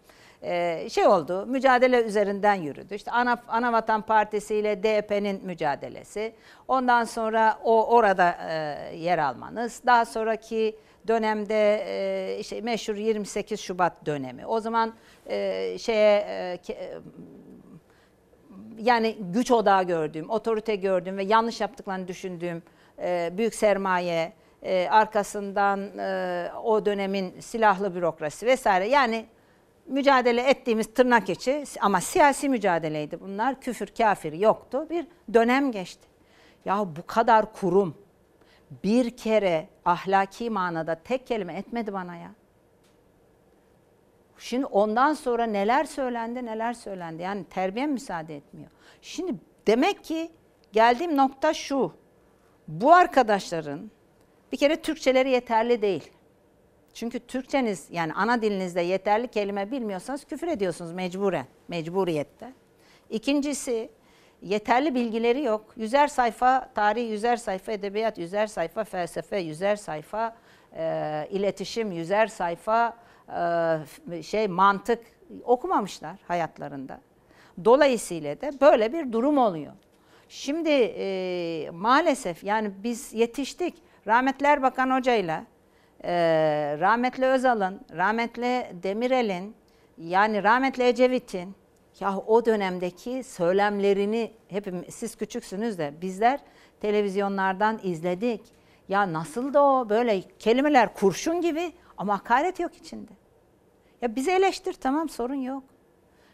[0.44, 2.96] Ee, şey oldu, mücadele üzerinden yürüdü.
[2.96, 6.34] İşte Ana, Anavatan Partisi ile DP'nin mücadelesi.
[6.68, 9.82] Ondan sonra o orada e, yer almanız.
[9.86, 10.76] Daha sonraki
[11.08, 14.46] dönemde e, işte meşhur 28 Şubat dönemi.
[14.46, 14.94] O zaman
[15.30, 16.94] e, şeye e, e,
[18.78, 22.64] yani güç odağı gördüğüm, otorite gördüğüm ve yanlış yaptıklarını düşündüğüm
[23.00, 28.88] e, büyük sermaye, e, arkasından e, o dönemin silahlı bürokrasi vesaire.
[28.88, 29.26] Yani
[29.86, 33.62] mücadele ettiğimiz tırnak içi ama siyasi mücadeleydi bunlar.
[33.62, 34.88] Küfür, kafir yoktu.
[34.90, 36.08] Bir dönem geçti.
[36.66, 37.96] Ya bu kadar kurum
[38.84, 42.32] bir kere ahlaki manada tek kelime etmedi bana ya.
[44.38, 47.22] Şimdi ondan sonra neler söylendi neler söylendi.
[47.22, 48.72] Yani terbiyem müsaade etmiyor.
[49.02, 49.36] Şimdi
[49.68, 50.32] demek ki
[50.72, 51.94] geldiğim nokta şu.
[52.68, 53.92] Bu arkadaşların
[54.52, 56.12] bir kere Türkçeleri yeterli değil.
[56.94, 62.54] Çünkü Türkçeniz yani ana dilinizde yeterli kelime bilmiyorsanız küfür ediyorsunuz mecburen, mecburiyette.
[63.10, 63.90] İkincisi
[64.42, 65.66] yeterli bilgileri yok.
[65.78, 70.36] Yüzer sayfa tarih, yüzer sayfa edebiyat, yüzer sayfa felsefe, yüzer sayfa
[70.76, 72.98] e, iletişim, yüzer sayfa
[74.12, 75.00] e, şey mantık
[75.44, 77.00] okumamışlar hayatlarında.
[77.66, 79.74] Dolayısıyla da böyle bir durum oluyor.
[80.30, 83.76] Şimdi e, maalesef yani biz yetiştik.
[84.08, 85.46] Rahmetli Erbakan Hoca'yla
[86.04, 86.14] e,
[86.80, 89.56] rahmetli Özal'ın, rahmetli Demirel'in,
[89.98, 91.56] yani rahmetli Ecevit'in
[92.00, 96.40] ya o dönemdeki söylemlerini hepimiz siz küçüksünüz de bizler
[96.82, 98.42] televizyonlardan izledik.
[98.90, 103.12] Ya nasıl da o böyle kelimeler kurşun gibi ama hakaret yok içinde.
[104.02, 105.64] Ya bizi eleştir tamam sorun yok.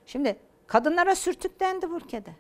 [0.06, 2.32] Şimdi kadınlara sürtük dendi bu ülkede.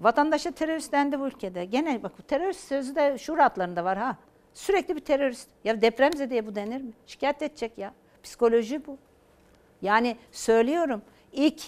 [0.00, 1.64] Vatandaşa terörist dendi bu ülkede.
[1.64, 4.16] Gene bak bu terörist sözü de şuur hatlarında var ha.
[4.54, 5.48] Sürekli bir terörist.
[5.64, 6.92] Ya depremzedeye bu denir mi?
[7.06, 7.94] Şikayet edecek ya.
[8.22, 8.98] Psikoloji bu.
[9.82, 11.02] Yani söylüyorum
[11.34, 11.62] ilk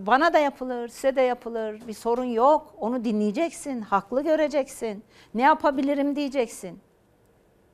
[0.00, 1.88] bana da yapılır, size de yapılır.
[1.88, 2.74] Bir sorun yok.
[2.78, 5.04] Onu dinleyeceksin, haklı göreceksin.
[5.34, 6.80] Ne yapabilirim diyeceksin.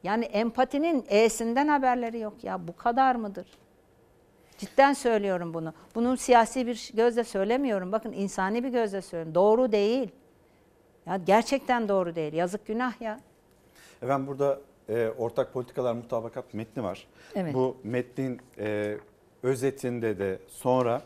[0.02, 2.68] Yani empatinin E'sinden haberleri yok ya.
[2.68, 3.47] Bu kadar mıdır?
[4.59, 5.73] Cidden söylüyorum bunu.
[5.94, 7.93] Bunu siyasi bir gözle söylemiyorum.
[7.93, 9.34] Bakın insani bir gözle söylüyorum.
[9.34, 10.09] Doğru değil.
[11.07, 12.33] Ya gerçekten doğru değil.
[12.33, 13.20] Yazık günah ya.
[14.05, 17.07] Efendim burada e, ortak politikalar mutabakat metni var.
[17.34, 17.55] Evet.
[17.55, 18.97] Bu metnin e,
[19.42, 21.02] özetinde de sonra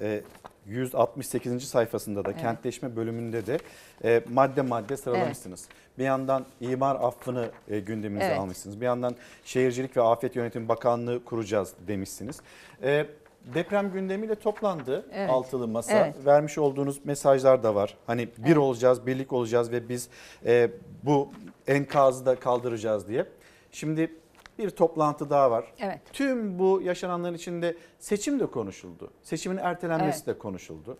[0.00, 0.20] e,
[0.66, 1.64] 168.
[1.68, 2.40] sayfasında da Evet.
[2.40, 3.58] kentleşme bölümünde de
[4.04, 5.68] e, madde madde sıralamışsınız.
[5.98, 8.38] Bir yandan imar affını e, gündeminize Evet.
[8.38, 8.80] almışsınız.
[8.80, 12.40] Bir yandan Şehircilik ve Afet Yönetimi Bakanlığı kuracağız demişsiniz.
[12.82, 13.06] E,
[13.54, 15.30] deprem gündemiyle toplandı Evet.
[15.30, 15.92] altılı masa.
[15.92, 16.26] Evet.
[16.26, 17.96] Vermiş olduğunuz mesajlar da var.
[18.06, 20.08] Hani bir olacağız, birlik olacağız ve biz
[20.46, 20.70] e,
[21.02, 21.32] bu
[21.66, 23.26] enkazı da kaldıracağız diye.
[23.72, 24.14] Şimdi
[24.58, 25.64] bir toplantı daha var.
[25.80, 26.00] Evet.
[26.12, 29.10] Tüm bu yaşananların içinde seçim de konuşuldu.
[29.22, 30.98] Seçimin ertelenmesi de konuşuldu.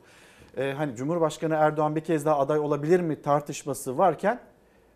[0.56, 4.40] Ee, hani Cumhurbaşkanı Erdoğan bir kez daha aday olabilir mi tartışması varken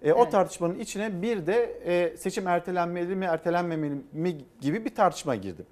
[0.02, 0.32] e, o Evet.
[0.32, 5.66] tartışmanın içine bir de e, seçim ertelenmeli mi ertelenmemeli mi gibi bir tartışma girdi.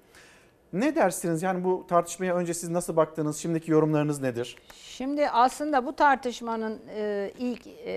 [0.73, 1.43] Ne dersiniz?
[1.43, 3.37] Yani bu tartışmaya önce siz nasıl baktınız?
[3.37, 4.55] Şimdiki yorumlarınız nedir?
[4.73, 7.91] Şimdi aslında bu tartışmanın e, ilk e,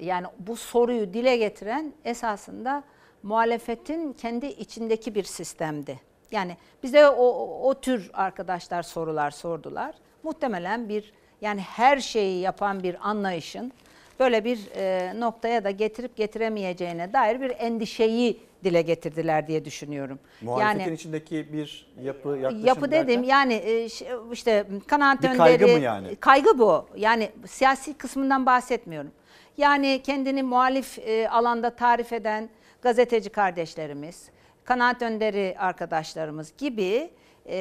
[0.00, 2.84] yani bu soruyu dile getiren esasında
[3.22, 6.00] muhalefetin kendi içindeki bir sistemdi.
[6.30, 9.94] Yani bize o, o, o tür arkadaşlar sorular sordular.
[10.22, 13.72] Muhtemelen bir yani her şeyi yapan bir anlayışın
[14.20, 20.18] böyle bir e, noktaya da getirip getiremeyeceğine dair bir endişeyi dile getirdiler diye düşünüyorum.
[20.42, 23.22] Muhalefetin içindeki bir yapı yaklaşım Yapı dedim derken?
[23.22, 23.88] yani e,
[24.32, 25.36] işte kanaat önderi.
[25.36, 26.16] kaygı mı yani?
[26.16, 26.86] Kaygı bu.
[26.96, 29.10] Yani siyasi kısmından bahsetmiyorum.
[29.56, 32.50] Yani kendini muhalif e, alanda tarif eden
[32.82, 34.30] gazeteci kardeşlerimiz,
[34.64, 37.10] kanaat önderi arkadaşlarımız gibi
[37.46, 37.58] e,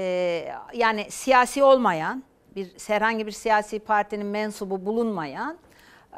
[0.74, 2.24] yani siyasi olmayan,
[2.56, 5.58] bir herhangi bir siyasi partinin mensubu bulunmayan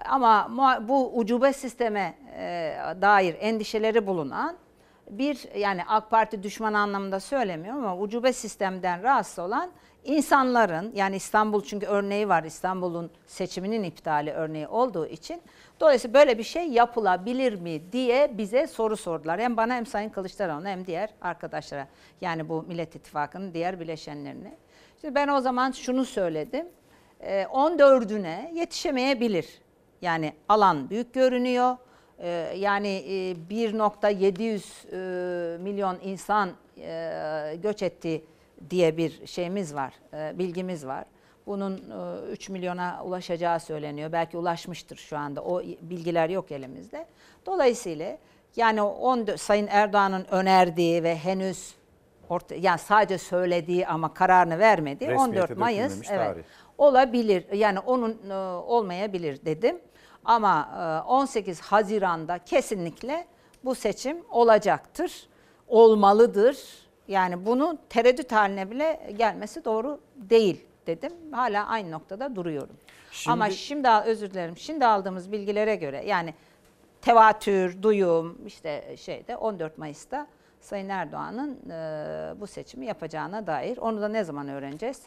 [0.05, 0.49] ama
[0.87, 4.57] bu ucube sisteme e, dair endişeleri bulunan
[5.09, 9.71] bir yani AK Parti düşman anlamında söylemiyorum ama ucube sistemden rahatsız olan
[10.03, 15.41] insanların yani İstanbul çünkü örneği var İstanbul'un seçiminin iptali örneği olduğu için
[15.79, 19.39] dolayısıyla böyle bir şey yapılabilir mi diye bize soru sordular.
[19.39, 21.87] Hem bana hem Sayın Kılıçdaroğlu'na hem diğer arkadaşlara
[22.21, 24.57] yani bu Millet İttifakı'nın diğer bileşenlerine.
[24.95, 26.67] İşte ben o zaman şunu söyledim.
[27.19, 29.61] e, 14'üne yetişemeyebilir.
[30.01, 31.77] Yani alan büyük görünüyor.
[32.19, 38.23] E, yani e, 1.700 e, milyon insan e, göç etti
[38.69, 41.05] diye bir şeyimiz var, e, bilgimiz var.
[41.47, 44.11] Bunun e, 3 milyona ulaşacağı söyleniyor.
[44.11, 45.43] Belki ulaşmıştır şu anda.
[45.43, 47.05] O bilgiler yok elimizde.
[47.45, 48.17] Dolayısıyla
[48.55, 51.75] yani 14 Sayın Erdoğan'ın önerdiği ve henüz
[52.29, 56.43] orta, yani sadece söylediği ama kararını vermediği Resmiyete 14 Mayıs evet tarih.
[56.77, 57.45] olabilir.
[57.53, 58.33] Yani onun e,
[58.65, 59.79] olmayabilir dedim.
[60.25, 60.69] Ama
[61.05, 63.27] e, 18 Haziran'da kesinlikle
[63.65, 65.27] bu seçim olacaktır.
[65.67, 66.57] Olmalıdır.
[67.07, 71.13] Yani bunu tereddüt haline bile gelmesi doğru değil dedim.
[71.31, 72.75] Hala aynı noktada duruyorum.
[73.11, 74.57] Şimdi- Ama şimdi özür dilerim.
[74.57, 76.33] Şimdi aldığımız bilgilere göre yani
[77.01, 80.27] tevatür, duyum işte şeyde 14 Mayıs'ta
[80.61, 83.77] Sayın Erdoğan'ın e, bu seçimi yapacağına dair.
[83.77, 85.01] Onu da ne zaman öğreneceğiz?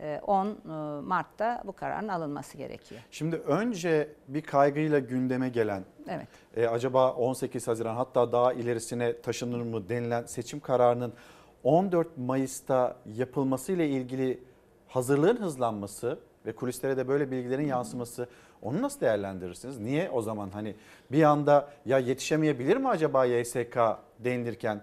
[0.00, 0.50] E, 10 e,
[1.00, 3.00] Mart'ta bu kararın alınması gerekiyor.
[3.10, 6.26] Şimdi önce bir kaygıyla gündeme gelen Evet.
[6.56, 11.12] e, acaba 18 Haziran hatta daha ilerisine taşınır mı denilen seçim kararının
[11.64, 14.40] 14 Mayıs'ta yapılmasıyla ilgili
[14.88, 18.28] hazırlığın hızlanması ve kulislere de böyle bilgilerin yansıması
[18.62, 19.78] onu nasıl değerlendirirsiniz?
[19.78, 20.74] Niye o zaman hani
[21.12, 23.78] bir anda ya yetişemeyebilir mi acaba YSK
[24.18, 24.80] denilirken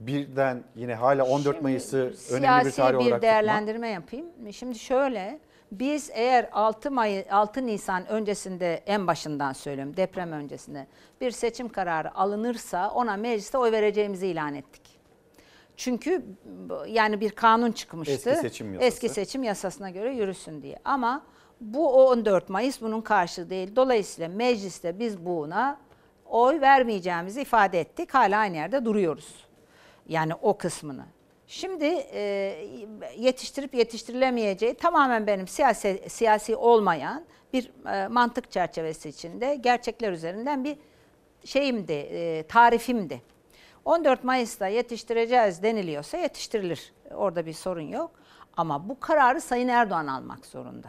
[0.00, 3.22] birden yine hala 14 Mayıs'ı önemli bir Siyasi tarih bir olarak tutmak?
[3.22, 4.26] değerlendirme yapayım.
[4.52, 5.40] Şimdi şöyle
[5.72, 10.86] biz eğer 6 May 6 Nisan öncesinde en başından söylüyorum deprem öncesinde
[11.20, 14.82] bir seçim kararı alınırsa ona mecliste oy vereceğimizi ilan ettik.
[15.76, 16.24] Çünkü
[16.88, 18.30] yani bir kanun çıkmıştı.
[18.30, 18.86] Eski seçim yasası.
[18.86, 20.78] Eski seçim yasasına göre yürüsün diye.
[20.84, 21.22] Ama
[21.60, 23.76] bu 14 Mayıs bunun karşılığı değil.
[23.76, 25.78] Dolayısıyla mecliste biz buna
[26.26, 28.14] oy vermeyeceğimizi ifade ettik.
[28.14, 29.49] Hala aynı yerde duruyoruz.
[30.10, 31.04] Yani o kısmını.
[31.46, 32.20] Şimdi e,
[33.18, 40.76] yetiştirip yetiştirilemeyeceği tamamen benim siyasi siyasi olmayan bir e, mantık çerçevesi içinde gerçekler üzerinden bir
[41.44, 43.22] şeyimdi, e, tarifimdi.
[43.84, 46.92] 14 Mayıs'ta yetiştireceğiz deniliyorsa yetiştirilir.
[47.14, 48.10] Orada bir sorun yok.
[48.56, 50.88] Ama bu kararı Sayın Erdoğan almak zorunda.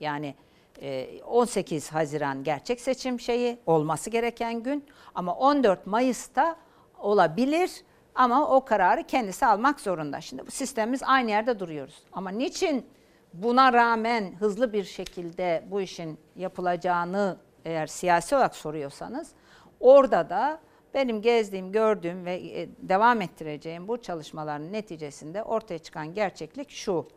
[0.00, 0.34] Yani
[0.82, 4.84] e, 18 Haziran gerçek seçim şeyi olması gereken gün
[5.14, 6.56] ama 14 Mayıs'ta
[6.98, 7.70] olabilir
[8.16, 10.20] ama o kararı kendisi almak zorunda.
[10.20, 12.02] Şimdi bu sistemimiz aynı yerde duruyoruz.
[12.12, 12.86] Ama niçin
[13.34, 19.32] buna rağmen hızlı bir şekilde bu işin yapılacağını eğer siyasi olarak soruyorsanız
[19.80, 20.60] orada da
[20.94, 27.08] benim gezdiğim, gördüğüm ve e, devam ettireceğim bu çalışmaların neticesinde ortaya çıkan gerçeklik şu.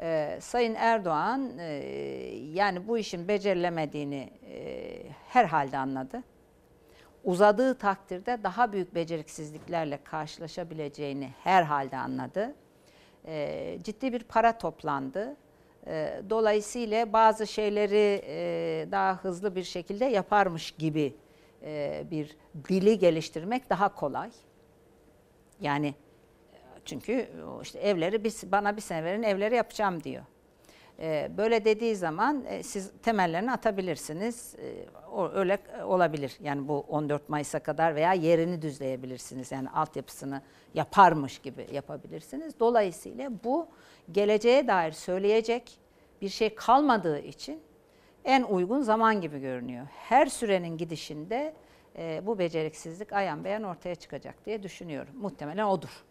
[0.00, 1.64] Ee, Sayın Erdoğan e,
[2.52, 4.92] yani bu işin becerilemediğini e,
[5.28, 6.22] herhalde anladı.
[7.26, 12.54] Uzadığı takdirde daha büyük beceriksizliklerle karşılaşabileceğini herhalde anladı.
[13.26, 15.36] Ee, ciddi bir para toplandı.
[15.86, 21.14] Ee, dolayısıyla bazı şeyleri e, daha hızlı bir şekilde yaparmış gibi
[21.62, 22.36] e, bir
[22.68, 24.30] dili geliştirmek daha kolay.
[25.60, 25.94] Yani
[26.84, 30.24] çünkü o işte evleri biz bana bir sene verin evleri yapacağım diyor.
[30.98, 34.54] Ee, böyle dediği zaman e, siz temellerini atabilirsiniz.
[34.58, 34.86] Ee,
[35.34, 36.36] öyle olabilir.
[36.40, 39.52] Yani bu 14 Mayıs'a kadar veya yerini düzleyebilirsiniz.
[39.52, 40.42] Yani altyapısını
[40.74, 42.60] yaparmış gibi yapabilirsiniz.
[42.60, 43.68] Dolayısıyla bu
[44.12, 45.78] geleceğe dair söyleyecek
[46.22, 47.60] bir şey kalmadığı için
[48.24, 49.86] en uygun zaman gibi görünüyor.
[49.92, 51.54] Her sürenin gidişinde
[51.98, 55.14] e, bu beceriksizlik ayan beyan ortaya çıkacak diye düşünüyorum.
[55.16, 56.04] Muhtemelen odur.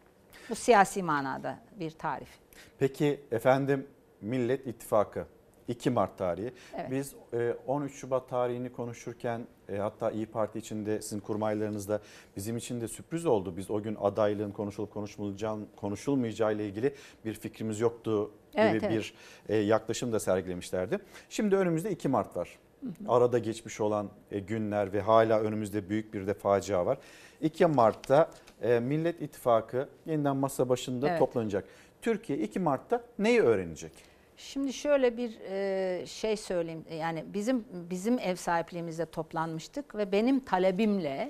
[0.50, 2.30] Bu siyasi manada bir tarif.
[2.80, 3.88] Peki efendim
[4.26, 5.26] Millet İttifakı
[5.68, 6.54] 2 Mart tarihi.
[6.76, 6.92] Evet.
[6.92, 12.02] Biz e, 13 Şubat tarihini konuşurken e, hatta İyi Parti içinde sizin kurmaylarınızda
[12.36, 13.58] bizim için de sürpriz oldu.
[13.58, 16.94] Biz o gün adaylığın konuşulup konuşulmayacağı, konuşulmayacağı ile ilgili
[17.26, 18.92] bir fikrimiz yoktu gibi Evet, evet.
[18.92, 19.14] bir
[19.50, 21.00] e, yaklaşım da sergilemişlerdi.
[21.30, 22.60] Şimdi önümüzde 2 Mart var.
[23.08, 26.98] Arada geçmiş olan e, günler ve hala önümüzde büyük bir de facia var.
[27.42, 28.30] 2 Mart'ta
[28.62, 31.20] e, Millet İttifakı yeniden masa başında Evet.
[31.20, 31.66] toplanacak.
[32.02, 34.15] Türkiye 2 Mart'ta neyi öğrenecek?
[34.38, 36.86] Şimdi şöyle bir e, şey söyleyeyim.
[37.00, 41.30] Yani bizim bizim ev sahipliğimizde toplanmıştık ve benim talebimle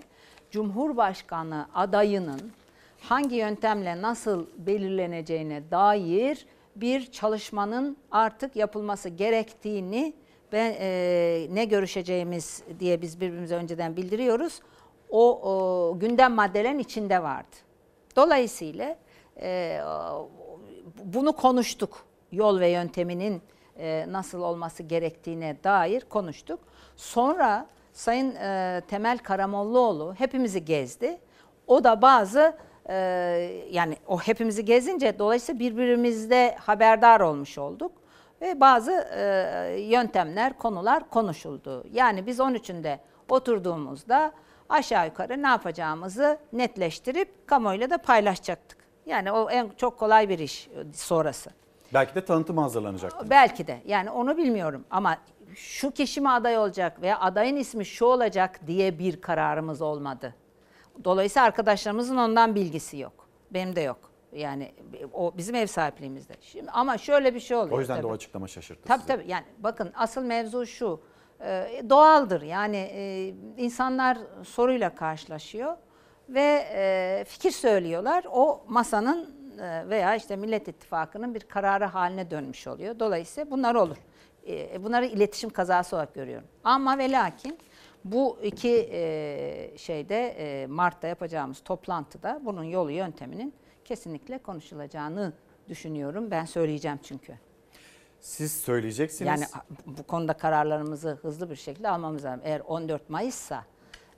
[0.51, 2.51] Cumhurbaşkanı adayının
[2.99, 10.13] hangi yöntemle nasıl belirleneceğine dair bir çalışmanın artık yapılması gerektiğini
[10.53, 14.61] ve e, ne görüşeceğimiz diye biz birbirimize önceden bildiriyoruz.
[15.09, 17.55] O, o gündem maddelerin içinde vardı.
[18.15, 18.97] Dolayısıyla
[19.41, 19.79] e,
[21.03, 22.04] bunu konuştuk.
[22.31, 23.41] Yol ve yönteminin
[23.77, 26.59] e, nasıl olması gerektiğine dair konuştuk.
[26.95, 31.17] Sonra Sayın e, Temel Karamollaoğlu hepimizi gezdi.
[31.67, 32.57] O da bazı
[32.89, 32.95] e,
[33.71, 37.91] yani o hepimizi gezince dolayısıyla birbirimizde haberdar olmuş olduk.
[38.41, 39.23] ve bazı e,
[39.79, 41.83] yöntemler, konular konuşuldu.
[41.91, 42.97] Yani biz 13'ünde
[43.29, 44.31] oturduğumuzda
[44.69, 48.77] aşağı yukarı ne yapacağımızı netleştirip kamuoyuyla da paylaşacaktık.
[49.05, 51.49] Yani o en çok kolay bir iş sonrası.
[51.93, 53.29] Belki de tanıtım hazırlanacaktı.
[53.29, 55.17] Belki de yani onu bilmiyorum ama
[55.55, 60.35] şu kişi mi aday olacak veya adayın ismi şu olacak diye bir kararımız olmadı.
[61.03, 63.27] Dolayısıyla arkadaşlarımızın ondan bilgisi yok.
[63.51, 63.99] Benim de yok.
[64.33, 64.71] Yani
[65.13, 66.33] o bizim ev sahipliğimizde.
[66.41, 67.77] Şimdi ama şöyle bir şey oluyor.
[67.77, 68.11] O yüzden de tabii.
[68.11, 69.07] o açıklama şaşırttı Tabii sizi.
[69.07, 70.99] tabii yani bakın asıl mevzu şu.
[71.41, 75.77] e, doğaldır yani e, insanlar soruyla karşılaşıyor
[76.29, 78.25] ve e, fikir söylüyorlar.
[78.31, 79.35] O masanın
[79.89, 82.99] veya işte Millet İttifakı'nın bir kararı haline dönmüş oluyor.
[82.99, 83.97] Dolayısıyla bunlar olur.
[84.47, 86.47] E, bunları iletişim kazası olarak görüyorum.
[86.63, 87.57] Ama ve lakin
[88.05, 93.53] bu iki e, şeyde e, Mart'ta yapacağımız toplantıda bunun yolu yönteminin
[93.85, 95.33] kesinlikle konuşulacağını
[95.69, 96.31] düşünüyorum.
[96.31, 97.33] Ben söyleyeceğim çünkü.
[98.19, 99.27] Siz söyleyeceksiniz.
[99.29, 99.45] Yani
[99.85, 102.41] bu konuda kararlarımızı hızlı bir şekilde almamız lazım.
[102.43, 103.65] Eğer 14 Mayıs'sa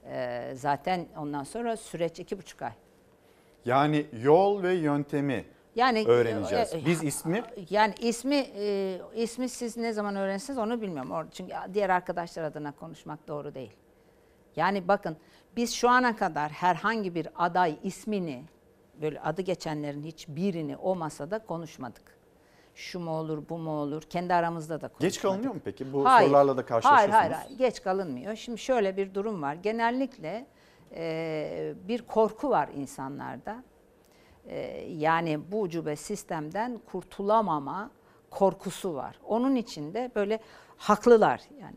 [0.09, 2.72] e, zaten ondan sonra süreç iki buçuk ay.
[3.66, 5.45] Yani yol ve yöntemi
[5.76, 6.74] Yani öğreneceğiz.
[6.74, 11.11] e, e, Biz ismi Yani ismi e, ismi siz ne zaman öğrenirsiniz onu bilmiyorum.
[11.11, 13.72] Or- Çünkü diğer arkadaşlar adına konuşmak doğru değil.
[14.56, 15.18] Yani bakın
[15.56, 18.44] biz şu ana kadar herhangi bir aday ismini
[19.02, 22.18] böyle adı geçenlerin hiçbirini o masada konuşmadık.
[22.76, 24.02] Şu mu olur, bu mu olur?
[24.02, 25.02] Kendi aramızda da konuşmadık.
[25.02, 25.94] geç kalınıyor mu peki?
[25.94, 26.27] Bu Hayır.
[26.27, 27.16] sorularla da karşılaşıyorsunuz.
[27.16, 27.58] Hayır, hayır, hayır.
[27.58, 28.36] Geç kalınmıyor.
[28.36, 29.53] Şimdi şöyle bir durum var.
[29.53, 30.48] Genellikle
[30.95, 33.64] e, bir korku var insanlarda.
[34.48, 34.57] E,
[34.88, 37.91] yani bu ucube sistemden kurtulamama
[38.30, 39.19] korkusu var.
[39.24, 40.40] Onun için de böyle
[40.77, 41.41] haklılar.
[41.61, 41.75] Yani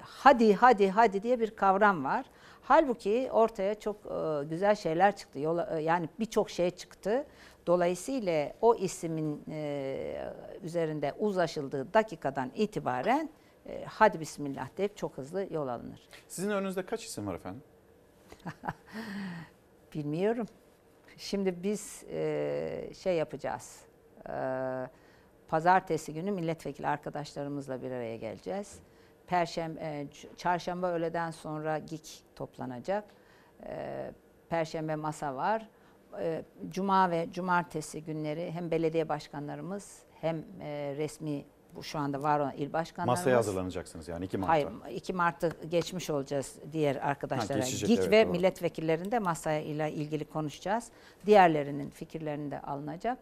[0.00, 2.26] hadi hadi hadi diye bir kavram var.
[2.62, 5.38] Halbuki ortaya çok e, güzel şeyler çıktı.
[5.38, 7.26] Yola, e, yani birçok şey çıktı.
[7.66, 13.30] Dolayısıyla o isimin e, üzerinde uzlaşıldığı dakikadan itibaren
[13.66, 16.08] e, hadi bismillah deyip çok hızlı yol alınır.
[16.28, 17.62] Sizin önünüzde kaç isim var efendim?
[19.94, 20.46] Bilmiyorum.
[21.16, 23.80] Şimdi biz e, şey yapacağız.
[24.28, 24.32] E,
[25.48, 28.78] pazartesi günü milletvekili arkadaşlarımızla bir araya geleceğiz.
[29.26, 33.04] Perşembe, çarşamba öğleden sonra GİK toplanacak.
[33.66, 34.10] E,
[34.48, 35.68] Perşembe masa var.
[36.20, 41.44] E, Cuma ve cumartesi günleri hem belediye başkanlarımız hem e, resmi
[41.76, 43.18] bu şu anda var olan il başkanlarımız.
[43.18, 44.52] Masaya hazırlanacaksınız yani 2 Mart'ta.
[44.82, 47.58] Hayır 2 Mart'ı geçmiş olacağız diğer arkadaşlara.
[47.58, 48.32] geçecek, GİK evet, ve doğru.
[48.32, 50.88] milletvekillerinin de masayla ilgili konuşacağız.
[51.26, 53.18] Diğerlerinin fikirlerini de alınacak.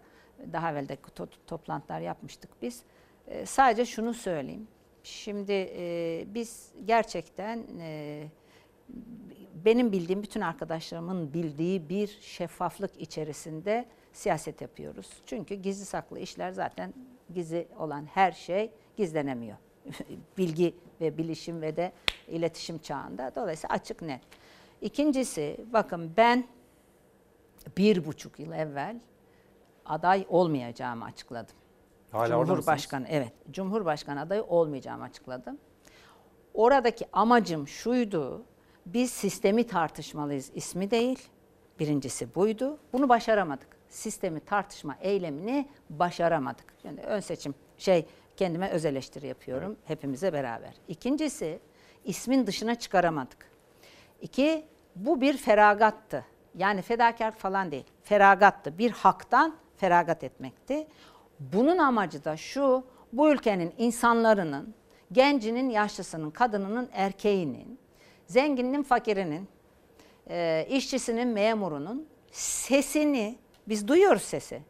[0.53, 2.83] Daha evvel de to- toplantılar yapmıştık biz.
[3.29, 4.69] Ee, sadece şunu söyleyeyim.
[5.03, 8.25] Şimdi e, biz gerçekten e,
[9.65, 15.11] benim bildiğim bütün arkadaşlarımın bildiği bir şeffaflık içerisinde siyaset yapıyoruz.
[15.27, 16.95] Çünkü gizli saklı işler zaten
[17.35, 19.57] gizli olan her şey gizlenemiyor.
[20.39, 21.93] Bilgi ve bilişim ve de
[22.29, 23.33] iletişim çağında.
[23.37, 24.21] Dolayısıyla açık net.
[24.81, 26.45] İkincisi bakın ben
[27.77, 29.01] bir buçuk yıl evvel
[29.87, 31.57] aday olmayacağımı açıkladım.
[32.13, 35.59] Hala Cumhurbaşkanı evet Cumhurbaşkanı adayı olmayacağımı açıkladım.
[36.55, 38.43] Oradaki amacım şuydu.
[38.87, 41.29] Biz sistemi tartışmalıyız ismi değil.
[41.79, 42.79] Birincisi buydu.
[42.93, 43.74] Bunu başaramadık.
[43.95, 46.75] Sistemi tartışma eylemini başaramadık.
[46.85, 48.07] Yani ön seçim şey
[48.37, 50.75] kendime öz eleştiri yapıyorum hepimize beraber.
[50.89, 51.61] İkincisi
[52.05, 53.51] ismin dışına çıkaramadık.
[54.21, 54.67] İki,
[54.97, 56.25] bu bir feragattı.
[56.55, 57.85] Yani fedakarlık falan değil.
[58.03, 58.79] Feragattı.
[58.79, 60.87] Bir haktan feragat etmekti.
[61.41, 64.75] Bunun amacı da şu, bu ülkenin insanlarının,
[65.13, 67.79] gencinin, yaşlısının, kadınının, erkeğinin,
[68.27, 69.49] zenginin, fakirinin,
[70.69, 74.63] işçisinin, memurunun sesini, biz duyuyoruz sesi.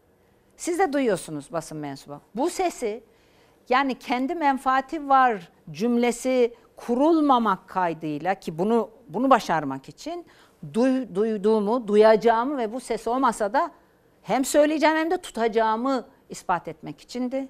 [0.56, 2.20] Siz de duyuyorsunuz basın mensubu.
[2.34, 3.04] Bu sesi
[3.68, 10.26] yani kendi menfaati var cümlesi kurulmamak kaydıyla ki bunu bunu başarmak için
[10.74, 13.70] duy- duyduğumu, duyacağımı ve bu ses olmasa da
[14.22, 17.48] hem söyleyeceğim hem de tutacağımı ispat etmek içindi.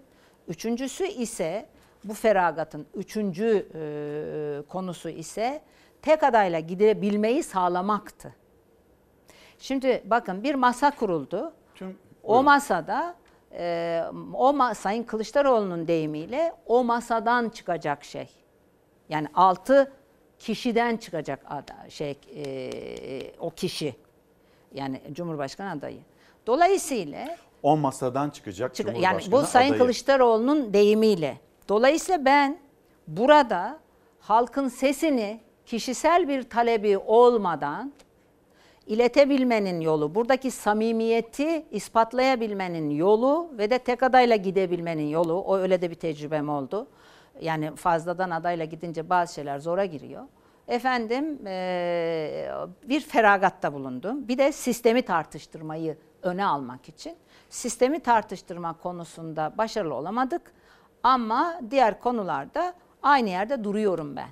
[0.48, 1.66] Üçüncüsü ise
[2.04, 3.82] bu feragatın üçüncü e,
[4.68, 5.62] konusu ise
[6.02, 8.34] tek adayla gidebilmeyi sağlamaktı.
[9.58, 11.52] Şimdi bakın bir masa kuruldu.
[12.22, 13.14] o masada
[13.52, 14.02] e,
[14.34, 18.28] o ma- Sayın Kılıçdaroğlu'nun deyimiyle o masadan çıkacak şey.
[19.08, 19.92] Yani altı
[20.38, 22.40] kişiden çıkacak ada, şey e,
[23.40, 23.96] o kişi.
[24.74, 25.98] Yani Cumhurbaşkanı adayı.
[26.46, 29.80] Dolayısıyla O masadan çıkacak Çık- yani Cumhurbaşkanı bu Sayın adayı.
[29.82, 31.38] Kılıçdaroğlu'nun deyimiyle.
[31.68, 32.58] Dolayısıyla ben
[33.08, 33.78] burada
[34.20, 37.92] halkın sesini kişisel bir talebi olmadan
[38.86, 45.34] iletebilmenin yolu, buradaki samimiyeti ispatlayabilmenin yolu ve de tek adayla gidebilmenin yolu.
[45.34, 46.86] O öyle de bir tecrübem oldu.
[47.40, 50.22] Yani fazladan adayla gidince bazı şeyler zora giriyor.
[50.68, 52.50] Efendim eee,
[52.88, 54.28] bir feragatta bulundum.
[54.28, 57.16] Bir de sistemi tartıştırmayı öne almak için.
[57.50, 60.52] Sistemi tartıştırma konusunda başarılı olamadık.
[61.02, 64.28] Ama diğer konularda aynı yerde duruyorum ben.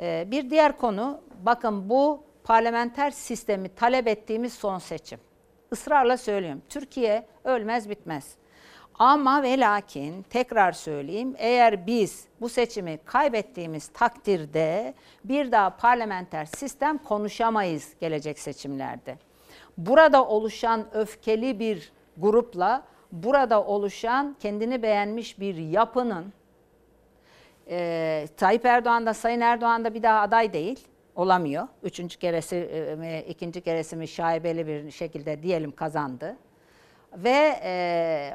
[0.00, 5.18] Ee, bir diğer konu bakın bu parlamenter sistemi talep ettiğimiz son seçim.
[5.72, 6.62] Israrla söylüyorum.
[6.68, 8.34] Türkiye ölmez bitmez.
[8.98, 16.98] Ama ve lakin tekrar söyleyeyim eğer biz bu seçimi kaybettiğimiz takdirde bir daha parlamenter sistem
[16.98, 19.18] konuşamayız gelecek seçimlerde.
[19.78, 22.82] Burada oluşan öfkeli bir grupla
[23.12, 26.32] burada oluşan kendini beğenmiş bir yapının
[27.68, 30.88] e, Tayyip Erdoğan da Sayın Erdoğan da bir daha aday değil.
[31.14, 31.68] Olamıyor.
[31.82, 36.36] Üçüncü keresi, e, mi, ikinci keresi mi şaibeli bir şekilde diyelim kazandı.
[37.12, 38.32] Ve e,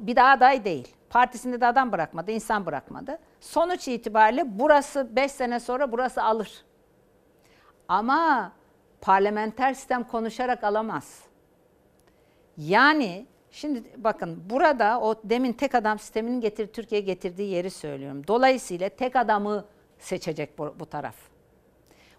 [0.00, 0.94] bir daha aday değil.
[1.10, 3.18] Partisinde de adam bırakmadı, insan bırakmadı.
[3.40, 6.64] Sonuç itibariyle burası 5 sene sonra burası alır.
[7.88, 8.52] Ama
[9.00, 11.22] parlamenter sistem konuşarak alamaz.
[12.56, 18.26] Yani şimdi bakın burada o demin tek adam sisteminin getir Türkiye getirdiği yeri söylüyorum.
[18.26, 19.64] Dolayısıyla tek adamı
[19.98, 21.33] seçecek bu, bu taraf.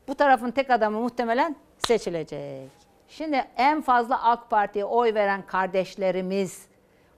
[0.08, 2.70] Bu tarafın tek adamı muhtemelen seçilecek.
[3.08, 6.66] Şimdi en fazla AK Parti'ye oy veren kardeşlerimiz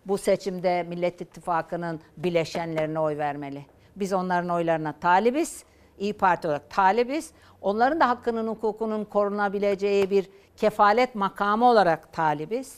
[0.06, 3.66] bu seçimde Millet İttifakı'nın bileşenlerine oy vermeli.
[3.95, 5.64] Biz onların oylarına talibiz.
[5.99, 7.32] İyi Parti olarak talibiz.
[7.61, 12.77] Onların da hakkının, hukukunun korunabileceği bir kefalet makamı olarak talibiz.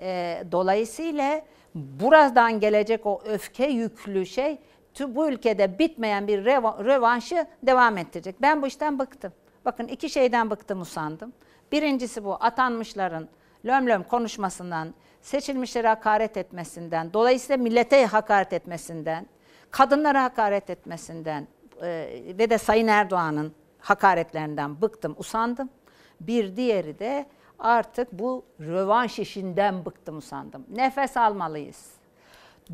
[0.00, 1.42] Ee, dolayısıyla
[1.74, 4.58] buradan gelecek o öfke yüklü şey
[5.00, 8.42] bu ülkede bitmeyen bir reva- rövanşı devam ettirecek.
[8.42, 9.32] Ben bu işten bıktım.
[9.64, 11.32] Bakın iki şeyden bıktım usandım.
[11.72, 13.28] Birincisi bu atanmışların
[13.66, 19.26] löm löm konuşmasından, seçilmişlere hakaret etmesinden, dolayısıyla millete hakaret etmesinden,
[19.70, 21.46] kadınlara hakaret etmesinden
[21.82, 22.08] e,
[22.38, 25.70] ve de Sayın Erdoğan'ın hakaretlerinden bıktım, usandım.
[26.20, 27.26] Bir diğeri de
[27.58, 30.66] artık bu rövanş işinden bıktım, usandım.
[30.68, 31.90] Nefes almalıyız.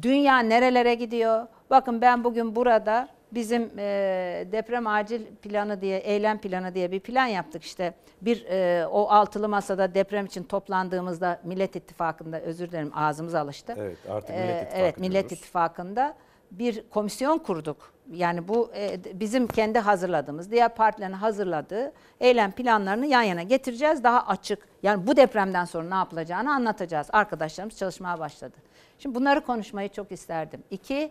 [0.02, 1.46] Dünya nerelere gidiyor?
[1.70, 7.26] Bakın ben bugün burada bizim e, deprem acil planı diye, eylem planı diye bir plan
[7.26, 7.94] yaptık işte.
[8.22, 13.74] Bir e, o altılı masada deprem için toplandığımızda Millet İttifakı'nda özür dilerim ağzımız alıştı.
[13.78, 15.32] Evet, artık Ee, Millet İttifakı Evet Millet diyoruz.
[15.32, 16.14] İttifakı'nda
[16.50, 17.92] bir komisyon kurduk.
[18.12, 24.04] Yani bu e, bizim kendi hazırladığımız, diğer partilerin hazırladığı eylem planlarını yan yana getireceğiz.
[24.04, 24.68] Daha açık.
[24.82, 27.08] Yani bu depremden sonra ne yapılacağını anlatacağız.
[27.12, 28.56] Arkadaşlarımız çalışmaya başladı.
[28.98, 30.62] Şimdi bunları konuşmayı çok isterdim.
[30.70, 31.10] İki,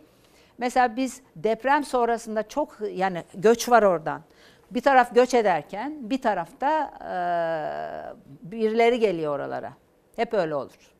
[0.57, 4.21] mesela biz deprem sonrasında çok yani göç var oradan.
[4.71, 9.73] Bir taraf göç ederken bir tarafta e, birileri geliyor oralara.
[10.15, 10.91] Hep öyle olur.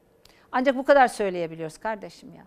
[0.51, 2.43] Ancak bu kadar söyleyebiliyoruz kardeşim ya.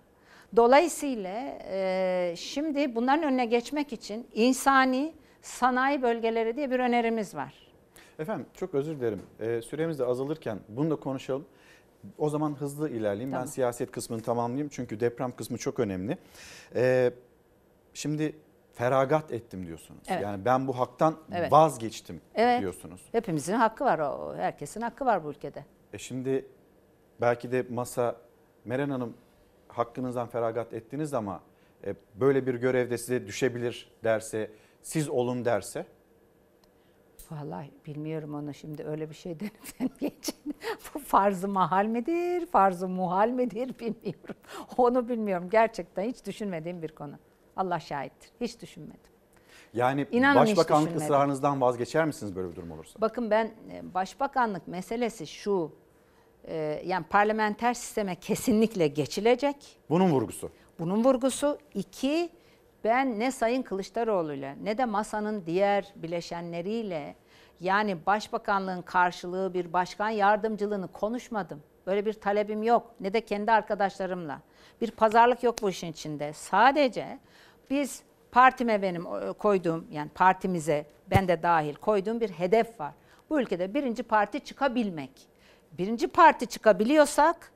[0.57, 7.55] Dolayısıyla e, şimdi bunların önüne geçmek için insani sanayi bölgeleri diye bir önerimiz var.
[8.19, 9.23] Efendim çok özür dilerim.
[9.41, 11.45] Ee, süremiz de azalırken bunu da konuşalım.
[12.19, 13.31] O zaman hızlı ilerleyeyim.
[13.31, 13.47] Tamam.
[13.47, 16.19] Ben siyaset kısmını tamamlayayım çünkü deprem kısmı çok önemli.
[16.75, 17.13] Ee,
[17.95, 18.37] şimdi
[18.75, 20.03] feragat ettim diyorsunuz.
[20.09, 20.23] Evet.
[20.23, 21.53] Yani ben bu haktan Evet.
[21.53, 22.61] vazgeçtim Evet.
[22.61, 23.01] diyorsunuz.
[23.13, 24.35] Hepimizin hakkı var o.
[24.37, 25.65] Herkesin hakkı var bu ülkede.
[25.93, 26.47] E şimdi
[27.21, 28.17] belki de masa
[28.65, 29.15] Meren Hanım
[29.69, 31.41] hakkınızdan feragat ettiniz ama
[31.87, 34.51] e, böyle bir görevde size düşebilir derse,
[34.83, 35.87] siz olun derse
[37.31, 40.55] Vallahi bilmiyorum onu şimdi öyle bir şey denilmeyeceğini.
[40.95, 44.35] Bu farz-ı mahal midir, farz-ı muhal midir bilmiyorum.
[44.77, 45.49] Onu bilmiyorum.
[45.51, 47.15] Gerçekten hiç düşünmediğim bir konu.
[47.57, 48.31] Allah şahittir.
[48.41, 49.01] Hiç düşünmedim.
[49.75, 51.07] yani İnanın hiç başbakanlık düşünmedim.
[51.15, 53.01] ısrarınızdan vazgeçer misiniz böyle bir durum olursa?
[53.01, 55.73] Bakın ben e, başbakanlık meselesi şu.
[56.45, 59.57] e, Yani parlamenter sisteme kesinlikle geçilecek.
[59.91, 60.51] Bunun vurgusu.
[60.79, 62.31] Bunun vurgusu iki,
[62.85, 67.15] ben ne Sayın Kılıçdaroğlu'yla ne de masanın diğer bileşenleriyle
[67.61, 71.63] yani başbakanlığın karşılığı bir başkan yardımcılığını konuşmadım.
[71.87, 72.95] Böyle bir talebim yok.
[73.01, 74.41] Ne de kendi arkadaşlarımla.
[74.81, 76.33] Bir pazarlık yok bu işin içinde.
[76.33, 77.19] Sadece
[77.71, 78.03] biz
[78.33, 82.93] partime benim e, koyduğum yani partimize ben de dahil koyduğum bir hedef var.
[83.31, 85.11] Bu ülkede birinci parti çıkabilmek.
[85.73, 87.53] Birinci parti çıkabiliyorsak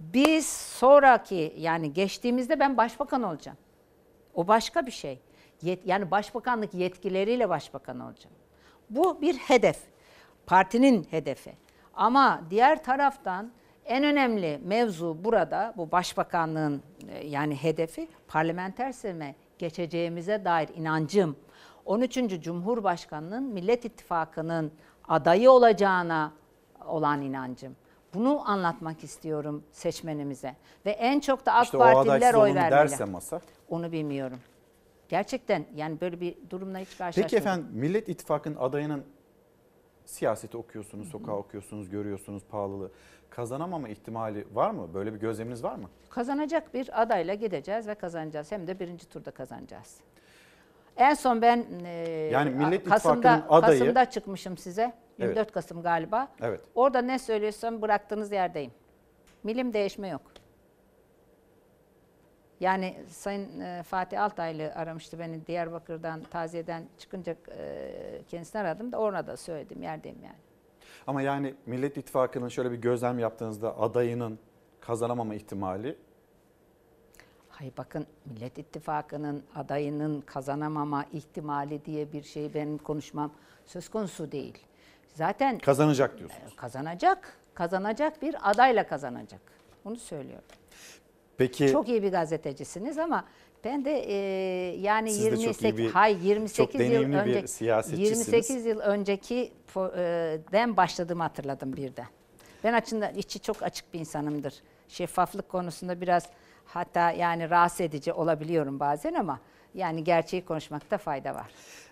[0.00, 3.58] biz sonraki yani geçtiğimizde ben başbakan olacağım.
[4.38, 5.20] O başka bir şey.
[5.84, 8.36] Yani başbakanlık yetkileriyle başbakan olacağım.
[8.90, 9.78] Bu bir hedef.
[10.46, 11.52] Partinin hedefi.
[11.94, 13.50] Ama diğer taraftan
[13.84, 21.36] en önemli mevzu burada bu başbakanlığın e, yani hedefi parlamenter sisteme geçeceğimize dair inancım.
[21.84, 22.14] 13.
[22.40, 24.72] Cumhurbaşkanının Millet İttifakı'nın
[25.08, 26.32] adayı olacağına
[26.86, 27.76] olan inancım.
[28.14, 30.56] Bunu anlatmak istiyorum seçmenimize.
[30.86, 32.70] Ve en çok da AK İşte Partililer oy vermeli.
[32.70, 33.40] derse masa.
[33.68, 34.38] Onu bilmiyorum.
[35.08, 37.22] Gerçekten yani böyle bir durumla hiç karşılaşmadım.
[37.22, 39.04] Peki efendim Millet İttifakı'nın adayının
[40.04, 42.90] siyaseti okuyorsunuz, sokağı okuyorsunuz, görüyorsunuz pahalılığı.
[43.30, 44.94] Kazanamama ihtimali var mı?
[44.94, 45.88] Böyle bir gözleminiz var mı?
[46.10, 48.52] Kazanacak bir adayla gideceğiz ve kazanacağız.
[48.52, 49.96] Hem de birinci turda kazanacağız.
[50.96, 51.88] En son ben e,
[52.32, 54.92] Yani Millet Kasım'da, adayı- Kasım'da çıkmışım size.
[55.18, 55.52] 24 Evet.
[55.52, 56.28] Kasım galiba.
[56.40, 56.60] Evet.
[56.74, 58.72] Orada ne söylüyorsam bıraktığınız yerdeyim.
[59.42, 60.22] Milim değişme yok.
[62.60, 69.26] Yani Sayın e, Fatih Altaylı aramıştı beni Diyarbakır'dan, taziyeden çıkınca e, kendisini aradım da orada
[69.26, 70.38] da söyledim yerdeyim yani.
[71.06, 74.38] Ama yani Millet İttifakı'nın şöyle bir gözlem yaptığınızda adayının
[74.80, 75.96] kazanamama ihtimali
[77.58, 83.30] Hayır bakın Millet İttifakı'nın adayının kazanamama ihtimali diye bir şey benim konuşmam
[83.66, 84.58] söz konusu değil.
[85.14, 86.56] Zaten kazanacak diyorsunuz.
[86.56, 89.40] kazanacak, kazanacak bir adayla kazanacak.
[89.84, 90.44] Onu söylüyorum.
[91.36, 93.24] Peki Çok iyi bir gazetecisiniz ama
[93.64, 94.14] ben de e,
[94.76, 98.18] yani Siz de çok iyi 28 bir- hay çok 28 yıl deneyimli bir önce siyasetçisiniz.
[98.28, 102.06] 28 yıl önceki e, den başladığımı hatırladım birden.
[102.64, 104.54] Ben açımdan içi çok açık bir insanımdır.
[104.88, 106.26] Şeffaflık konusunda biraz
[106.64, 109.40] hatta yani rahatsız edici olabiliyorum bazen ama
[109.74, 111.50] yani gerçeği konuşmakta fayda var.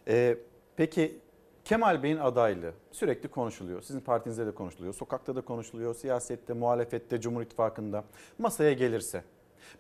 [0.09, 0.37] Ee,
[0.77, 1.21] peki
[1.67, 3.83] Kemal Bey'in adaylığı sürekli konuşuluyor.
[3.83, 4.95] Sizin partinizde de konuşuluyor.
[4.95, 5.95] Sokakta da konuşuluyor.
[5.95, 8.05] Siyasette, muhalefette, Cumhur İttifakı'nda
[8.39, 9.25] masaya gelirse.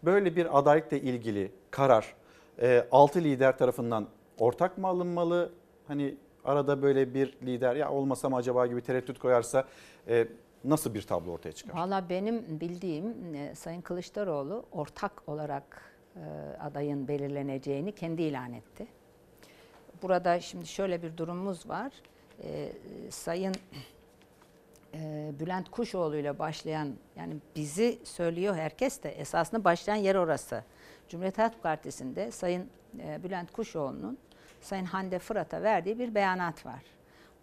[0.02, 2.14] Böyle bir adaylıkla ilgili karar
[2.60, 4.06] e, altı lider tarafından
[4.38, 5.52] ortak mı alınmalı?
[5.88, 9.64] Hani arada böyle bir lider ya olmasa mı acaba gibi tereddüt koyarsa
[10.08, 10.28] e,
[10.64, 11.78] nasıl bir tablo ortaya çıkar?
[11.78, 15.82] Valla benim bildiğim e, Sayın Kılıçdaroğlu ortak olarak
[16.16, 16.20] e,
[16.60, 18.86] adayın belirleneceğini kendi ilan etti.
[20.06, 21.92] Burada şimdi şöyle bir durumumuz var.
[22.42, 22.72] E,
[23.10, 23.54] Sayın
[24.94, 30.64] e, Bülent Kuşoğlu ile başlayan yani bizi söylüyor herkes de esasında başlayan yer orası.
[31.08, 32.68] Cumhuriyet Halk Partisi'nde Sayın
[32.98, 34.18] e, Bülent Kuşoğlu'nun
[34.60, 36.82] Sayın Hande Fırat'a verdiği bir beyanat var.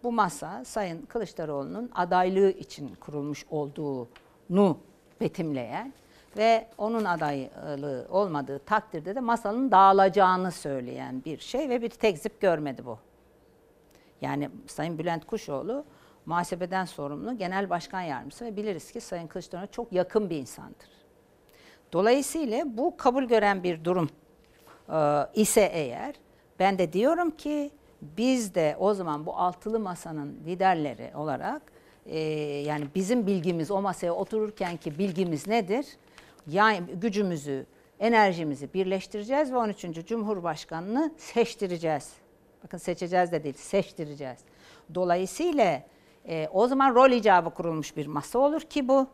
[0.02, 4.78] Bu masa Sayın Kılıçdaroğlu'nun adaylığı için kurulmuş olduğunu
[5.20, 5.92] betimleyen
[6.36, 12.86] ve onun adaylığı olmadığı takdirde de masanın dağılacağını söyleyen bir şey ve bir tekzip görmedi
[12.86, 12.98] bu.
[14.20, 15.84] Yani Sayın Bülent Kuşoğlu
[16.26, 20.88] muhasebeden sorumlu genel başkan yardımcısı ve biliriz ki Sayın Kılıçdaroğlu çok yakın bir insandır.
[21.92, 24.08] Dolayısıyla bu kabul gören bir durum
[24.88, 26.14] e, ise eğer
[26.58, 27.70] ben de diyorum ki
[28.02, 31.62] biz de o zaman bu altılı masanın liderleri olarak
[32.06, 32.18] e,
[32.66, 35.86] yani bizim bilgimiz o masaya otururken ki bilgimiz nedir?
[36.46, 37.66] Yani gücümüzü,
[38.00, 40.06] enerjimizi birleştireceğiz ve 13.
[40.06, 42.12] Cumhurbaşkanını seçtireceğiz.
[42.64, 44.38] Bakın seçeceğiz de değil, seçtireceğiz.
[44.94, 45.82] Dolayısıyla
[46.28, 49.06] e, o zaman rol icabı kurulmuş bir masa olur ki bu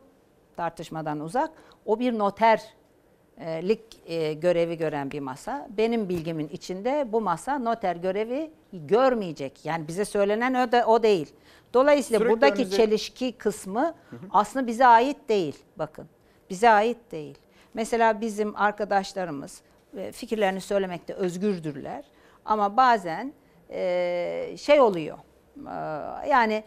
[0.57, 1.51] tartışmadan uzak.
[1.85, 5.67] O bir noterlik e, görevi gören bir masa.
[5.77, 9.65] Benim bilgimin içinde bu masa noter görevi görmeyecek.
[9.65, 11.33] Yani bize söylenen o, da, o değil.
[11.73, 13.93] Dolayısıyla Sürekli buradaki önünüze- çelişki kısmı
[14.31, 15.55] aslında bize ait değil.
[15.77, 16.07] Bakın
[16.51, 17.37] bize ait değil.
[17.73, 19.61] Mesela bizim arkadaşlarımız
[19.97, 22.05] e, fikirlerini söylemekte özgürdürler.
[22.45, 23.33] Ama bazen
[23.69, 25.17] e, şey oluyor.
[25.57, 26.63] e, yani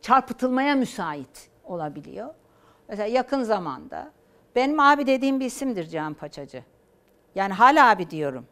[0.00, 2.34] çarpıtılmaya müsait olabiliyor.
[2.88, 4.10] Mesela yakın zamanda
[4.56, 6.64] benim abi dediğim bir isimdir Cihan Paçacı.
[7.34, 8.46] Yani hala abi diyorum.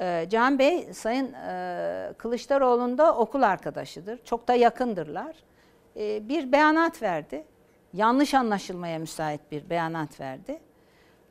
[0.00, 4.24] Ee, Cihan Bey Sayın e, Kılıçdaroğlu'nun da okul arkadaşıdır.
[4.24, 5.36] Çok da yakındırlar.
[5.96, 7.44] Bir beyanat verdi.
[7.96, 10.60] Yanlış anlaşılmaya müsait bir beyanat verdi.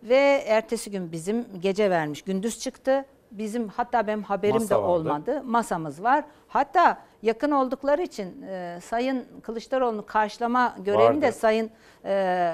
[0.03, 3.05] Ve ertesi gün bizim gece vermiş, gündüz çıktı.
[3.31, 4.87] Bizim hatta benim haberim Masa de vardı.
[4.87, 5.43] olmadı.
[5.45, 6.23] Masamız var.
[6.47, 11.31] Hatta yakın oldukları için e, Sayın Kılıçdaroğlu'nu karşılama görevini de.
[11.31, 11.71] Sayın
[12.05, 12.53] e,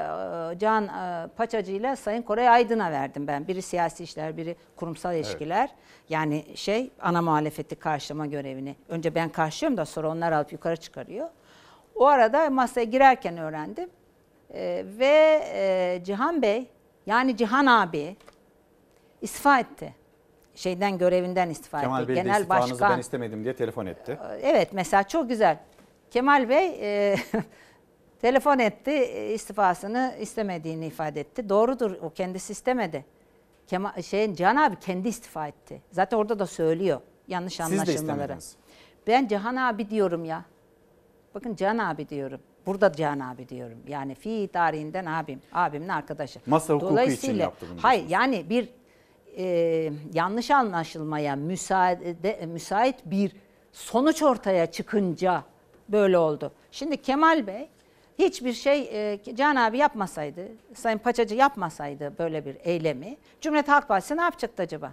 [0.57, 3.47] Can e, Paçacı ile Sayın Koray Aydın'a verdim ben.
[3.47, 5.69] Biri siyasi işler, biri kurumsal ilişkiler.
[6.09, 8.75] Yani şey ana muhalefeti karşılama görevini.
[8.89, 11.29] Önce ben karşılıyorum da sonra onlar alıp yukarı çıkarıyor.
[11.95, 13.89] O arada masaya girerken öğrendim.
[14.53, 16.69] E, ve e, Cihan Bey
[17.05, 18.17] yani Cihan abi
[19.21, 19.95] istifa etti.
[20.55, 22.07] Şeyden görevinden istifa Kemal etti.
[22.09, 22.91] Bey de Genel istifanızı başkan.
[22.91, 24.19] ben istemedim diye telefon etti.
[24.41, 25.59] Evet mesela çok güzel.
[26.11, 27.15] Kemal Bey e,
[28.21, 31.49] telefon etti e, istifasını istemediğini ifade etti.
[31.49, 33.05] Doğrudur o kendisi istemedi.
[33.67, 35.81] Kemal, şey, Cihan abi kendi istifa etti.
[35.91, 38.37] Zaten orada da söylüyor yanlış Siz de anlaşılmaları.
[39.07, 40.45] Ben Cihan abi diyorum ya.
[41.35, 42.39] Bakın Cihan abi diyorum.
[42.65, 43.77] Burada Cihan abi diyorum.
[43.87, 45.41] Yani fi tarihinden abim.
[45.53, 46.39] Abimin arkadaşı.
[46.45, 48.69] Masa hukuku için Dolayısıyla- yaptı bunu Hayır yani bir
[49.37, 49.45] e,
[50.13, 53.31] yanlış anlaşılmaya müsaade, müsait bir
[53.71, 55.43] sonuç ortaya çıkınca
[55.89, 56.51] böyle oldu.
[56.71, 57.69] Şimdi Kemal Bey
[58.19, 60.41] hiçbir şey e, Can abi yapmasaydı,
[60.73, 64.91] Sayın Paçacı yapmasaydı böyle bir eylemi Cumhuriyet Halk Partisi ne yapacaktı acaba?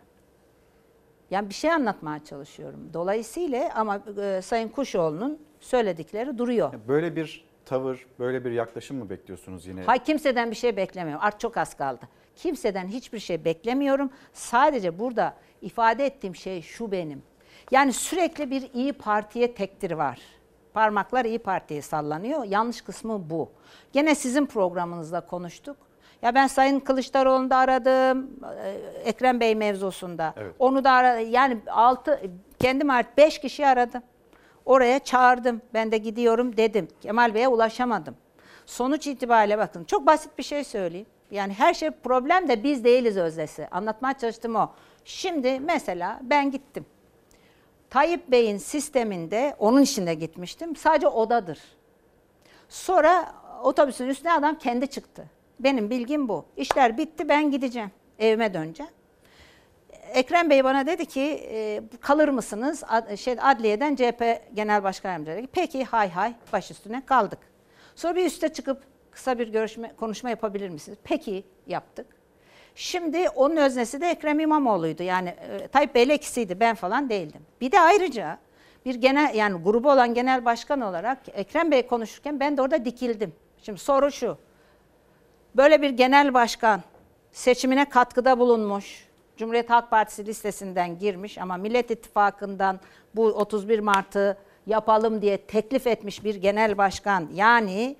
[1.30, 2.90] Yani bir şey anlatmaya çalışıyorum.
[2.94, 6.72] Dolayısıyla ama e, Sayın Kuşoğlu'nun söyledikleri duruyor.
[6.88, 9.82] Böyle bir tavır, böyle bir yaklaşım mı bekliyorsunuz yine?
[9.82, 11.24] Hay kimseden bir şey beklemiyorum.
[11.24, 12.08] Artık çok az kaldı.
[12.36, 14.10] Kimseden hiçbir şey beklemiyorum.
[14.32, 17.22] Sadece burada ifade ettiğim şey şu benim.
[17.70, 20.18] Yani sürekli bir iyi Parti'ye tektir var.
[20.74, 22.44] Parmaklar iyi Parti'ye sallanıyor.
[22.44, 23.50] Yanlış kısmı bu.
[23.92, 25.76] Gene sizin programınızda konuştuk.
[26.22, 28.30] Ya ben Sayın Kılıçdaroğlu'nu da aradım.
[28.64, 28.70] e,
[29.04, 30.34] Ekrem Bey mevzusunda.
[30.36, 30.54] Evet.
[30.58, 31.30] Onu da aradım.
[31.30, 32.20] Yani altı,
[32.58, 34.02] kendim artık beş kişi aradım.
[34.68, 35.62] Oraya çağırdım.
[35.74, 36.88] Ben de gidiyorum dedim.
[37.00, 38.16] Kemal Bey'e ulaşamadım.
[38.66, 41.06] Sonuç itibariyle bakın çok basit bir şey söyleyeyim.
[41.30, 43.68] Yani her şey problem de biz değiliz öznesi.
[43.70, 44.72] Anlatmaya çalıştım o.
[45.04, 46.86] Şimdi mesela ben gittim.
[47.90, 50.76] Tayyip Bey'in sisteminde onun içinde gitmiştim.
[50.76, 51.58] Sadece odadır.
[52.68, 55.26] Sonra otobüsün üstüne adam kendi çıktı.
[55.60, 56.44] Benim bilgim bu.
[56.56, 57.90] İşler bitti ben gideceğim.
[58.18, 58.92] Evime döneceğim.
[60.14, 61.20] Ekrem Bey bana dedi ki
[61.50, 62.84] e, kalır mısınız?
[62.88, 65.46] Ad, şey, adliyeden CHP Genel Başkan Yardımcısı dedi.
[65.46, 67.38] ki, Peki hay hay baş üstüne kaldık.
[67.94, 70.98] Sonra bir üste çıkıp kısa bir görüşme konuşma yapabilir misiniz?
[71.04, 72.06] Peki yaptık.
[72.74, 75.02] Şimdi onun öznesi de Ekrem İmamoğlu'ydu.
[75.02, 77.40] Yani e, Tayyip Bey'le ikisiydi ben falan değildim.
[77.60, 78.38] Bir de ayrıca
[78.84, 83.32] bir genel yani grubu olan genel başkan olarak Ekrem Bey konuşurken ben de orada dikildim.
[83.62, 84.38] Şimdi soru şu.
[85.56, 86.82] Böyle bir genel başkan
[87.32, 89.07] seçimine katkıda bulunmuş.
[89.38, 92.80] Cumhuriyet Halk Partisi listesinden girmiş ama Millet İttifakı'ndan
[93.16, 94.36] bu 31 Mart'ı
[94.66, 97.28] yapalım diye teklif etmiş bir genel başkan.
[97.34, 97.96] Yani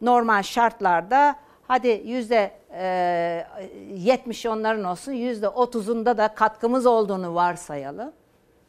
[0.00, 1.36] normal şartlarda
[1.68, 3.46] hadi yüzde e,
[3.94, 8.12] 70 onların olsun yüzde 30'unda da katkımız olduğunu varsayalım.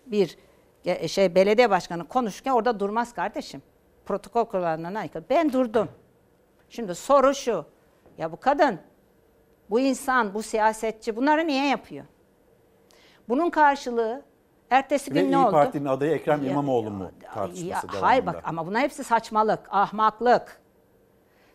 [0.06, 0.38] Bir
[0.86, 3.62] e, şey belediye başkanı konuşurken orada durmaz kardeşim.
[4.06, 5.24] Protokol kurallarına aykırı.
[5.30, 5.90] Ben durdum.
[6.70, 7.66] Şimdi soru şu.
[8.18, 8.80] Ya bu kadın,
[9.70, 12.06] bu insan, bu siyasetçi bunları niye yapıyor?
[13.30, 14.22] Bunun karşılığı
[14.70, 15.52] ertesi Ve gün İyi ne oldu?
[15.52, 18.38] Parti'nin adayı Ekrem Ya- İmamoğlu mu Ya, tartışması hayır devamında?
[18.38, 20.62] bak ama bunlar hepsi saçmalık, ahmaklık.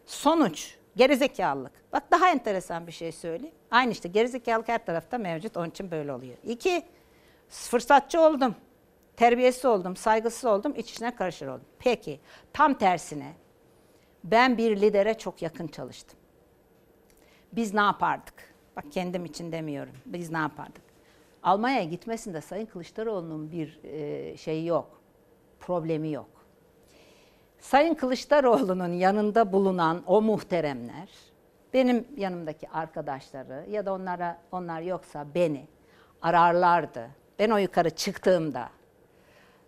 [0.06, 1.72] Sonuç, gerizekalılık.
[1.92, 3.54] Bak daha enteresan bir şey söyleyeyim.
[3.70, 5.56] Aynı işte gerizekalılık her tarafta mevcut.
[5.56, 6.36] Onun için böyle oluyor.
[6.44, 6.82] İki,
[7.48, 8.54] fırsatçı oldum.
[9.16, 11.64] Terbiyesiz oldum, saygısız oldum, iç içine karışır oldum.
[11.78, 12.20] Peki,
[12.52, 13.32] tam tersine
[14.24, 16.18] ben bir lidere çok yakın çalıştım.
[17.52, 18.34] Biz ne yapardık?
[18.76, 19.94] Bak kendim için demiyorum.
[20.06, 20.82] Biz ne yapardık?
[21.42, 25.00] Almanya'ya gitmesinde Sayın Kılıçdaroğlu'nun bir e, şeyi yok.
[25.60, 26.30] Problemi yok.
[27.58, 31.08] Sayın Kılıçdaroğlu'nun yanında bulunan o muhteremler,
[31.74, 35.66] benim yanımdaki arkadaşları ya da onlara onlar yoksa beni
[36.22, 37.10] ararlardı.
[37.38, 38.68] Ben o yukarı çıktığımda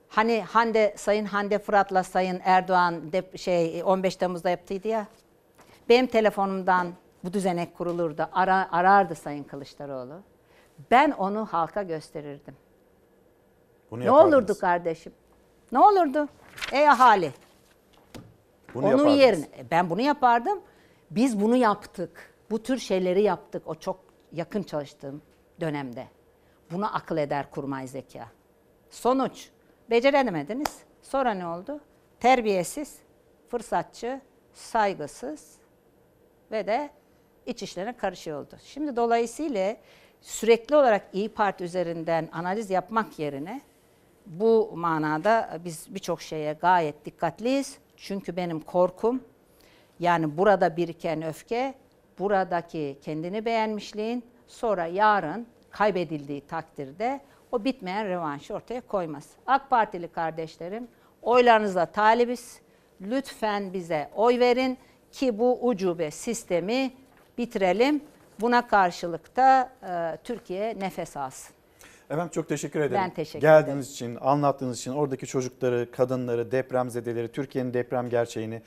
[0.09, 5.07] hani Hande Sayın Hande Fırat'la Sayın Erdoğan de, şey 15 Temmuz'da yaptıydı ya.
[5.89, 6.93] Benim telefonumdan
[7.25, 8.29] bu düzenek kurulurdu.
[8.33, 10.23] Ara, arardı Sayın Kılıçdaroğlu.
[10.91, 12.57] Ben onu halka gösterirdim.
[13.91, 14.35] Bunu ne yapardınız.
[14.35, 15.13] olurdu kardeşim?
[15.73, 16.29] Ne olurdu?
[16.73, 17.33] Ey ahali.
[18.75, 19.19] Bunu Onun yapardınız.
[19.19, 20.61] yerine e, ben bunu yapardım.
[21.11, 22.35] Biz bunu yaptık.
[22.51, 23.63] Bu tür şeyleri yaptık.
[23.67, 24.01] O çok
[24.33, 25.23] yakın çalıştığım
[25.61, 26.07] dönemde.
[26.71, 28.29] Bunu akıl eder kurmay zeka.
[28.91, 29.49] Sonuç
[29.91, 30.79] beceremediniz.
[31.03, 31.81] Sonra ne oldu?
[32.21, 32.99] Terbiyesiz,
[33.49, 34.21] fırsatçı,
[34.53, 35.55] saygısız
[36.51, 36.91] ve de
[37.47, 38.57] iç işlerine karışıyor oldu.
[38.65, 39.77] Şimdi dolayısıyla
[40.21, 43.61] sürekli olarak İyi Parti üzerinden analiz yapmak yerine
[44.27, 47.79] bu manada biz birçok şeye gayet dikkatliyiz.
[47.97, 49.23] Çünkü benim korkum
[50.01, 51.75] yani burada biriken öfke,
[52.19, 57.21] buradaki kendini beğenmişliğin sonra yarın kaybedildiği takdirde
[57.53, 59.31] o bitmeyen revanşı ortaya koymaz.
[59.47, 60.89] AK Partili kardeşlerim
[61.23, 62.61] oylarınıza talibiz.
[63.01, 64.79] Lütfen bize oy verin
[65.13, 66.93] ki bu ucube sistemi
[67.39, 68.03] bitirelim.
[68.41, 71.55] Buna karşılık da e, Türkiye nefes alsın.
[72.11, 73.03] Efendim çok teşekkür ederim.
[73.05, 78.63] Ben teşekkür Geldiğiniz için, anlattığınız için, oradaki çocukları, kadınları, depremzedeleri, Türkiye'nin deprem gerçeğini,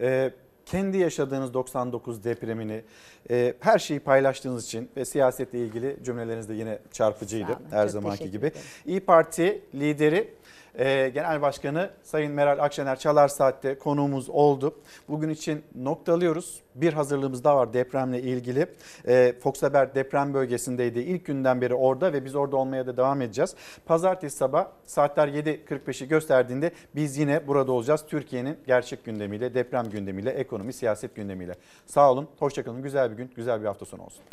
[0.00, 0.30] e,
[0.66, 2.82] kendi yaşadığınız 99 depremini,
[3.30, 8.30] e, her şeyi paylaştığınız için ve siyasetle ilgili cümleleriniz de yine çarpıcıydı olun, her zamanki
[8.30, 8.46] gibi.
[8.46, 8.62] ederim.
[8.86, 10.34] İyi Parti lideri
[10.74, 14.74] e, Genel Başkanı Sayın Meral Akşener Çalar Saat'te konuğumuz oldu.
[15.08, 16.62] Bugün için noktalıyoruz.
[16.74, 18.66] Bir hazırlığımız daha var depremle ilgili.
[19.08, 20.98] E, Fox Haber deprem bölgesindeydi.
[20.98, 23.54] İlk günden beri orada ve biz orada olmaya da devam edeceğiz.
[23.86, 28.04] Pazartesi sabah saatler 7.45'i gösterdiğinde biz yine burada olacağız.
[28.08, 31.54] Türkiye'nin gerçek gündemiyle, deprem gündemiyle, ekonomi, siyaset gündemiyle.
[31.86, 32.82] Sağ olun, hoşçakalın.
[32.82, 34.24] Güzel bir gün, güzel bir hafta sonu olsun.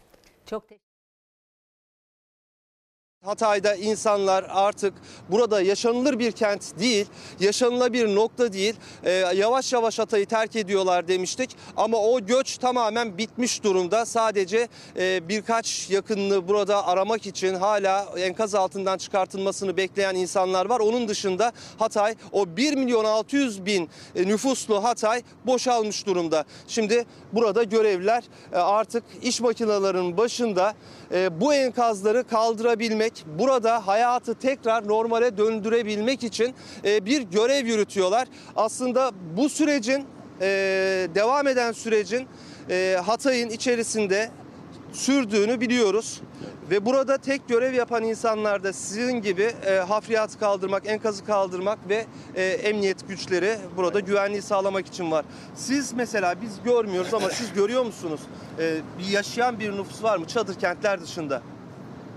[0.45, 0.84] Çok teşekkür
[3.25, 4.93] Hatay'da insanlar artık
[5.29, 7.05] burada yaşanılır bir kent değil,
[7.39, 8.75] yaşanılabilir nokta değil.
[9.03, 11.49] Ee, yavaş yavaş Hatay'ı terk ediyorlar demiştik.
[11.77, 14.05] Ama o göç tamamen bitmiş durumda.
[14.05, 20.79] Sadece e, birkaç yakınını burada aramak için hala enkaz altından çıkartılmasını bekleyen insanlar var.
[20.79, 26.45] Onun dışında Hatay o 1 milyon 600 bin e, nüfuslu Hatay boşalmış durumda.
[26.67, 28.23] Şimdi burada görevliler
[28.53, 30.73] e, artık iş makinelerinin başında
[31.11, 38.27] e, bu enkazları kaldırabilmek, burada hayatı tekrar normale döndürebilmek için e, bir görev yürütüyorlar.
[38.55, 40.05] Aslında bu sürecin
[40.41, 40.47] e,
[41.15, 42.27] devam eden sürecin
[42.69, 44.29] e, Hatay'ın içerisinde
[44.93, 46.21] sürdüğünü biliyoruz.
[46.69, 52.05] Ve burada tek görev yapan insanlar da sizin gibi e, hafriyatı kaldırmak, enkazı kaldırmak ve
[52.35, 55.25] e, emniyet güçleri burada güvenliği sağlamak için var.
[55.55, 58.21] Siz mesela biz görmüyoruz ama siz görüyor musunuz?
[58.59, 61.41] E, bir yaşayan bir nüfus var mı çadır kentler dışında?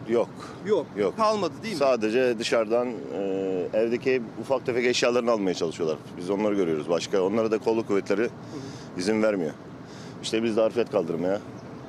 [0.09, 0.28] Yok.
[0.67, 0.87] Yok.
[0.97, 1.17] Yok.
[1.17, 1.78] Kalmadı değil mi?
[1.78, 3.20] Sadece dışarıdan e,
[3.73, 5.99] evdeki ufak tefek eşyalarını almaya çalışıyorlar.
[6.17, 6.89] Biz onları görüyoruz.
[6.91, 8.28] Başka onlara da kolluk kuvvetleri
[8.99, 9.53] izin vermiyor.
[10.23, 11.41] İşte biz de harfiyat kaldırmaya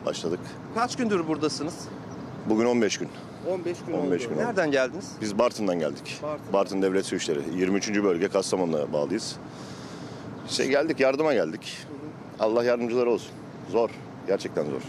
[0.05, 0.39] başladık.
[0.75, 1.73] Kaç gündür buradasınız?
[2.49, 3.09] Bugün 15 gün.
[3.49, 4.29] 15 gün 15 oldu.
[4.29, 4.45] gün oldu.
[4.47, 5.11] Nereden geldiniz?
[5.21, 6.21] Biz Bartın'dan geldik.
[6.53, 7.39] Bartın, Devlet Su İşleri.
[7.55, 7.89] 23.
[8.03, 9.35] bölge Kastamonu'na bağlıyız.
[10.49, 11.77] İşte geldik yardıma geldik.
[12.39, 13.31] Allah yardımcıları olsun.
[13.71, 13.89] Zor.
[14.27, 14.81] Gerçekten zor.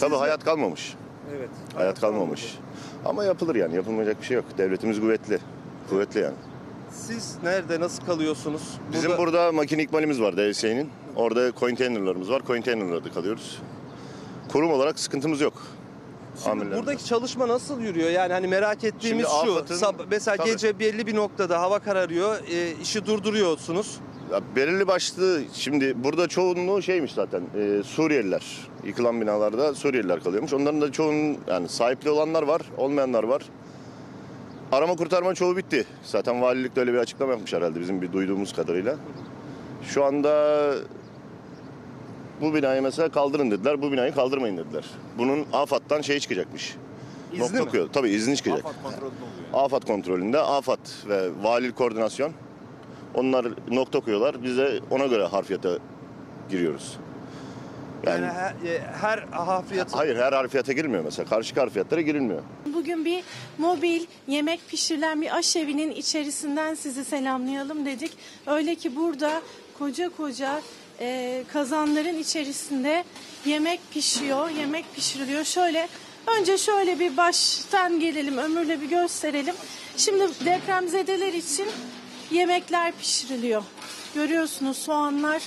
[0.00, 0.94] Tabii hayat kalmamış.
[1.38, 1.48] Evet.
[1.76, 2.58] Hayat kalmamış.
[3.04, 3.74] Ama yapılır yani.
[3.76, 4.44] Yapılmayacak bir şey yok.
[4.58, 5.38] Devletimiz kuvvetli.
[5.90, 6.34] Kuvvetli yani.
[6.90, 8.62] Siz nerede nasıl kalıyorsunuz?
[8.92, 10.90] Bizim burada, makine ikmalimiz var DSE'nin.
[11.16, 12.42] Orada konteynerlarımız var.
[12.42, 13.58] Konteynerlarda kalıyoruz.
[14.52, 15.52] Kurum olarak sıkıntımız yok.
[16.44, 18.10] Şimdi buradaki çalışma nasıl yürüyor?
[18.10, 19.52] Yani hani merak ettiğimiz Şimdi şu.
[19.56, 20.50] AFAD'ın- sab- mesela Tabii.
[20.50, 22.36] gece belli bir noktada hava kararıyor.
[22.52, 23.98] e, işi durduruyorsunuz.
[24.32, 28.42] Ya belirli başlı şimdi burada çoğunluğu şeymiş zaten e, Suriyeliler.
[28.84, 30.52] Yıkılan binalarda Suriyeliler kalıyormuş.
[30.52, 33.42] Onların da çoğunun yani sahipli olanlar var, olmayanlar var.
[34.72, 35.86] Arama kurtarma çoğu bitti.
[36.02, 38.96] Zaten valilik de öyle bir açıklama yapmış herhalde bizim bir duyduğumuz kadarıyla.
[39.82, 40.74] Şu anda
[42.40, 43.82] bu binayı mesela kaldırın dediler.
[43.82, 44.84] Bu binayı kaldırmayın dediler.
[45.18, 46.76] Bunun AFAD'dan şey çıkacakmış.
[47.32, 47.70] İzni Nokta mi?
[47.70, 47.88] koyuyor.
[47.92, 48.64] Tabii izni çıkacak.
[49.54, 50.78] AFAD kontrolünde AFAD
[51.08, 52.32] ve valilik koordinasyon
[53.14, 54.42] onlar nokta koyuyorlar.
[54.42, 55.78] Biz de ona göre harfiyata
[56.50, 56.96] giriyoruz.
[58.06, 59.96] Yani, Yani, her, e, her hafriyatı...
[59.96, 61.28] hayır her harfiyata girilmiyor mesela.
[61.28, 62.42] Karşı harfiyatlara girilmiyor.
[62.74, 63.24] Bugün bir
[63.58, 68.12] mobil yemek pişirilen bir aşevinin içerisinden sizi selamlayalım dedik.
[68.46, 69.42] Öyle ki burada
[69.78, 70.60] koca koca
[71.00, 73.04] e, kazanların içerisinde
[73.46, 75.44] yemek pişiyor, yemek pişiriliyor.
[75.44, 75.88] Şöyle
[76.38, 79.54] önce şöyle bir baştan gelelim, ömürle bir gösterelim.
[79.96, 81.68] Şimdi depremzedeler için
[82.30, 83.62] yemekler pişiriliyor.
[84.14, 85.42] Görüyorsunuz soğanlar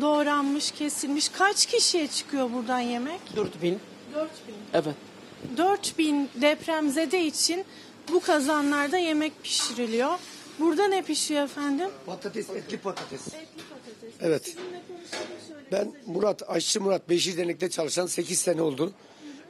[0.00, 1.28] doğranmış, kesilmiş.
[1.28, 3.20] Kaç kişiye çıkıyor buradan yemek?
[3.36, 3.78] 4000.
[4.14, 4.28] 4000.
[4.74, 4.94] Evet.
[5.56, 7.64] 4000 depremzede için
[8.12, 10.18] bu kazanlarda yemek pişiriliyor.
[10.58, 11.88] Burada ne pişiyor efendim?
[12.06, 13.20] Patates, etli patates.
[13.26, 14.14] Etli patates.
[14.20, 14.56] Evet.
[15.72, 18.92] Ben Murat, aşçı Murat Beşir Dernek'te çalışan 8 sene oldu.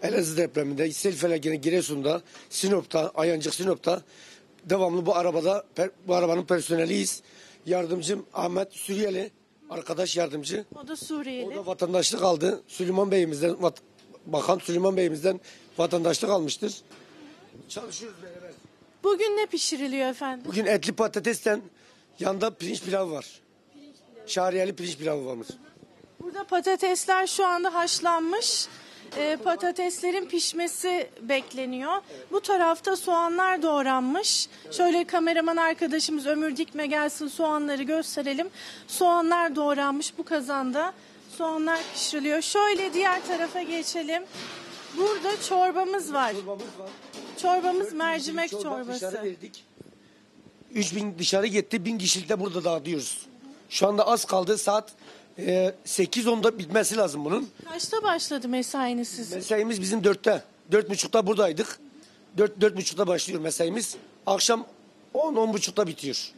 [0.02, 4.02] Elazığ depreminde, sel felaketi Giresun'da, Sinop'ta, Ayancık Sinop'ta
[4.64, 7.22] devamlı bu arabada, per- bu arabanın personeliyiz.
[7.66, 9.30] Yardımcım Ahmet Suriyeli,
[9.70, 10.64] arkadaş yardımcı.
[10.84, 11.58] O da Suriyeli.
[11.58, 12.62] O da vatandaşlık aldı.
[12.68, 13.82] Süleyman Bey'imizden, vat-
[14.26, 15.40] Bakan Süleyman Bey'imizden
[15.78, 16.74] vatandaşlık almıştır.
[17.68, 18.50] Çalışıyoruz beraber.
[19.04, 20.44] Bugün ne pişiriliyor efendim?
[20.48, 21.62] Bugün etli patatesten
[22.18, 23.40] yanında pirinç pilavı var.
[24.26, 25.48] Şariyeli pirinç pilavı varmış.
[26.20, 28.66] Burada patatesler şu anda haşlanmış.
[29.16, 31.92] Ee, patateslerin pişmesi bekleniyor.
[32.32, 34.48] Bu tarafta soğanlar doğranmış.
[34.70, 38.48] Şöyle kameraman arkadaşımız Ömür Dikme gelsin soğanları gösterelim.
[38.88, 40.92] Soğanlar doğranmış bu kazanda.
[41.36, 42.42] Soğanlar pişiriliyor.
[42.42, 44.22] Şöyle diğer tarafa geçelim.
[44.96, 46.32] Burada çorbamız var.
[47.42, 48.92] Çorbamız mercimek Çorba çorbası.
[48.92, 49.64] dışarı verdik.
[50.74, 53.26] 3000 dışarı gitti, 1000 kişilik de burada dağıtıyoruz.
[53.70, 54.58] Şu anda az kaldı.
[54.58, 54.92] Saat
[55.38, 57.48] e, 8-10'da bitmesi lazım bunun.
[57.72, 59.38] Kaçta başladı mesainiz sizin?
[59.38, 60.42] Mesaimiz bizim 4'te.
[60.72, 61.78] 4.30'da buradaydık.
[62.38, 63.96] 4 4.30'da başlıyor mesaimiz.
[64.26, 64.66] Akşam
[65.14, 66.32] 10-10.30'da bitiyor.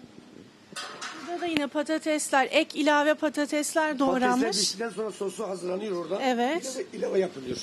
[1.29, 4.57] Burada da yine patatesler, ek ilave patatesler Patatesler doğranmış.
[4.59, 6.23] piştikten sonra sosu hazırlanıyor orada.
[6.23, 6.65] Evet.
[6.77, 7.57] İlave, ilave yapılıyor.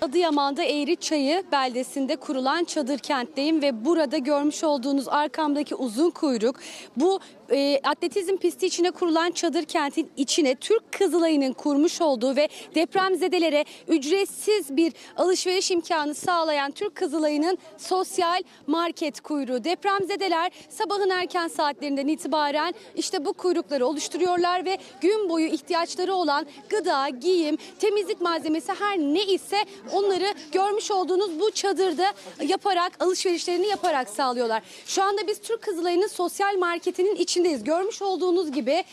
[0.00, 6.56] Adıyaman'da Eğriçayı beldesinde kurulan çadır kentteyim ve burada görmüş olduğunuz arkamdaki uzun kuyruk
[6.96, 13.64] bu e, atletizm pisti içine kurulan çadır kentin içine Türk Kızılayı'nın kurmuş olduğu ve depremzedelere
[13.88, 19.64] ücretsiz bir alışveriş imkanı sağlayan Türk Kızılayı'nın sosyal market kuyruğu.
[19.64, 27.08] Depremzedeler sabahın erken saatlerinden itibaren işte bu kuyrukları oluşturuyorlar ve gün boyu ihtiyaçları olan gıda,
[27.08, 29.56] giyim, temizlik malzemesi her ne ise
[29.92, 34.62] onları görmüş olduğunuz bu çadırda yaparak alışverişlerini yaparak sağlıyorlar.
[34.86, 37.64] Şu anda biz Türk Kızılayı'nın sosyal marketinin içindeyiz.
[37.64, 38.84] Görmüş olduğunuz gibi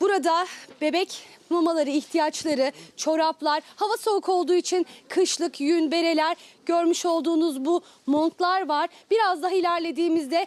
[0.00, 0.46] burada
[0.80, 6.36] bebek mamaları, ihtiyaçları, çoraplar, hava soğuk olduğu için kışlık yün, bereler,
[6.66, 8.88] görmüş olduğunuz bu montlar var.
[9.10, 10.46] Biraz daha ilerlediğimizde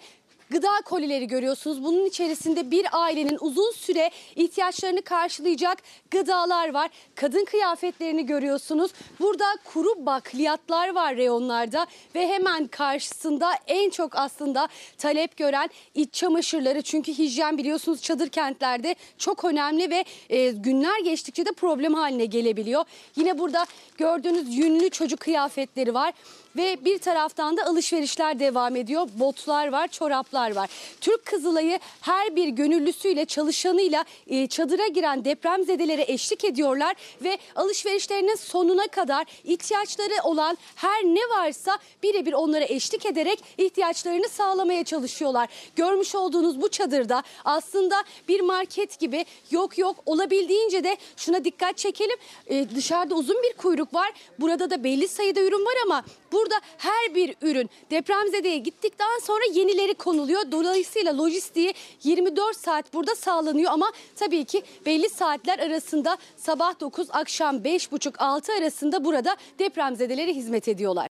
[0.50, 1.84] gıda kolileri görüyorsunuz.
[1.84, 5.78] Bunun içerisinde bir ailenin uzun süre ihtiyaçlarını karşılayacak
[6.12, 6.90] gıdalar var.
[7.16, 8.92] Kadın kıyafetlerini görüyorsunuz.
[9.20, 14.68] Burada kuru bakliyatlar var reyonlarda ve hemen karşısında en çok aslında
[14.98, 16.82] talep gören iç çamaşırları.
[16.82, 22.86] Çünkü hijyen biliyorsunuz çadır kentlerde çok önemli ve e, günler geçtikçe de problem haline gelebiliyor.
[23.16, 23.66] Yine burada
[23.98, 26.14] gördüğünüz yünlü çocuk kıyafetleri var.
[26.58, 29.08] Ve bir taraftan da alışverişler devam ediyor.
[29.14, 30.70] Botlar var, çoraplar var.
[31.02, 38.88] Türk Kızılayı her bir gönüllüsüyle, çalışanıyla e, çadıra giren depremzedelere eşlik ediyorlar ve alışverişlerinin sonuna
[38.88, 45.50] kadar ihtiyaçları olan her ne varsa birebir onlara eşlik ederek ihtiyaçlarını sağlamaya çalışıyorlar.
[45.76, 52.18] Görmüş olduğunuz bu çadırda aslında bir market gibi yok yok olabildiğince de şuna dikkat çekelim.
[52.48, 54.12] E, dışarıda uzun bir kuyruk var.
[54.40, 56.45] Burada da belli sayıda ürün var ama burada
[56.78, 60.52] her bir ürün depremzedeye gittikten sonra yenileri konuluyor.
[60.52, 67.58] Dolayısıyla lojistiği 24 saat burada sağlanıyor ama tabii ki belli saatler arasında sabah 9 akşam
[67.58, 71.15] 5.30-6 arasında burada depremzedelere hizmet ediyorlar.